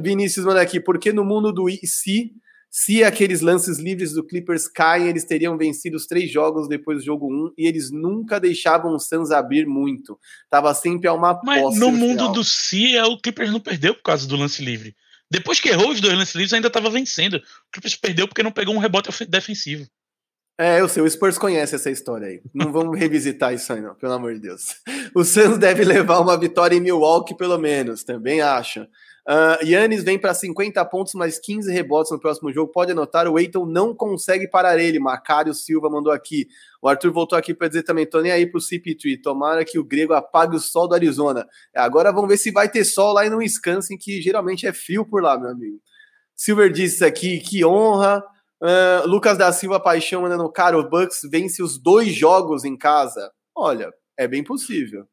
Vinícius 0.00 0.46
manda 0.46 0.62
aqui, 0.62 0.80
porque 0.80 1.12
no 1.12 1.26
mundo 1.26 1.52
do 1.52 1.68
IC 1.68 2.32
se 2.80 3.02
aqueles 3.02 3.40
lances 3.40 3.78
livres 3.78 4.12
do 4.12 4.22
Clippers 4.22 4.68
caem, 4.68 5.08
eles 5.08 5.24
teriam 5.24 5.58
vencido 5.58 5.96
os 5.96 6.06
três 6.06 6.30
jogos 6.30 6.68
depois 6.68 6.98
do 6.98 7.04
jogo 7.04 7.26
1 7.26 7.28
um, 7.28 7.52
e 7.58 7.66
eles 7.66 7.90
nunca 7.90 8.38
deixavam 8.38 8.94
o 8.94 9.00
Suns 9.00 9.32
abrir 9.32 9.66
muito. 9.66 10.16
Tava 10.48 10.72
sempre 10.74 11.08
a 11.08 11.12
uma 11.12 11.40
Mas 11.42 11.60
posse. 11.60 11.76
Mas 11.76 11.88
no 11.88 11.90
mundo 11.90 12.18
final. 12.20 12.32
do 12.32 12.44
se, 12.44 12.96
é, 12.96 13.04
o 13.04 13.18
Clippers 13.18 13.50
não 13.50 13.58
perdeu 13.58 13.96
por 13.96 14.04
causa 14.04 14.28
do 14.28 14.36
lance 14.36 14.64
livre. 14.64 14.94
Depois 15.28 15.58
que 15.58 15.70
errou 15.70 15.90
os 15.90 16.00
dois 16.00 16.16
lances 16.16 16.36
livres, 16.36 16.52
ainda 16.52 16.68
estava 16.68 16.88
vencendo. 16.88 17.34
O 17.38 17.72
Clippers 17.72 17.96
perdeu 17.96 18.28
porque 18.28 18.44
não 18.44 18.52
pegou 18.52 18.72
um 18.72 18.78
rebote 18.78 19.10
defensivo. 19.26 19.84
É, 20.56 20.80
eu 20.80 20.88
sei, 20.88 21.02
o 21.02 21.10
Spurs 21.10 21.36
conhece 21.36 21.74
essa 21.74 21.90
história 21.90 22.28
aí. 22.28 22.40
Não 22.54 22.70
vamos 22.70 22.96
revisitar 22.96 23.52
isso 23.52 23.72
aí, 23.72 23.80
não, 23.80 23.96
pelo 23.96 24.12
amor 24.12 24.34
de 24.34 24.40
Deus. 24.40 24.76
O 25.14 25.24
Suns 25.24 25.58
deve 25.58 25.84
levar 25.84 26.20
uma 26.20 26.38
vitória 26.38 26.76
em 26.76 26.80
Milwaukee, 26.80 27.34
pelo 27.34 27.58
menos, 27.58 28.04
também 28.04 28.40
acho. 28.40 28.86
Uh, 29.28 29.62
Yannis 29.62 30.02
vem 30.02 30.18
para 30.18 30.32
50 30.32 30.82
pontos, 30.86 31.12
mais 31.12 31.38
15 31.38 31.70
rebotes 31.70 32.10
no 32.10 32.18
próximo 32.18 32.50
jogo. 32.50 32.72
Pode 32.72 32.92
anotar, 32.92 33.28
o 33.28 33.38
Eiton 33.38 33.66
não 33.66 33.94
consegue 33.94 34.48
parar 34.48 34.78
ele. 34.78 34.98
Macário 34.98 35.52
Silva 35.52 35.90
mandou 35.90 36.10
aqui. 36.10 36.48
O 36.80 36.88
Arthur 36.88 37.12
voltou 37.12 37.36
aqui 37.36 37.52
para 37.52 37.68
dizer 37.68 37.82
também: 37.82 38.06
tô 38.06 38.22
nem 38.22 38.32
aí 38.32 38.46
pro 38.46 38.58
CP3. 38.58 39.20
Tomara 39.22 39.66
que 39.66 39.78
o 39.78 39.84
grego 39.84 40.14
apague 40.14 40.56
o 40.56 40.58
sol 40.58 40.88
do 40.88 40.94
Arizona. 40.94 41.46
É, 41.76 41.80
agora 41.80 42.10
vamos 42.10 42.30
ver 42.30 42.38
se 42.38 42.50
vai 42.50 42.70
ter 42.70 42.86
sol 42.86 43.12
lá 43.12 43.28
no 43.28 43.36
Wisconsin, 43.36 43.98
que 43.98 44.22
geralmente 44.22 44.66
é 44.66 44.72
frio 44.72 45.04
por 45.04 45.22
lá, 45.22 45.38
meu 45.38 45.50
amigo. 45.50 45.78
Silver 46.34 46.72
disse 46.72 47.04
aqui: 47.04 47.38
que 47.38 47.62
honra. 47.62 48.24
Uh, 48.62 49.06
Lucas 49.06 49.36
da 49.36 49.52
Silva 49.52 49.78
Paixão 49.78 50.22
mandando, 50.22 50.50
cara, 50.50 50.76
o 50.76 50.88
Bucks 50.88 51.20
vence 51.30 51.62
os 51.62 51.78
dois 51.78 52.08
jogos 52.14 52.64
em 52.64 52.76
casa. 52.76 53.30
Olha, 53.54 53.92
é 54.16 54.26
bem 54.26 54.42
possível. 54.42 55.06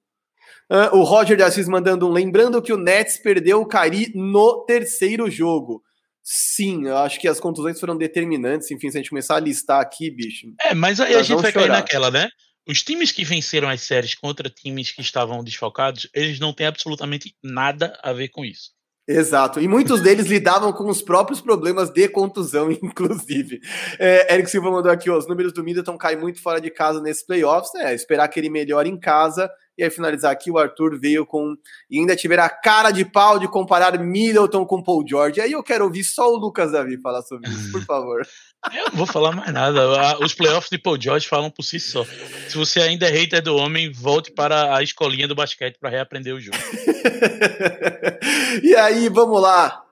Uh, 0.72 0.98
o 0.98 1.04
Roger 1.04 1.38
de 1.38 1.44
Assis 1.44 1.68
mandando 1.68 2.08
um. 2.08 2.12
Lembrando 2.12 2.62
que 2.62 2.74
o 2.74 2.78
Nets 2.78 3.18
perdeu 3.18 3.62
o 3.62 3.68
Cari 3.68 4.12
no 4.16 4.66
terceiro 4.66 5.30
jogo. 5.30 5.84
Sim, 6.24 6.88
eu 6.88 6.98
acho 6.98 7.20
que 7.20 7.28
as 7.28 7.40
contusões 7.40 7.80
foram 7.80 7.96
determinantes. 7.96 8.72
Enfim, 8.72 8.90
se 8.90 8.98
a 8.98 9.00
gente 9.00 9.12
começar 9.12 9.36
a 9.36 9.40
listar 9.40 9.80
aqui, 9.80 10.10
bicho. 10.10 10.48
É, 10.60 10.74
mas 10.74 11.00
aí 11.00 11.14
a 11.14 11.22
gente 11.22 11.42
vai 11.42 11.52
chorar. 11.52 11.68
cair 11.68 11.78
naquela, 11.78 12.10
né? 12.10 12.30
Os 12.68 12.82
times 12.82 13.12
que 13.12 13.24
venceram 13.24 13.70
as 13.70 13.82
séries 13.82 14.16
contra 14.16 14.50
times 14.50 14.92
que 14.92 15.02
estavam 15.02 15.44
desfalcados, 15.44 16.10
eles 16.16 16.40
não 16.40 16.52
têm 16.52 16.66
absolutamente 16.66 17.36
nada 17.44 17.98
a 18.02 18.12
ver 18.12 18.30
com 18.30 18.44
isso. 18.44 18.72
Exato, 19.08 19.60
e 19.60 19.68
muitos 19.68 20.02
deles 20.02 20.26
lidavam 20.26 20.74
com 20.74 20.90
os 20.90 21.00
próprios 21.00 21.40
problemas 21.40 21.92
de 21.92 22.08
contusão, 22.08 22.72
inclusive. 22.82 23.62
É, 24.00 24.34
Eric 24.34 24.50
Silva 24.50 24.72
mandou 24.72 24.92
aqui: 24.92 25.10
ó, 25.10 25.18
os 25.18 25.28
números 25.28 25.54
do 25.54 25.64
Middleton 25.64 25.98
caem 25.98 26.18
muito 26.18 26.42
fora 26.42 26.60
de 26.60 26.72
casa 26.72 27.00
nesses 27.02 27.24
playoffs. 27.24 27.74
É, 27.76 27.94
esperar 27.94 28.28
que 28.28 28.40
ele 28.40 28.50
melhore 28.50 28.90
em 28.90 29.00
casa 29.00 29.50
e 29.78 29.84
aí, 29.84 29.90
finalizar 29.90 30.32
aqui, 30.32 30.50
o 30.50 30.58
Arthur 30.58 30.98
veio 30.98 31.26
com. 31.26 31.54
E 31.90 32.00
ainda 32.00 32.16
tiver 32.16 32.40
a 32.40 32.50
cara 32.50 32.92
de 32.92 33.04
pau 33.04 33.38
de 33.38 33.48
comparar 33.48 34.00
Middleton 34.00 34.66
com 34.66 34.82
Paul 34.82 35.04
George. 35.06 35.42
Aí 35.42 35.52
eu 35.52 35.62
quero 35.62 35.84
ouvir 35.84 36.04
só 36.06 36.32
o 36.32 36.38
Lucas 36.38 36.72
Davi 36.72 36.98
falar 37.02 37.22
sobre 37.24 37.50
isso, 37.50 37.72
por 37.74 37.82
favor. 37.84 38.26
Eu 38.74 38.86
não 38.86 38.98
vou 38.98 39.06
falar 39.06 39.32
mais 39.32 39.52
nada. 39.54 40.18
Os 40.20 40.34
playoffs 40.34 40.70
de 40.70 40.78
Paul 40.78 41.00
George 41.00 41.28
falam 41.28 41.50
por 41.50 41.64
si 41.64 41.80
só. 41.80 42.06
Se 42.48 42.56
você 42.56 42.82
ainda 42.82 43.08
é 43.08 43.12
hater 43.12 43.42
do 43.42 43.56
homem, 43.56 43.92
volte 43.92 44.32
para 44.32 44.76
a 44.76 44.84
escolinha 44.84 45.28
do 45.28 45.36
basquete 45.36 45.78
para 45.80 45.90
reaprender 45.90 46.34
o 46.34 46.40
jogo. 46.40 46.58
e 48.64 48.76
aí, 48.76 49.10
vamos 49.10 49.42
lá. 49.42 49.84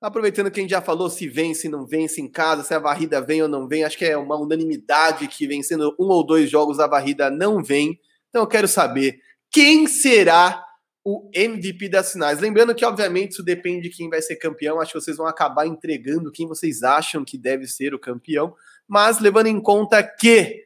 Aproveitando 0.00 0.50
que 0.50 0.58
a 0.58 0.62
gente 0.62 0.70
já 0.70 0.82
falou 0.82 1.08
se 1.08 1.28
vence, 1.28 1.68
não 1.68 1.86
vence 1.86 2.20
em 2.20 2.28
casa, 2.28 2.64
se 2.64 2.74
a 2.74 2.78
varrida 2.80 3.20
vem 3.20 3.40
ou 3.40 3.48
não 3.48 3.68
vem, 3.68 3.84
acho 3.84 3.96
que 3.96 4.04
é 4.04 4.16
uma 4.16 4.36
unanimidade 4.36 5.28
que 5.28 5.46
vencendo 5.46 5.94
um 5.96 6.06
ou 6.06 6.26
dois 6.26 6.50
jogos 6.50 6.80
a 6.80 6.88
varrida 6.88 7.30
não 7.30 7.62
vem. 7.62 8.00
Então 8.28 8.42
eu 8.42 8.48
quero 8.48 8.66
saber 8.66 9.20
quem 9.48 9.86
será 9.86 10.64
o 11.04 11.28
MVP 11.34 11.88
das 11.88 12.12
finais. 12.12 12.38
Lembrando 12.38 12.74
que, 12.74 12.84
obviamente, 12.84 13.32
isso 13.32 13.42
depende 13.42 13.88
de 13.88 13.96
quem 13.96 14.08
vai 14.08 14.22
ser 14.22 14.36
campeão. 14.36 14.80
Acho 14.80 14.92
que 14.92 15.00
vocês 15.00 15.16
vão 15.16 15.26
acabar 15.26 15.66
entregando 15.66 16.30
quem 16.30 16.46
vocês 16.46 16.82
acham 16.82 17.24
que 17.24 17.36
deve 17.36 17.66
ser 17.66 17.94
o 17.94 17.98
campeão. 17.98 18.54
Mas 18.86 19.18
levando 19.18 19.46
em 19.46 19.60
conta 19.60 20.02
que 20.02 20.64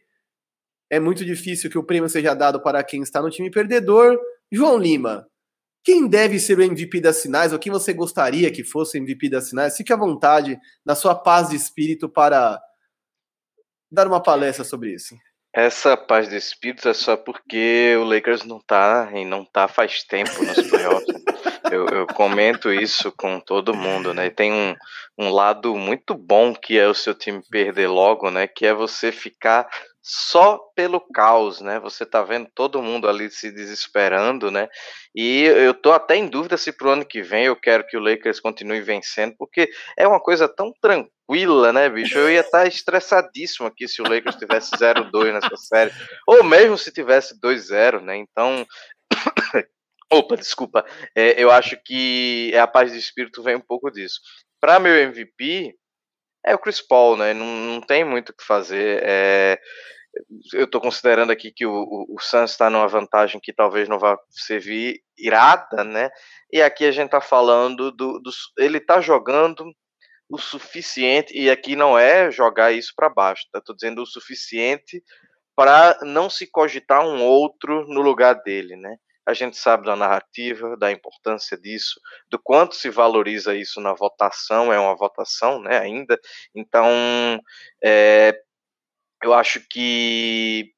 é 0.91 1.01
muito 1.01 1.25
difícil 1.25 1.71
que 1.71 1.79
o 1.79 1.85
prêmio 1.85 2.09
seja 2.09 2.35
dado 2.35 2.63
para 2.63 2.83
quem 2.85 3.03
está 3.03 3.21
no 3.21 3.31
time 3.31 3.51
perdedor, 3.51 4.19
João 4.53 4.79
Lima, 4.79 5.27
quem 5.83 6.07
deve 6.09 6.39
ser 6.39 6.59
o 6.59 6.63
MVP 6.63 7.01
das 7.01 7.23
finais 7.23 7.53
ou 7.53 7.59
quem 7.59 7.73
você 7.73 7.93
gostaria 7.93 8.53
que 8.53 8.63
fosse 8.65 8.99
o 8.99 9.01
MVP 9.01 9.31
das 9.31 9.51
finais? 9.51 9.77
Fique 9.77 9.93
à 9.93 9.97
vontade, 9.97 10.59
na 10.85 10.95
sua 10.95 11.15
paz 11.15 11.49
de 11.49 11.57
espírito, 11.57 12.09
para 12.09 12.61
dar 13.91 14.07
uma 14.07 14.23
palestra 14.23 14.65
sobre 14.65 14.95
isso. 14.95 15.15
Essa 15.57 15.97
paz 15.97 16.29
de 16.29 16.37
espírito 16.37 16.87
é 16.87 16.93
só 16.93 17.17
porque 17.17 17.97
o 17.99 18.05
Lakers 18.05 18.45
não 18.45 18.61
tá 18.61 19.09
e 19.15 19.25
não 19.25 19.43
tá 19.43 19.67
faz 19.67 20.03
tempo 20.03 20.45
nos 20.45 20.61
playoffs. 20.69 21.07
eu, 21.73 21.87
eu, 21.87 22.07
comento 22.09 22.71
isso 22.71 23.11
com 23.11 23.41
todo 23.41 23.75
mundo, 23.75 24.13
né? 24.13 24.29
tem 24.29 24.53
um, 24.53 24.75
um 25.17 25.31
lado 25.31 25.75
muito 25.75 26.15
bom 26.15 26.55
que 26.55 26.79
é 26.79 26.87
o 26.87 26.93
seu 26.93 27.15
time 27.15 27.41
perder 27.51 27.89
logo, 27.89 28.31
né? 28.31 28.47
Que 28.47 28.67
é 28.67 28.75
você 28.75 29.11
ficar 29.11 29.67
só 30.09 30.61
pelo 30.77 31.01
caos, 31.01 31.61
né? 31.61 31.81
Você 31.81 32.07
tá 32.07 32.23
vendo 32.23 32.49
todo 32.55 32.81
mundo 32.81 33.09
ali 33.09 33.29
se 33.29 33.51
desesperando, 33.51 34.53
né? 34.53 34.69
E 35.13 35.43
eu 35.43 35.75
tô 35.75 35.91
até 35.91 36.15
em 36.15 36.29
dúvida 36.29 36.57
se 36.57 36.71
pro 36.71 36.91
ano 36.91 37.05
que 37.05 37.23
vem 37.23 37.47
eu 37.47 37.57
quero 37.57 37.85
que 37.85 37.97
o 37.97 38.01
Lakers 38.01 38.39
continue 38.39 38.81
vencendo, 38.81 39.35
porque 39.37 39.69
é 39.99 40.07
uma 40.07 40.21
coisa 40.21 40.49
tão 40.49 40.73
tranquila, 40.81 41.73
né, 41.73 41.89
bicho? 41.89 42.17
Eu 42.17 42.31
ia 42.31 42.43
estar 42.43 42.61
tá 42.61 42.67
estressadíssimo 42.69 43.67
aqui 43.67 43.89
se 43.89 44.01
o 44.01 44.09
Lakers 44.09 44.37
tivesse 44.37 44.71
0-2 44.77 45.33
nessa 45.33 45.57
série, 45.57 45.91
ou 46.25 46.45
mesmo 46.45 46.79
se 46.79 46.93
tivesse 46.93 47.37
2-0, 47.41 48.01
né? 48.01 48.17
Então, 48.17 48.65
Opa, 50.13 50.37
desculpa. 50.37 50.87
É, 51.17 51.43
eu 51.43 51.51
acho 51.51 51.77
que 51.85 52.57
a 52.57 52.69
paz 52.69 52.93
de 52.93 52.99
espírito 52.99 53.43
vem 53.43 53.57
um 53.57 53.61
pouco 53.61 53.91
disso. 53.91 54.21
Para 54.61 54.79
meu 54.79 54.95
MVP, 54.95 55.75
é 56.47 56.55
o 56.55 56.59
Chris 56.59 56.81
Paul, 56.81 57.17
né? 57.17 57.35
Não, 57.35 57.45
não 57.45 57.81
tem 57.81 58.05
muito 58.05 58.31
o 58.31 58.35
que 58.35 58.45
fazer. 58.45 59.03
É, 59.05 59.59
eu 60.55 60.65
estou 60.65 60.81
considerando 60.81 61.31
aqui 61.33 61.53
que 61.53 61.67
o, 61.67 61.73
o, 61.73 62.15
o 62.15 62.21
Suns 62.21 62.53
está 62.53 62.71
numa 62.71 62.87
vantagem 62.87 63.41
que 63.43 63.53
talvez 63.53 63.89
não 63.89 63.99
vá 63.99 64.17
servir 64.31 65.01
irada, 65.19 65.83
né? 65.85 66.09
E 66.53 66.63
aqui 66.63 66.85
a 66.85 66.93
gente 66.93 67.07
está 67.07 67.21
falando 67.21 67.91
do, 67.91 68.21
do 68.21 68.31
ele 68.59 68.79
está 68.79 69.01
jogando 69.01 69.65
o 70.29 70.39
suficiente 70.39 71.37
e 71.37 71.51
aqui 71.51 71.77
não 71.77 71.99
é 71.99 72.31
jogar 72.31 72.73
isso 72.73 72.93
para 72.97 73.09
baixo, 73.09 73.45
tá? 73.53 73.61
Tô 73.61 73.75
dizendo 73.75 74.03
o 74.03 74.07
suficiente 74.07 75.03
para 75.55 75.99
não 76.03 76.31
se 76.31 76.47
cogitar 76.47 77.05
um 77.07 77.25
outro 77.25 77.87
no 77.89 78.01
lugar 78.03 78.35
dele, 78.43 78.77
né? 78.77 78.97
A 79.27 79.35
gente 79.35 79.57
sabe 79.57 79.85
da 79.85 79.97
narrativa, 79.97 80.77
da 80.77 80.93
importância 80.93 81.59
disso, 81.59 82.01
do 82.31 82.39
quanto 82.39 82.77
se 82.77 82.89
valoriza 82.89 83.57
isso 83.57 83.81
na 83.81 83.93
votação, 83.93 84.73
é 84.73 84.79
uma 84.79 84.97
votação, 84.97 85.61
né, 85.61 85.79
ainda. 85.79 86.19
Então, 86.55 87.41
é, 87.83 88.41
eu 89.23 89.35
acho 89.35 89.61
que 89.69 90.73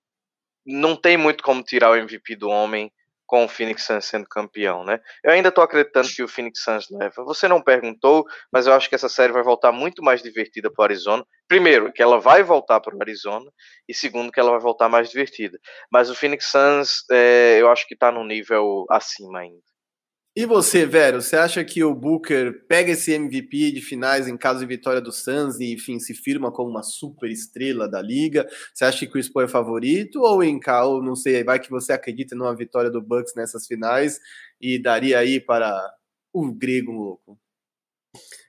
não 0.64 0.96
tem 0.96 1.16
muito 1.16 1.42
como 1.42 1.62
tirar 1.62 1.90
o 1.90 1.96
MVP 1.96 2.36
do 2.36 2.48
homem 2.48 2.90
com 3.28 3.44
o 3.44 3.48
Phoenix 3.48 3.84
Suns 3.84 4.06
sendo 4.06 4.26
campeão, 4.26 4.82
né? 4.82 4.98
Eu 5.22 5.32
ainda 5.32 5.52
tô 5.52 5.60
acreditando 5.60 6.08
que 6.08 6.22
o 6.22 6.26
Phoenix 6.26 6.62
Suns 6.64 6.88
leva. 6.90 7.22
Você 7.24 7.46
não 7.46 7.60
perguntou, 7.60 8.24
mas 8.50 8.66
eu 8.66 8.72
acho 8.72 8.88
que 8.88 8.94
essa 8.94 9.08
série 9.08 9.34
vai 9.34 9.42
voltar 9.42 9.70
muito 9.70 10.02
mais 10.02 10.22
divertida 10.22 10.72
para 10.72 10.82
o 10.82 10.84
Arizona. 10.84 11.24
Primeiro, 11.46 11.92
que 11.92 12.02
ela 12.02 12.18
vai 12.18 12.42
voltar 12.42 12.80
para 12.80 12.96
o 12.96 12.98
Arizona, 13.02 13.50
e 13.86 13.92
segundo, 13.92 14.32
que 14.32 14.40
ela 14.40 14.52
vai 14.52 14.60
voltar 14.60 14.88
mais 14.88 15.10
divertida. 15.10 15.58
Mas 15.92 16.08
o 16.08 16.14
Phoenix 16.14 16.46
Suns, 16.50 17.04
é, 17.10 17.58
eu 17.60 17.70
acho 17.70 17.86
que 17.86 17.92
está 17.92 18.10
num 18.10 18.24
nível 18.24 18.86
acima 18.90 19.40
ainda. 19.40 19.67
E 20.38 20.46
você, 20.46 20.86
Vero, 20.86 21.20
você 21.20 21.34
acha 21.34 21.64
que 21.64 21.82
o 21.82 21.92
Booker 21.92 22.64
pega 22.68 22.92
esse 22.92 23.12
MVP 23.12 23.72
de 23.72 23.80
finais 23.80 24.28
em 24.28 24.36
caso 24.36 24.60
de 24.60 24.66
vitória 24.66 25.00
do 25.00 25.10
Suns 25.10 25.58
e, 25.58 25.72
enfim, 25.72 25.98
se 25.98 26.14
firma 26.14 26.52
como 26.52 26.70
uma 26.70 26.84
super 26.84 27.28
estrela 27.28 27.88
da 27.88 28.00
liga? 28.00 28.46
Você 28.72 28.84
acha 28.84 29.00
que 29.00 29.10
Chris 29.10 29.28
Paul 29.28 29.46
é 29.46 29.48
favorito 29.48 30.20
ou 30.20 30.40
em 30.44 30.60
ou 30.84 31.02
não 31.02 31.16
sei, 31.16 31.42
vai 31.42 31.58
que 31.58 31.68
você 31.68 31.92
acredita 31.92 32.36
numa 32.36 32.54
vitória 32.54 32.88
do 32.88 33.02
Bucks 33.02 33.34
nessas 33.34 33.66
finais 33.66 34.20
e 34.60 34.80
daria 34.80 35.18
aí 35.18 35.40
para 35.40 35.76
o 36.32 36.52
grego 36.52 36.92
louco? 36.92 37.36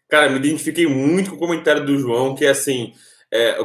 Cara, 0.08 0.30
me 0.30 0.38
identifiquei 0.38 0.86
muito 0.86 1.32
com 1.32 1.38
o 1.38 1.40
comentário 1.40 1.84
do 1.84 1.98
João, 1.98 2.36
que 2.36 2.46
é 2.46 2.50
assim, 2.50 2.94
é, 3.34 3.58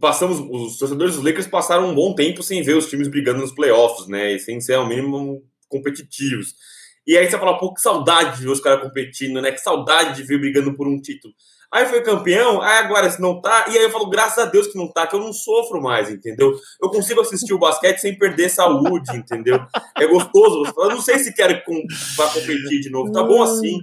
passamos, 0.00 0.40
os 0.40 0.78
torcedores 0.78 1.14
dos 1.14 1.24
Lakers 1.24 1.46
passaram 1.46 1.90
um 1.90 1.94
bom 1.94 2.12
tempo 2.12 2.42
sem 2.42 2.60
ver 2.60 2.74
os 2.74 2.90
times 2.90 3.06
brigando 3.06 3.38
nos 3.38 3.52
playoffs, 3.52 4.08
né, 4.08 4.32
e 4.32 4.40
sem 4.40 4.60
ser 4.60 4.74
ao 4.74 4.88
mínimo 4.88 5.44
competitivos. 5.68 6.56
E 7.08 7.16
aí 7.16 7.26
você 7.26 7.38
fala, 7.38 7.56
pô, 7.56 7.72
que 7.72 7.80
saudade 7.80 8.36
de 8.36 8.42
ver 8.42 8.50
os 8.50 8.60
caras 8.60 8.82
competindo, 8.82 9.40
né? 9.40 9.50
Que 9.50 9.62
saudade 9.62 10.14
de 10.14 10.24
ver 10.24 10.38
brigando 10.38 10.76
por 10.76 10.86
um 10.86 11.00
título. 11.00 11.32
Aí 11.72 11.86
foi 11.86 12.02
campeão, 12.02 12.60
aí 12.60 12.84
agora 12.84 13.08
se 13.08 13.18
não 13.18 13.40
tá, 13.40 13.66
e 13.68 13.78
aí 13.78 13.82
eu 13.82 13.90
falo, 13.90 14.10
graças 14.10 14.38
a 14.38 14.46
Deus 14.46 14.66
que 14.66 14.76
não 14.76 14.92
tá, 14.92 15.06
que 15.06 15.16
eu 15.16 15.20
não 15.20 15.32
sofro 15.32 15.80
mais, 15.80 16.10
entendeu? 16.10 16.54
Eu 16.82 16.90
consigo 16.90 17.22
assistir 17.22 17.54
o 17.54 17.58
basquete 17.58 17.98
sem 17.98 18.18
perder 18.18 18.50
saúde, 18.50 19.16
entendeu? 19.16 19.58
É 19.96 20.06
gostoso. 20.06 20.70
Eu 20.76 20.90
não 20.90 21.00
sei 21.00 21.18
se 21.18 21.34
quero 21.34 21.62
com, 21.64 21.82
pra 22.14 22.26
competir 22.26 22.80
de 22.80 22.90
novo, 22.90 23.10
tá 23.10 23.22
bom 23.22 23.42
assim. 23.42 23.78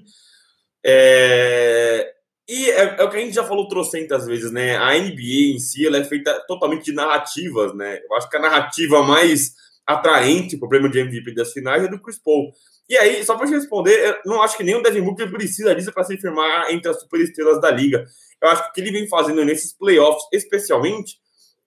É... 0.85 2.11
E 2.47 2.69
é, 2.69 2.97
é, 2.99 3.03
o 3.03 3.09
que 3.09 3.17
a 3.17 3.19
gente 3.21 3.33
já 3.33 3.43
falou 3.43 3.67
trocentas 3.67 4.27
vezes, 4.27 4.51
né? 4.51 4.77
A 4.77 4.93
NBA 4.99 5.55
em 5.55 5.57
si, 5.57 5.85
ela 5.85 5.97
é 5.97 6.03
feita 6.03 6.31
totalmente 6.47 6.85
de 6.85 6.93
narrativas, 6.93 7.73
né? 7.73 7.99
Eu 8.07 8.15
acho 8.17 8.29
que 8.29 8.37
a 8.37 8.41
narrativa 8.41 9.01
mais 9.01 9.53
atraente 9.83 10.57
pro 10.57 10.69
prêmio 10.69 10.91
de 10.91 10.99
MVP 10.99 11.33
das 11.33 11.51
finais 11.51 11.83
é 11.83 11.87
do 11.87 11.99
Chris 11.99 12.19
Paul. 12.19 12.51
E 12.87 12.97
aí, 12.97 13.23
só 13.23 13.35
para 13.35 13.47
te 13.47 13.53
responder, 13.53 14.19
eu 14.23 14.31
não 14.31 14.41
acho 14.41 14.55
que 14.57 14.63
nem 14.63 14.75
o 14.75 14.81
Devin 14.81 15.01
Booker 15.01 15.29
precisa 15.31 15.73
disso 15.73 15.91
para 15.91 16.03
se 16.03 16.17
firmar 16.17 16.71
entre 16.71 16.89
as 16.89 16.99
superestrelas 16.99 17.59
da 17.59 17.71
liga. 17.71 18.05
Eu 18.41 18.49
acho 18.49 18.63
que 18.63 18.69
o 18.69 18.73
que 18.73 18.81
ele 18.81 18.91
vem 18.91 19.07
fazendo 19.07 19.43
nesses 19.43 19.75
playoffs, 19.75 20.23
especialmente, 20.31 21.17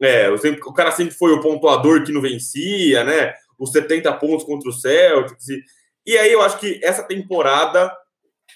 é, 0.00 0.30
o 0.30 0.72
cara 0.72 0.92
sempre 0.92 1.14
foi 1.14 1.32
o 1.32 1.40
pontuador 1.40 2.04
que 2.04 2.12
não 2.12 2.20
vencia, 2.20 3.02
né? 3.02 3.34
Os 3.58 3.72
70 3.72 4.12
pontos 4.14 4.44
contra 4.44 4.68
o 4.68 4.72
Celtics. 4.72 5.48
E, 5.48 5.62
e 6.06 6.16
aí 6.16 6.32
eu 6.32 6.40
acho 6.40 6.58
que 6.58 6.80
essa 6.84 7.02
temporada, 7.02 7.92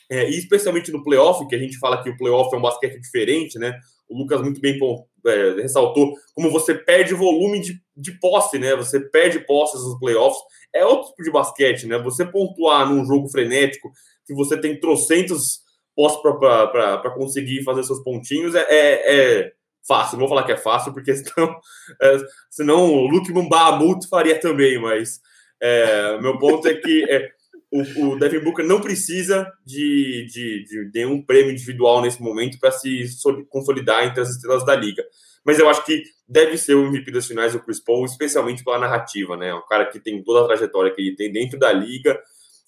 é, 0.09 0.31
e 0.31 0.39
especialmente 0.39 0.93
no 0.93 1.03
playoff, 1.03 1.47
que 1.49 1.57
a 1.57 1.59
gente 1.59 1.79
fala 1.79 2.01
que 2.01 2.11
o 2.11 2.17
playoff 2.17 2.55
é 2.55 2.59
um 2.59 2.63
basquete 2.63 3.01
diferente, 3.01 3.59
né? 3.59 3.77
O 4.09 4.17
Lucas 4.17 4.41
muito 4.41 4.61
bem 4.61 4.79
é, 5.27 5.63
ressaltou 5.63 6.15
como 6.35 6.51
você 6.51 6.75
perde 6.75 7.13
volume 7.15 7.61
de, 7.61 7.82
de 7.97 8.19
posse, 8.19 8.59
né? 8.59 8.75
Você 8.77 9.01
perde 9.01 9.41
posses 9.41 9.83
nos 9.83 9.99
playoffs. 9.99 10.41
É 10.75 10.85
outro 10.85 11.09
tipo 11.11 11.23
de 11.23 11.31
basquete, 11.31 11.87
né? 11.87 11.99
Você 11.99 12.25
pontuar 12.25 12.89
num 12.89 13.05
jogo 13.05 13.29
frenético, 13.29 13.93
que 14.27 14.35
você 14.35 14.59
tem 14.59 14.79
trocentos 14.79 15.61
postos 15.95 16.23
para 16.23 17.11
conseguir 17.15 17.63
fazer 17.65 17.85
seus 17.85 18.03
pontinhos, 18.03 18.55
é, 18.55 18.67
é, 18.69 19.41
é, 19.41 19.53
fácil. 19.87 20.15
Não 20.15 20.27
vou 20.27 20.29
falar 20.29 20.45
que 20.45 20.53
é 20.53 20.57
fácil, 20.57 20.93
porque 20.93 21.15
senão, 21.17 21.57
é, 22.01 22.17
senão 22.51 22.93
o 22.93 23.07
Luke 23.07 23.33
Mbamut 23.33 24.09
faria 24.09 24.39
também, 24.41 24.81
mas 24.81 25.21
é, 25.61 26.19
meu 26.21 26.39
ponto 26.39 26.67
é 26.67 26.75
que 26.75 27.05
é, 27.11 27.31
o, 27.73 27.81
o, 28.05 28.19
Devin 28.19 28.41
Booker 28.41 28.65
não 28.65 28.83
precisa 28.83 29.51
de, 29.65 30.27
de, 30.27 30.65
de 30.65 30.91
nenhum 30.95 31.23
prêmio 31.23 31.53
individual 31.53 32.03
nesse 32.03 32.21
momento 32.21 32.59
para 32.61 32.71
se 32.71 33.07
consolidar 33.49 34.05
entre 34.05 34.21
as 34.21 34.29
estrelas 34.29 34.65
da 34.65 34.77
liga. 34.77 35.03
Mas 35.43 35.59
eu 35.59 35.69
acho 35.69 35.83
que 35.85 36.03
deve 36.29 36.59
ser 36.59 36.75
o 36.75 36.87
MVP 36.87 37.11
das 37.11 37.27
finais 37.27 37.55
do 37.55 37.61
Chris 37.61 37.81
Paul, 37.81 38.05
especialmente 38.05 38.63
pela 38.63 38.79
narrativa, 38.79 39.37
né? 39.39 39.55
Um 39.55 39.67
cara 39.67 39.87
que 39.87 39.99
tem 39.99 40.23
toda 40.23 40.43
a 40.43 40.47
trajetória 40.47 40.93
que 40.95 41.01
ele 41.01 41.17
tem 41.17 41.33
dentro 41.33 41.59
da 41.59 41.73
liga. 41.73 42.21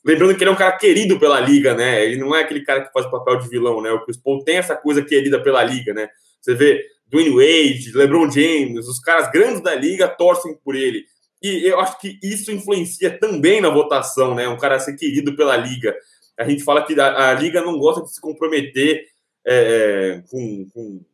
Lembrando 0.03 0.37
que 0.37 0.43
ele 0.43 0.51
é 0.51 0.53
um 0.53 0.57
cara 0.57 0.77
querido 0.77 1.19
pela 1.21 1.39
liga, 1.39 1.75
né? 1.75 2.05
Ele 2.05 2.17
não 2.17 2.35
é 2.35 2.41
aquele 2.41 2.65
cara 2.65 2.81
que 2.83 2.93
faz 2.93 3.07
papel 3.07 3.39
de 3.39 3.49
vilão, 3.49 3.83
né? 3.83 3.93
O 3.93 4.03
Chris 4.05 4.17
Paul 4.17 4.43
tem 4.43 4.57
essa 4.57 4.75
coisa 4.75 5.05
querida 5.05 5.41
pela 5.43 5.63
liga, 5.63 5.93
né? 5.93 6.09
Você 6.41 6.55
vê 6.55 6.83
Dwayne 7.09 7.31
Wade, 7.31 7.93
LeBron 7.95 8.31
James, 8.31 8.89
os 8.89 8.99
caras 9.01 9.31
grandes 9.31 9.63
da 9.63 9.75
liga 9.75 10.09
torcem 10.09 10.59
por 10.65 10.75
ele. 10.75 11.05
E 11.45 11.69
eu 11.69 11.79
acho 11.79 12.01
que 12.01 12.19
isso 12.23 12.51
influencia 12.51 13.19
também 13.19 13.61
na 13.61 13.69
votação, 13.69 14.35
né? 14.35 14.49
Um 14.49 14.57
cara 14.57 14.81
ser 14.81 14.97
querido 14.97 15.37
pela 15.37 15.55
liga. 15.55 15.95
A 16.39 16.49
gente 16.49 16.65
fala 16.65 16.83
que 16.83 16.99
a, 16.99 17.33
a 17.33 17.35
liga 17.35 17.61
não 17.61 17.79
gosta 17.79 18.03
de 18.03 18.15
se 18.15 18.19
comprometer 18.19 19.05
é, 19.47 20.23
é 20.23 20.23
com, 20.31 20.67
com, 20.73 21.05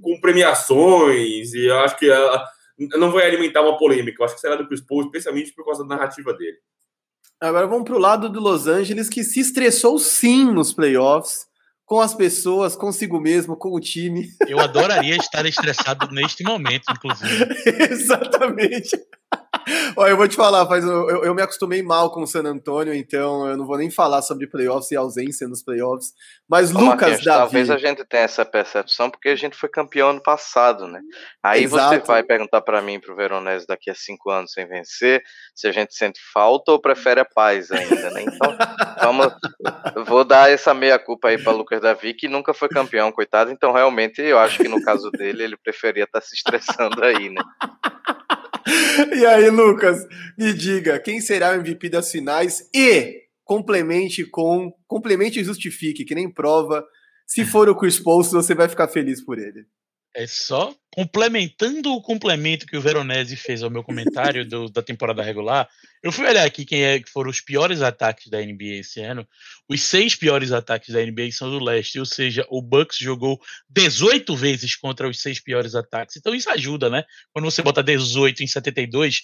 com, 0.00 0.20
premiações, 0.20 1.52
e 1.52 1.66
eu 1.66 1.80
acho 1.80 1.98
que 1.98 2.08
ela 2.08 2.46
não 2.96 3.10
vai 3.10 3.26
alimentar 3.26 3.62
uma 3.62 3.76
polêmica. 3.76 4.22
Eu 4.22 4.24
acho 4.24 4.36
que 4.36 4.40
será 4.40 4.54
do 4.54 4.68
Chris 4.68 4.80
Paul, 4.80 5.02
especialmente 5.02 5.52
por 5.52 5.64
causa 5.64 5.82
da 5.82 5.96
narrativa 5.96 6.32
dele. 6.32 6.58
Agora 7.40 7.66
vamos 7.66 7.84
para 7.84 7.96
o 7.96 7.98
lado 7.98 8.28
do 8.28 8.38
Los 8.38 8.68
Angeles, 8.68 9.08
que 9.08 9.24
se 9.24 9.40
estressou 9.40 9.98
sim 9.98 10.44
nos 10.44 10.72
playoffs 10.72 11.44
com 11.84 12.00
as 12.00 12.14
pessoas, 12.14 12.76
consigo 12.76 13.20
mesmo, 13.20 13.56
com 13.56 13.70
o 13.70 13.80
time. 13.80 14.28
Eu 14.46 14.60
adoraria 14.60 15.16
estar 15.16 15.44
estressado 15.44 16.12
neste 16.12 16.44
momento, 16.44 16.84
inclusive. 16.90 17.46
Exatamente. 17.90 18.96
Olha, 19.96 20.10
eu 20.10 20.16
vou 20.16 20.28
te 20.28 20.36
falar, 20.36 20.64
faz, 20.66 20.84
eu, 20.84 21.24
eu, 21.24 21.34
me 21.34 21.42
acostumei 21.42 21.82
mal 21.82 22.12
com 22.12 22.22
o 22.22 22.26
San 22.26 22.44
Antonio, 22.44 22.94
então 22.94 23.48
eu 23.48 23.56
não 23.56 23.66
vou 23.66 23.76
nem 23.76 23.90
falar 23.90 24.22
sobre 24.22 24.46
playoffs 24.46 24.92
e 24.92 24.96
ausência 24.96 25.48
nos 25.48 25.62
playoffs. 25.62 26.12
Mas 26.48 26.72
Ô, 26.72 26.78
Lucas 26.78 27.24
Davi... 27.24 27.40
Talvez 27.40 27.70
a 27.70 27.76
gente 27.76 28.04
tenha 28.04 28.22
essa 28.22 28.44
percepção 28.44 29.10
porque 29.10 29.28
a 29.28 29.34
gente 29.34 29.56
foi 29.56 29.68
campeão 29.68 30.10
ano 30.10 30.22
passado, 30.22 30.86
né? 30.86 31.00
Aí 31.42 31.64
Exato. 31.64 31.96
você 31.96 31.98
vai 32.06 32.22
perguntar 32.22 32.60
para 32.60 32.80
mim, 32.80 33.00
para 33.00 33.12
o 33.12 33.16
Veronese, 33.16 33.66
daqui 33.66 33.90
a 33.90 33.94
cinco 33.94 34.30
anos 34.30 34.52
sem 34.52 34.68
vencer, 34.68 35.20
se 35.54 35.66
a 35.66 35.72
gente 35.72 35.94
sente 35.94 36.20
falta 36.32 36.70
ou 36.70 36.80
prefere 36.80 37.18
a 37.18 37.24
paz 37.24 37.72
ainda, 37.72 38.10
né? 38.10 38.22
Então, 38.22 38.56
vamos, 39.02 39.32
vou 40.06 40.24
dar 40.24 40.48
essa 40.48 40.72
meia 40.72 40.98
culpa 40.98 41.28
aí 41.28 41.42
para 41.42 41.52
Lucas 41.52 41.80
Davi, 41.80 42.14
que 42.14 42.28
nunca 42.28 42.54
foi 42.54 42.68
campeão, 42.68 43.10
coitado. 43.10 43.50
Então, 43.50 43.72
realmente, 43.72 44.22
eu 44.22 44.38
acho 44.38 44.58
que 44.58 44.68
no 44.68 44.80
caso 44.82 45.10
dele, 45.10 45.42
ele 45.42 45.56
preferia 45.56 46.04
estar 46.04 46.20
tá 46.20 46.26
se 46.26 46.36
estressando 46.36 47.04
aí, 47.04 47.30
né? 47.30 47.42
E 49.14 49.24
aí, 49.24 49.48
Lucas, 49.48 50.04
me 50.36 50.52
diga, 50.52 50.98
quem 50.98 51.20
será 51.20 51.52
o 51.52 51.60
MVP 51.60 51.88
das 51.88 52.10
finais 52.10 52.68
e 52.74 53.22
complemente 53.44 54.24
com, 54.24 54.72
complemente 54.88 55.38
e 55.38 55.44
justifique, 55.44 56.04
que 56.04 56.14
nem 56.14 56.28
prova. 56.28 56.84
Se 57.26 57.44
for 57.44 57.68
o 57.68 57.76
Chris 57.76 58.00
Paul, 58.00 58.24
você 58.24 58.54
vai 58.54 58.68
ficar 58.68 58.88
feliz 58.88 59.24
por 59.24 59.38
ele. 59.38 59.64
É 60.18 60.26
só 60.26 60.74
complementando 60.94 61.92
o 61.92 62.00
complemento 62.00 62.64
que 62.64 62.74
o 62.74 62.80
Veronese 62.80 63.36
fez 63.36 63.62
ao 63.62 63.68
meu 63.68 63.84
comentário 63.84 64.48
do, 64.48 64.70
da 64.70 64.82
temporada 64.82 65.22
regular. 65.22 65.68
Eu 66.02 66.10
fui 66.10 66.26
olhar 66.26 66.46
aqui 66.46 66.64
quem 66.64 66.84
é 66.84 66.98
que 66.98 67.10
foram 67.10 67.28
os 67.28 67.42
piores 67.42 67.82
ataques 67.82 68.28
da 68.28 68.40
NBA 68.40 68.78
esse 68.80 69.02
ano. 69.02 69.28
Os 69.68 69.82
seis 69.82 70.14
piores 70.14 70.52
ataques 70.52 70.94
da 70.94 71.04
NBA 71.04 71.30
são 71.32 71.50
do 71.50 71.62
leste, 71.62 72.00
ou 72.00 72.06
seja, 72.06 72.46
o 72.48 72.62
Bucks 72.62 72.96
jogou 72.96 73.38
18 73.68 74.34
vezes 74.34 74.74
contra 74.74 75.06
os 75.06 75.20
seis 75.20 75.38
piores 75.38 75.74
ataques. 75.74 76.16
Então 76.16 76.34
isso 76.34 76.48
ajuda, 76.48 76.88
né? 76.88 77.04
Quando 77.30 77.44
você 77.44 77.60
bota 77.60 77.82
18 77.82 78.42
em 78.42 78.46
72, 78.46 79.22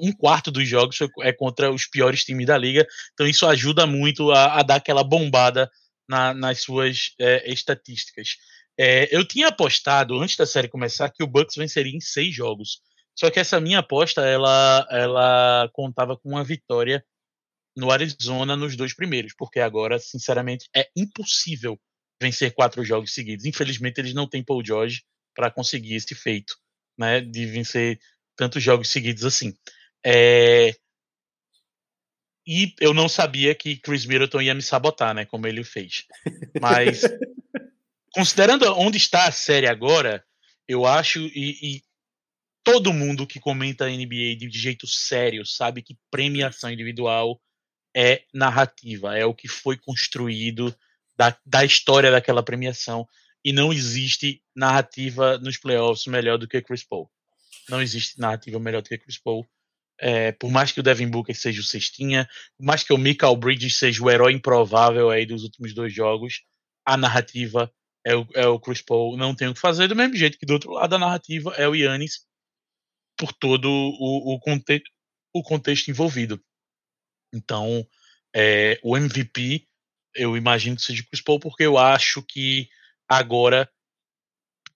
um 0.00 0.12
quarto 0.12 0.50
dos 0.50 0.66
jogos 0.66 0.96
é 1.20 1.30
contra 1.30 1.70
os 1.70 1.86
piores 1.86 2.24
times 2.24 2.46
da 2.46 2.56
liga. 2.56 2.86
Então 3.12 3.26
isso 3.26 3.46
ajuda 3.46 3.86
muito 3.86 4.30
a, 4.30 4.60
a 4.60 4.62
dar 4.62 4.76
aquela 4.76 5.04
bombada 5.04 5.70
na, 6.08 6.32
nas 6.32 6.62
suas 6.62 7.12
é, 7.18 7.52
estatísticas. 7.52 8.36
É, 8.78 9.14
eu 9.14 9.24
tinha 9.24 9.48
apostado 9.48 10.18
antes 10.18 10.36
da 10.36 10.46
série 10.46 10.68
começar 10.68 11.10
que 11.10 11.22
o 11.22 11.26
Bucks 11.26 11.56
venceria 11.56 11.94
em 11.94 12.00
seis 12.00 12.34
jogos. 12.34 12.80
Só 13.14 13.30
que 13.30 13.38
essa 13.38 13.60
minha 13.60 13.80
aposta 13.80 14.22
ela, 14.22 14.86
ela 14.90 15.70
contava 15.72 16.16
com 16.16 16.30
uma 16.30 16.42
vitória 16.42 17.04
no 17.76 17.90
Arizona 17.90 18.56
nos 18.56 18.76
dois 18.76 18.94
primeiros, 18.94 19.34
porque 19.36 19.60
agora, 19.60 19.98
sinceramente, 19.98 20.68
é 20.74 20.88
impossível 20.96 21.78
vencer 22.20 22.52
quatro 22.54 22.84
jogos 22.84 23.12
seguidos. 23.12 23.44
Infelizmente, 23.44 23.98
eles 23.98 24.14
não 24.14 24.28
têm 24.28 24.44
Paul 24.44 24.64
George 24.64 25.02
para 25.34 25.50
conseguir 25.50 25.94
esse 25.94 26.14
feito, 26.14 26.54
né, 26.98 27.20
de 27.20 27.46
vencer 27.46 27.98
tantos 28.36 28.62
jogos 28.62 28.88
seguidos 28.88 29.24
assim. 29.24 29.56
É... 30.04 30.74
E 32.46 32.74
eu 32.80 32.92
não 32.92 33.08
sabia 33.08 33.54
que 33.54 33.76
Chris 33.76 34.04
Middleton 34.04 34.42
ia 34.42 34.54
me 34.54 34.62
sabotar, 34.62 35.14
né, 35.14 35.24
como 35.24 35.46
ele 35.46 35.64
fez. 35.64 36.04
Mas 36.60 37.02
considerando 38.12 38.64
onde 38.78 38.96
está 38.96 39.26
a 39.26 39.32
série 39.32 39.68
agora, 39.68 40.24
eu 40.68 40.86
acho 40.86 41.18
e, 41.18 41.58
e 41.62 41.82
todo 42.64 42.92
mundo 42.92 43.26
que 43.26 43.40
comenta 43.40 43.86
a 43.86 43.88
NBA 43.88 44.36
de 44.36 44.50
jeito 44.50 44.86
sério 44.86 45.44
sabe 45.44 45.82
que 45.82 45.96
premiação 46.10 46.70
individual 46.70 47.40
é 47.94 48.22
narrativa, 48.32 49.16
é 49.16 49.24
o 49.24 49.34
que 49.34 49.48
foi 49.48 49.76
construído 49.76 50.74
da, 51.16 51.36
da 51.44 51.64
história 51.64 52.10
daquela 52.10 52.42
premiação 52.42 53.06
e 53.44 53.52
não 53.52 53.72
existe 53.72 54.42
narrativa 54.54 55.36
nos 55.38 55.56
playoffs 55.56 56.06
melhor 56.06 56.38
do 56.38 56.48
que 56.48 56.62
Chris 56.62 56.84
Paul. 56.84 57.10
Não 57.68 57.82
existe 57.82 58.18
narrativa 58.18 58.58
melhor 58.58 58.82
do 58.82 58.88
que 58.88 58.98
Chris 58.98 59.18
Paul. 59.18 59.46
É, 59.98 60.32
por 60.32 60.50
mais 60.50 60.72
que 60.72 60.80
o 60.80 60.82
Devin 60.82 61.08
Booker 61.08 61.36
seja 61.36 61.60
o 61.60 61.64
cestinha, 61.64 62.28
por 62.56 62.64
mais 62.64 62.82
que 62.82 62.92
o 62.92 62.98
Michael 62.98 63.36
Bridges 63.36 63.76
seja 63.76 64.02
o 64.02 64.10
herói 64.10 64.32
improvável 64.32 65.10
aí 65.10 65.26
dos 65.26 65.42
últimos 65.42 65.74
dois 65.74 65.92
jogos, 65.92 66.42
a 66.84 66.96
narrativa 66.96 67.72
é 68.04 68.16
o, 68.16 68.26
é 68.34 68.46
o 68.46 68.58
Chris 68.58 68.82
Paul, 68.82 69.16
não 69.16 69.34
tem 69.34 69.48
o 69.48 69.54
que 69.54 69.60
fazer, 69.60 69.88
do 69.88 69.96
mesmo 69.96 70.16
jeito 70.16 70.38
que 70.38 70.46
do 70.46 70.54
outro 70.54 70.72
lado 70.72 70.90
da 70.90 70.98
narrativa 70.98 71.54
é 71.56 71.68
o 71.68 71.74
Yannis, 71.74 72.26
por 73.16 73.32
todo 73.32 73.68
o, 73.68 74.34
o, 74.34 74.40
conte 74.40 74.82
o 75.32 75.42
contexto 75.42 75.88
envolvido. 75.88 76.42
Então, 77.32 77.86
é, 78.34 78.78
o 78.82 78.96
MVP, 78.96 79.66
eu 80.14 80.36
imagino 80.36 80.76
que 80.76 80.82
seja 80.82 81.04
Chris 81.04 81.22
Paul, 81.22 81.40
porque 81.40 81.62
eu 81.64 81.78
acho 81.78 82.22
que 82.22 82.68
agora, 83.08 83.70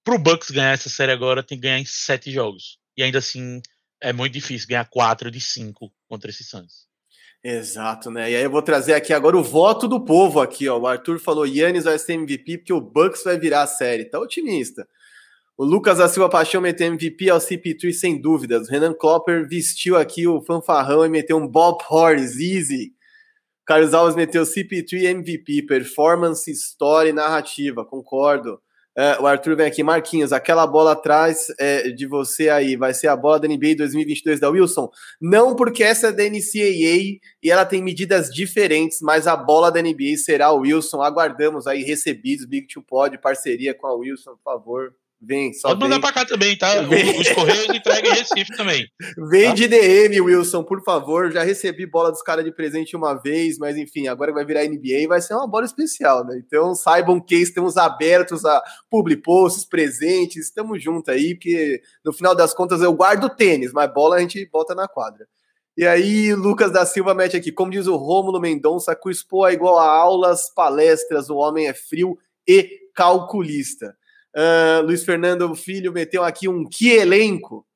pro 0.05 0.19
Bucks 0.19 0.51
ganhar 0.51 0.73
essa 0.73 0.89
série 0.89 1.13
agora, 1.13 1.43
tem 1.43 1.59
que 1.59 1.63
ganhar 1.63 1.79
em 1.79 1.85
sete 1.85 2.31
jogos. 2.31 2.79
E 2.97 3.03
ainda 3.03 3.19
assim, 3.19 3.61
é 4.01 4.13
muito 4.13 4.33
difícil 4.33 4.69
ganhar 4.69 4.89
quatro 4.89 5.31
de 5.31 5.41
cinco 5.41 5.93
contra 6.09 6.31
esse 6.31 6.45
Suns. 6.45 6.86
Exato, 7.49 8.11
né? 8.11 8.33
E 8.33 8.35
aí 8.35 8.43
eu 8.43 8.51
vou 8.51 8.61
trazer 8.61 8.95
aqui 8.95 9.13
agora 9.13 9.37
o 9.37 9.43
voto 9.43 9.87
do 9.87 10.05
povo 10.05 10.41
aqui, 10.41 10.69
ó. 10.69 10.81
O 10.81 10.87
Arthur 10.87 11.21
falou 11.21 11.47
Yannis 11.47 11.85
vai 11.85 11.97
ser 11.97 12.15
MVP 12.15 12.59
porque 12.59 12.73
o 12.73 12.81
Bucks 12.81 13.23
vai 13.23 13.39
virar 13.39 13.63
a 13.63 13.67
série. 13.69 14.05
Tá 14.05 14.19
otimista. 14.19 14.85
O 15.57 15.65
Lucas 15.65 15.99
da 15.99 16.09
Silva 16.09 16.29
Paixão 16.29 16.61
meteu 16.61 16.89
MVP 16.89 17.31
ao 17.31 17.39
CP3 17.39 17.93
sem 17.93 18.21
dúvidas. 18.21 18.67
O 18.67 18.71
Renan 18.73 18.93
Klopper 18.93 19.49
vestiu 19.49 19.97
aqui 19.97 20.27
o 20.27 20.43
fanfarrão 20.43 21.07
e 21.07 21.09
meteu 21.09 21.37
um 21.37 21.47
Bob 21.47 21.79
Horse, 21.89 22.43
easy. 22.43 22.93
Carlos 23.65 23.95
Alves 23.95 24.17
meteu 24.17 24.43
CP3 24.43 25.05
MVP, 25.05 25.67
performance, 25.67 26.51
história 26.51 27.11
e 27.11 27.13
narrativa, 27.13 27.85
concordo. 27.85 28.61
É, 28.99 29.21
o 29.21 29.27
Arthur 29.27 29.57
vem 29.57 29.67
aqui, 29.67 29.83
Marquinhos, 29.83 30.33
aquela 30.33 30.67
bola 30.67 30.93
atrás 30.93 31.49
é, 31.59 31.91
de 31.91 32.07
você 32.07 32.49
aí 32.49 32.77
vai 32.77 32.95
ser 32.95 33.09
a 33.09 33.17
bola 33.17 33.39
da 33.39 33.47
NBA 33.47 33.77
2022 33.77 34.41
da 34.41 34.49
Wilson? 34.49 34.91
Não, 35.21 35.55
porque 35.55 35.85
essa 35.85 36.09
é 36.09 36.13
da 36.13 36.25
NCAA 36.25 37.21
e 37.43 37.51
ela 37.51 37.67
tem 37.67 37.83
medidas 37.83 38.31
diferentes, 38.31 39.01
mas 39.03 39.27
a 39.27 39.37
bola 39.37 39.71
da 39.71 39.83
NBA 39.83 40.17
será 40.17 40.51
o 40.51 40.61
Wilson. 40.61 41.03
Aguardamos 41.03 41.67
aí 41.67 41.83
recebidos, 41.83 42.47
Big 42.47 42.69
Two 42.69 42.83
Pod, 42.83 43.19
parceria 43.19 43.75
com 43.75 43.87
a 43.87 43.95
Wilson, 43.95 44.31
por 44.31 44.43
favor. 44.43 44.95
Vem, 45.21 45.53
só 45.55 45.69
Pode 45.69 45.81
mandar 45.81 45.99
pra 45.99 46.13
cá 46.13 46.27
também, 46.27 46.57
tá? 46.59 46.83
Vem. 46.83 47.21
Os 47.21 47.29
Correios 47.31 47.69
entregam 47.71 48.13
em 48.13 48.17
Recife 48.17 48.55
também. 48.55 48.87
Vem 49.31 49.49
tá? 49.49 49.55
de 49.55 49.67
DM, 49.67 50.21
Wilson, 50.21 50.63
por 50.63 50.83
favor. 50.85 51.33
Já 51.33 51.43
recebi 51.43 51.87
bola 51.87 52.13
dos 52.13 52.23
caras 52.23 52.45
de 52.45 52.53
presente 52.53 52.95
uma 52.95 53.15
vez, 53.15 53.59
mas 53.59 53.79
enfim, 53.79 54.09
agora 54.09 54.33
vai 54.33 54.45
virar 54.45 54.65
NBA 54.65 55.01
e 55.01 55.07
vai 55.07 55.21
ser 55.23 55.35
uma 55.35 55.49
bola 55.49 55.65
especial, 55.65 56.25
né? 56.25 56.41
Então 56.47 56.75
saibam 56.75 57.19
que 57.19 57.37
estamos 57.37 57.79
abertos 57.79 58.45
a 58.45 58.63
public 58.91 59.23
posts, 59.23 59.65
presentes, 59.65 60.47
estamos 60.47 60.83
juntos 60.83 61.13
aí, 61.13 61.35
porque 61.35 61.81
no 62.05 62.13
final 62.13 62.35
das 62.35 62.53
contas 62.53 62.83
eu 62.83 62.93
guardo 62.93 63.31
tênis, 63.31 63.73
mas 63.73 63.93
bola 63.93 64.17
a 64.17 64.21
gente 64.21 64.47
bota 64.53 64.75
na 64.75 64.87
quadra. 64.87 65.27
E 65.79 65.87
aí, 65.87 66.35
Lucas 66.35 66.73
da 66.73 66.87
Silva 66.87 67.15
mete 67.15 67.37
aqui, 67.37 67.53
como 67.53 67.71
diz 67.71 67.87
o 67.87 67.97
Rômulo 67.97 68.41
Mendonça, 68.41 68.97
Crispo 68.97 69.47
é 69.47 69.53
igual 69.53 69.79
a 69.79 69.87
aulas, 69.87 70.51
palestras, 70.55 71.29
o 71.29 71.37
homem 71.37 71.69
é 71.69 71.75
frio 71.75 72.17
e 72.49 72.91
calculista. 72.95 73.95
Uh, 74.37 74.83
Luiz 74.85 75.03
Fernando 75.03 75.55
Filho 75.55 75.93
meteu 75.93 76.23
aqui 76.23 76.47
um 76.47 76.69
que 76.69 76.91
elenco. 76.91 77.67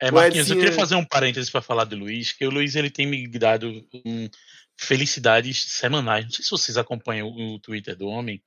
É, 0.00 0.10
Marquinhos, 0.10 0.50
eu 0.50 0.56
queria 0.56 0.72
fazer 0.72 0.96
um 0.96 1.04
parênteses 1.04 1.48
para 1.48 1.62
falar 1.62 1.84
do 1.84 1.96
Luiz, 1.96 2.32
que 2.32 2.44
o 2.44 2.50
Luiz 2.50 2.74
ele 2.74 2.90
tem 2.90 3.06
me 3.06 3.26
dado 3.28 3.86
um, 4.04 4.28
felicidades 4.76 5.64
semanais. 5.68 6.24
Não 6.24 6.32
sei 6.32 6.44
se 6.44 6.50
vocês 6.50 6.76
acompanham 6.76 7.28
o, 7.28 7.54
o 7.54 7.58
Twitter 7.60 7.96
do 7.96 8.08
homem. 8.08 8.42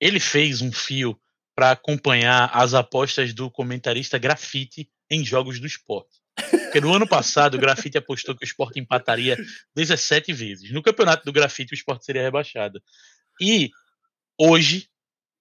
Ele 0.00 0.20
fez 0.20 0.62
um 0.62 0.72
fio 0.72 1.18
para 1.54 1.72
acompanhar 1.72 2.50
as 2.54 2.72
apostas 2.72 3.34
do 3.34 3.50
comentarista 3.50 4.16
Grafite 4.16 4.88
em 5.10 5.24
jogos 5.24 5.60
do 5.60 5.66
esporte. 5.66 6.22
Porque 6.34 6.80
no 6.80 6.94
ano 6.94 7.06
passado 7.06 7.56
o 7.56 7.60
Grafite 7.60 7.98
apostou 7.98 8.34
que 8.34 8.44
o 8.44 8.46
esporte 8.46 8.80
empataria 8.80 9.36
17 9.74 10.32
vezes. 10.32 10.72
No 10.72 10.82
campeonato 10.82 11.24
do 11.24 11.32
Grafite 11.32 11.74
o 11.74 11.74
esporte 11.74 12.04
seria 12.04 12.22
rebaixado. 12.22 12.82
E 13.40 13.70
hoje, 14.38 14.88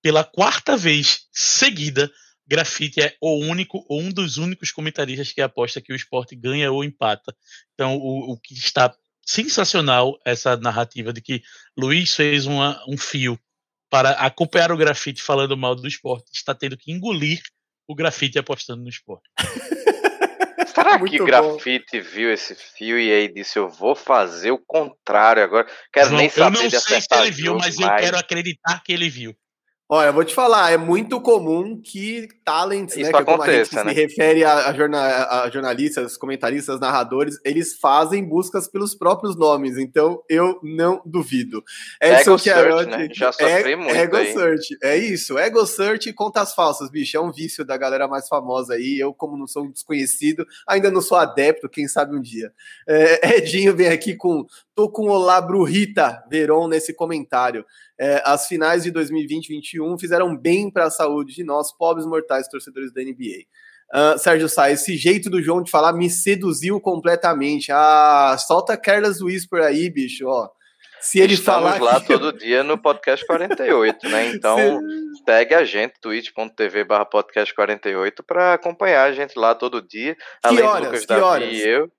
pela 0.02 0.24
quarta 0.24 0.76
vez 0.76 1.28
seguida, 1.32 2.12
Grafite 2.47 3.02
é 3.02 3.16
o 3.22 3.38
único, 3.38 3.86
ou 3.88 4.02
um 4.02 4.12
dos 4.12 4.38
únicos 4.38 4.72
comentaristas 4.72 5.32
que 5.32 5.41
aposta 5.41 5.82
que 5.82 5.93
o 5.93 5.95
esporte 5.95 6.36
ganha 6.36 6.72
ou 6.72 6.84
empata. 6.84 7.34
Então, 7.74 7.95
o, 7.95 8.34
o 8.34 8.38
que 8.38 8.54
está 8.54 8.93
sensacional 9.26 10.20
essa 10.26 10.58
narrativa 10.58 11.14
de 11.14 11.22
que 11.22 11.41
Luiz 11.78 12.14
fez 12.16 12.45
uma, 12.45 12.84
um 12.88 12.97
fio 12.97 13.39
para 13.89 14.12
acompanhar 14.12 14.72
o 14.72 14.78
grafite 14.78 15.22
falando 15.22 15.56
mal 15.56 15.76
do 15.76 15.88
esporte, 15.88 16.32
está 16.34 16.56
tendo 16.56 16.78
que 16.78 16.91
engolir 16.91 17.41
o 17.88 17.95
grafite 17.95 18.39
apostando 18.39 18.82
no 18.82 18.89
esporte. 18.89 19.24
Será 20.74 20.97
que 20.97 21.22
o 21.22 21.26
grafite 21.26 21.99
viu 21.99 22.32
esse 22.32 22.56
fio 22.56 22.97
e 22.97 23.12
aí 23.12 23.28
disse: 23.28 23.60
Eu 23.60 23.70
vou 23.70 23.93
fazer 23.93 24.52
o 24.52 24.58
contrário 24.58 25.43
agora? 25.43 25.68
Quero 25.91 26.10
João, 26.10 26.20
nem 26.20 26.30
saber 26.30 26.58
Eu 26.58 26.64
não 26.64 26.70
sei 26.70 27.02
se 27.02 27.08
ele 27.12 27.32
viu, 27.32 27.56
mas 27.56 27.76
mais. 27.78 27.91
eu 27.91 28.06
quero 28.06 28.18
acreditar 28.18 28.82
que 28.84 28.93
ele 28.93 29.10
viu. 29.10 29.36
Olha, 29.93 30.07
eu 30.07 30.13
vou 30.13 30.23
te 30.23 30.33
falar, 30.33 30.71
é 30.71 30.77
muito 30.77 31.19
comum 31.19 31.77
que 31.77 32.29
talents, 32.45 32.95
Isso 32.95 33.11
né, 33.11 33.11
que 33.11 33.17
é 33.17 33.25
como 33.25 33.43
a 33.43 33.51
gente 33.51 33.75
né? 33.75 33.83
se 33.89 33.93
refere 33.93 34.45
a, 34.45 34.69
a, 34.69 34.73
jornal, 34.73 35.01
a, 35.03 35.49
jornalistas, 35.49 36.15
comentaristas, 36.15 36.79
narradores, 36.79 37.37
eles 37.43 37.75
fazem 37.75 38.23
buscas 38.23 38.69
pelos 38.69 38.95
próprios 38.95 39.35
nomes, 39.35 39.77
então 39.77 40.23
eu 40.29 40.57
não 40.63 41.01
duvido. 41.05 41.61
Edson 42.01 42.37
Chiarotti, 42.37 42.89
né? 42.89 43.09
Já 43.11 43.33
sofri 43.33 43.73
é, 43.73 43.75
muito 43.75 43.93
Ego 43.93 44.15
aí. 44.15 44.31
Search, 44.31 44.77
é 44.81 44.97
isso, 44.97 45.37
Ego 45.37 45.65
Search 45.65 46.07
e 46.07 46.13
contas 46.13 46.53
falsas, 46.53 46.89
bicho, 46.89 47.17
é 47.17 47.19
um 47.19 47.29
vício 47.29 47.65
da 47.65 47.75
galera 47.75 48.07
mais 48.07 48.29
famosa 48.29 48.75
aí, 48.75 48.97
eu 48.97 49.13
como 49.13 49.35
não 49.35 49.45
sou 49.45 49.65
um 49.65 49.71
desconhecido, 49.71 50.47
ainda 50.65 50.89
não 50.89 51.01
sou 51.01 51.17
adepto, 51.17 51.67
quem 51.67 51.89
sabe 51.89 52.15
um 52.15 52.21
dia. 52.21 52.53
É, 52.87 53.39
Edinho 53.39 53.75
vem 53.75 53.89
aqui 53.89 54.15
com, 54.15 54.45
tô 54.73 54.89
com 54.89 55.09
Olá 55.09 55.41
Brurita 55.41 56.23
Veron 56.29 56.69
nesse 56.69 56.93
comentário 56.93 57.65
é, 58.02 58.20
as 58.26 58.47
finais 58.47 58.82
de 58.82 58.89
2020 58.89 59.45
e 59.45 59.78
2021 59.78 59.99
fizeram 59.99 60.36
bem 60.36 60.72
para 60.72 60.86
a 60.86 60.89
saúde 60.89 61.36
de 61.36 61.43
nós, 61.43 61.72
pobres 61.72 62.04
mortais 62.04 62.47
torcedores 62.47 62.91
da 62.91 63.02
NBA. 63.04 63.45
Uh, 63.93 64.16
ah, 64.16 64.18
Sérgio 64.18 64.49
Sá, 64.49 64.72
esse 64.72 64.97
jeito 64.97 65.30
do 65.30 65.41
João 65.41 65.62
de 65.62 65.70
falar 65.70 65.93
me 65.93 66.10
seduziu 66.10 66.82
completamente. 66.82 67.72
Ah, 67.72 68.36
solta 68.39 68.76
Carlos 68.76 69.20
Luiz 69.20 69.45
por 69.45 69.62
aí, 69.62 69.88
bicho, 69.88 70.26
ó. 70.28 70.49
Se 70.99 71.20
ele 71.20 71.34
Estamos 71.34 71.78
falar 71.78 71.93
lá 71.93 72.02
que... 72.02 72.08
todo 72.08 72.34
dia 72.34 72.64
no 72.64 72.78
podcast 72.78 73.26
48, 73.26 74.10
né? 74.10 74.32
Então, 74.34 74.58
Se... 74.58 75.24
segue 75.24 75.54
a 75.54 75.64
gente, 75.64 75.93
twitch.tv 76.02 76.84
barra 76.84 77.06
podcast 77.06 77.54
48 77.54 78.24
para 78.24 78.54
acompanhar 78.54 79.04
a 79.04 79.12
gente 79.12 79.38
lá 79.38 79.54
todo 79.54 79.82
dia. 79.82 80.16
Que 80.16 80.22
além 80.43 80.64
horas? 80.64 80.82
do 80.82 80.86
Lucas 80.86 81.02
que 81.02 81.08
Davi 81.08 81.22
horas? 81.22 81.49
e 81.49 81.68
eu. 81.68 81.91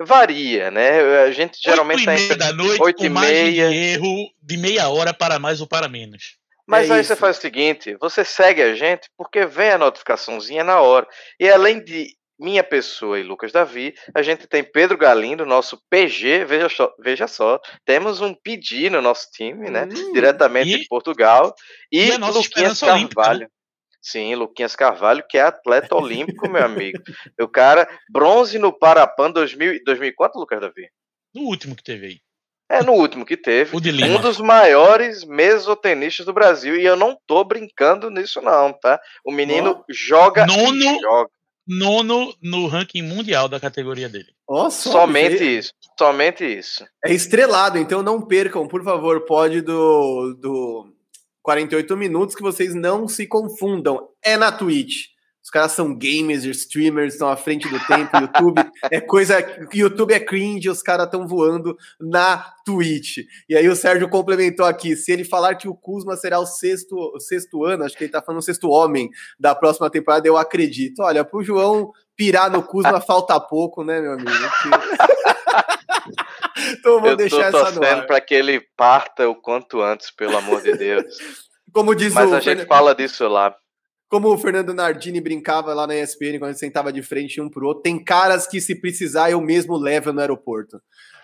Varia, 0.00 0.70
né? 0.70 1.22
A 1.22 1.30
gente 1.30 1.58
geralmente 1.60 2.00
está 2.00 2.14
entre 2.14 2.36
da 2.36 2.52
noite 2.52 2.82
8 2.82 3.06
e 3.06 3.08
meia. 3.08 3.70
De 3.70 3.76
erro 3.76 4.30
de 4.42 4.56
meia 4.56 4.88
hora 4.88 5.14
para 5.14 5.38
mais 5.38 5.60
ou 5.60 5.66
para 5.66 5.88
menos. 5.88 6.36
Mas 6.66 6.90
é 6.90 6.94
aí 6.94 7.00
isso. 7.00 7.08
você 7.08 7.16
faz 7.16 7.38
o 7.38 7.40
seguinte: 7.40 7.96
você 8.00 8.24
segue 8.24 8.62
a 8.62 8.74
gente 8.74 9.08
porque 9.16 9.46
vem 9.46 9.70
a 9.70 9.78
notificaçãozinha 9.78 10.64
na 10.64 10.80
hora. 10.80 11.06
E 11.40 11.48
além 11.48 11.82
de 11.82 12.08
minha 12.38 12.62
pessoa 12.62 13.18
e 13.18 13.22
Lucas 13.22 13.50
Davi, 13.50 13.94
a 14.14 14.20
gente 14.20 14.46
tem 14.46 14.62
Pedro 14.62 14.98
Galindo, 14.98 15.46
nosso 15.46 15.80
PG, 15.88 16.44
veja 16.44 16.68
só, 16.68 16.94
veja 16.98 17.26
só 17.26 17.58
temos 17.84 18.20
um 18.20 18.34
PD 18.34 18.90
no 18.90 19.00
nosso 19.00 19.28
time, 19.32 19.70
né? 19.70 19.84
Hum, 19.84 20.12
diretamente 20.12 20.74
e, 20.74 20.78
de 20.80 20.86
Portugal. 20.86 21.54
E, 21.90 22.10
e 22.10 22.16
Luquinhas 22.18 22.80
Carvalho. 22.80 23.00
Olímpica, 23.00 23.34
né? 23.38 23.46
Sim, 24.08 24.36
Luquinhas 24.36 24.76
Carvalho, 24.76 25.24
que 25.28 25.36
é 25.36 25.42
atleta 25.42 25.96
olímpico, 25.96 26.48
meu 26.48 26.64
amigo. 26.64 27.02
O 27.40 27.48
cara, 27.48 27.88
bronze 28.08 28.56
no 28.56 28.72
Parapan 28.72 29.32
2000, 29.32 29.80
2004, 29.84 30.38
Lucas 30.38 30.60
Davi? 30.60 30.88
No 31.34 31.42
último 31.42 31.74
que 31.74 31.82
teve 31.82 32.06
aí. 32.06 32.20
É, 32.70 32.84
no 32.84 32.92
último 32.92 33.26
que 33.26 33.36
teve. 33.36 33.76
Um 33.76 34.20
dos 34.20 34.38
maiores 34.38 35.24
mesotenistas 35.24 36.24
do 36.24 36.32
Brasil. 36.32 36.76
E 36.76 36.84
eu 36.84 36.94
não 36.94 37.18
tô 37.26 37.42
brincando 37.42 38.08
nisso, 38.08 38.40
não, 38.40 38.72
tá? 38.72 39.00
O 39.24 39.32
menino 39.32 39.80
oh. 39.80 39.84
joga 39.92 40.46
nono, 40.46 41.00
joga. 41.00 41.30
Nono 41.66 42.32
no 42.40 42.68
ranking 42.68 43.02
mundial 43.02 43.48
da 43.48 43.58
categoria 43.58 44.08
dele. 44.08 44.28
Oh, 44.46 44.70
somente 44.70 45.58
isso. 45.58 45.72
Somente 45.98 46.44
isso. 46.44 46.86
É 47.04 47.12
estrelado, 47.12 47.76
então 47.76 48.04
não 48.04 48.22
percam, 48.22 48.68
por 48.68 48.84
favor, 48.84 49.24
pode 49.24 49.62
do, 49.62 50.32
do 50.34 50.95
48 51.46 51.96
minutos 51.96 52.34
que 52.34 52.42
vocês 52.42 52.74
não 52.74 53.06
se 53.06 53.24
confundam. 53.24 54.08
É 54.20 54.36
na 54.36 54.50
Twitch. 54.50 55.14
Os 55.40 55.48
caras 55.48 55.70
são 55.70 55.96
gamers, 55.96 56.42
streamers, 56.42 57.12
estão 57.12 57.28
à 57.28 57.36
frente 57.36 57.68
do 57.68 57.78
tempo. 57.86 58.10
YouTube 58.18 58.64
é 58.90 59.00
coisa. 59.00 59.36
YouTube 59.72 60.12
é 60.12 60.18
cringe, 60.18 60.68
os 60.68 60.82
caras 60.82 61.06
estão 61.06 61.24
voando 61.24 61.76
na 62.00 62.44
Twitch. 62.64 63.18
E 63.48 63.56
aí 63.56 63.68
o 63.68 63.76
Sérgio 63.76 64.08
complementou 64.08 64.66
aqui: 64.66 64.96
se 64.96 65.12
ele 65.12 65.22
falar 65.22 65.54
que 65.54 65.68
o 65.68 65.74
Kuzma 65.76 66.16
será 66.16 66.40
o 66.40 66.46
sexto, 66.46 66.96
o 66.96 67.20
sexto 67.20 67.64
ano, 67.64 67.84
acho 67.84 67.96
que 67.96 68.02
ele 68.02 68.10
tá 68.10 68.20
falando 68.20 68.40
o 68.40 68.44
sexto 68.44 68.68
homem 68.68 69.08
da 69.38 69.54
próxima 69.54 69.88
temporada, 69.88 70.26
eu 70.26 70.36
acredito. 70.36 71.00
Olha, 71.00 71.24
pro 71.24 71.44
João 71.44 71.92
pirar 72.16 72.50
no 72.50 72.64
Kuzma 72.64 73.00
falta 73.00 73.38
pouco, 73.38 73.84
né, 73.84 74.00
meu 74.00 74.14
amigo? 74.14 74.30
então 76.72 77.00
vou 77.00 77.10
eu 77.10 77.16
deixar 77.16 77.50
tô 77.50 77.58
essa 77.58 77.72
no 77.72 78.06
para 78.06 78.20
que 78.20 78.34
ele 78.34 78.60
parta 78.76 79.28
o 79.28 79.34
quanto 79.34 79.82
antes, 79.82 80.10
pelo 80.10 80.36
amor 80.36 80.62
de 80.62 80.76
Deus. 80.76 81.04
Como 81.72 81.94
diz 81.94 82.14
Mas 82.14 82.30
o 82.30 82.34
a 82.34 82.40
gente 82.40 82.64
fala 82.64 82.94
disso 82.94 83.28
lá. 83.28 83.54
Como 84.08 84.32
o 84.32 84.38
Fernando 84.38 84.72
Nardini 84.72 85.20
brincava 85.20 85.74
lá 85.74 85.86
na 85.86 85.96
ESPN 85.96 86.38
quando 86.38 86.44
a 86.44 86.52
gente 86.52 86.60
sentava 86.60 86.92
de 86.92 87.02
frente 87.02 87.40
um 87.40 87.50
pro 87.50 87.66
outro, 87.66 87.82
tem 87.82 88.02
caras 88.02 88.46
que 88.46 88.60
se 88.60 88.80
precisar 88.80 89.30
eu 89.30 89.40
mesmo 89.40 89.76
levo 89.76 90.12
no 90.12 90.20
aeroporto. 90.20 90.80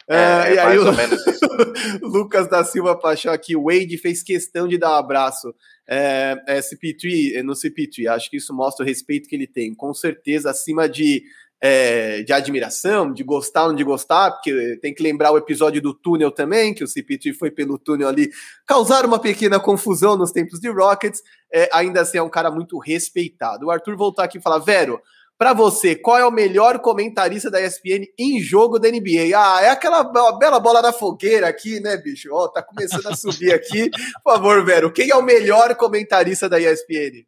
É, 0.09 0.17
é, 0.17 0.55
e 0.55 0.59
aí 0.59 0.79
o 0.79 0.85
Lucas 2.03 2.49
da 2.49 2.65
Silva 2.65 2.99
Paixão 2.99 3.33
aqui, 3.33 3.55
o 3.55 3.65
Wade 3.65 3.97
fez 3.99 4.23
questão 4.23 4.67
de 4.67 4.77
dar 4.77 4.91
um 4.91 4.97
abraço 4.97 5.55
é, 5.89 6.37
é, 6.49 6.59
CP3, 6.59 7.43
no 7.43 7.53
CP3, 7.53 8.09
acho 8.09 8.29
que 8.29 8.37
isso 8.37 8.53
mostra 8.53 8.85
o 8.85 8.87
respeito 8.89 9.29
que 9.29 9.37
ele 9.37 9.47
tem, 9.47 9.75
com 9.75 9.95
certeza 9.95 10.51
acima 10.51 10.89
de 10.89 11.23
é, 11.65 12.25
de 12.25 12.33
admiração, 12.33 13.13
de 13.13 13.23
gostar 13.23 13.63
ou 13.63 13.69
não 13.69 13.77
de 13.77 13.85
gostar, 13.85 14.33
porque 14.33 14.77
tem 14.83 14.93
que 14.93 15.01
lembrar 15.01 15.31
o 15.31 15.39
episódio 15.39 15.81
do 15.81 15.95
túnel 15.95 16.33
também, 16.33 16.75
que 16.75 16.83
o 16.83 16.89
CPT 16.89 17.35
foi 17.35 17.53
pelo 17.53 17.79
túnel 17.79 18.09
ali, 18.09 18.29
causar 18.67 19.07
uma 19.07 19.21
pequena 19.21 19.61
confusão 19.61 20.17
nos 20.17 20.33
tempos 20.33 20.59
de 20.59 20.69
Rockets, 20.69 21.23
é, 21.55 21.69
ainda 21.73 22.01
assim 22.01 22.19
é 22.19 22.23
um 22.23 22.29
cara 22.29 22.51
muito 22.51 22.77
respeitado. 22.79 23.67
O 23.67 23.71
Arthur 23.71 23.97
voltar 23.97 24.25
aqui 24.25 24.39
e 24.39 24.43
falar, 24.43 24.59
Vero, 24.59 25.01
para 25.39 25.53
você, 25.53 25.95
qual 25.95 26.19
é 26.19 26.27
o 26.27 26.33
melhor 26.33 26.81
comentarista 26.81 27.49
da 27.49 27.61
ESPN 27.61 28.07
em 28.19 28.41
jogo 28.41 28.81
da 28.81 28.89
NBA? 28.89 29.37
Ah, 29.37 29.63
é 29.63 29.71
aquela 29.71 30.03
bela 30.03 30.59
bola 30.59 30.83
da 30.83 30.93
fogueira 30.93 31.47
aqui, 31.47 31.79
né, 31.79 31.97
bicho? 31.97 32.29
Ó, 32.33 32.45
oh, 32.45 32.49
tá 32.49 32.61
começando 32.61 33.07
a 33.07 33.15
subir 33.15 33.53
aqui. 33.53 33.89
Por 34.25 34.35
favor, 34.35 34.65
Vero, 34.65 34.93
quem 34.93 35.11
é 35.11 35.17
o 35.17 35.23
melhor 35.23 35.77
comentarista 35.77 36.49
da 36.49 36.59
ESPN? 36.59 37.25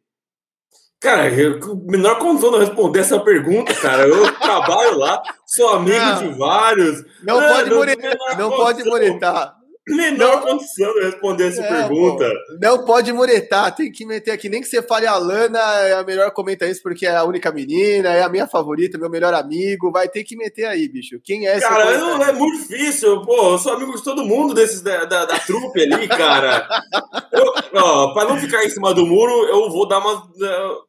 Cara, 1.05 1.29
eu, 1.29 1.59
menor 1.87 2.17
condição 2.17 2.49
de 2.49 2.57
responder 2.57 3.01
essa 3.01 3.19
pergunta, 3.19 3.71
cara. 3.75 4.07
Eu 4.07 4.33
trabalho 4.39 4.97
lá, 4.97 5.21
sou 5.45 5.69
amigo 5.69 6.03
não, 6.03 6.17
de 6.17 6.35
vários. 6.35 7.03
Não, 7.21 7.39
é, 7.39 7.53
pode 7.53 7.75
monetar, 7.75 8.39
não 8.39 8.49
pode 8.49 8.83
monetar. 8.83 9.55
Menor 9.87 10.37
não, 10.37 10.41
condição 10.41 10.91
de 10.95 11.01
responder 11.01 11.47
essa 11.49 11.61
é, 11.61 11.67
pergunta. 11.67 12.27
Pô, 12.27 12.57
não 12.59 12.83
pode 12.83 13.13
muretar, 13.13 13.75
tem 13.75 13.91
que 13.91 14.03
meter 14.03 14.31
aqui. 14.31 14.49
Nem 14.49 14.59
que 14.59 14.67
você 14.67 14.81
fale 14.81 15.05
a 15.05 15.15
Lana 15.15 15.59
é 15.59 15.93
a 15.93 16.03
melhor 16.03 16.31
comenta 16.31 16.65
isso 16.65 16.81
porque 16.81 17.05
é 17.05 17.15
a 17.15 17.23
única 17.23 17.51
menina, 17.51 18.09
é 18.09 18.23
a 18.23 18.29
minha 18.29 18.47
favorita, 18.47 18.97
meu 18.97 19.11
melhor 19.11 19.35
amigo. 19.35 19.91
Vai 19.91 20.09
ter 20.09 20.23
que 20.23 20.35
meter 20.35 20.65
aí, 20.65 20.87
bicho. 20.87 21.19
Quem 21.23 21.47
é 21.47 21.57
esse? 21.57 21.67
Cara, 21.67 21.83
é 21.91 22.31
muito 22.31 22.67
difícil. 22.67 23.21
Pô, 23.21 23.51
eu 23.51 23.57
sou 23.59 23.73
amigo 23.73 23.95
de 23.95 24.03
todo 24.03 24.25
mundo 24.25 24.55
desses 24.55 24.81
da, 24.81 25.05
da, 25.05 25.25
da 25.25 25.37
trupe 25.37 25.79
ali, 25.79 26.07
cara. 26.07 26.67
eu, 27.31 27.53
ó, 27.75 28.11
pra 28.11 28.25
não 28.25 28.39
ficar 28.39 28.65
em 28.65 28.69
cima 28.71 28.91
do 28.91 29.05
muro, 29.05 29.45
eu 29.49 29.69
vou 29.69 29.87
dar 29.87 29.99
uma. 29.99 30.27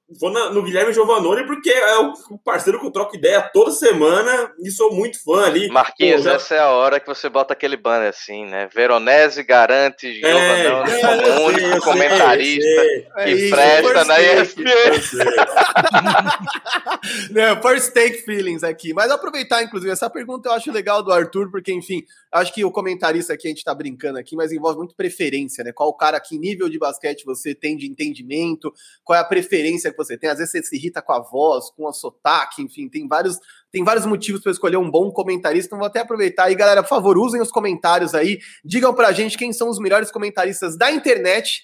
Vou 0.08 0.30
na, 0.30 0.50
no 0.50 0.62
Guilherme 0.62 0.92
Giovanoni, 0.92 1.44
porque 1.44 1.68
é 1.68 1.98
o 1.98 2.38
parceiro 2.38 2.78
que 2.78 2.86
eu 2.86 2.92
troco 2.92 3.16
ideia 3.16 3.42
toda 3.52 3.72
semana 3.72 4.52
e 4.62 4.70
sou 4.70 4.94
muito 4.94 5.20
fã 5.20 5.44
ali. 5.44 5.68
Marquinhos, 5.68 6.22
Pô, 6.22 6.28
já... 6.28 6.34
essa 6.34 6.54
é 6.54 6.60
a 6.60 6.70
hora 6.70 7.00
que 7.00 7.08
você 7.08 7.28
bota 7.28 7.52
aquele 7.52 7.76
banner 7.76 8.10
assim, 8.10 8.44
né? 8.46 8.68
Veronese 8.72 9.42
garante 9.42 10.14
Giovanoni 10.14 10.90
é, 10.92 11.00
como 11.00 11.22
é, 11.22 11.40
único 11.40 11.80
comentarista 11.80 12.68
sei, 12.68 13.02
que 13.24 13.52
é 13.52 13.80
presta 13.82 14.04
na 14.04 14.20
ESPN. 14.20 14.66
Não, 17.32 17.60
first 17.60 17.92
take 17.92 18.22
feelings 18.22 18.62
aqui. 18.62 18.94
Mas 18.94 19.10
aproveitar, 19.10 19.64
inclusive, 19.64 19.90
essa 19.90 20.08
pergunta 20.08 20.48
eu 20.48 20.52
acho 20.52 20.70
legal 20.70 21.02
do 21.02 21.12
Arthur, 21.12 21.50
porque, 21.50 21.72
enfim, 21.72 22.04
acho 22.30 22.54
que 22.54 22.64
o 22.64 22.70
comentarista 22.70 23.32
aqui 23.32 23.48
a 23.48 23.50
gente 23.50 23.64
tá 23.64 23.74
brincando 23.74 24.20
aqui, 24.20 24.36
mas 24.36 24.52
envolve 24.52 24.78
muito 24.78 24.94
preferência, 24.94 25.64
né? 25.64 25.72
Qual 25.72 25.88
o 25.88 25.94
cara, 25.96 26.20
que 26.20 26.38
nível 26.38 26.68
de 26.68 26.78
basquete 26.78 27.24
você 27.24 27.56
tem 27.56 27.76
de 27.76 27.86
entendimento, 27.86 28.72
qual 29.02 29.16
é 29.18 29.20
a 29.20 29.24
preferência 29.24 29.95
que 29.96 30.04
você 30.04 30.18
tem. 30.18 30.28
Às 30.28 30.38
vezes 30.38 30.52
você 30.52 30.62
se 30.62 30.76
irrita 30.76 31.00
com 31.00 31.12
a 31.12 31.20
voz, 31.20 31.70
com 31.70 31.88
a 31.88 31.92
sotaque, 31.92 32.62
enfim, 32.62 32.88
tem 32.88 33.08
vários, 33.08 33.38
tem 33.72 33.82
vários 33.82 34.04
motivos 34.04 34.42
para 34.42 34.52
escolher 34.52 34.76
um 34.76 34.90
bom 34.90 35.10
comentarista. 35.10 35.68
Então 35.68 35.78
vou 35.78 35.86
até 35.86 36.00
aproveitar 36.00 36.44
aí, 36.44 36.54
galera, 36.54 36.82
por 36.82 36.88
favor, 36.88 37.18
usem 37.18 37.40
os 37.40 37.50
comentários 37.50 38.14
aí, 38.14 38.38
digam 38.64 38.94
pra 38.94 39.12
gente 39.12 39.38
quem 39.38 39.52
são 39.52 39.68
os 39.68 39.78
melhores 39.78 40.10
comentaristas 40.10 40.76
da 40.76 40.90
internet 40.90 41.62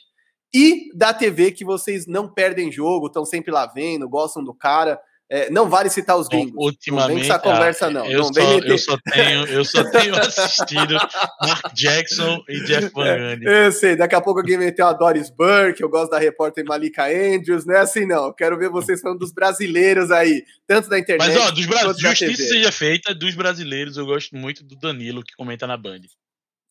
e 0.55 0.91
da 0.95 1.15
TV 1.15 1.53
que 1.53 1.65
vocês 1.65 2.07
não 2.07 2.33
perdem 2.33 2.71
jogo, 2.71 3.07
estão 3.07 3.25
sempre 3.25 3.51
lá 3.51 3.67
vendo, 3.67 4.09
gostam 4.09 4.43
do 4.43 4.55
cara. 4.55 5.01
É, 5.35 5.49
não 5.49 5.67
vale 5.67 5.89
citar 5.89 6.15
os 6.19 6.29
gringos. 6.29 6.53
Bom, 6.53 6.65
ultimamente, 6.65 7.27
não 7.27 7.35
essa 7.35 7.39
conversa, 7.39 7.89
não. 7.89 8.05
Eu, 8.05 8.19
não 8.19 8.35
só, 8.35 8.59
eu, 8.59 8.77
só, 8.77 8.99
tenho, 8.99 9.47
eu 9.47 9.65
só 9.65 9.91
tenho 9.91 10.15
assistido 10.21 10.93
Mark 11.41 11.73
Jackson 11.73 12.45
e 12.47 12.61
Jeff 12.65 12.91
Van 12.95 13.07
é, 13.07 13.35
Gundy. 13.35 13.49
É, 13.49 13.67
eu 13.67 13.73
sei, 13.73 13.97
daqui 13.97 14.15
a 14.15 14.21
pouco 14.21 14.41
alguém 14.41 14.59
meteu 14.59 14.87
a 14.87 14.93
Doris 14.93 15.31
Burke, 15.31 15.83
eu 15.83 15.89
gosto 15.89 16.11
da 16.11 16.19
repórter 16.19 16.67
Malika 16.67 17.07
Andrews, 17.07 17.65
não 17.65 17.75
é 17.75 17.79
assim 17.79 18.05
não. 18.05 18.31
Quero 18.31 18.59
ver 18.59 18.69
vocês 18.69 19.01
falando 19.01 19.21
dos 19.21 19.33
brasileiros 19.33 20.11
aí, 20.11 20.45
tanto 20.67 20.91
da 20.91 20.99
internet. 20.99 21.27
Mas, 21.27 21.37
ó, 21.39 21.51
dos 21.51 21.65
brasileiros, 21.65 21.99
justiça 21.99 22.49
seja 22.49 22.71
feita, 22.71 23.15
dos 23.15 23.35
brasileiros, 23.35 23.97
eu 23.97 24.05
gosto 24.05 24.37
muito 24.37 24.63
do 24.63 24.77
Danilo, 24.77 25.25
que 25.25 25.35
comenta 25.35 25.67
na 25.67 25.79
Band. 25.79 26.03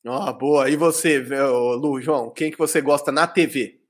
Ó, 0.06 0.30
oh, 0.30 0.34
boa. 0.34 0.70
E 0.70 0.76
você, 0.76 1.18
Lu, 1.18 2.00
João, 2.00 2.30
quem 2.30 2.52
que 2.52 2.60
você 2.60 2.80
gosta 2.80 3.12
na 3.12 3.26
TV? 3.26 3.81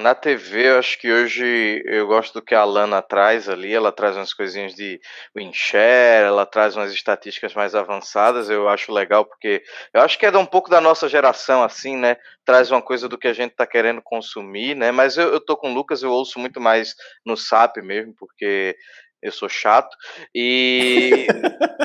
Na 0.00 0.14
TV, 0.14 0.70
eu 0.70 0.78
acho 0.78 0.98
que 0.98 1.12
hoje 1.12 1.82
eu 1.84 2.06
gosto 2.06 2.34
do 2.34 2.42
que 2.42 2.54
a 2.54 2.64
Lana 2.64 3.00
traz 3.00 3.48
ali. 3.48 3.72
Ela 3.72 3.92
traz 3.92 4.16
umas 4.16 4.32
coisinhas 4.32 4.74
de 4.74 5.00
WinShare, 5.36 6.26
ela 6.26 6.46
traz 6.46 6.74
umas 6.74 6.92
estatísticas 6.92 7.54
mais 7.54 7.74
avançadas. 7.74 8.50
Eu 8.50 8.68
acho 8.68 8.92
legal 8.92 9.24
porque 9.24 9.62
eu 9.92 10.00
acho 10.00 10.18
que 10.18 10.26
é 10.26 10.36
um 10.36 10.46
pouco 10.46 10.70
da 10.70 10.80
nossa 10.80 11.08
geração, 11.08 11.62
assim, 11.62 11.96
né? 11.96 12.16
Traz 12.44 12.70
uma 12.70 12.82
coisa 12.82 13.08
do 13.08 13.18
que 13.18 13.28
a 13.28 13.32
gente 13.32 13.54
tá 13.54 13.66
querendo 13.66 14.00
consumir, 14.02 14.74
né? 14.74 14.90
Mas 14.90 15.16
eu, 15.16 15.28
eu 15.28 15.40
tô 15.40 15.56
com 15.56 15.70
o 15.70 15.74
Lucas, 15.74 16.02
eu 16.02 16.10
ouço 16.10 16.38
muito 16.38 16.60
mais 16.60 16.94
no 17.24 17.36
SAP 17.36 17.76
mesmo, 17.78 18.14
porque 18.18 18.74
eu 19.22 19.32
sou 19.32 19.48
chato. 19.48 19.96
E 20.34 21.26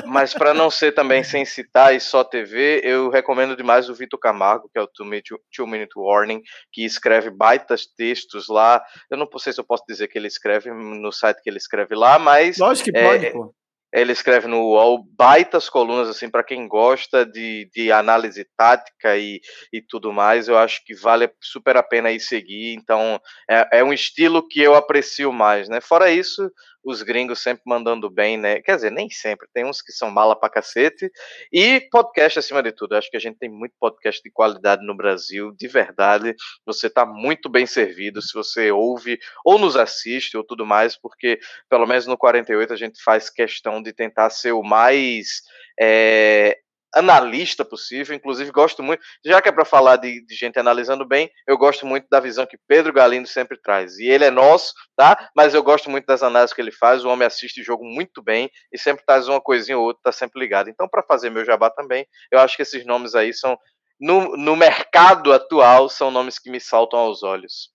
mas 0.06 0.32
para 0.32 0.54
não 0.54 0.70
ser 0.70 0.92
também 0.92 1.22
sem 1.22 1.44
citar 1.44 1.94
e 1.94 2.00
só 2.00 2.24
TV, 2.24 2.80
eu 2.82 3.10
recomendo 3.10 3.56
demais 3.56 3.88
o 3.88 3.94
Vitor 3.94 4.18
Camargo, 4.18 4.68
que 4.72 4.78
é 4.78 4.82
o 4.82 4.86
Two 4.86 5.06
Minute, 5.06 5.34
Two 5.54 5.66
Minute 5.66 5.98
Warning, 5.98 6.42
que 6.72 6.84
escreve 6.84 7.30
baitas 7.30 7.86
textos 7.86 8.48
lá. 8.48 8.82
Eu 9.10 9.16
não 9.16 9.28
sei 9.38 9.52
se 9.52 9.60
eu 9.60 9.64
posso 9.64 9.84
dizer 9.88 10.08
que 10.08 10.18
ele 10.18 10.28
escreve 10.28 10.70
no 10.70 11.12
site 11.12 11.42
que 11.42 11.50
ele 11.50 11.58
escreve 11.58 11.94
lá, 11.94 12.18
mas 12.18 12.58
Lógico 12.58 12.90
que 12.90 13.00
pode, 13.00 13.26
é, 13.26 13.30
pô. 13.30 13.54
Ele 13.92 14.12
escreve 14.12 14.46
no 14.46 14.60
UOL 14.60 15.02
baitas 15.16 15.70
colunas, 15.70 16.08
assim, 16.08 16.28
para 16.28 16.44
quem 16.44 16.68
gosta 16.68 17.24
de, 17.24 17.70
de 17.72 17.90
análise 17.90 18.46
tática 18.56 19.16
e, 19.16 19.40
e 19.72 19.80
tudo 19.80 20.12
mais, 20.12 20.48
eu 20.48 20.58
acho 20.58 20.84
que 20.84 20.94
vale 20.94 21.30
super 21.40 21.76
a 21.76 21.82
pena 21.82 22.10
ir 22.10 22.20
seguir. 22.20 22.74
Então, 22.74 23.18
é, 23.48 23.78
é 23.78 23.84
um 23.84 23.92
estilo 23.92 24.46
que 24.46 24.60
eu 24.60 24.74
aprecio 24.74 25.32
mais, 25.32 25.68
né? 25.68 25.80
Fora 25.80 26.10
isso, 26.10 26.50
os 26.86 27.02
gringos 27.02 27.42
sempre 27.42 27.64
mandando 27.66 28.08
bem, 28.08 28.38
né? 28.38 28.60
Quer 28.60 28.76
dizer, 28.76 28.92
nem 28.92 29.10
sempre, 29.10 29.48
tem 29.52 29.64
uns 29.64 29.82
que 29.82 29.90
são 29.90 30.08
mala 30.08 30.38
pra 30.38 30.48
cacete. 30.48 31.10
E 31.52 31.80
podcast 31.90 32.38
acima 32.38 32.62
de 32.62 32.70
tudo. 32.70 32.94
acho 32.94 33.10
que 33.10 33.16
a 33.16 33.20
gente 33.20 33.38
tem 33.38 33.48
muito 33.50 33.74
podcast 33.80 34.22
de 34.22 34.30
qualidade 34.30 34.86
no 34.86 34.96
Brasil, 34.96 35.50
de 35.50 35.66
verdade. 35.66 36.32
Você 36.64 36.88
tá 36.88 37.04
muito 37.04 37.48
bem 37.48 37.66
servido 37.66 38.22
se 38.22 38.32
você 38.32 38.70
ouve 38.70 39.18
ou 39.44 39.58
nos 39.58 39.76
assiste 39.76 40.36
ou 40.36 40.44
tudo 40.44 40.64
mais, 40.64 40.96
porque 40.96 41.40
pelo 41.68 41.86
menos 41.88 42.06
no 42.06 42.16
48 42.16 42.72
a 42.72 42.76
gente 42.76 43.02
faz 43.02 43.28
questão 43.28 43.82
de 43.82 43.92
tentar 43.92 44.30
ser 44.30 44.52
o 44.52 44.62
mais 44.62 45.42
é, 45.80 46.56
analista 46.96 47.64
possível. 47.64 48.16
Inclusive, 48.16 48.50
gosto 48.50 48.82
muito, 48.82 49.02
já 49.24 49.40
que 49.40 49.48
é 49.48 49.52
para 49.52 49.64
falar 49.64 49.96
de, 49.96 50.24
de, 50.24 50.34
gente 50.34 50.58
analisando 50.58 51.06
bem, 51.06 51.30
eu 51.46 51.56
gosto 51.58 51.86
muito 51.86 52.06
da 52.10 52.18
visão 52.18 52.46
que 52.46 52.58
Pedro 52.66 52.92
Galindo 52.92 53.28
sempre 53.28 53.60
traz. 53.60 53.98
E 53.98 54.06
ele 54.06 54.24
é 54.24 54.30
nosso, 54.30 54.72
tá? 54.96 55.30
Mas 55.36 55.54
eu 55.54 55.62
gosto 55.62 55.90
muito 55.90 56.06
das 56.06 56.22
análises 56.22 56.54
que 56.54 56.60
ele 56.60 56.72
faz. 56.72 57.04
O 57.04 57.08
homem 57.08 57.26
assiste 57.26 57.60
o 57.60 57.64
jogo 57.64 57.84
muito 57.84 58.22
bem 58.22 58.50
e 58.72 58.78
sempre 58.78 59.04
traz 59.04 59.28
uma 59.28 59.40
coisinha 59.40 59.78
ou 59.78 59.84
outra, 59.84 60.02
tá 60.04 60.12
sempre 60.12 60.40
ligado. 60.40 60.70
Então, 60.70 60.88
para 60.88 61.02
fazer 61.02 61.30
meu 61.30 61.44
jabá 61.44 61.70
também, 61.70 62.06
eu 62.32 62.38
acho 62.38 62.56
que 62.56 62.62
esses 62.62 62.84
nomes 62.86 63.14
aí 63.14 63.32
são. 63.32 63.58
No, 63.98 64.36
no 64.36 64.54
mercado 64.54 65.32
atual, 65.32 65.88
são 65.88 66.10
nomes 66.10 66.38
que 66.38 66.50
me 66.50 66.60
saltam 66.60 66.98
aos 66.98 67.22
olhos. 67.22 67.70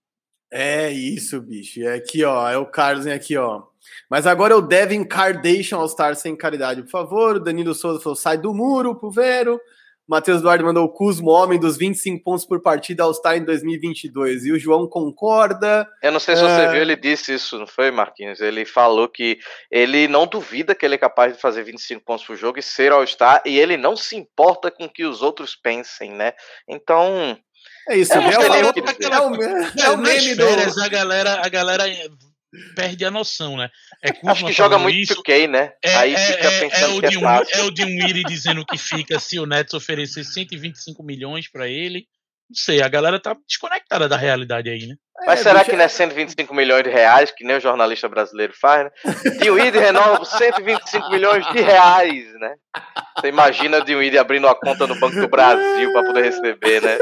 É 0.52 0.92
isso, 0.92 1.42
bicho. 1.42 1.82
É 1.82 1.96
aqui, 1.96 2.24
ó. 2.24 2.48
É 2.48 2.58
o 2.58 2.66
Carlos 2.66 3.08
aqui, 3.08 3.38
ó. 3.38 3.71
Mas 4.10 4.28
agora 4.28 4.54
é 4.54 4.58
o 4.58 4.62
Devin 4.62 5.04
Kardation 5.04 5.78
All-Star 5.78 6.16
sem 6.16 6.36
caridade, 6.36 6.84
por 6.84 6.92
favor. 6.92 7.36
O 7.36 7.40
Danilo 7.40 7.74
Souza 7.74 8.02
falou: 8.02 8.16
sai 8.16 8.38
do 8.38 8.54
muro 8.54 8.96
pro 8.96 9.12
Vero. 9.12 9.60
Matheus 10.12 10.40
Eduardo 10.40 10.66
mandou 10.66 10.84
o 10.84 10.90
Cusmo, 10.90 11.30
homem 11.30 11.58
dos 11.58 11.78
25 11.78 12.22
pontos 12.22 12.46
por 12.46 12.62
partida 12.62 13.04
All-Star 13.04 13.38
em 13.38 13.46
2022. 13.46 14.46
E 14.46 14.52
o 14.52 14.60
João 14.60 14.86
concorda. 14.86 15.88
Eu 16.04 16.12
não 16.12 16.20
sei 16.20 16.36
se 16.36 16.42
você 16.42 16.68
uh... 16.68 16.72
viu, 16.72 16.82
ele 16.82 16.98
disse 16.98 17.34
isso, 17.34 17.58
não 17.58 17.66
foi, 17.66 17.92
Marquinhos? 17.92 18.42
Ele 18.42 18.66
falou 18.66 19.08
que 19.08 19.40
ele 19.72 20.10
não 20.10 20.28
duvida 20.28 20.76
que 20.76 20.86
ele 20.86 20.96
é 20.96 20.98
capaz 20.98 21.34
de 21.34 21.42
fazer 21.42 21.64
25 21.64 22.04
pontos 22.04 22.26
por 22.26 22.36
jogo 22.36 22.60
e 22.60 22.62
ser 22.62 22.92
All-Star, 22.92 23.42
e 23.46 23.58
ele 23.58 23.78
não 23.78 23.96
se 23.96 24.18
importa 24.18 24.70
com 24.70 24.84
o 24.84 24.90
que 24.90 25.06
os 25.06 25.22
outros 25.22 25.56
pensem, 25.56 26.12
né? 26.12 26.34
Então. 26.68 27.38
É 27.88 27.96
isso, 27.96 28.12
é, 28.14 28.18
é, 28.18 28.20
o, 28.20 28.42
é, 28.42 28.48
o, 28.48 29.82
é 29.82 29.90
o 29.92 29.98
meme 29.98 30.36
do. 30.36 30.44
A 30.84 30.90
galera, 30.90 31.42
a 31.46 31.48
galera 31.48 31.86
perde 32.76 33.06
a 33.06 33.12
noção, 33.12 33.58
né? 33.58 33.70
É 34.04 34.12
Acho 34.30 34.46
que 34.46 34.52
joga 34.52 34.78
muito 34.78 34.98
isso. 34.98 35.24
2K, 35.24 35.48
né? 35.48 35.74
É, 35.84 35.96
Aí 35.96 36.14
é, 36.14 36.18
fica 36.18 36.48
é, 36.48 36.60
pensando 36.60 36.94
é, 36.94 36.98
o 36.98 37.10
que 37.10 37.18
é, 37.18 37.22
fácil. 37.22 37.56
é 37.56 37.64
o 37.64 37.72
de 37.72 37.84
um 37.84 38.08
Iri 38.08 38.24
dizendo 38.24 38.66
que 38.66 38.78
fica 38.78 39.20
se 39.20 39.40
o 39.40 39.46
Nets 39.46 39.74
oferecer 39.74 40.24
125 40.24 41.04
milhões 41.04 41.50
para 41.50 41.68
ele. 41.68 42.06
Não 42.50 42.56
sei, 42.56 42.82
a 42.82 42.90
galera 42.90 43.18
tá 43.18 43.34
desconectada 43.48 44.10
da 44.10 44.18
realidade 44.18 44.70
aí, 44.70 44.86
né? 44.86 44.96
Mas 45.26 45.40
é, 45.40 45.44
será 45.44 45.64
que 45.64 45.76
não 45.76 45.86
é 45.86 45.88
125 45.88 46.54
milhões 46.54 46.84
de 46.84 46.90
reais, 46.90 47.32
que 47.32 47.46
nem 47.46 47.56
o 47.56 47.62
jornalista 47.62 48.10
brasileiro 48.10 48.54
faz, 48.60 48.84
né? 48.84 48.92
Dinwiddie 49.40 49.80
renova 49.80 50.18
por 50.18 50.26
125 50.26 51.10
milhões 51.12 51.46
de 51.54 51.62
reais, 51.62 52.34
né? 52.40 52.56
Você 53.18 53.28
imagina 53.28 53.78
o 53.78 53.86
Dinwiddie 53.86 54.18
abrindo 54.18 54.48
uma 54.48 54.56
conta 54.56 54.86
no 54.86 55.00
Banco 55.00 55.16
do 55.16 55.28
Brasil 55.30 55.94
para 55.94 56.04
poder 56.04 56.24
receber, 56.24 56.82
né? 56.82 56.98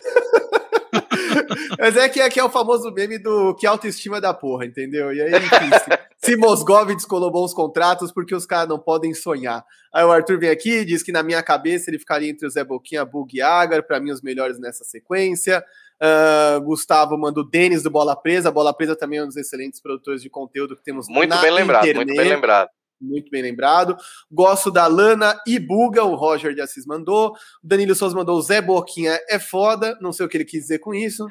Mas 1.79 1.95
é 1.97 2.07
que 2.09 2.21
aqui 2.21 2.39
é 2.39 2.43
o 2.43 2.49
famoso 2.49 2.91
meme 2.91 3.17
do 3.17 3.55
que 3.55 3.67
autoestima 3.67 4.19
da 4.19 4.33
porra, 4.33 4.65
entendeu? 4.65 5.13
E 5.13 5.21
aí, 5.21 5.31
enfim, 5.31 5.69
se, 6.17 6.29
se 6.29 6.37
Mosgov 6.37 6.93
descolou 6.93 7.31
bons 7.31 7.53
contratos, 7.53 8.11
porque 8.11 8.35
os 8.35 8.45
caras 8.45 8.69
não 8.69 8.79
podem 8.79 9.13
sonhar. 9.13 9.65
Aí 9.93 10.03
o 10.03 10.11
Arthur 10.11 10.39
vem 10.39 10.49
aqui 10.49 10.85
diz 10.85 11.01
que 11.01 11.11
na 11.11 11.23
minha 11.23 11.41
cabeça 11.41 11.89
ele 11.89 11.99
ficaria 11.99 12.29
entre 12.29 12.45
o 12.45 12.49
Zé 12.49 12.63
Boquinha, 12.63 13.03
Bug 13.03 13.35
e 13.35 13.41
Agar, 13.41 13.83
para 13.83 13.99
mim 13.99 14.11
os 14.11 14.21
melhores 14.21 14.59
nessa 14.59 14.83
sequência. 14.83 15.63
Uh, 16.01 16.61
Gustavo 16.61 17.17
manda 17.17 17.41
o 17.41 17.43
Denis 17.43 17.83
do 17.83 17.89
Bola 17.89 18.15
Presa. 18.15 18.51
Bola 18.51 18.73
Presa 18.73 18.95
também 18.95 19.19
é 19.19 19.23
um 19.23 19.27
dos 19.27 19.35
excelentes 19.35 19.81
produtores 19.81 20.21
de 20.21 20.29
conteúdo 20.29 20.75
que 20.75 20.83
temos 20.83 21.07
muito 21.09 21.35
bem 21.41 21.51
lembrado, 21.51 21.83
internet. 21.83 22.05
Muito 22.05 22.17
bem 22.17 22.29
lembrado 22.29 22.78
muito 23.01 23.29
bem 23.31 23.41
lembrado. 23.41 23.95
Gosto 24.31 24.71
da 24.71 24.87
Lana 24.87 25.39
e 25.45 25.59
Buga, 25.59 26.03
o 26.03 26.15
Roger 26.15 26.53
de 26.53 26.61
Assis 26.61 26.85
mandou. 26.85 27.33
O 27.63 27.67
Danilo 27.67 27.95
Souza 27.95 28.15
mandou 28.15 28.37
o 28.37 28.41
Zé 28.41 28.61
Boquinha 28.61 29.19
é 29.29 29.39
foda, 29.39 29.97
não 30.01 30.11
sei 30.11 30.25
o 30.25 30.29
que 30.29 30.37
ele 30.37 30.45
quis 30.45 30.61
dizer 30.61 30.79
com 30.79 30.93
isso. 30.93 31.27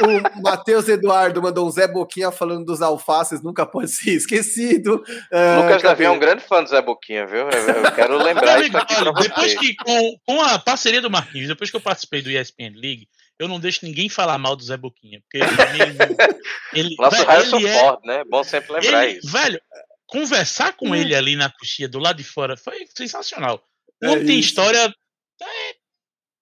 O 0.00 0.42
Matheus 0.42 0.88
Eduardo 0.88 1.40
mandou 1.42 1.66
um 1.66 1.70
Zé 1.70 1.88
Boquinha 1.88 2.30
falando 2.30 2.64
dos 2.64 2.82
alfaces, 2.82 3.42
nunca 3.42 3.64
pode 3.64 3.90
ser 3.90 4.10
esquecido. 4.10 5.02
Uh, 5.32 5.62
Lucas 5.62 5.82
Davi 5.82 6.04
é 6.04 6.10
um 6.10 6.18
grande 6.18 6.42
fã 6.42 6.62
do 6.62 6.68
Zé 6.68 6.82
Boquinha, 6.82 7.26
viu? 7.26 7.48
Eu, 7.48 7.84
eu 7.84 7.92
quero 7.92 8.18
lembrar 8.18 8.60
isso 8.62 8.76
aqui 8.76 8.94
olha, 8.96 9.12
Depois 9.12 9.54
que, 9.54 9.74
com, 9.76 10.16
com 10.26 10.42
a 10.42 10.58
parceria 10.58 11.00
do 11.00 11.10
Marquinhos, 11.10 11.48
depois 11.48 11.70
que 11.70 11.76
eu 11.76 11.80
participei 11.80 12.20
do 12.20 12.30
ESPN 12.30 12.74
League, 12.74 13.08
eu 13.38 13.48
não 13.48 13.58
deixo 13.58 13.84
ninguém 13.84 14.08
falar 14.08 14.38
mal 14.38 14.54
do 14.54 14.62
Zé 14.62 14.76
Boquinha. 14.76 15.20
Porque 15.22 15.38
ele, 15.38 16.88
ele, 16.88 16.96
Nosso 17.00 17.16
velho, 17.16 17.28
Harrison 17.28 17.58
ele 17.58 17.68
é 17.68 17.80
Ford, 17.80 18.00
é, 18.04 18.06
né? 18.06 18.24
Bom 18.28 18.44
sempre 18.44 18.72
lembrar 18.72 19.08
ele, 19.08 19.18
isso. 19.18 19.32
Velho, 19.32 19.60
conversar 20.06 20.74
com 20.74 20.90
hum. 20.90 20.94
ele 20.94 21.14
ali 21.14 21.36
na 21.36 21.50
coxinha 21.50 21.88
do 21.88 21.98
lado 21.98 22.16
de 22.16 22.24
fora 22.24 22.56
foi 22.56 22.86
sensacional. 22.96 23.62
Não 24.00 24.16
é 24.16 24.24
tem 24.24 24.38
história. 24.38 24.92
É... 25.40 25.74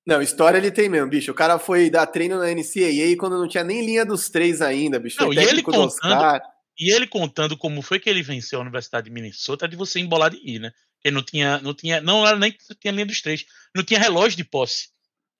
Não, 0.07 0.21
história 0.21 0.59
ele 0.59 0.71
tem 0.71 0.89
mesmo, 0.89 1.09
bicho. 1.09 1.31
O 1.31 1.35
cara 1.35 1.59
foi 1.59 1.89
dar 1.89 2.07
treino 2.07 2.39
na 2.39 2.51
NCAA 2.51 3.17
quando 3.19 3.39
não 3.39 3.47
tinha 3.47 3.63
nem 3.63 3.85
linha 3.85 4.05
dos 4.05 4.29
três 4.29 4.61
ainda, 4.61 4.99
bicho. 4.99 5.21
Não, 5.21 5.33
e 5.33 5.39
ele 5.39 5.63
contando, 5.63 6.43
e 6.79 6.93
ele 6.93 7.07
contando 7.07 7.57
como 7.57 7.83
foi 7.83 8.01
que 8.01 8.11
ele 8.11 8.23
venceu 8.23 8.59
a 8.59 8.63
Universidade 8.63 9.05
de 9.05 9.13
Minnesota 9.13 9.69
de 9.69 9.77
você 9.77 10.01
embolar 10.01 10.31
de 10.31 10.39
ir, 10.43 10.59
né? 10.59 10.73
Porque 10.97 11.11
não 11.11 11.23
tinha, 11.23 11.59
não 11.61 11.75
tinha, 11.75 12.01
não 12.01 12.27
era 12.27 12.39
nem 12.39 12.57
tinha 12.81 12.93
linha 12.93 13.07
dos 13.07 13.21
três, 13.23 13.45
não 13.75 13.85
tinha 13.85 14.01
relógio 14.01 14.37
de 14.37 14.45
posse. 14.45 14.89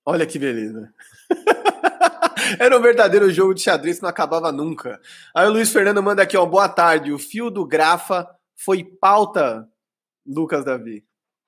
Olha 0.05 0.25
que 0.25 0.39
beleza. 0.39 0.93
Era 2.59 2.77
um 2.77 2.81
verdadeiro 2.81 3.31
jogo 3.31 3.53
de 3.53 3.61
xadrez 3.61 3.97
que 3.97 4.03
não 4.03 4.09
acabava 4.09 4.51
nunca. 4.51 4.99
Aí 5.35 5.47
o 5.47 5.51
Luiz 5.51 5.71
Fernando 5.71 6.01
manda 6.01 6.23
aqui, 6.23 6.37
ó, 6.37 6.45
boa 6.45 6.69
tarde. 6.69 7.11
O 7.11 7.19
fio 7.19 7.49
do 7.49 7.65
Grafa 7.65 8.27
foi 8.55 8.83
pauta, 8.83 9.67
Lucas 10.25 10.63
Davi. 10.65 11.05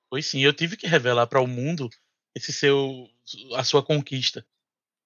Foi 0.08 0.22
sim, 0.22 0.44
eu 0.44 0.52
tive 0.52 0.76
que 0.76 0.86
revelar 0.86 1.26
para 1.26 1.40
o 1.40 1.46
mundo 1.46 1.88
esse 2.34 2.52
seu 2.52 3.08
a 3.54 3.64
sua 3.64 3.82
conquista. 3.82 4.44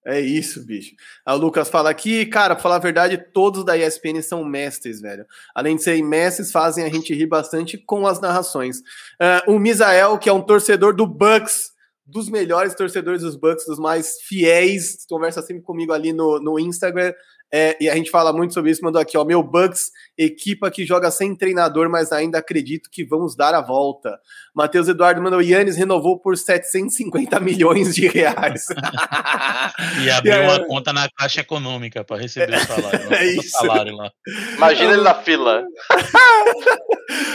É 0.05 0.18
isso, 0.18 0.64
bicho. 0.64 0.94
Aí 1.27 1.35
o 1.35 1.39
Lucas 1.39 1.68
fala 1.68 1.90
aqui, 1.90 2.24
cara, 2.24 2.55
pra 2.55 2.62
falar 2.62 2.77
a 2.77 2.81
verdade, 2.81 3.18
todos 3.18 3.64
da 3.64 3.77
ESPN 3.77 4.22
são 4.22 4.43
mestres, 4.43 5.01
velho. 5.01 5.27
Além 5.55 5.77
de 5.77 5.82
serem 5.82 6.02
mestres, 6.02 6.51
fazem 6.51 6.85
a 6.85 6.89
gente 6.89 7.14
rir 7.14 7.27
bastante 7.27 7.77
com 7.77 8.06
as 8.06 8.18
narrações. 8.18 8.78
Uh, 8.78 9.52
o 9.55 9.59
Misael, 9.59 10.18
que 10.18 10.28
é 10.28 10.32
um 10.32 10.40
torcedor 10.40 10.94
do 10.94 11.06
Bucks, 11.06 11.69
dos 12.10 12.28
melhores 12.28 12.74
torcedores 12.74 13.22
dos 13.22 13.36
Bucks, 13.36 13.64
dos 13.66 13.78
mais 13.78 14.20
fiéis, 14.22 15.04
conversa 15.08 15.42
sempre 15.42 15.62
comigo 15.62 15.92
ali 15.92 16.12
no, 16.12 16.40
no 16.40 16.58
Instagram. 16.58 17.12
É, 17.52 17.77
e 17.81 17.89
a 17.89 17.97
gente 17.97 18.10
fala 18.10 18.32
muito 18.32 18.55
sobre 18.55 18.70
isso, 18.70 18.85
mandou 18.85 19.01
aqui, 19.01 19.18
ó, 19.18 19.24
meu 19.24 19.43
Bucks, 19.43 19.90
equipa 20.16 20.70
que 20.70 20.86
joga 20.86 21.10
sem 21.10 21.35
treinador, 21.35 21.90
mas 21.90 22.12
ainda 22.12 22.39
acredito 22.39 22.89
que 22.90 23.05
vamos 23.05 23.35
dar 23.35 23.55
a 23.55 23.60
volta. 23.60 24.18
Matheus 24.55 24.86
Eduardo 24.86 25.20
mandou, 25.20 25.43
Yannis 25.43 25.77
renovou 25.77 26.20
por 26.20 26.36
750 26.36 27.40
milhões 27.40 27.94
de 27.94 28.06
reais. 28.06 28.66
e 30.05 30.10
abriu 30.10 30.35
e 30.35 30.40
uma 30.40 30.66
conta 30.66 30.93
na 30.93 31.09
Caixa 31.09 31.40
Econômica 31.40 32.05
para 32.05 32.20
receber 32.20 32.55
o 32.55 32.66
salário. 32.66 33.01
É 33.10 33.27
isso. 33.27 33.51
Salário 33.51 33.97
lá. 33.97 34.10
Imagina 34.56 34.93
ele 34.93 35.02
na 35.02 35.14
fila. 35.14 35.64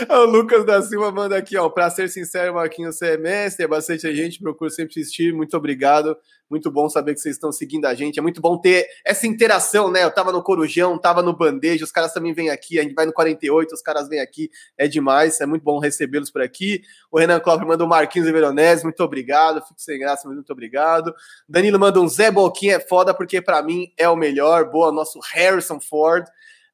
o 0.08 0.24
Lucas 0.24 0.64
da 0.64 0.80
Silva 0.82 1.12
manda 1.12 1.36
aqui, 1.36 1.56
ó, 1.56 1.68
para 1.68 1.90
ser 1.90 2.08
sincero, 2.08 2.54
Marquinhos, 2.54 2.96
você 2.96 3.14
é 3.14 3.18
mestre, 3.18 3.64
é 3.64 3.68
bastante 3.68 4.14
gente, 4.14 4.40
procuro 4.40 4.70
sempre 4.70 4.98
assistir, 4.98 5.34
muito 5.34 5.56
obrigado. 5.56 6.16
Muito 6.48 6.70
bom 6.70 6.88
saber 6.88 7.14
que 7.14 7.20
vocês 7.20 7.34
estão 7.34 7.50
seguindo 7.50 7.86
a 7.86 7.94
gente. 7.94 8.18
É 8.18 8.22
muito 8.22 8.40
bom 8.40 8.56
ter 8.56 8.86
essa 9.04 9.26
interação, 9.26 9.90
né? 9.90 10.04
Eu 10.04 10.10
tava 10.10 10.30
no 10.30 10.42
Corujão, 10.42 10.96
tava 10.96 11.22
no 11.22 11.36
Bandeja, 11.36 11.84
os 11.84 11.90
caras 11.90 12.12
também 12.12 12.32
vêm 12.32 12.50
aqui, 12.50 12.78
a 12.78 12.82
gente 12.82 12.94
vai 12.94 13.04
no 13.04 13.12
48, 13.12 13.74
os 13.74 13.82
caras 13.82 14.08
vêm 14.08 14.20
aqui, 14.20 14.50
é 14.78 14.86
demais, 14.86 15.40
é 15.40 15.46
muito 15.46 15.62
bom 15.62 15.78
recebê-los 15.78 16.30
por 16.30 16.42
aqui. 16.42 16.82
O 17.10 17.18
Renan 17.18 17.40
Klopp 17.40 17.62
mandou 17.64 17.86
Marquinhos 17.88 18.28
e 18.28 18.32
Veronese, 18.32 18.84
muito 18.84 19.02
obrigado. 19.02 19.60
Fico 19.62 19.80
sem 19.80 19.98
graça, 19.98 20.22
mas 20.26 20.36
muito 20.36 20.52
obrigado. 20.52 21.14
Danilo 21.48 21.78
manda 21.78 22.00
um 22.00 22.08
Zé 22.08 22.30
Boquinha 22.30 22.76
é 22.76 22.80
foda, 22.80 23.12
porque 23.12 23.40
para 23.40 23.62
mim 23.62 23.92
é 23.96 24.08
o 24.08 24.16
melhor. 24.16 24.70
Boa, 24.70 24.92
nosso 24.92 25.18
Harrison 25.32 25.80
Ford. 25.80 26.26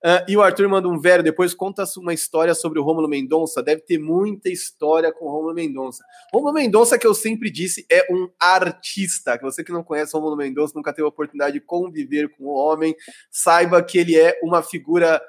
Uh, 0.04 0.24
e 0.26 0.36
o 0.36 0.42
Arthur 0.42 0.68
manda 0.68 0.88
um 0.88 0.98
velho, 0.98 1.22
depois 1.22 1.54
conta 1.54 1.84
uma 1.96 2.12
história 2.12 2.54
sobre 2.54 2.80
o 2.80 2.82
Rômulo 2.82 3.08
Mendonça. 3.08 3.62
Deve 3.62 3.82
ter 3.82 3.98
muita 3.98 4.48
história 4.48 5.12
com 5.12 5.26
o 5.26 5.30
Rômulo 5.30 5.54
Mendonça. 5.54 6.02
Rômulo 6.32 6.52
Mendonça, 6.52 6.98
que 6.98 7.06
eu 7.06 7.14
sempre 7.14 7.50
disse, 7.50 7.86
é 7.90 8.06
um 8.10 8.28
artista. 8.38 9.38
Que 9.38 9.44
você 9.44 9.62
que 9.62 9.70
não 9.70 9.84
conhece 9.84 10.14
o 10.14 10.18
Rômulo 10.18 10.36
Mendonça, 10.36 10.72
nunca 10.74 10.92
teve 10.92 11.04
a 11.04 11.08
oportunidade 11.08 11.54
de 11.54 11.60
conviver 11.60 12.28
com 12.36 12.44
o 12.44 12.54
homem, 12.54 12.96
saiba 13.30 13.82
que 13.82 13.96
ele 13.96 14.18
é 14.18 14.40
uma 14.42 14.62
figura 14.62 15.22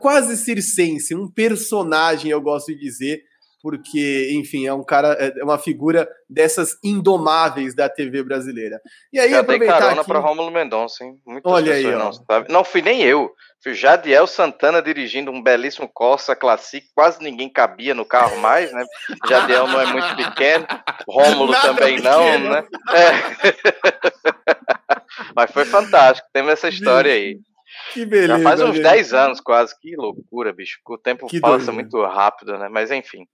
quase 0.00 0.36
circense, 0.36 1.14
um 1.14 1.30
personagem, 1.30 2.30
eu 2.30 2.40
gosto 2.40 2.74
de 2.74 2.78
dizer, 2.78 3.22
porque, 3.62 4.30
enfim, 4.32 4.66
é 4.66 4.72
um 4.72 4.82
cara, 4.82 5.12
é 5.12 5.44
uma 5.44 5.58
figura 5.58 6.08
dessas 6.28 6.78
indomáveis 6.82 7.74
da 7.74 7.88
TV 7.88 8.22
brasileira. 8.22 8.80
E 9.12 9.18
aí, 9.18 9.30
Já 9.30 9.40
aproveitar 9.40 9.72
dei 9.72 9.80
carona 9.80 10.00
aqui... 10.00 10.10
para 10.10 10.18
Rômulo 10.18 10.50
Mendonça, 10.50 11.04
hein? 11.04 11.18
Muitas 11.26 11.52
Olha 11.52 11.74
aí, 11.74 11.84
não, 11.84 12.12
sabe? 12.12 12.50
não 12.50 12.64
fui 12.64 12.82
nem 12.82 13.02
eu. 13.02 13.30
Fui 13.62 13.74
Jadiel 13.74 14.26
Santana 14.26 14.80
dirigindo 14.80 15.30
um 15.30 15.42
belíssimo 15.42 15.86
Corsa 15.92 16.34
Classic, 16.34 16.86
quase 16.94 17.22
ninguém 17.22 17.50
cabia 17.50 17.94
no 17.94 18.06
carro 18.06 18.38
mais, 18.38 18.72
né? 18.72 18.84
Jadiel 19.28 19.68
não 19.68 19.80
é 19.80 19.86
muito 19.86 20.16
pequeno, 20.16 20.66
Rômulo 21.06 21.52
também 21.60 21.96
pequeno. 21.96 22.16
não, 22.16 22.38
né? 22.50 22.64
É. 22.94 23.10
Mas 25.36 25.50
foi 25.50 25.66
fantástico, 25.66 26.26
temos 26.32 26.52
essa 26.52 26.68
história 26.68 27.12
aí. 27.12 27.38
Que 27.92 28.04
beleza. 28.06 28.38
Já 28.38 28.42
faz 28.42 28.60
uns 28.60 28.78
10 28.78 29.14
anos 29.14 29.40
quase, 29.40 29.78
que 29.78 29.96
loucura, 29.96 30.52
bicho. 30.52 30.78
O 30.88 30.98
tempo 30.98 31.26
que 31.26 31.40
passa 31.40 31.66
doido. 31.66 31.74
muito 31.74 32.02
rápido, 32.04 32.58
né? 32.58 32.68
Mas 32.68 32.90
enfim. 32.90 33.26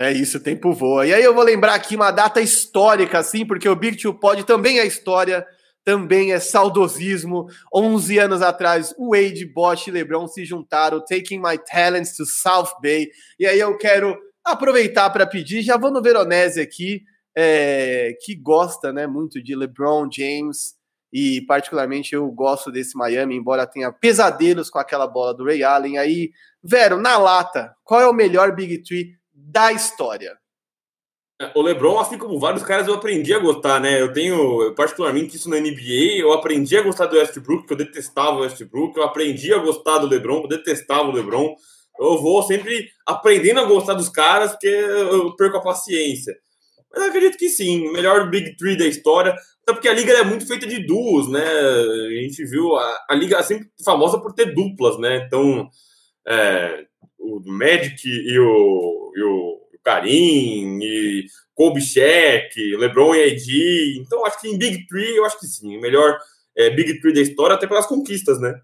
É 0.00 0.10
isso, 0.10 0.38
o 0.38 0.40
tempo 0.40 0.72
voa. 0.72 1.06
E 1.06 1.12
aí 1.12 1.22
eu 1.22 1.34
vou 1.34 1.44
lembrar 1.44 1.74
aqui 1.74 1.94
uma 1.94 2.10
data 2.10 2.40
histórica, 2.40 3.18
assim, 3.18 3.44
porque 3.44 3.68
o 3.68 3.76
Big 3.76 3.98
Two 3.98 4.14
Pod 4.14 4.42
também 4.44 4.78
é 4.78 4.86
história, 4.86 5.46
também 5.84 6.32
é 6.32 6.40
saudosismo. 6.40 7.48
11 7.74 8.18
anos 8.18 8.40
atrás, 8.40 8.94
o 8.96 9.10
Wade, 9.10 9.44
Bosch 9.44 9.88
e 9.88 9.90
LeBron 9.90 10.26
se 10.26 10.42
juntaram, 10.46 11.04
Taking 11.04 11.38
My 11.38 11.58
Talents 11.58 12.16
to 12.16 12.24
South 12.24 12.80
Bay. 12.82 13.10
E 13.38 13.44
aí 13.46 13.60
eu 13.60 13.76
quero 13.76 14.16
aproveitar 14.42 15.10
para 15.10 15.26
pedir, 15.26 15.60
já 15.60 15.76
vou 15.76 15.90
no 15.90 16.00
Veronese 16.00 16.62
aqui, 16.62 17.02
é, 17.36 18.16
que 18.22 18.34
gosta 18.34 18.94
né, 18.94 19.06
muito 19.06 19.42
de 19.42 19.54
LeBron 19.54 20.08
James, 20.10 20.76
e 21.12 21.42
particularmente 21.42 22.14
eu 22.14 22.26
gosto 22.30 22.72
desse 22.72 22.96
Miami, 22.96 23.36
embora 23.36 23.66
tenha 23.66 23.92
pesadelos 23.92 24.70
com 24.70 24.78
aquela 24.78 25.06
bola 25.06 25.34
do 25.34 25.44
Ray 25.44 25.62
Allen. 25.62 25.98
Aí, 25.98 26.30
Vero, 26.64 26.98
na 26.98 27.18
lata, 27.18 27.74
qual 27.84 28.00
é 28.00 28.08
o 28.08 28.14
melhor 28.14 28.54
Big 28.54 28.82
Three 28.82 29.19
da 29.50 29.72
história? 29.72 30.38
É, 31.40 31.50
o 31.54 31.62
LeBron, 31.62 31.98
assim 31.98 32.18
como 32.18 32.38
vários 32.38 32.62
caras, 32.62 32.86
eu 32.86 32.94
aprendi 32.94 33.32
a 33.32 33.38
gostar, 33.38 33.80
né? 33.80 34.00
Eu 34.00 34.12
tenho, 34.12 34.74
particularmente, 34.74 35.36
isso 35.36 35.48
na 35.48 35.58
NBA. 35.58 36.18
Eu 36.18 36.32
aprendi 36.32 36.76
a 36.76 36.82
gostar 36.82 37.06
do 37.06 37.16
Westbrook, 37.16 37.66
que 37.66 37.72
eu 37.72 37.78
detestava 37.78 38.36
o 38.36 38.40
Westbrook. 38.40 38.96
Eu 38.96 39.04
aprendi 39.04 39.52
a 39.52 39.58
gostar 39.58 39.98
do 39.98 40.06
LeBron, 40.06 40.42
eu 40.42 40.48
detestava 40.48 41.08
o 41.08 41.12
LeBron. 41.12 41.54
Eu 41.98 42.20
vou 42.20 42.42
sempre 42.42 42.88
aprendendo 43.06 43.60
a 43.60 43.64
gostar 43.64 43.94
dos 43.94 44.08
caras, 44.08 44.52
porque 44.52 44.68
eu 44.68 45.34
perco 45.34 45.56
a 45.56 45.62
paciência. 45.62 46.36
Mas 46.92 47.02
eu 47.02 47.08
acredito 47.08 47.38
que 47.38 47.48
sim, 47.48 47.88
o 47.88 47.92
melhor 47.92 48.28
Big 48.28 48.56
Three 48.56 48.76
da 48.76 48.86
história. 48.86 49.32
Até 49.62 49.72
porque 49.72 49.88
a 49.88 49.94
liga 49.94 50.12
é 50.12 50.24
muito 50.24 50.46
feita 50.46 50.66
de 50.66 50.84
duos, 50.86 51.30
né? 51.30 51.42
A 51.42 52.22
gente 52.22 52.44
viu 52.44 52.76
a, 52.76 52.98
a 53.08 53.14
liga 53.14 53.38
é 53.38 53.42
sempre 53.42 53.68
famosa 53.84 54.20
por 54.20 54.34
ter 54.34 54.54
duplas, 54.54 54.98
né? 54.98 55.24
Então, 55.26 55.68
é, 56.26 56.84
o 57.36 57.42
Magic 57.46 58.08
e 58.08 58.38
o, 58.38 59.12
e 59.16 59.22
o 59.22 59.60
Karim, 59.82 60.78
e 60.82 61.26
Kobe 61.54 61.80
Shaq, 61.80 62.54
LeBron 62.76 63.14
e 63.14 63.30
AD. 63.30 63.98
Então, 63.98 64.24
acho 64.24 64.40
que 64.40 64.48
em 64.48 64.58
Big 64.58 64.86
Three, 64.86 65.16
eu 65.16 65.24
acho 65.24 65.38
que 65.38 65.46
sim. 65.46 65.76
O 65.76 65.80
melhor 65.80 66.18
é, 66.56 66.70
Big 66.70 67.00
Three 67.00 67.14
da 67.14 67.20
história, 67.20 67.54
até 67.54 67.66
pelas 67.66 67.86
conquistas, 67.86 68.40
né? 68.40 68.60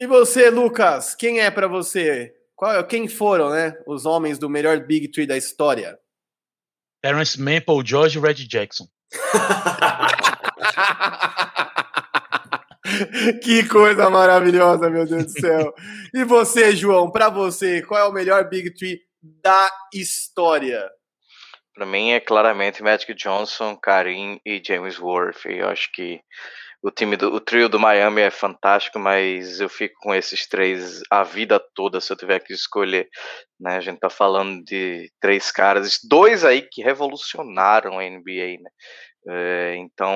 E 0.00 0.06
você, 0.06 0.50
Lucas, 0.50 1.14
quem 1.14 1.40
é 1.40 1.50
para 1.50 1.68
você? 1.68 2.34
Qual, 2.56 2.84
quem 2.86 3.08
foram, 3.08 3.50
né, 3.50 3.76
os 3.86 4.06
homens 4.06 4.38
do 4.38 4.50
melhor 4.50 4.80
Big 4.80 5.08
Three 5.08 5.26
da 5.26 5.36
história? 5.36 5.98
Terence 7.02 7.38
Paul 7.60 7.84
George 7.84 8.18
e 8.18 8.20
Red 8.20 8.34
Jackson. 8.34 8.88
que 13.42 13.68
coisa 13.68 14.10
maravilhosa, 14.10 14.90
meu 14.90 15.06
Deus 15.06 15.32
do 15.32 15.40
céu. 15.40 15.74
E 16.12 16.24
você, 16.24 16.74
João, 16.74 17.10
para 17.10 17.28
você, 17.28 17.82
qual 17.82 18.00
é 18.00 18.04
o 18.04 18.12
melhor 18.12 18.48
Big 18.48 18.74
Three 18.74 19.00
da 19.22 19.70
história? 19.92 20.88
Para 21.74 21.86
mim 21.86 22.12
é 22.12 22.20
claramente 22.20 22.82
Magic 22.82 23.12
Johnson, 23.14 23.76
Karim 23.76 24.40
e 24.46 24.62
James 24.64 24.98
Worth. 24.98 25.46
Eu 25.46 25.68
acho 25.68 25.90
que 25.92 26.20
o 26.82 26.90
time 26.90 27.16
do 27.16 27.34
o 27.34 27.40
trio 27.40 27.68
do 27.68 27.80
Miami 27.80 28.20
é 28.20 28.30
fantástico, 28.30 28.98
mas 28.98 29.58
eu 29.58 29.68
fico 29.68 29.94
com 30.00 30.14
esses 30.14 30.46
três 30.46 31.00
a 31.10 31.24
vida 31.24 31.60
toda 31.74 32.00
se 32.00 32.12
eu 32.12 32.16
tiver 32.16 32.38
que 32.40 32.52
escolher. 32.52 33.08
Né? 33.58 33.76
A 33.76 33.80
gente 33.80 33.98
tá 33.98 34.10
falando 34.10 34.62
de 34.62 35.10
três 35.20 35.50
caras, 35.50 35.98
dois 36.08 36.44
aí 36.44 36.62
que 36.62 36.82
revolucionaram 36.82 37.98
a 37.98 38.02
NBA, 38.02 38.58
né? 38.60 38.70
É, 39.26 39.76
então, 39.78 40.14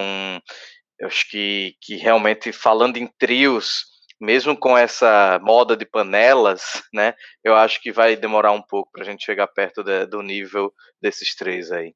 eu 0.98 1.06
acho 1.06 1.28
que, 1.30 1.76
que 1.80 1.96
realmente 1.96 2.52
falando 2.52 2.96
em 2.96 3.06
trios, 3.18 3.84
mesmo 4.20 4.56
com 4.56 4.76
essa 4.76 5.38
moda 5.42 5.76
de 5.76 5.86
panelas, 5.86 6.82
né? 6.92 7.14
Eu 7.44 7.54
acho 7.54 7.80
que 7.80 7.92
vai 7.92 8.16
demorar 8.16 8.52
um 8.52 8.62
pouco 8.62 8.90
para 8.92 9.02
a 9.02 9.04
gente 9.04 9.24
chegar 9.24 9.46
perto 9.46 9.82
de, 9.82 10.06
do 10.06 10.22
nível 10.22 10.72
desses 11.00 11.34
três 11.34 11.70
aí. 11.70 11.94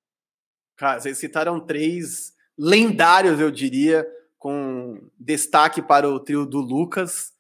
Cara, 0.77 1.01
vocês 1.01 1.19
citaram 1.19 1.61
três 1.61 2.33
lendários, 2.59 3.41
eu 3.41 3.51
diria 3.51 4.07
com 4.39 4.99
destaque 5.19 5.81
para 5.81 6.09
o 6.09 6.19
trio 6.19 6.45
do 6.45 6.59
Lucas, 6.59 7.33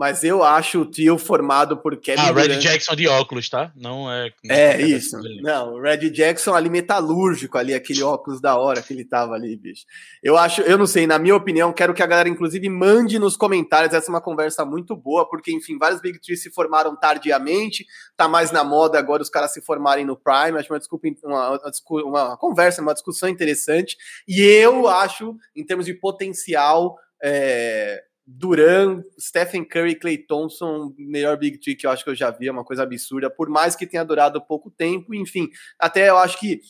mas 0.00 0.24
eu 0.24 0.42
acho 0.42 0.80
o 0.80 0.86
trio 0.86 1.18
formado 1.18 1.76
por 1.76 1.94
Kevin 1.94 2.22
Ah, 2.22 2.32
Red. 2.32 2.56
Jackson 2.56 2.96
de 2.96 3.06
óculos, 3.06 3.50
tá? 3.50 3.70
Não 3.76 4.10
é. 4.10 4.32
Não 4.42 4.56
é, 4.56 4.80
isso. 4.80 5.18
Não, 5.42 5.74
o 5.74 5.78
Red 5.82 6.08
Jackson 6.08 6.54
ali 6.54 6.70
metalúrgico 6.70 7.58
ali, 7.58 7.74
aquele 7.74 8.02
óculos 8.02 8.40
da 8.40 8.56
hora 8.56 8.80
que 8.80 8.94
ele 8.94 9.04
tava 9.04 9.34
ali, 9.34 9.54
bicho. 9.54 9.84
Eu 10.22 10.38
acho, 10.38 10.62
eu 10.62 10.78
não 10.78 10.86
sei, 10.86 11.06
na 11.06 11.18
minha 11.18 11.36
opinião, 11.36 11.70
quero 11.70 11.92
que 11.92 12.02
a 12.02 12.06
galera, 12.06 12.30
inclusive, 12.30 12.66
mande 12.70 13.18
nos 13.18 13.36
comentários. 13.36 13.92
Essa 13.92 14.10
é 14.10 14.12
uma 14.14 14.22
conversa 14.22 14.64
muito 14.64 14.96
boa, 14.96 15.28
porque, 15.28 15.52
enfim, 15.52 15.76
vários 15.76 16.00
Big 16.00 16.18
Trees 16.18 16.42
se 16.42 16.50
formaram 16.50 16.96
tardiamente, 16.96 17.84
tá 18.16 18.26
mais 18.26 18.50
na 18.50 18.64
moda 18.64 18.98
agora 18.98 19.20
os 19.22 19.28
caras 19.28 19.52
se 19.52 19.60
formarem 19.60 20.06
no 20.06 20.16
Prime. 20.16 20.58
Acho 20.58 20.72
uma, 20.72 20.78
desculpa, 20.78 21.08
uma, 21.22 21.60
uma, 21.60 22.24
uma 22.28 22.36
conversa, 22.38 22.80
uma 22.80 22.94
discussão 22.94 23.28
interessante. 23.28 23.98
E 24.26 24.40
eu 24.40 24.88
acho, 24.88 25.36
em 25.54 25.62
termos 25.62 25.84
de 25.84 25.92
potencial. 25.92 26.96
É, 27.22 28.02
Duran, 28.32 29.02
Stephen 29.18 29.64
Curry, 29.64 29.96
Clay 29.96 30.18
Thompson, 30.18 30.94
melhor 30.96 31.36
Big 31.36 31.58
Tree 31.58 31.74
que 31.74 31.86
eu 31.86 31.90
acho 31.90 32.04
que 32.04 32.10
eu 32.10 32.14
já 32.14 32.30
vi, 32.30 32.46
é 32.46 32.52
uma 32.52 32.64
coisa 32.64 32.84
absurda, 32.84 33.28
por 33.28 33.48
mais 33.48 33.74
que 33.74 33.86
tenha 33.86 34.04
durado 34.04 34.40
pouco 34.40 34.70
tempo, 34.70 35.14
enfim, 35.14 35.48
até 35.78 36.08
eu 36.08 36.16
acho 36.16 36.38
que 36.38 36.60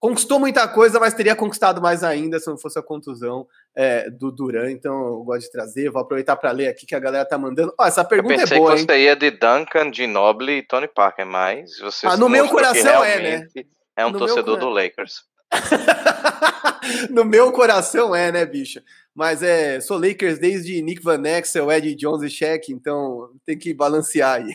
conquistou 0.00 0.38
muita 0.38 0.66
coisa, 0.66 0.98
mas 0.98 1.14
teria 1.14 1.36
conquistado 1.36 1.80
mais 1.80 2.02
ainda 2.02 2.38
se 2.38 2.46
não 2.46 2.56
fosse 2.56 2.78
a 2.78 2.82
contusão 2.82 3.46
é, 3.74 4.08
do 4.10 4.30
Duran, 4.30 4.70
então 4.70 4.94
eu 5.06 5.24
gosto 5.24 5.42
de 5.46 5.52
trazer, 5.52 5.90
vou 5.90 6.00
aproveitar 6.00 6.36
para 6.36 6.50
ler 6.52 6.68
aqui 6.68 6.86
que 6.86 6.94
a 6.94 7.00
galera 7.00 7.24
tá 7.24 7.36
mandando. 7.36 7.74
Oh, 7.78 7.84
essa 7.84 8.04
pergunta 8.04 8.34
é 8.34 8.36
boa, 8.36 8.42
Eu 8.44 8.48
pensei 8.48 8.86
que 8.86 8.92
você 8.92 9.04
ia 9.04 9.16
de 9.16 9.30
Duncan, 9.30 9.90
de 9.90 10.06
Noble 10.06 10.58
e 10.58 10.62
Tony 10.62 10.88
Parker, 10.88 11.26
mas 11.26 11.78
você 11.78 12.06
Ah, 12.06 12.16
no 12.16 12.28
meu 12.28 12.48
coração 12.48 13.04
é, 13.04 13.20
né? 13.20 13.48
É 13.96 14.04
um 14.06 14.10
no 14.10 14.18
torcedor 14.18 14.58
do 14.58 14.68
Lakers. 14.68 15.22
no 17.10 17.24
meu 17.24 17.52
coração 17.52 18.14
é, 18.14 18.30
né, 18.32 18.44
bicha? 18.44 18.82
Mas 19.14 19.42
é, 19.42 19.80
sou 19.80 19.98
Lakers 19.98 20.38
desde 20.38 20.82
Nick 20.82 21.02
Van 21.02 21.22
Exel, 21.24 21.70
Eddie 21.70 21.94
Jones 21.94 22.22
e 22.22 22.30
Shaq, 22.30 22.72
então 22.72 23.30
tem 23.46 23.56
que 23.56 23.72
balancear 23.72 24.36
aí. 24.36 24.54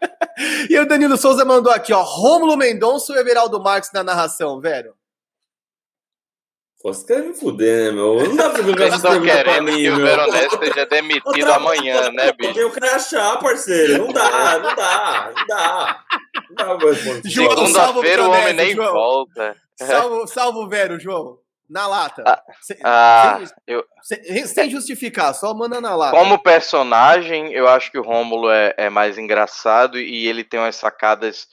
e 0.68 0.78
o 0.78 0.86
Danilo 0.86 1.16
Souza 1.16 1.44
mandou 1.44 1.72
aqui, 1.72 1.92
ó, 1.92 2.02
Rômulo 2.02 2.56
Mendonça 2.56 3.12
ou 3.12 3.18
Everaldo 3.18 3.62
Marques 3.62 3.90
na 3.92 4.02
narração, 4.02 4.60
velho? 4.60 4.94
Pô, 6.82 6.92
você 6.92 7.06
quer 7.06 7.22
me 7.22 7.32
fuder, 7.32 7.86
né, 7.86 7.92
meu? 7.92 8.28
Não 8.28 8.34
dá 8.34 8.50
pra 8.50 8.60
jogar 8.60 8.88
estão 8.96 9.22
querendo 9.22 9.66
que 9.66 9.88
o 9.88 9.96
Veronese 9.98 10.58
seja 10.58 10.86
demitido 10.86 11.52
amanhã, 11.52 12.10
né, 12.10 12.32
bicho? 12.32 12.58
Eu 12.58 12.72
quero 12.72 12.86
achar, 12.86 13.38
parceiro. 13.38 13.98
Não 13.98 14.12
dá, 14.12 14.58
não 14.58 14.74
dá, 14.74 15.32
não 15.36 15.46
dá. 15.46 16.04
Não 16.50 16.78
dá 16.78 17.30
Segunda-feira 17.30 18.24
o 18.24 18.30
homem 18.32 18.52
nem 18.54 18.74
João. 18.74 18.92
volta. 18.92 19.56
Salvo, 19.76 20.26
salvo 20.26 20.64
o 20.64 20.68
Vero, 20.68 20.98
João. 20.98 21.38
Na 21.72 21.86
lata. 21.86 22.22
Ah, 22.26 22.42
sem, 22.60 22.76
Ah, 22.84 23.40
eu, 23.66 23.82
sem- 24.02 24.46
sem 24.46 24.68
justificar, 24.68 25.34
só 25.34 25.54
manda 25.54 25.80
na 25.80 25.96
lata. 25.96 26.14
como 26.16 26.38
personagem, 26.38 27.50
eu 27.52 27.66
acho 27.66 27.90
que 27.90 27.98
o 27.98 28.02
Rômulo 28.02 28.50
é, 28.50 28.74
é 28.76 28.90
mais 28.90 29.16
engraçado 29.16 29.98
e 29.98 30.26
ele 30.28 30.44
tem 30.44 30.60
umas 30.60 30.76
sacadas 30.76 31.46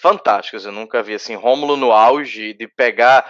fantásticas. 0.00 0.64
Eu 0.64 0.72
nunca 0.72 1.02
vi 1.02 1.14
assim, 1.14 1.34
Rômulo 1.34 1.76
no 1.76 1.92
auge 1.92 2.52
de 2.54 2.68
pegar. 2.68 3.28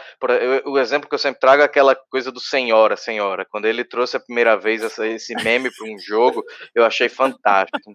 o 0.64 0.78
exemplo 0.78 1.08
que 1.08 1.14
eu 1.14 1.18
sempre 1.18 1.40
trago 1.40 1.62
é 1.62 1.64
aquela 1.64 1.94
coisa 1.94 2.30
do 2.32 2.40
Senhora, 2.40 2.96
Senhora. 2.96 3.44
Quando 3.44 3.66
ele 3.66 3.84
trouxe 3.84 4.16
a 4.16 4.20
primeira 4.20 4.56
vez 4.56 4.82
essa- 4.82 5.06
esse 5.06 5.34
meme 5.42 5.70
para 5.70 5.86
um 5.86 5.98
jogo, 5.98 6.42
eu 6.74 6.84
achei 6.84 7.08
fantástico. 7.08 7.94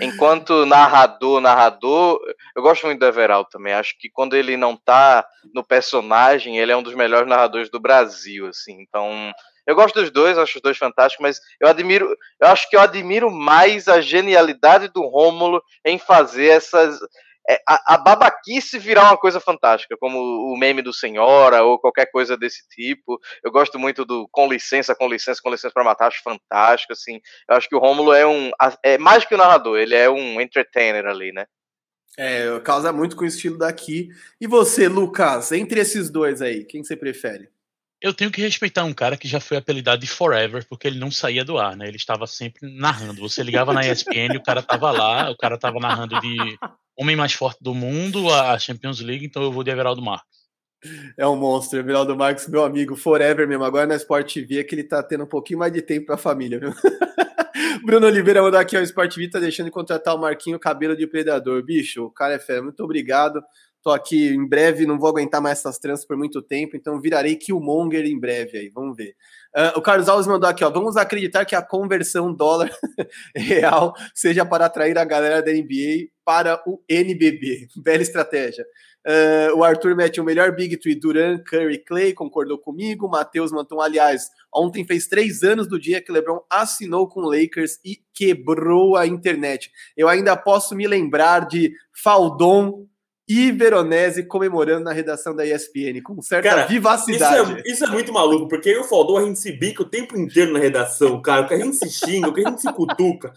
Enquanto 0.00 0.66
narrador, 0.66 1.40
narrador, 1.40 2.20
eu 2.54 2.62
gosto 2.62 2.86
muito 2.86 3.00
do 3.00 3.06
Everaldo 3.06 3.48
também. 3.50 3.72
Acho 3.72 3.96
que 3.98 4.08
quando 4.10 4.36
ele 4.36 4.56
não 4.56 4.76
tá 4.76 5.26
no 5.54 5.64
personagem, 5.64 6.58
ele 6.58 6.70
é 6.72 6.76
um 6.76 6.82
dos 6.82 6.94
melhores 6.94 7.28
narradores 7.28 7.70
do 7.70 7.80
Brasil, 7.80 8.46
assim. 8.46 8.80
Então, 8.80 9.32
eu 9.66 9.74
gosto 9.74 10.00
dos 10.00 10.10
dois, 10.10 10.38
acho 10.38 10.56
os 10.56 10.62
dois 10.62 10.78
fantásticos, 10.78 11.22
mas 11.22 11.40
eu 11.60 11.68
admiro, 11.68 12.08
eu 12.40 12.48
acho 12.48 12.68
que 12.70 12.76
eu 12.76 12.80
admiro 12.80 13.30
mais 13.30 13.88
a 13.88 14.00
genialidade 14.00 14.88
do 14.88 15.02
Rômulo 15.02 15.62
em 15.84 15.98
fazer 15.98 16.48
essas 16.48 16.98
é, 17.48 17.60
a, 17.66 17.94
a 17.94 17.98
babaquice 17.98 18.78
virar 18.78 19.04
uma 19.04 19.16
coisa 19.16 19.40
fantástica, 19.40 19.96
como 19.98 20.18
o 20.18 20.56
meme 20.56 20.82
do 20.82 20.92
Senhora 20.92 21.62
ou 21.62 21.78
qualquer 21.78 22.10
coisa 22.10 22.36
desse 22.36 22.68
tipo. 22.68 23.18
Eu 23.42 23.50
gosto 23.50 23.78
muito 23.78 24.04
do 24.04 24.28
com 24.30 24.46
licença, 24.46 24.94
com 24.94 25.08
licença, 25.08 25.40
com 25.42 25.50
licença 25.50 25.72
para 25.72 25.84
matar, 25.84 26.08
acho 26.08 26.22
fantástico, 26.22 26.92
assim. 26.92 27.20
Eu 27.48 27.56
acho 27.56 27.68
que 27.68 27.74
o 27.74 27.78
Rômulo 27.78 28.12
é 28.12 28.26
um 28.26 28.50
é 28.84 28.98
mais 28.98 29.24
que 29.24 29.34
o 29.34 29.38
narrador, 29.38 29.78
ele 29.78 29.94
é 29.94 30.10
um 30.10 30.40
entertainer 30.40 31.06
ali, 31.06 31.32
né? 31.32 31.46
É, 32.18 32.58
causa 32.60 32.92
muito 32.92 33.16
com 33.16 33.22
o 33.22 33.26
estilo 33.26 33.56
daqui. 33.56 34.08
E 34.40 34.46
você, 34.46 34.88
Lucas, 34.88 35.52
entre 35.52 35.80
esses 35.80 36.10
dois 36.10 36.42
aí, 36.42 36.64
quem 36.64 36.82
você 36.82 36.96
prefere? 36.96 37.48
Eu 38.00 38.14
tenho 38.14 38.30
que 38.30 38.40
respeitar 38.40 38.84
um 38.84 38.92
cara 38.92 39.16
que 39.16 39.26
já 39.26 39.40
foi 39.40 39.56
apelidado 39.56 40.00
de 40.00 40.06
Forever, 40.06 40.64
porque 40.68 40.86
ele 40.86 41.00
não 41.00 41.10
saía 41.10 41.44
do 41.44 41.58
ar, 41.58 41.76
né? 41.76 41.88
Ele 41.88 41.96
estava 41.96 42.28
sempre 42.28 42.72
narrando. 42.72 43.20
Você 43.20 43.42
ligava 43.42 43.72
na 43.72 43.84
ESPN, 43.84 44.36
o 44.36 44.42
cara 44.42 44.62
tava 44.62 44.92
lá, 44.92 45.30
o 45.30 45.36
cara 45.36 45.58
tava 45.58 45.80
narrando 45.80 46.20
de 46.20 46.58
Homem 46.96 47.16
Mais 47.16 47.32
Forte 47.32 47.58
do 47.60 47.74
Mundo, 47.74 48.32
a 48.32 48.56
Champions 48.58 49.00
League, 49.00 49.26
então 49.26 49.42
eu 49.42 49.50
vou 49.50 49.64
de 49.64 49.70
Everaldo 49.70 50.00
Marques. 50.00 50.38
É 51.16 51.26
um 51.26 51.34
monstro, 51.34 51.80
Everaldo 51.80 52.16
Marques, 52.16 52.46
meu 52.46 52.62
amigo, 52.62 52.94
forever 52.94 53.48
mesmo. 53.48 53.64
Agora 53.64 53.86
na 53.86 53.96
Sport 53.96 54.32
TV 54.32 54.60
é 54.60 54.64
que 54.64 54.76
ele 54.76 54.84
tá 54.84 55.02
tendo 55.02 55.24
um 55.24 55.28
pouquinho 55.28 55.58
mais 55.58 55.72
de 55.72 55.82
tempo 55.82 56.06
pra 56.06 56.16
família, 56.16 56.60
viu? 56.60 56.72
Bruno 57.84 58.06
Oliveira 58.06 58.42
mandou 58.42 58.60
aqui, 58.60 58.76
ó, 58.76 58.80
o 58.80 58.84
Sport 58.84 59.12
TV 59.12 59.28
tá 59.28 59.40
deixando 59.40 59.66
de 59.66 59.72
contratar 59.72 60.14
o 60.14 60.18
Marquinho 60.18 60.58
Cabelo 60.58 60.96
de 60.96 61.06
Predador. 61.06 61.64
Bicho, 61.64 62.04
o 62.04 62.10
cara 62.10 62.34
é 62.34 62.38
fera, 62.38 62.62
muito 62.62 62.82
obrigado. 62.84 63.42
Tô 63.82 63.90
aqui 63.90 64.28
em 64.28 64.46
breve, 64.46 64.86
não 64.86 64.98
vou 64.98 65.08
aguentar 65.08 65.40
mais 65.40 65.60
essas 65.60 65.78
trans 65.78 66.04
por 66.04 66.16
muito 66.16 66.42
tempo, 66.42 66.76
então 66.76 67.00
virarei 67.00 67.36
Killmonger 67.36 68.04
em 68.04 68.18
breve 68.18 68.58
aí, 68.58 68.68
vamos 68.68 68.96
ver. 68.96 69.14
Ah, 69.54 69.74
o 69.76 69.80
Carlos 69.80 70.08
Alves 70.08 70.26
mandou 70.26 70.48
aqui, 70.48 70.64
ó, 70.64 70.70
vamos 70.70 70.96
acreditar 70.96 71.44
que 71.44 71.54
a 71.54 71.62
conversão 71.62 72.34
dólar 72.34 72.70
real 73.34 73.94
seja 74.14 74.44
para 74.44 74.66
atrair 74.66 74.98
a 74.98 75.04
galera 75.04 75.40
da 75.40 75.52
NBA 75.52 76.08
para 76.24 76.60
o 76.66 76.82
NBB. 76.88 77.68
Bela 77.82 78.02
estratégia. 78.02 78.66
Ah, 79.06 79.54
o 79.54 79.62
Arthur 79.62 79.94
mete 79.94 80.20
o 80.20 80.24
melhor 80.24 80.54
Big 80.56 80.76
Three, 80.76 80.94
Duran, 80.94 81.38
Curry, 81.38 81.78
Clay, 81.78 82.12
concordou 82.12 82.58
comigo. 82.58 83.08
Matheus 83.08 83.52
Manton, 83.52 83.80
aliás, 83.80 84.28
ontem 84.52 84.84
fez 84.84 85.06
três 85.06 85.44
anos 85.44 85.68
do 85.68 85.78
dia 85.78 86.02
que 86.02 86.12
LeBron 86.12 86.40
assinou 86.50 87.08
com 87.08 87.20
o 87.20 87.30
Lakers 87.30 87.78
e 87.84 88.02
quebrou 88.12 88.96
a 88.96 89.06
internet. 89.06 89.70
Eu 89.96 90.08
ainda 90.08 90.36
posso 90.36 90.74
me 90.74 90.86
lembrar 90.86 91.46
de 91.46 91.72
Faldon 91.94 92.88
e 93.28 93.52
Veronese 93.52 94.22
comemorando 94.22 94.84
na 94.84 94.92
redação 94.92 95.36
da 95.36 95.44
ESPN, 95.44 96.00
com 96.02 96.22
certa 96.22 96.48
Cara, 96.48 96.62
Isso 96.62 96.70
vivacidade. 96.70 97.62
é, 97.64 97.70
isso 97.70 97.84
é 97.84 97.88
muito 97.88 98.10
maluco, 98.10 98.48
porque 98.48 98.70
eu 98.70 98.76
e 98.76 98.78
o 98.78 98.84
Faldão 98.84 99.18
a 99.18 99.22
gente 99.22 99.38
se 99.38 99.52
bica 99.52 99.82
o 99.82 99.88
tempo 99.88 100.18
inteiro 100.18 100.52
na 100.52 100.58
redação, 100.58 101.20
cara. 101.20 101.44
Que 101.46 101.52
a 101.52 101.58
gente 101.58 101.76
se 101.76 101.90
xinga, 101.90 102.32
que 102.32 102.40
a 102.40 102.48
gente 102.48 102.62
se 102.62 102.72
cutuca. 102.72 103.30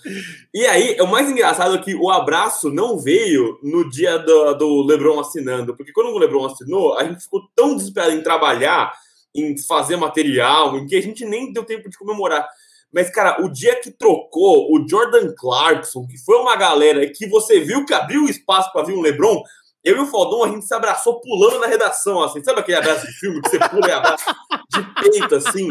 E 0.54 0.66
aí, 0.66 0.96
o 1.02 1.08
mais 1.08 1.30
engraçado 1.30 1.76
é 1.76 1.78
que 1.80 1.94
o 1.94 2.10
abraço 2.10 2.70
não 2.70 2.98
veio 2.98 3.60
no 3.62 3.90
dia 3.90 4.18
do, 4.18 4.54
do 4.54 4.86
Lebron 4.86 5.20
assinando, 5.20 5.76
porque 5.76 5.92
quando 5.92 6.08
o 6.08 6.18
Lebron 6.18 6.46
assinou, 6.46 6.98
a 6.98 7.04
gente 7.04 7.24
ficou 7.24 7.42
tão 7.54 7.76
desesperado 7.76 8.14
em 8.14 8.24
trabalhar, 8.24 8.94
em 9.36 9.58
fazer 9.58 9.98
material, 9.98 10.78
em 10.78 10.88
que 10.88 10.96
a 10.96 11.02
gente 11.02 11.26
nem 11.26 11.52
deu 11.52 11.66
tempo 11.66 11.90
de 11.90 11.98
comemorar. 11.98 12.48
Mas, 12.94 13.10
cara, 13.10 13.42
o 13.42 13.50
dia 13.50 13.76
que 13.80 13.90
trocou 13.90 14.74
o 14.74 14.88
Jordan 14.88 15.34
Clarkson, 15.38 16.06
que 16.08 16.18
foi 16.18 16.38
uma 16.38 16.56
galera 16.56 17.10
que 17.10 17.28
você 17.28 17.60
viu 17.60 17.86
que 17.86 17.94
abriu 17.94 18.26
espaço 18.26 18.72
para 18.74 18.84
vir 18.84 18.94
um 18.94 19.02
LeBron, 19.02 19.42
eu 19.84 19.98
e 19.98 20.00
o 20.00 20.06
Faldon, 20.06 20.44
a 20.44 20.50
gente 20.50 20.66
se 20.66 20.74
abraçou 20.74 21.20
pulando 21.20 21.60
na 21.60 21.68
redação, 21.68 22.22
assim. 22.22 22.44
Sabe 22.44 22.60
aquele 22.60 22.78
abraço 22.78 23.08
de 23.08 23.14
filme 23.14 23.42
que 23.42 23.50
você 23.50 23.60
pula 23.60 23.88
e 23.88 23.92
abraça 23.92 24.36
de 24.70 25.02
peito, 25.02 25.36
assim? 25.36 25.68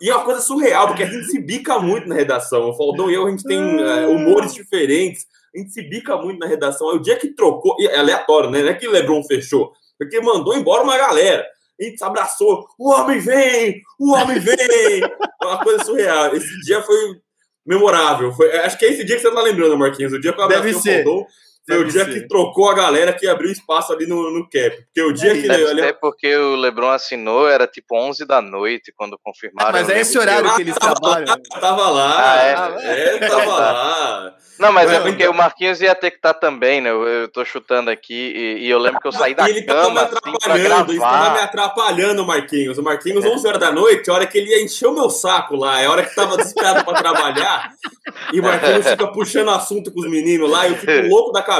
E 0.00 0.10
é 0.10 0.14
uma 0.14 0.24
coisa 0.24 0.40
surreal, 0.40 0.88
porque 0.88 1.04
a 1.04 1.06
gente 1.06 1.26
se 1.26 1.40
bica 1.40 1.78
muito 1.78 2.08
na 2.08 2.16
redação. 2.16 2.68
O 2.68 2.74
Faldon 2.76 3.08
e 3.08 3.14
eu, 3.14 3.26
a 3.26 3.30
gente 3.30 3.44
tem 3.44 3.80
é, 3.80 4.06
humores 4.06 4.52
diferentes. 4.52 5.26
A 5.54 5.58
gente 5.58 5.70
se 5.70 5.82
bica 5.82 6.16
muito 6.16 6.40
na 6.40 6.46
redação. 6.46 6.90
Aí 6.90 6.96
o 6.96 7.02
dia 7.02 7.16
que 7.16 7.28
trocou... 7.28 7.76
E 7.78 7.86
é 7.86 7.98
aleatório, 7.98 8.50
né? 8.50 8.62
Não 8.62 8.68
é 8.68 8.74
que 8.74 8.88
o 8.88 8.90
LeBron 8.90 9.22
fechou. 9.22 9.72
Porque 9.98 10.20
mandou 10.20 10.56
embora 10.56 10.82
uma 10.82 10.98
galera. 10.98 11.46
A 11.80 11.84
gente 11.84 11.98
se 11.98 12.04
abraçou. 12.04 12.66
O 12.78 12.90
homem 12.90 13.20
vem! 13.20 13.80
O 13.98 14.12
homem 14.12 14.40
vem! 14.40 14.56
É 15.02 15.46
uma 15.46 15.62
coisa 15.62 15.84
surreal. 15.84 16.34
Esse 16.34 16.60
dia 16.62 16.82
foi 16.82 16.96
memorável. 17.64 18.32
Foi, 18.32 18.50
acho 18.58 18.76
que 18.76 18.84
é 18.84 18.90
esse 18.90 19.04
dia 19.04 19.16
que 19.16 19.22
você 19.22 19.30
tá 19.30 19.40
lembrando, 19.40 19.78
Marquinhos. 19.78 20.12
O 20.12 20.20
dia 20.20 20.32
que 20.32 20.40
eu 20.40 20.44
abracei 20.44 20.74
o 20.74 20.80
ser. 20.80 21.04
Foi 21.68 21.78
o 21.78 21.84
dia 21.88 22.04
ser. 22.04 22.12
que 22.14 22.28
trocou 22.28 22.70
a 22.70 22.74
galera 22.74 23.12
que 23.12 23.26
abriu 23.26 23.50
espaço 23.50 23.92
ali 23.92 24.06
no, 24.06 24.30
no 24.30 24.44
cap. 24.48 24.70
Porque 24.84 25.02
o 25.02 25.12
dia 25.12 25.32
É, 25.32 25.34
que 25.40 25.48
Deve 25.48 25.62
ele. 25.64 25.82
ser 25.82 25.92
porque 26.00 26.36
o 26.36 26.56
LeBron 26.56 26.90
assinou, 26.90 27.48
era 27.48 27.66
tipo 27.66 27.96
11 27.96 28.24
da 28.24 28.40
noite 28.40 28.92
quando 28.96 29.18
confirmaram. 29.22 29.72
Mas 29.72 29.88
é 29.88 30.00
esse 30.00 30.16
horário 30.18 30.48
eu- 30.48 30.54
que 30.54 30.62
eles 30.62 30.74
tava 30.76 30.94
trabalham. 30.94 31.26
Lá, 31.28 31.60
tava 31.60 31.90
lá. 31.90 32.32
Ah, 32.32 32.82
é? 32.82 33.18
tava 33.18 33.44
lá. 33.58 34.34
Não, 34.58 34.72
mas 34.72 34.90
é 34.90 35.00
porque 35.00 35.26
o 35.28 35.34
Marquinhos 35.34 35.82
ia 35.82 35.94
ter 35.94 36.10
que 36.10 36.16
estar 36.16 36.32
também, 36.32 36.80
né? 36.80 36.88
Eu, 36.90 37.06
eu 37.06 37.28
tô 37.28 37.44
chutando 37.44 37.90
aqui 37.90 38.14
e, 38.34 38.64
e 38.66 38.70
eu 38.70 38.78
lembro 38.78 38.98
que 39.00 39.06
eu 39.06 39.12
saí 39.12 39.34
da 39.34 39.46
ele 39.50 39.60
tava 39.62 39.80
me 39.90 39.94
cama 39.96 40.00
assim, 40.00 40.10
pra 40.20 40.30
atrapalhando, 40.32 40.92
isso 40.92 41.00
tava 41.02 41.30
me 41.34 41.40
atrapalhando, 41.40 42.26
Marquinhos. 42.26 42.78
O 42.78 42.82
Marquinhos, 42.82 43.22
11 43.22 43.46
horas 43.46 43.60
da 43.60 43.70
noite, 43.70 44.08
a 44.10 44.14
hora 44.14 44.26
que 44.26 44.38
ele 44.38 44.48
ia 44.48 44.62
encher 44.64 44.86
o 44.86 44.94
meu 44.94 45.10
saco 45.10 45.56
lá, 45.56 45.82
é 45.82 45.84
a 45.84 45.90
hora 45.90 46.02
que 46.04 46.14
tava 46.14 46.38
desesperado 46.38 46.86
pra 46.86 46.94
trabalhar. 46.94 47.70
E 48.32 48.40
o 48.40 48.42
Marquinhos 48.42 48.86
fica 48.88 49.06
puxando 49.08 49.50
assunto 49.50 49.92
com 49.92 50.00
os 50.00 50.08
meninos 50.08 50.50
lá, 50.50 50.66
e 50.66 50.70
eu 50.72 50.76
fico 50.78 50.90
louco 51.06 51.32
da 51.32 51.42
cabeça. 51.42 51.55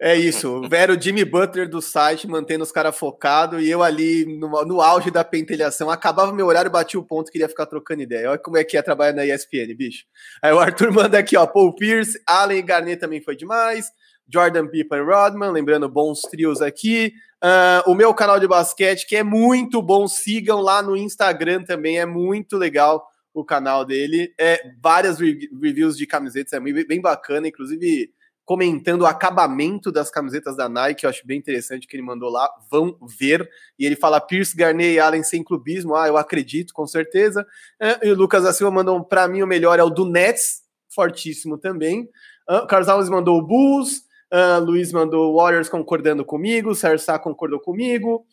É 0.00 0.16
isso, 0.16 0.56
o 0.56 0.68
Vero 0.68 1.00
Jimmy 1.00 1.24
Butler 1.24 1.68
do 1.68 1.80
site, 1.80 2.26
mantendo 2.26 2.64
os 2.64 2.72
caras 2.72 2.98
focados, 2.98 3.62
e 3.62 3.70
eu 3.70 3.84
ali 3.84 4.26
no, 4.36 4.48
no 4.64 4.80
auge 4.80 5.12
da 5.12 5.22
pentelhação, 5.22 5.88
acabava 5.88 6.32
meu 6.32 6.46
horário, 6.46 6.68
bati 6.68 6.98
o 6.98 7.04
ponto, 7.04 7.30
queria 7.30 7.48
ficar 7.48 7.66
trocando 7.66 8.02
ideia. 8.02 8.30
Olha 8.30 8.38
como 8.38 8.56
é 8.56 8.64
que 8.64 8.76
é 8.76 8.82
trabalhar 8.82 9.12
na 9.12 9.24
ESPN, 9.24 9.72
bicho. 9.76 10.04
Aí 10.42 10.52
o 10.52 10.58
Arthur 10.58 10.90
manda 10.92 11.18
aqui, 11.18 11.36
ó, 11.36 11.46
Paul 11.46 11.72
Pierce, 11.76 12.20
Allen 12.26 12.64
Garnet 12.64 12.98
também 12.98 13.22
foi 13.22 13.36
demais, 13.36 13.92
Jordan 14.28 14.66
Pippen 14.66 15.04
Rodman, 15.04 15.52
lembrando 15.52 15.88
bons 15.88 16.22
trios 16.22 16.60
aqui. 16.60 17.12
Ah, 17.40 17.84
o 17.86 17.94
meu 17.94 18.12
canal 18.12 18.40
de 18.40 18.48
basquete, 18.48 19.06
que 19.06 19.14
é 19.14 19.22
muito 19.22 19.80
bom, 19.80 20.08
sigam 20.08 20.60
lá 20.60 20.82
no 20.82 20.96
Instagram 20.96 21.62
também, 21.62 22.00
é 22.00 22.06
muito 22.06 22.56
legal 22.56 23.06
o 23.32 23.44
canal 23.44 23.84
dele. 23.84 24.34
É 24.36 24.62
várias 24.82 25.20
re- 25.20 25.48
reviews 25.62 25.96
de 25.96 26.08
camisetas, 26.08 26.52
é 26.52 26.60
bem 26.60 27.00
bacana, 27.00 27.46
inclusive 27.46 28.10
comentando 28.52 29.00
o 29.00 29.06
acabamento 29.06 29.90
das 29.90 30.10
camisetas 30.10 30.54
da 30.54 30.68
Nike, 30.68 31.04
eu 31.04 31.10
acho 31.10 31.26
bem 31.26 31.38
interessante 31.38 31.86
que 31.86 31.96
ele 31.96 32.02
mandou 32.02 32.28
lá, 32.28 32.46
vão 32.70 32.98
ver. 33.18 33.48
E 33.78 33.86
ele 33.86 33.96
fala 33.96 34.20
Pierce, 34.20 34.54
Garnet 34.54 34.92
e 34.92 35.00
Allen 35.00 35.22
sem 35.22 35.42
clubismo, 35.42 35.96
ah, 35.96 36.06
eu 36.06 36.18
acredito, 36.18 36.74
com 36.74 36.86
certeza. 36.86 37.46
É, 37.80 38.06
e 38.06 38.10
o 38.10 38.14
Lucas 38.14 38.44
da 38.44 38.52
Silva 38.52 38.70
mandou, 38.70 39.02
para 39.02 39.26
mim, 39.26 39.40
o 39.40 39.46
melhor 39.46 39.78
é 39.78 39.82
o 39.82 39.88
do 39.88 40.04
Nets, 40.04 40.60
fortíssimo 40.94 41.56
também. 41.56 42.06
Ah, 42.46 42.64
o 42.64 42.66
Carlos 42.66 42.90
Alves 42.90 43.08
mandou 43.08 43.38
o 43.38 43.42
Bulls, 43.42 44.02
ah, 44.30 44.58
Luiz 44.58 44.92
mandou 44.92 45.34
Warriors 45.34 45.70
concordando 45.70 46.22
comigo, 46.22 46.72
o 46.72 46.74
Sarsá 46.74 47.18
concordou 47.18 47.58
comigo. 47.58 48.26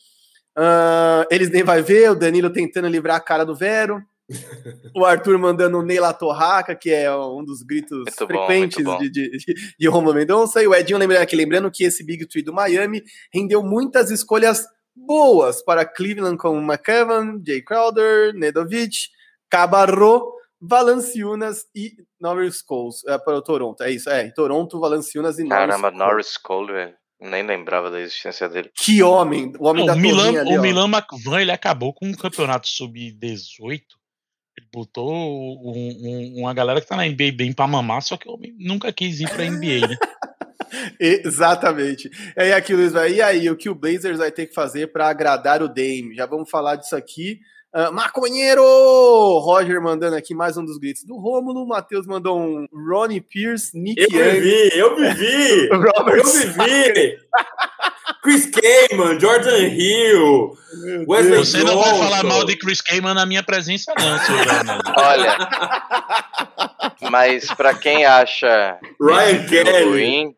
Ah, 0.53 1.25
eles 1.31 1.49
nem 1.49 1.63
vai 1.63 1.81
ver, 1.81 2.11
o 2.11 2.15
Danilo 2.15 2.49
tentando 2.49 2.89
livrar 2.89 3.15
a 3.15 3.21
cara 3.21 3.45
do 3.45 3.55
Vero. 3.55 4.03
O 4.95 5.05
Arthur 5.05 5.37
mandando 5.37 5.79
o 5.79 5.81
Neila 5.81 6.13
Torraca, 6.13 6.75
que 6.75 6.91
é 6.91 7.13
um 7.15 7.43
dos 7.43 7.63
gritos 7.63 7.97
Muito 7.97 8.19
bom, 8.19 8.27
frequentes 8.27 8.83
muito 8.83 8.97
bom. 8.97 8.97
de, 8.99 9.09
de, 9.09 9.73
de, 9.79 9.87
Romulo 9.87 10.13
Mendonça. 10.13 10.61
E 10.61 10.67
o 10.67 10.75
Edinho 10.75 10.99
lembrando 10.99 11.21
aqui, 11.21 11.35
lembrando 11.35 11.71
que 11.71 11.83
esse 11.83 12.03
Big 12.03 12.25
Tree 12.27 12.43
do 12.43 12.53
Miami 12.53 13.03
rendeu 13.33 13.63
muitas 13.63 14.11
escolhas 14.11 14.65
boas 14.95 15.63
para 15.63 15.85
Cleveland 15.85 16.37
com 16.37 16.59
McEvan, 16.59 17.41
Jay 17.45 17.61
Crowder, 17.61 18.33
Nedovic, 18.33 19.09
Cabarro, 19.49 20.33
Valanciunas 20.61 21.65
e 21.73 21.93
Norris 22.19 22.61
Cole 22.61 22.93
é, 23.07 23.17
para 23.17 23.37
o 23.37 23.41
Toronto. 23.41 23.81
É 23.81 23.91
isso, 23.91 24.09
é. 24.09 24.29
Toronto, 24.31 24.79
Valanciunas 24.79 25.39
e 25.39 25.43
Norris 25.43 25.67
Caramba, 25.67 25.91
Norris 25.91 26.37
Cole, 26.37 26.73
velho. 26.73 26.93
Nem 27.21 27.43
lembrava 27.43 27.91
da 27.91 27.99
existência 27.99 28.47
dele. 28.47 28.71
Que 28.73 29.03
homem! 29.03 29.51
O 29.59 29.67
homem 29.67 29.85
Não, 29.85 29.93
da 29.93 29.99
o 29.99 30.01
Milan, 30.01 30.39
ali, 30.39 30.55
O 30.55 30.59
ó. 30.59 30.61
Milan 30.61 30.87
McVan, 30.87 31.41
ele 31.41 31.51
acabou 31.51 31.93
com 31.93 32.07
um 32.07 32.13
campeonato 32.13 32.67
sub-18. 32.67 33.81
Ele 34.59 34.67
botou 34.73 35.09
um, 35.09 35.71
um, 35.71 36.41
uma 36.41 36.53
galera 36.53 36.81
que 36.81 36.87
tá 36.87 36.97
na 36.97 37.05
NBA 37.05 37.31
bem 37.33 37.53
pra 37.53 37.65
mamar, 37.65 38.01
só 38.01 38.17
que 38.17 38.29
homem 38.29 38.53
nunca 38.59 38.91
quis 38.91 39.21
ir 39.21 39.29
pra 39.29 39.45
NBA, 39.45 39.87
né? 39.87 39.97
Exatamente. 40.99 42.09
E 42.35 42.41
aí 42.41 42.53
aqui, 42.53 42.75
Luiz, 42.75 42.93
e 42.93 43.21
aí, 43.21 43.49
o 43.49 43.55
que 43.55 43.69
o 43.69 43.75
Blazers 43.75 44.17
vai 44.17 44.31
ter 44.31 44.47
que 44.47 44.53
fazer 44.53 44.87
para 44.87 45.07
agradar 45.07 45.63
o 45.63 45.69
Dame? 45.69 46.13
Já 46.13 46.25
vamos 46.25 46.49
falar 46.49 46.75
disso 46.75 46.95
aqui. 46.95 47.39
Uh, 47.71 47.93
maconheiro! 47.93 48.63
Roger 49.43 49.79
mandando 49.79 50.15
aqui 50.15 50.33
mais 50.33 50.57
um 50.57 50.65
dos 50.65 50.79
gritos 50.79 51.03
do 51.03 51.17
Rômulo. 51.17 51.67
Matheus 51.67 52.07
mandou 52.07 52.39
um 52.39 52.67
Ronnie 52.73 53.21
Pierce, 53.21 53.77
Nick 53.77 54.01
Eu 54.01 54.09
Young. 54.09 54.39
vivi, 54.41 54.69
eu 54.73 54.95
vivi! 54.95 55.69
Robert 55.97 56.17
eu 56.17 56.25
vivi! 56.25 57.19
Chris 58.23 58.49
Kaman, 58.49 59.19
Jordan 59.19 59.67
Hill, 59.67 60.57
Wesley 61.07 61.37
Você 61.37 61.63
não 61.63 61.77
vai 61.79 61.95
falar 61.95 62.23
mal 62.23 62.43
de 62.43 62.57
Chris 62.57 62.81
Kaman 62.81 63.13
na 63.13 63.25
minha 63.25 63.43
presença, 63.43 63.93
não, 63.97 64.17
senhor 64.17 64.45
Olha, 64.97 65.37
mas 67.11 67.45
para 67.53 67.75
quem 67.75 68.03
acha 68.03 68.79
Ryan 68.99 69.45
Kelly 69.45 69.83
ruim, 69.83 70.35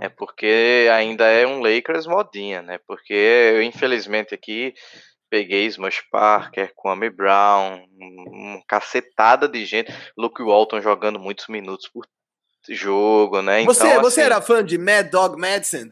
é 0.00 0.08
porque 0.10 0.88
ainda 0.92 1.24
é 1.24 1.46
um 1.46 1.60
Lakers 1.60 2.06
modinha, 2.06 2.60
né? 2.62 2.78
Porque 2.86 3.14
eu, 3.14 3.62
infelizmente 3.62 4.34
aqui 4.34 4.74
peguei 5.32 5.64
Smush 5.64 6.02
Parker, 6.10 6.74
Kwame 6.76 7.08
Brown, 7.08 7.86
uma 7.98 8.62
cacetada 8.68 9.48
de 9.48 9.64
gente, 9.64 9.90
Luke 10.14 10.42
Walton 10.42 10.82
jogando 10.82 11.18
muitos 11.18 11.48
minutos 11.48 11.88
por 11.88 12.04
jogo, 12.68 13.40
né? 13.40 13.62
Então, 13.62 13.72
você, 13.72 13.98
você 13.98 14.20
assim, 14.20 14.26
era 14.26 14.42
fã 14.42 14.62
de 14.62 14.76
Mad 14.76 15.08
Dog 15.08 15.40
Madison? 15.40 15.88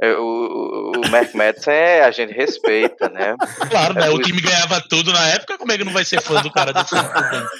É, 0.00 0.12
o, 0.12 0.92
o 0.94 1.10
Mark 1.10 1.34
Madison 1.34 1.72
é, 1.72 2.02
a 2.02 2.12
gente 2.12 2.32
respeita, 2.32 3.08
né? 3.08 3.34
Claro, 3.68 3.94
né? 3.94 4.08
O 4.10 4.20
time 4.20 4.40
ganhava 4.40 4.80
tudo 4.88 5.12
na 5.12 5.30
época, 5.30 5.58
como 5.58 5.72
é 5.72 5.76
que 5.76 5.82
não 5.82 5.92
vai 5.92 6.04
ser 6.04 6.22
fã 6.22 6.40
do 6.40 6.52
cara 6.52 6.72
desse 6.72 6.94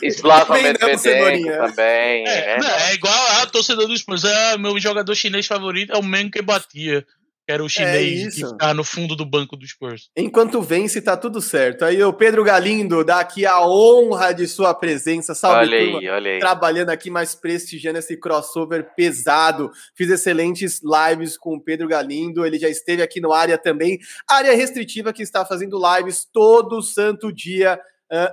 Slava 0.05 0.55
Medvedenko 0.55 1.51
também. 1.67 2.29
É, 2.29 2.53
é. 2.53 2.91
é 2.91 2.95
igual 2.95 3.43
a 3.43 3.47
torcedor 3.47 3.89
do 3.89 3.99
Spurs. 3.99 4.25
Ah, 4.25 4.57
meu 4.57 4.79
jogador 4.79 5.13
chinês 5.17 5.49
favorito 5.49 5.93
é 5.93 5.97
o 5.99 6.03
Mengo 6.05 6.31
que 6.31 6.41
batia 6.41 7.05
era 7.49 7.63
o 7.63 7.67
é 7.67 7.69
chinês 7.69 8.27
é 8.27 8.31
que 8.31 8.47
ficar 8.47 8.75
no 8.75 8.85
fundo 8.85 9.17
do 9.17 9.25
banco 9.25 9.57
do 9.57 9.67
Spurs. 9.67 10.11
Enquanto 10.15 10.61
vence, 10.61 11.01
tá 11.01 11.17
tudo 11.17 11.41
certo. 11.41 11.85
Aí 11.85 12.03
o 12.03 12.13
Pedro 12.13 12.45
Galindo 12.45 13.03
dá 13.03 13.21
aqui 13.21 13.47
a 13.47 13.67
honra 13.67 14.33
de 14.33 14.47
sua 14.47 14.75
presença. 14.75 15.35
Salve, 15.35 15.61
olha 15.61 15.79
aí, 15.79 16.09
olha 16.09 16.31
aí. 16.33 16.39
Trabalhando 16.39 16.91
aqui, 16.91 17.11
mais 17.11 17.35
prestigiando 17.35 17.99
esse 17.99 18.17
crossover 18.19 18.95
pesado. 18.95 19.71
Fiz 19.95 20.11
excelentes 20.11 20.81
lives 20.83 21.39
com 21.39 21.55
o 21.55 21.61
Pedro 21.61 21.89
Galindo. 21.89 22.45
Ele 22.45 22.59
já 22.59 22.69
esteve 22.69 23.03
aqui 23.03 23.21
no 23.21 23.33
área 23.33 23.57
também. 23.57 23.99
Área 24.29 24.55
restritiva 24.55 25.13
que 25.13 25.23
está 25.23 25.45
fazendo 25.45 25.81
lives 25.97 26.29
todo 26.31 26.83
santo 26.83 27.33
dia, 27.33 27.81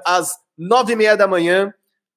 às 0.05 0.33
nove 0.57 0.93
e 0.93 0.95
meia 0.95 1.15
da 1.15 1.27
manhã 1.27 1.73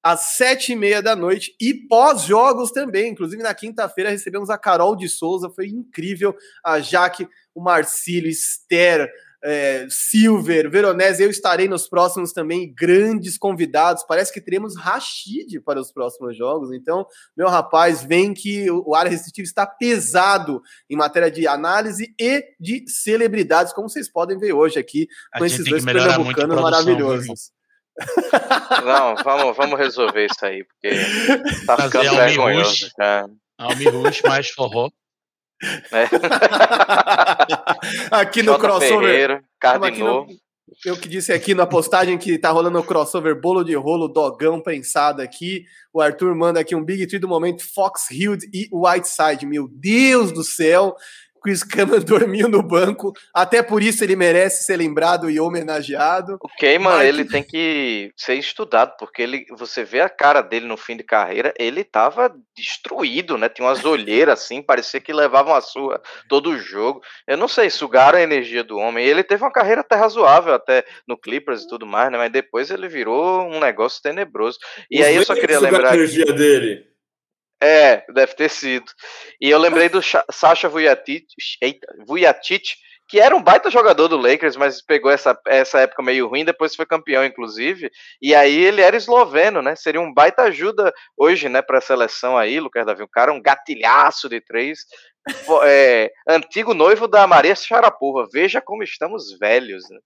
às 0.08 0.20
sete 0.20 0.72
e 0.72 0.76
meia 0.76 1.02
da 1.02 1.14
noite 1.14 1.54
e 1.60 1.74
pós-jogos 1.74 2.70
também. 2.70 3.10
Inclusive, 3.10 3.42
na 3.42 3.52
quinta-feira 3.52 4.10
recebemos 4.10 4.48
a 4.48 4.56
Carol 4.56 4.96
de 4.96 5.08
Souza, 5.08 5.50
foi 5.50 5.68
incrível. 5.68 6.34
A 6.64 6.80
Jaque, 6.80 7.28
o 7.54 7.60
Marcílio, 7.60 8.30
Esther, 8.30 9.10
é, 9.44 9.86
Silver, 9.90 10.70
Veronese, 10.70 11.22
eu 11.22 11.28
estarei 11.28 11.68
nos 11.68 11.86
próximos 11.88 12.32
também, 12.32 12.72
grandes 12.74 13.36
convidados. 13.36 14.02
Parece 14.02 14.32
que 14.32 14.40
teremos 14.40 14.76
Rashid 14.76 15.60
para 15.60 15.78
os 15.78 15.92
próximos 15.92 16.36
jogos. 16.36 16.72
Então, 16.72 17.06
meu 17.36 17.48
rapaz, 17.48 18.02
vem 18.02 18.32
que 18.32 18.70
o 18.70 18.94
área 18.94 19.10
restritivo 19.10 19.44
está 19.44 19.66
pesado 19.66 20.62
em 20.88 20.96
matéria 20.96 21.30
de 21.30 21.46
análise 21.46 22.14
e 22.18 22.44
de 22.58 22.84
celebridades, 22.88 23.74
como 23.74 23.90
vocês 23.90 24.08
podem 24.10 24.38
ver 24.38 24.54
hoje 24.54 24.78
aqui 24.78 25.06
com 25.36 25.44
esses 25.44 25.64
dois 25.68 25.84
pernambucanos 25.84 26.60
maravilhosos. 26.62 27.57
Não, 28.84 29.16
vamos, 29.16 29.56
vamos 29.56 29.78
resolver 29.78 30.26
isso 30.26 30.44
aí, 30.44 30.64
porque 30.64 30.90
tá 31.66 31.76
Fazer 31.76 31.98
ficando 31.98 32.16
vergonhoso. 32.16 32.90
Almi 33.58 33.88
Rush 33.88 34.22
mais 34.22 34.48
forró. 34.50 34.90
É. 35.90 36.06
aqui 38.12 38.42
no 38.42 38.52
Jota 38.52 38.60
crossover. 38.60 39.08
Ferreira, 39.08 39.42
Cardinô. 39.58 40.26
Eu 40.84 40.96
que 40.96 41.08
disse 41.08 41.32
aqui 41.32 41.54
na 41.54 41.66
postagem 41.66 42.18
que 42.18 42.38
tá 42.38 42.50
rolando 42.50 42.78
o 42.78 42.84
crossover 42.84 43.40
bolo 43.40 43.64
de 43.64 43.74
rolo, 43.74 44.06
dogão 44.06 44.60
prensado 44.60 45.20
aqui. 45.20 45.64
O 45.92 46.00
Arthur 46.00 46.36
manda 46.36 46.60
aqui 46.60 46.76
um 46.76 46.84
Big 46.84 47.06
Tree 47.06 47.18
do 47.18 47.26
momento, 47.26 47.64
Fox 47.74 48.10
Hill 48.10 48.36
e 48.52 48.68
Whiteside. 48.72 49.46
Meu 49.46 49.66
Deus 49.68 50.30
do 50.30 50.44
céu! 50.44 50.94
Chris 51.40 51.62
Kaman 51.62 52.00
dormiu 52.04 52.48
no 52.48 52.62
banco, 52.62 53.12
até 53.34 53.62
por 53.62 53.82
isso 53.82 54.04
ele 54.04 54.16
merece 54.16 54.64
ser 54.64 54.76
lembrado 54.76 55.30
e 55.30 55.40
homenageado. 55.40 56.38
O 56.40 56.48
Keyman, 56.48 56.96
Mas... 56.96 57.08
ele 57.08 57.24
tem 57.24 57.42
que 57.42 58.12
ser 58.16 58.34
estudado, 58.34 58.94
porque 58.98 59.22
ele, 59.22 59.46
você 59.56 59.84
vê 59.84 60.00
a 60.00 60.08
cara 60.08 60.40
dele 60.42 60.66
no 60.66 60.76
fim 60.76 60.96
de 60.96 61.02
carreira, 61.02 61.52
ele 61.58 61.84
tava 61.84 62.34
destruído, 62.56 63.38
né? 63.38 63.48
Tinha 63.48 63.66
umas 63.66 63.84
olheiras 63.84 64.40
assim, 64.40 64.62
parecia 64.62 65.00
que 65.00 65.12
levavam 65.12 65.54
a 65.54 65.60
sua 65.60 66.00
todo 66.28 66.50
o 66.50 66.58
jogo. 66.58 67.00
Eu 67.26 67.36
não 67.36 67.48
sei, 67.48 67.70
sugaram 67.70 68.18
a 68.18 68.22
energia 68.22 68.64
do 68.64 68.76
homem. 68.78 69.04
Ele 69.04 69.22
teve 69.22 69.42
uma 69.42 69.52
carreira 69.52 69.80
até 69.80 69.94
razoável, 69.94 70.54
até 70.54 70.84
no 71.06 71.16
Clippers 71.16 71.62
e 71.62 71.68
tudo 71.68 71.86
mais, 71.86 72.10
né? 72.10 72.18
Mas 72.18 72.32
depois 72.32 72.70
ele 72.70 72.88
virou 72.88 73.42
um 73.42 73.60
negócio 73.60 74.02
tenebroso. 74.02 74.58
E 74.90 75.00
Os 75.00 75.06
aí 75.06 75.16
eu 75.16 75.24
só 75.24 75.34
queria 75.34 75.60
lembrar. 75.60 75.92
A 75.92 75.94
energia 75.94 76.26
que... 76.26 76.32
dele. 76.32 76.87
É, 77.60 78.04
deve 78.12 78.34
ter 78.34 78.48
sido. 78.48 78.86
E 79.40 79.50
eu 79.50 79.58
lembrei 79.58 79.88
do 79.88 80.00
Sasha 80.30 80.68
Vujacic, 80.68 81.26
que 83.08 83.18
era 83.18 83.34
um 83.34 83.42
baita 83.42 83.70
jogador 83.70 84.06
do 84.06 84.18
Lakers, 84.18 84.54
mas 84.54 84.82
pegou 84.82 85.10
essa, 85.10 85.36
essa 85.46 85.80
época 85.80 86.02
meio 86.02 86.28
ruim, 86.28 86.44
depois 86.44 86.76
foi 86.76 86.84
campeão, 86.84 87.24
inclusive. 87.24 87.90
E 88.20 88.34
aí 88.34 88.56
ele 88.56 88.82
era 88.82 88.96
esloveno, 88.96 89.62
né? 89.62 89.74
Seria 89.74 90.00
um 90.00 90.12
baita 90.12 90.42
ajuda 90.42 90.92
hoje, 91.16 91.48
né, 91.48 91.62
para 91.62 91.78
a 91.78 91.80
seleção 91.80 92.36
aí, 92.36 92.60
Lucas 92.60 92.84
Davi. 92.84 93.02
Um 93.02 93.08
cara, 93.08 93.32
um 93.32 93.40
gatilhaço 93.40 94.28
de 94.28 94.40
três. 94.40 94.80
É, 95.64 96.10
antigo 96.28 96.74
noivo 96.74 97.08
da 97.08 97.26
Maria 97.26 97.54
Sharapova. 97.54 98.28
Veja 98.30 98.60
como 98.60 98.82
estamos 98.82 99.38
velhos, 99.38 99.84
né? 99.90 99.98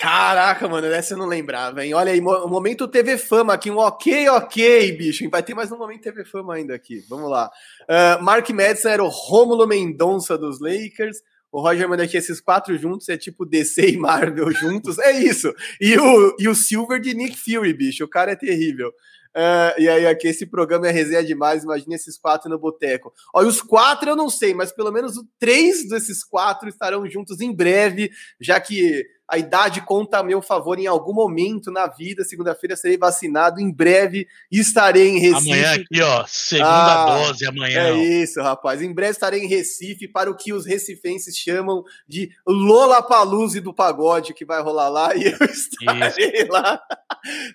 Caraca, 0.00 0.66
mano, 0.66 0.86
essa 0.86 1.12
eu 1.12 1.18
não 1.18 1.26
lembrava, 1.26 1.84
hein? 1.84 1.92
Olha 1.92 2.10
aí, 2.10 2.20
o 2.20 2.48
momento 2.48 2.88
TV 2.88 3.18
Fama 3.18 3.52
aqui, 3.52 3.70
um 3.70 3.76
ok, 3.76 4.30
ok, 4.30 4.92
bicho. 4.92 5.28
Vai 5.28 5.42
ter 5.42 5.52
mais 5.52 5.70
um 5.70 5.76
momento 5.76 6.00
TV 6.00 6.24
Fama 6.24 6.54
ainda 6.54 6.74
aqui. 6.74 7.04
Vamos 7.06 7.30
lá. 7.30 7.50
Uh, 7.82 8.24
Mark 8.24 8.48
Madison 8.48 8.88
era 8.88 9.04
o 9.04 9.08
Rômulo 9.08 9.66
Mendonça 9.66 10.38
dos 10.38 10.58
Lakers. 10.58 11.18
O 11.52 11.60
Roger 11.60 11.86
manda 11.86 12.04
aqui 12.04 12.16
esses 12.16 12.40
quatro 12.40 12.78
juntos, 12.78 13.10
é 13.10 13.18
tipo 13.18 13.44
DC 13.44 13.90
e 13.90 13.98
Marvel 13.98 14.50
juntos. 14.56 14.98
É 14.98 15.12
isso. 15.12 15.52
E 15.78 15.98
o, 15.98 16.34
e 16.38 16.48
o 16.48 16.54
Silver 16.54 16.98
de 16.98 17.12
Nick 17.12 17.36
Fury, 17.36 17.74
bicho. 17.74 18.02
O 18.02 18.08
cara 18.08 18.32
é 18.32 18.36
terrível. 18.36 18.88
Uh, 19.36 19.78
e 19.78 19.88
aí, 19.88 20.06
aqui, 20.06 20.28
esse 20.28 20.46
programa 20.46 20.88
é 20.88 20.90
resenha 20.90 21.22
demais. 21.22 21.62
Imagina 21.62 21.94
esses 21.94 22.18
quatro 22.18 22.48
no 22.48 22.58
boteco. 22.58 23.12
Olha, 23.34 23.48
os 23.48 23.60
quatro 23.60 24.08
eu 24.08 24.16
não 24.16 24.30
sei, 24.30 24.54
mas 24.54 24.72
pelo 24.72 24.90
menos 24.90 25.14
três 25.38 25.86
desses 25.86 26.24
quatro 26.24 26.70
estarão 26.70 27.08
juntos 27.08 27.40
em 27.40 27.54
breve, 27.54 28.10
já 28.40 28.58
que 28.58 29.04
a 29.30 29.38
idade 29.38 29.80
conta 29.82 30.18
a 30.18 30.22
meu 30.22 30.42
favor 30.42 30.78
em 30.78 30.86
algum 30.86 31.12
momento 31.12 31.70
na 31.70 31.86
vida. 31.86 32.24
Segunda-feira 32.24 32.76
serei 32.76 32.98
vacinado, 32.98 33.60
em 33.60 33.72
breve 33.72 34.26
estarei 34.50 35.08
em 35.08 35.18
Recife. 35.18 35.52
Amanhã 35.52 35.74
aqui, 35.74 36.02
ó, 36.02 36.24
segunda 36.26 37.04
ah, 37.04 37.06
dose 37.06 37.46
amanhã. 37.46 37.80
É 37.80 37.94
isso, 37.94 38.42
rapaz. 38.42 38.82
Em 38.82 38.92
breve 38.92 39.12
estarei 39.12 39.44
em 39.44 39.46
Recife 39.46 40.08
para 40.08 40.30
o 40.30 40.36
que 40.36 40.52
os 40.52 40.66
recifenses 40.66 41.36
chamam 41.36 41.84
de 42.08 42.30
Lola 42.46 43.00
Paluse 43.02 43.60
do 43.60 43.72
pagode 43.72 44.34
que 44.34 44.44
vai 44.44 44.60
rolar 44.60 44.88
lá 44.88 45.14
e 45.16 45.24
eu 45.24 45.46
estarei 45.46 46.42
isso. 46.42 46.52
lá. 46.52 46.82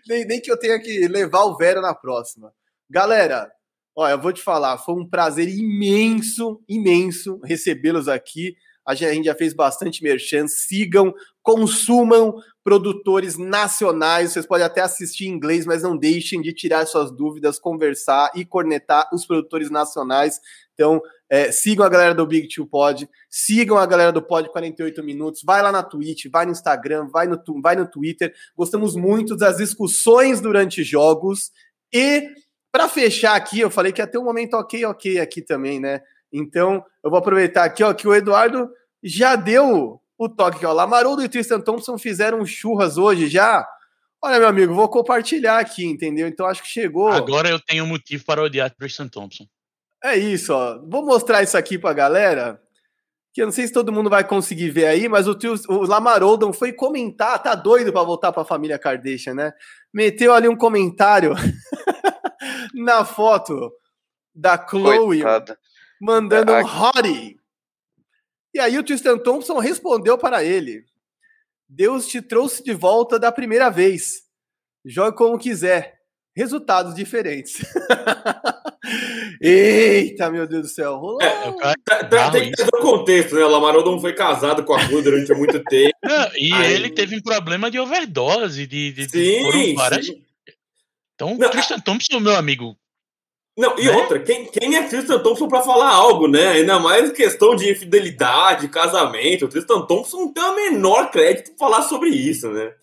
nem, 0.08 0.26
nem 0.26 0.40
que 0.40 0.50
eu 0.50 0.58
tenha 0.58 0.80
que 0.80 1.08
levar 1.10 1.44
o 1.44 1.58
Vero 1.58 1.82
na 1.82 1.94
próxima. 1.94 2.54
Galera, 2.90 3.52
Olha, 3.98 4.12
eu 4.12 4.22
vou 4.22 4.34
te 4.34 4.42
falar, 4.42 4.78
foi 4.78 4.94
um 4.94 5.08
prazer 5.08 5.48
imenso, 5.48 6.62
imenso 6.68 7.40
recebê-los 7.46 8.10
aqui. 8.10 8.58
A 8.86 8.94
gente 8.94 9.26
já 9.26 9.36
fez 9.36 9.54
bastante 9.54 10.04
merchan. 10.04 10.48
Sigam 10.48 11.14
consumam 11.46 12.42
produtores 12.64 13.38
nacionais. 13.38 14.34
Vocês 14.34 14.48
podem 14.48 14.66
até 14.66 14.82
assistir 14.82 15.28
em 15.28 15.32
inglês, 15.32 15.64
mas 15.64 15.84
não 15.84 15.96
deixem 15.96 16.42
de 16.42 16.52
tirar 16.52 16.88
suas 16.88 17.12
dúvidas, 17.12 17.60
conversar 17.60 18.32
e 18.34 18.44
cornetar 18.44 19.08
os 19.14 19.28
produtores 19.28 19.70
nacionais. 19.70 20.42
Então, 20.74 21.00
é, 21.30 21.52
sigam 21.52 21.86
a 21.86 21.90
galera 21.90 22.16
do 22.16 22.26
Big 22.26 22.48
Two 22.48 22.66
Pod, 22.66 23.08
sigam 23.30 23.78
a 23.78 23.86
galera 23.86 24.12
do 24.12 24.24
Pod 24.24 24.50
48 24.50 25.04
Minutos, 25.04 25.44
vai 25.46 25.62
lá 25.62 25.72
na 25.72 25.84
Twitch, 25.84 26.26
vai 26.32 26.48
no 26.48 26.52
Instagram, 26.52 27.08
vai 27.10 27.28
no, 27.28 27.40
vai 27.62 27.76
no 27.76 27.88
Twitter. 27.88 28.34
Gostamos 28.58 28.96
muito 28.96 29.38
das 29.38 29.58
discussões 29.58 30.42
durante 30.42 30.84
jogos. 30.84 31.52
E, 31.94 32.28
para 32.72 32.90
fechar 32.90 33.36
aqui, 33.36 33.60
eu 33.60 33.70
falei 33.70 33.92
que 33.92 34.02
ia 34.02 34.08
ter 34.08 34.18
um 34.18 34.26
momento 34.26 34.56
ok, 34.56 34.84
ok 34.86 35.20
aqui 35.20 35.44
também, 35.44 35.80
né? 35.80 36.02
Então, 36.38 36.84
eu 37.04 37.10
vou 37.10 37.20
aproveitar 37.20 37.64
aqui, 37.64 37.84
ó, 37.84 37.94
que 37.94 38.08
o 38.08 38.14
Eduardo 38.14 38.70
já 39.02 39.36
deu 39.36 40.02
o 40.18 40.30
toque 40.30 40.60
que 40.60 40.66
ó, 40.66 40.74
Lamarudo 40.74 41.24
e 41.24 41.30
Tristan 41.30 41.60
Thompson 41.60 41.98
fizeram 41.98 42.46
churras 42.46 42.98
hoje 42.98 43.28
já. 43.28 43.68
Olha, 44.22 44.40
meu 44.40 44.48
amigo, 44.48 44.74
vou 44.74 44.90
compartilhar 44.90 45.60
aqui, 45.60 45.86
entendeu? 45.86 46.28
Então 46.28 46.46
acho 46.46 46.64
que 46.64 46.68
chegou. 46.68 47.10
Agora 47.10 47.50
eu 47.50 47.60
tenho 47.60 47.86
motivo 47.86 48.26
para 48.26 48.42
odiar 48.42 48.74
Tristan 48.74 49.08
Thompson. 49.08 49.46
É 50.04 50.18
isso, 50.18 50.54
ó. 50.54 50.80
Vou 50.88 51.06
mostrar 51.06 51.44
isso 51.44 51.58
aqui 51.58 51.78
pra 51.78 51.94
galera. 51.94 52.62
Que 53.34 53.42
eu 53.42 53.46
não 53.46 53.52
sei 53.52 53.68
se 53.68 53.74
todo 53.74 53.92
mundo 53.92 54.10
vai 54.10 54.24
conseguir 54.24 54.70
ver 54.70 54.88
aí, 54.88 55.10
mas 55.10 55.28
o, 55.28 55.36
tio, 55.36 55.56
o 55.68 55.86
Lamar 55.86 56.24
Odom 56.24 56.54
foi 56.54 56.72
comentar, 56.72 57.42
tá 57.44 57.54
doido 57.54 57.92
para 57.92 58.02
voltar 58.02 58.32
para 58.32 58.44
a 58.44 58.46
família 58.46 58.80
Kardashian, 58.80 59.34
né? 59.34 59.54
Meteu 59.94 60.34
ali 60.34 60.48
um 60.48 60.56
comentário 60.56 61.34
na 62.74 63.04
foto 63.04 63.72
da 64.34 64.58
Chloe, 64.58 65.22
Coitada. 65.22 65.58
Mandando 66.02 66.52
um 66.52 66.66
hottie. 66.66 67.38
E 68.54 68.60
aí 68.60 68.78
o 68.78 68.84
Tristan 68.84 69.18
Thompson 69.18 69.60
respondeu 69.60 70.18
para 70.18 70.44
ele: 70.44 70.86
Deus 71.68 72.08
te 72.08 72.22
trouxe 72.22 72.64
de 72.64 72.74
volta 72.74 73.20
da 73.20 73.32
primeira 73.32 73.70
vez. 73.70 74.24
Jogue 74.86 75.18
como 75.18 75.40
quiser. 75.40 75.96
Resultados 76.36 76.94
diferentes. 76.94 77.64
Eita, 79.42 80.30
meu 80.30 80.46
Deus 80.46 80.64
do 80.64 80.68
céu. 80.68 80.98
Rolou. 80.98 81.22
É, 81.22 81.52
tá, 81.86 82.04
tá, 82.04 82.32
tem 82.32 82.52
que 82.52 82.58
ter 82.58 82.68
o 82.68 82.82
contexto, 82.82 83.36
né? 83.36 83.44
O 83.44 83.48
Lamar 83.48 83.76
Odom 83.76 84.00
foi 84.00 84.14
casado 84.14 84.64
com 84.64 84.74
a 84.74 84.80
Chloe 84.80 85.02
durante 85.02 85.34
muito 85.34 85.64
tempo. 85.64 85.98
e 86.38 86.54
aí... 86.54 86.74
ele 86.74 86.90
teve 86.90 87.16
um 87.16 87.22
problema 87.22 87.72
de 87.72 87.80
overdose. 87.80 88.68
De, 88.68 88.92
de, 88.92 89.10
sim, 89.10 89.50
de 89.50 89.74
várias... 89.76 90.06
sim. 90.06 90.22
Então, 91.16 91.38
Não, 91.38 91.50
Christian 91.50 91.80
Thompson, 91.80 92.20
meu 92.20 92.36
amigo, 92.36 92.78
não, 93.58 93.80
e 93.80 93.86
né? 93.86 93.96
outra, 93.96 94.20
quem, 94.20 94.46
quem 94.46 94.76
é 94.76 94.84
Tristan 94.84 95.20
Thompson 95.20 95.48
para 95.48 95.62
falar 95.62 95.90
algo, 95.90 96.28
né? 96.28 96.50
Ainda 96.50 96.78
mais 96.78 97.12
questão 97.14 97.56
de 97.56 97.72
infidelidade, 97.72 98.68
casamento. 98.68 99.46
O 99.46 99.48
Tristan 99.48 99.82
Thompson 99.82 100.18
não 100.18 100.34
tem 100.34 100.44
o 100.44 100.56
menor 100.56 101.10
crédito 101.10 101.52
para 101.52 101.68
falar 101.68 101.82
sobre 101.84 102.10
isso, 102.10 102.50
né? 102.50 102.74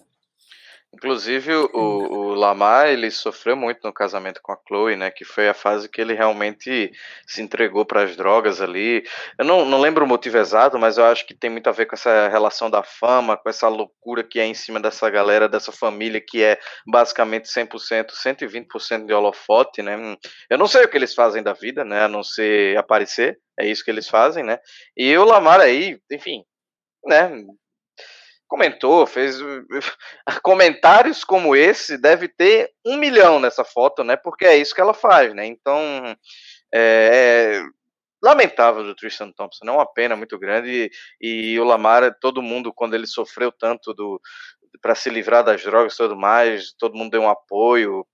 Inclusive, 0.95 1.55
o, 1.55 1.69
o, 1.73 2.35
Lamar, 2.35 2.89
ele 2.89 3.11
sofreu 3.11 3.57
muito 3.57 3.81
no 3.83 3.93
casamento 3.93 4.41
com 4.43 4.53
a 4.53 4.59
Chloe, 4.69 4.95
né? 4.95 5.11
Que 5.11 5.25
foi 5.25 5.49
a 5.49 5.55
fase 5.55 5.89
que 5.89 5.99
ele 5.99 6.13
realmente 6.13 6.93
se 7.27 7.41
entregou 7.41 7.87
para 7.87 8.03
as 8.03 8.15
drogas 8.15 8.61
ali. 8.61 9.03
Eu 9.39 9.45
não, 9.45 9.65
não 9.65 9.81
lembro 9.81 10.05
o 10.05 10.09
motivo 10.09 10.37
exato, 10.37 10.79
mas 10.79 10.99
eu 10.99 11.05
acho 11.07 11.27
que 11.27 11.35
tem 11.35 11.49
muito 11.49 11.67
a 11.69 11.73
ver 11.73 11.87
com 11.87 11.95
essa 11.95 12.29
relação 12.29 12.71
da 12.71 12.83
fama, 12.83 13.39
com 13.39 13.49
essa 13.49 13.69
loucura 13.69 14.23
que 14.23 14.39
é 14.39 14.45
em 14.45 14.53
cima 14.53 14.79
dessa 14.79 15.09
galera, 15.09 15.49
dessa 15.49 15.73
família 15.73 16.21
que 16.21 16.43
é 16.43 16.59
basicamente 16.87 17.49
100%, 17.49 18.11
120% 18.11 19.07
de 19.07 19.15
holofote, 19.15 19.81
né? 19.81 19.97
Eu 20.51 20.59
não 20.59 20.67
sei 20.67 20.85
o 20.85 20.89
que 20.89 20.97
eles 20.99 21.15
fazem 21.15 21.43
da 21.43 21.55
vida, 21.55 21.85
né? 21.87 22.05
A 22.05 22.09
não 22.09 22.23
ser 22.23 22.77
aparecer, 22.77 23.39
é 23.59 23.67
isso 23.67 23.83
que 23.83 23.91
eles 23.91 24.09
fazem, 24.09 24.45
né? 24.45 24.59
E 24.95 25.17
o 25.17 25.25
Lamar 25.25 25.59
aí, 25.61 25.99
enfim, 26.11 26.45
né? 27.07 27.31
Comentou, 28.53 29.07
fez 29.07 29.39
comentários 30.45 31.25
como 31.25 31.57
esse, 31.57 31.97
deve 31.97 32.29
ter 32.29 32.71
um 32.85 32.99
milhão 32.99 33.41
nessa 33.41 33.65
foto, 33.65 34.05
né? 34.05 34.15
Porque 34.15 34.45
é 34.45 34.59
isso 34.59 34.75
que 34.75 34.81
ela 34.81 34.93
faz, 34.93 35.35
né? 35.35 35.47
Então, 35.47 35.81
é, 36.71 37.63
é 37.63 37.63
lamentável 38.23 38.85
do 38.85 38.95
Tristan 38.95 39.33
Thompson, 39.33 39.65
é 39.67 39.71
uma 39.71 39.91
pena 39.91 40.15
muito 40.15 40.39
grande. 40.39 40.91
E, 41.19 41.55
e 41.55 41.61
o 41.61 41.65
Lamar, 41.65 42.15
todo 42.21 42.43
mundo, 42.43 42.75
quando 42.75 42.93
ele 42.93 43.07
sofreu 43.07 43.51
tanto 43.51 43.95
do 43.95 44.21
para 44.83 44.95
se 44.95 45.09
livrar 45.09 45.45
das 45.45 45.63
drogas 45.63 45.95
e 45.95 45.97
tudo 45.97 46.17
mais, 46.17 46.75
todo 46.79 46.97
mundo 46.97 47.13
deu 47.13 47.23
um 47.23 47.31
apoio, 47.31 48.07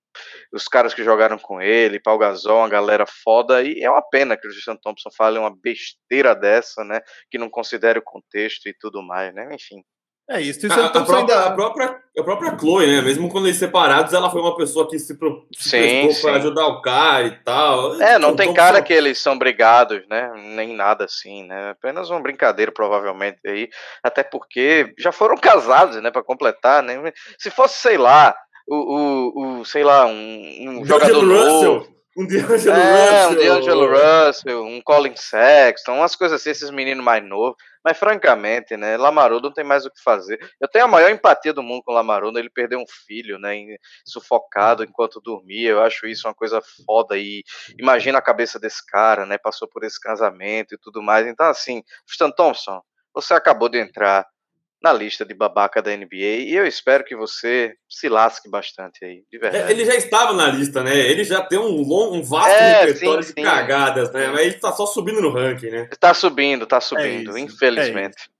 os 0.52 0.68
caras 0.68 0.94
que 0.94 1.02
jogaram 1.02 1.38
com 1.38 1.60
ele, 1.60 2.00
Paul 2.00 2.18
Gasol, 2.18 2.58
uma 2.58 2.68
galera 2.68 3.06
foda, 3.06 3.62
e 3.62 3.82
é 3.82 3.90
uma 3.90 4.02
pena 4.02 4.36
que 4.36 4.46
o 4.46 4.50
Tristan 4.50 4.76
Thompson 4.76 5.10
fale 5.16 5.38
uma 5.38 5.54
besteira 5.54 6.34
dessa, 6.34 6.84
né, 6.84 7.00
que 7.30 7.38
não 7.38 7.48
considere 7.48 7.98
o 7.98 8.04
contexto 8.04 8.68
e 8.68 8.74
tudo 8.74 9.02
mais, 9.02 9.32
né, 9.34 9.48
enfim. 9.54 9.82
É 10.30 10.42
isso. 10.42 10.60
A, 10.70 10.86
a, 10.86 10.90
própria, 10.90 11.16
ainda... 11.16 11.46
a, 11.46 11.50
própria, 11.52 12.02
a 12.18 12.22
própria 12.22 12.58
Chloe, 12.58 12.86
né? 12.86 13.00
Mesmo 13.00 13.30
quando 13.30 13.46
eles 13.46 13.56
separados, 13.56 14.12
ela 14.12 14.30
foi 14.30 14.42
uma 14.42 14.54
pessoa 14.54 14.86
que 14.86 14.98
se, 14.98 15.18
pro, 15.18 15.46
se 15.56 16.20
para 16.20 16.36
ajudar 16.36 16.66
o 16.66 16.82
cara 16.82 17.26
e 17.26 17.30
tal. 17.42 17.94
É, 17.94 18.18
não 18.18 18.32
então, 18.32 18.36
tem 18.36 18.52
cara 18.52 18.78
só... 18.78 18.82
que 18.82 18.92
eles 18.92 19.18
são 19.18 19.38
brigados, 19.38 20.06
né? 20.06 20.30
Nem 20.54 20.76
nada 20.76 21.06
assim, 21.06 21.44
né? 21.44 21.70
Apenas 21.70 22.10
uma 22.10 22.20
brincadeira, 22.20 22.70
provavelmente, 22.70 23.38
aí. 23.46 23.70
Até 24.02 24.22
porque 24.22 24.92
já 24.98 25.12
foram 25.12 25.36
casados, 25.38 25.96
né? 26.02 26.10
Para 26.10 26.22
completar, 26.22 26.82
né? 26.82 27.10
Se 27.38 27.50
fosse, 27.50 27.80
sei 27.80 27.96
lá, 27.96 28.36
o, 28.68 28.76
o, 28.76 29.60
o 29.60 29.64
sei 29.64 29.82
lá, 29.82 30.04
um, 30.04 30.80
um 30.80 30.84
jogador 30.84 31.22
novo. 31.22 31.98
Um 32.18 32.26
D'Angelo 32.26 32.76
é, 32.76 33.20
Russell. 33.20 33.30
um 33.30 33.34
D'Angelo 33.36 33.88
Russell, 33.92 34.64
um 34.64 34.80
Colin 34.82 35.14
Sexton, 35.14 35.92
umas 35.92 36.16
coisas 36.16 36.40
assim, 36.40 36.50
esses 36.50 36.68
meninos 36.68 37.04
mais 37.04 37.24
novos. 37.24 37.56
Mas, 37.88 37.96
francamente, 37.96 38.76
né, 38.76 38.98
Lamarudo 38.98 39.48
não 39.48 39.54
tem 39.54 39.64
mais 39.64 39.86
o 39.86 39.90
que 39.90 40.02
fazer. 40.02 40.38
Eu 40.60 40.68
tenho 40.68 40.84
a 40.84 40.88
maior 40.88 41.10
empatia 41.10 41.54
do 41.54 41.62
mundo 41.62 41.82
com 41.82 41.90
o 41.90 41.94
Lamarudo, 41.94 42.38
ele 42.38 42.50
perdeu 42.50 42.78
um 42.78 42.84
filho, 43.06 43.38
né, 43.38 43.54
sufocado 44.04 44.84
enquanto 44.84 45.22
dormia. 45.22 45.70
Eu 45.70 45.82
acho 45.82 46.06
isso 46.06 46.28
uma 46.28 46.34
coisa 46.34 46.60
foda 46.84 47.16
e 47.16 47.42
imagina 47.78 48.18
a 48.18 48.22
cabeça 48.22 48.58
desse 48.60 48.84
cara, 48.86 49.24
né, 49.24 49.38
passou 49.38 49.66
por 49.66 49.84
esse 49.84 49.98
casamento 49.98 50.74
e 50.74 50.78
tudo 50.78 51.02
mais. 51.02 51.26
Então, 51.26 51.46
assim, 51.46 51.82
Stan 52.06 52.30
Thompson, 52.30 52.82
você 53.14 53.32
acabou 53.32 53.70
de 53.70 53.78
entrar 53.78 54.26
na 54.82 54.92
lista 54.92 55.24
de 55.24 55.34
babaca 55.34 55.82
da 55.82 55.94
NBA 55.94 56.46
e 56.46 56.54
eu 56.54 56.66
espero 56.66 57.04
que 57.04 57.16
você 57.16 57.74
se 57.88 58.08
lasque 58.08 58.48
bastante 58.48 59.04
aí, 59.04 59.24
de 59.30 59.38
verdade. 59.38 59.64
É, 59.64 59.70
ele 59.72 59.84
já 59.84 59.94
estava 59.94 60.32
na 60.32 60.48
lista, 60.48 60.82
né? 60.82 60.96
Ele 60.96 61.24
já 61.24 61.42
tem 61.42 61.58
um 61.58 61.82
longo, 61.82 62.14
um 62.14 62.22
vasto 62.22 62.50
é, 62.50 62.84
repertório 62.84 63.22
sim, 63.24 63.34
de 63.34 63.40
sim. 63.40 63.46
cagadas, 63.46 64.12
né? 64.12 64.28
Mas 64.28 64.40
ele 64.42 64.54
tá 64.54 64.72
só 64.72 64.86
subindo 64.86 65.20
no 65.20 65.32
ranking, 65.32 65.70
né? 65.70 65.88
Tá 65.98 66.14
subindo, 66.14 66.64
tá 66.64 66.80
subindo, 66.80 67.36
é 67.36 67.40
infelizmente. 67.40 68.30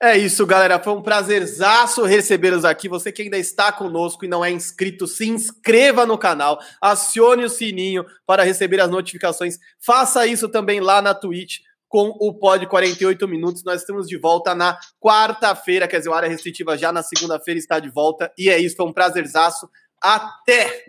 É 0.00 0.16
isso. 0.16 0.22
é 0.22 0.26
isso. 0.26 0.46
galera. 0.46 0.78
Foi 0.78 0.92
um 0.92 1.02
prazerzaço 1.02 2.04
recebê-los 2.04 2.64
aqui. 2.64 2.88
Você 2.88 3.10
que 3.10 3.22
ainda 3.22 3.36
está 3.36 3.72
conosco 3.72 4.24
e 4.24 4.28
não 4.28 4.44
é 4.44 4.50
inscrito, 4.50 5.08
se 5.08 5.28
inscreva 5.28 6.06
no 6.06 6.16
canal, 6.16 6.60
acione 6.80 7.44
o 7.44 7.50
sininho 7.50 8.06
para 8.24 8.44
receber 8.44 8.80
as 8.80 8.88
notificações. 8.88 9.58
Faça 9.84 10.24
isso 10.24 10.48
também 10.48 10.78
lá 10.78 11.02
na 11.02 11.14
Twitch 11.14 11.58
com 11.90 12.16
o 12.20 12.32
Pod 12.32 12.64
48 12.66 13.26
Minutos. 13.28 13.64
Nós 13.64 13.80
estamos 13.80 14.06
de 14.06 14.16
volta 14.16 14.54
na 14.54 14.78
quarta-feira, 14.98 15.88
quer 15.88 15.98
dizer, 15.98 16.08
o 16.08 16.14
Área 16.14 16.28
Restritiva 16.28 16.78
já 16.78 16.92
na 16.92 17.02
segunda-feira 17.02 17.58
está 17.58 17.80
de 17.80 17.90
volta. 17.90 18.32
E 18.38 18.48
é 18.48 18.58
isso, 18.58 18.76
foi 18.76 18.86
um 18.86 18.92
prazerzaço. 18.92 19.68
Até! 20.00 20.84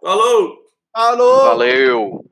Falou! 0.00 0.56
Falou! 0.90 1.42
Valeu! 1.44 2.24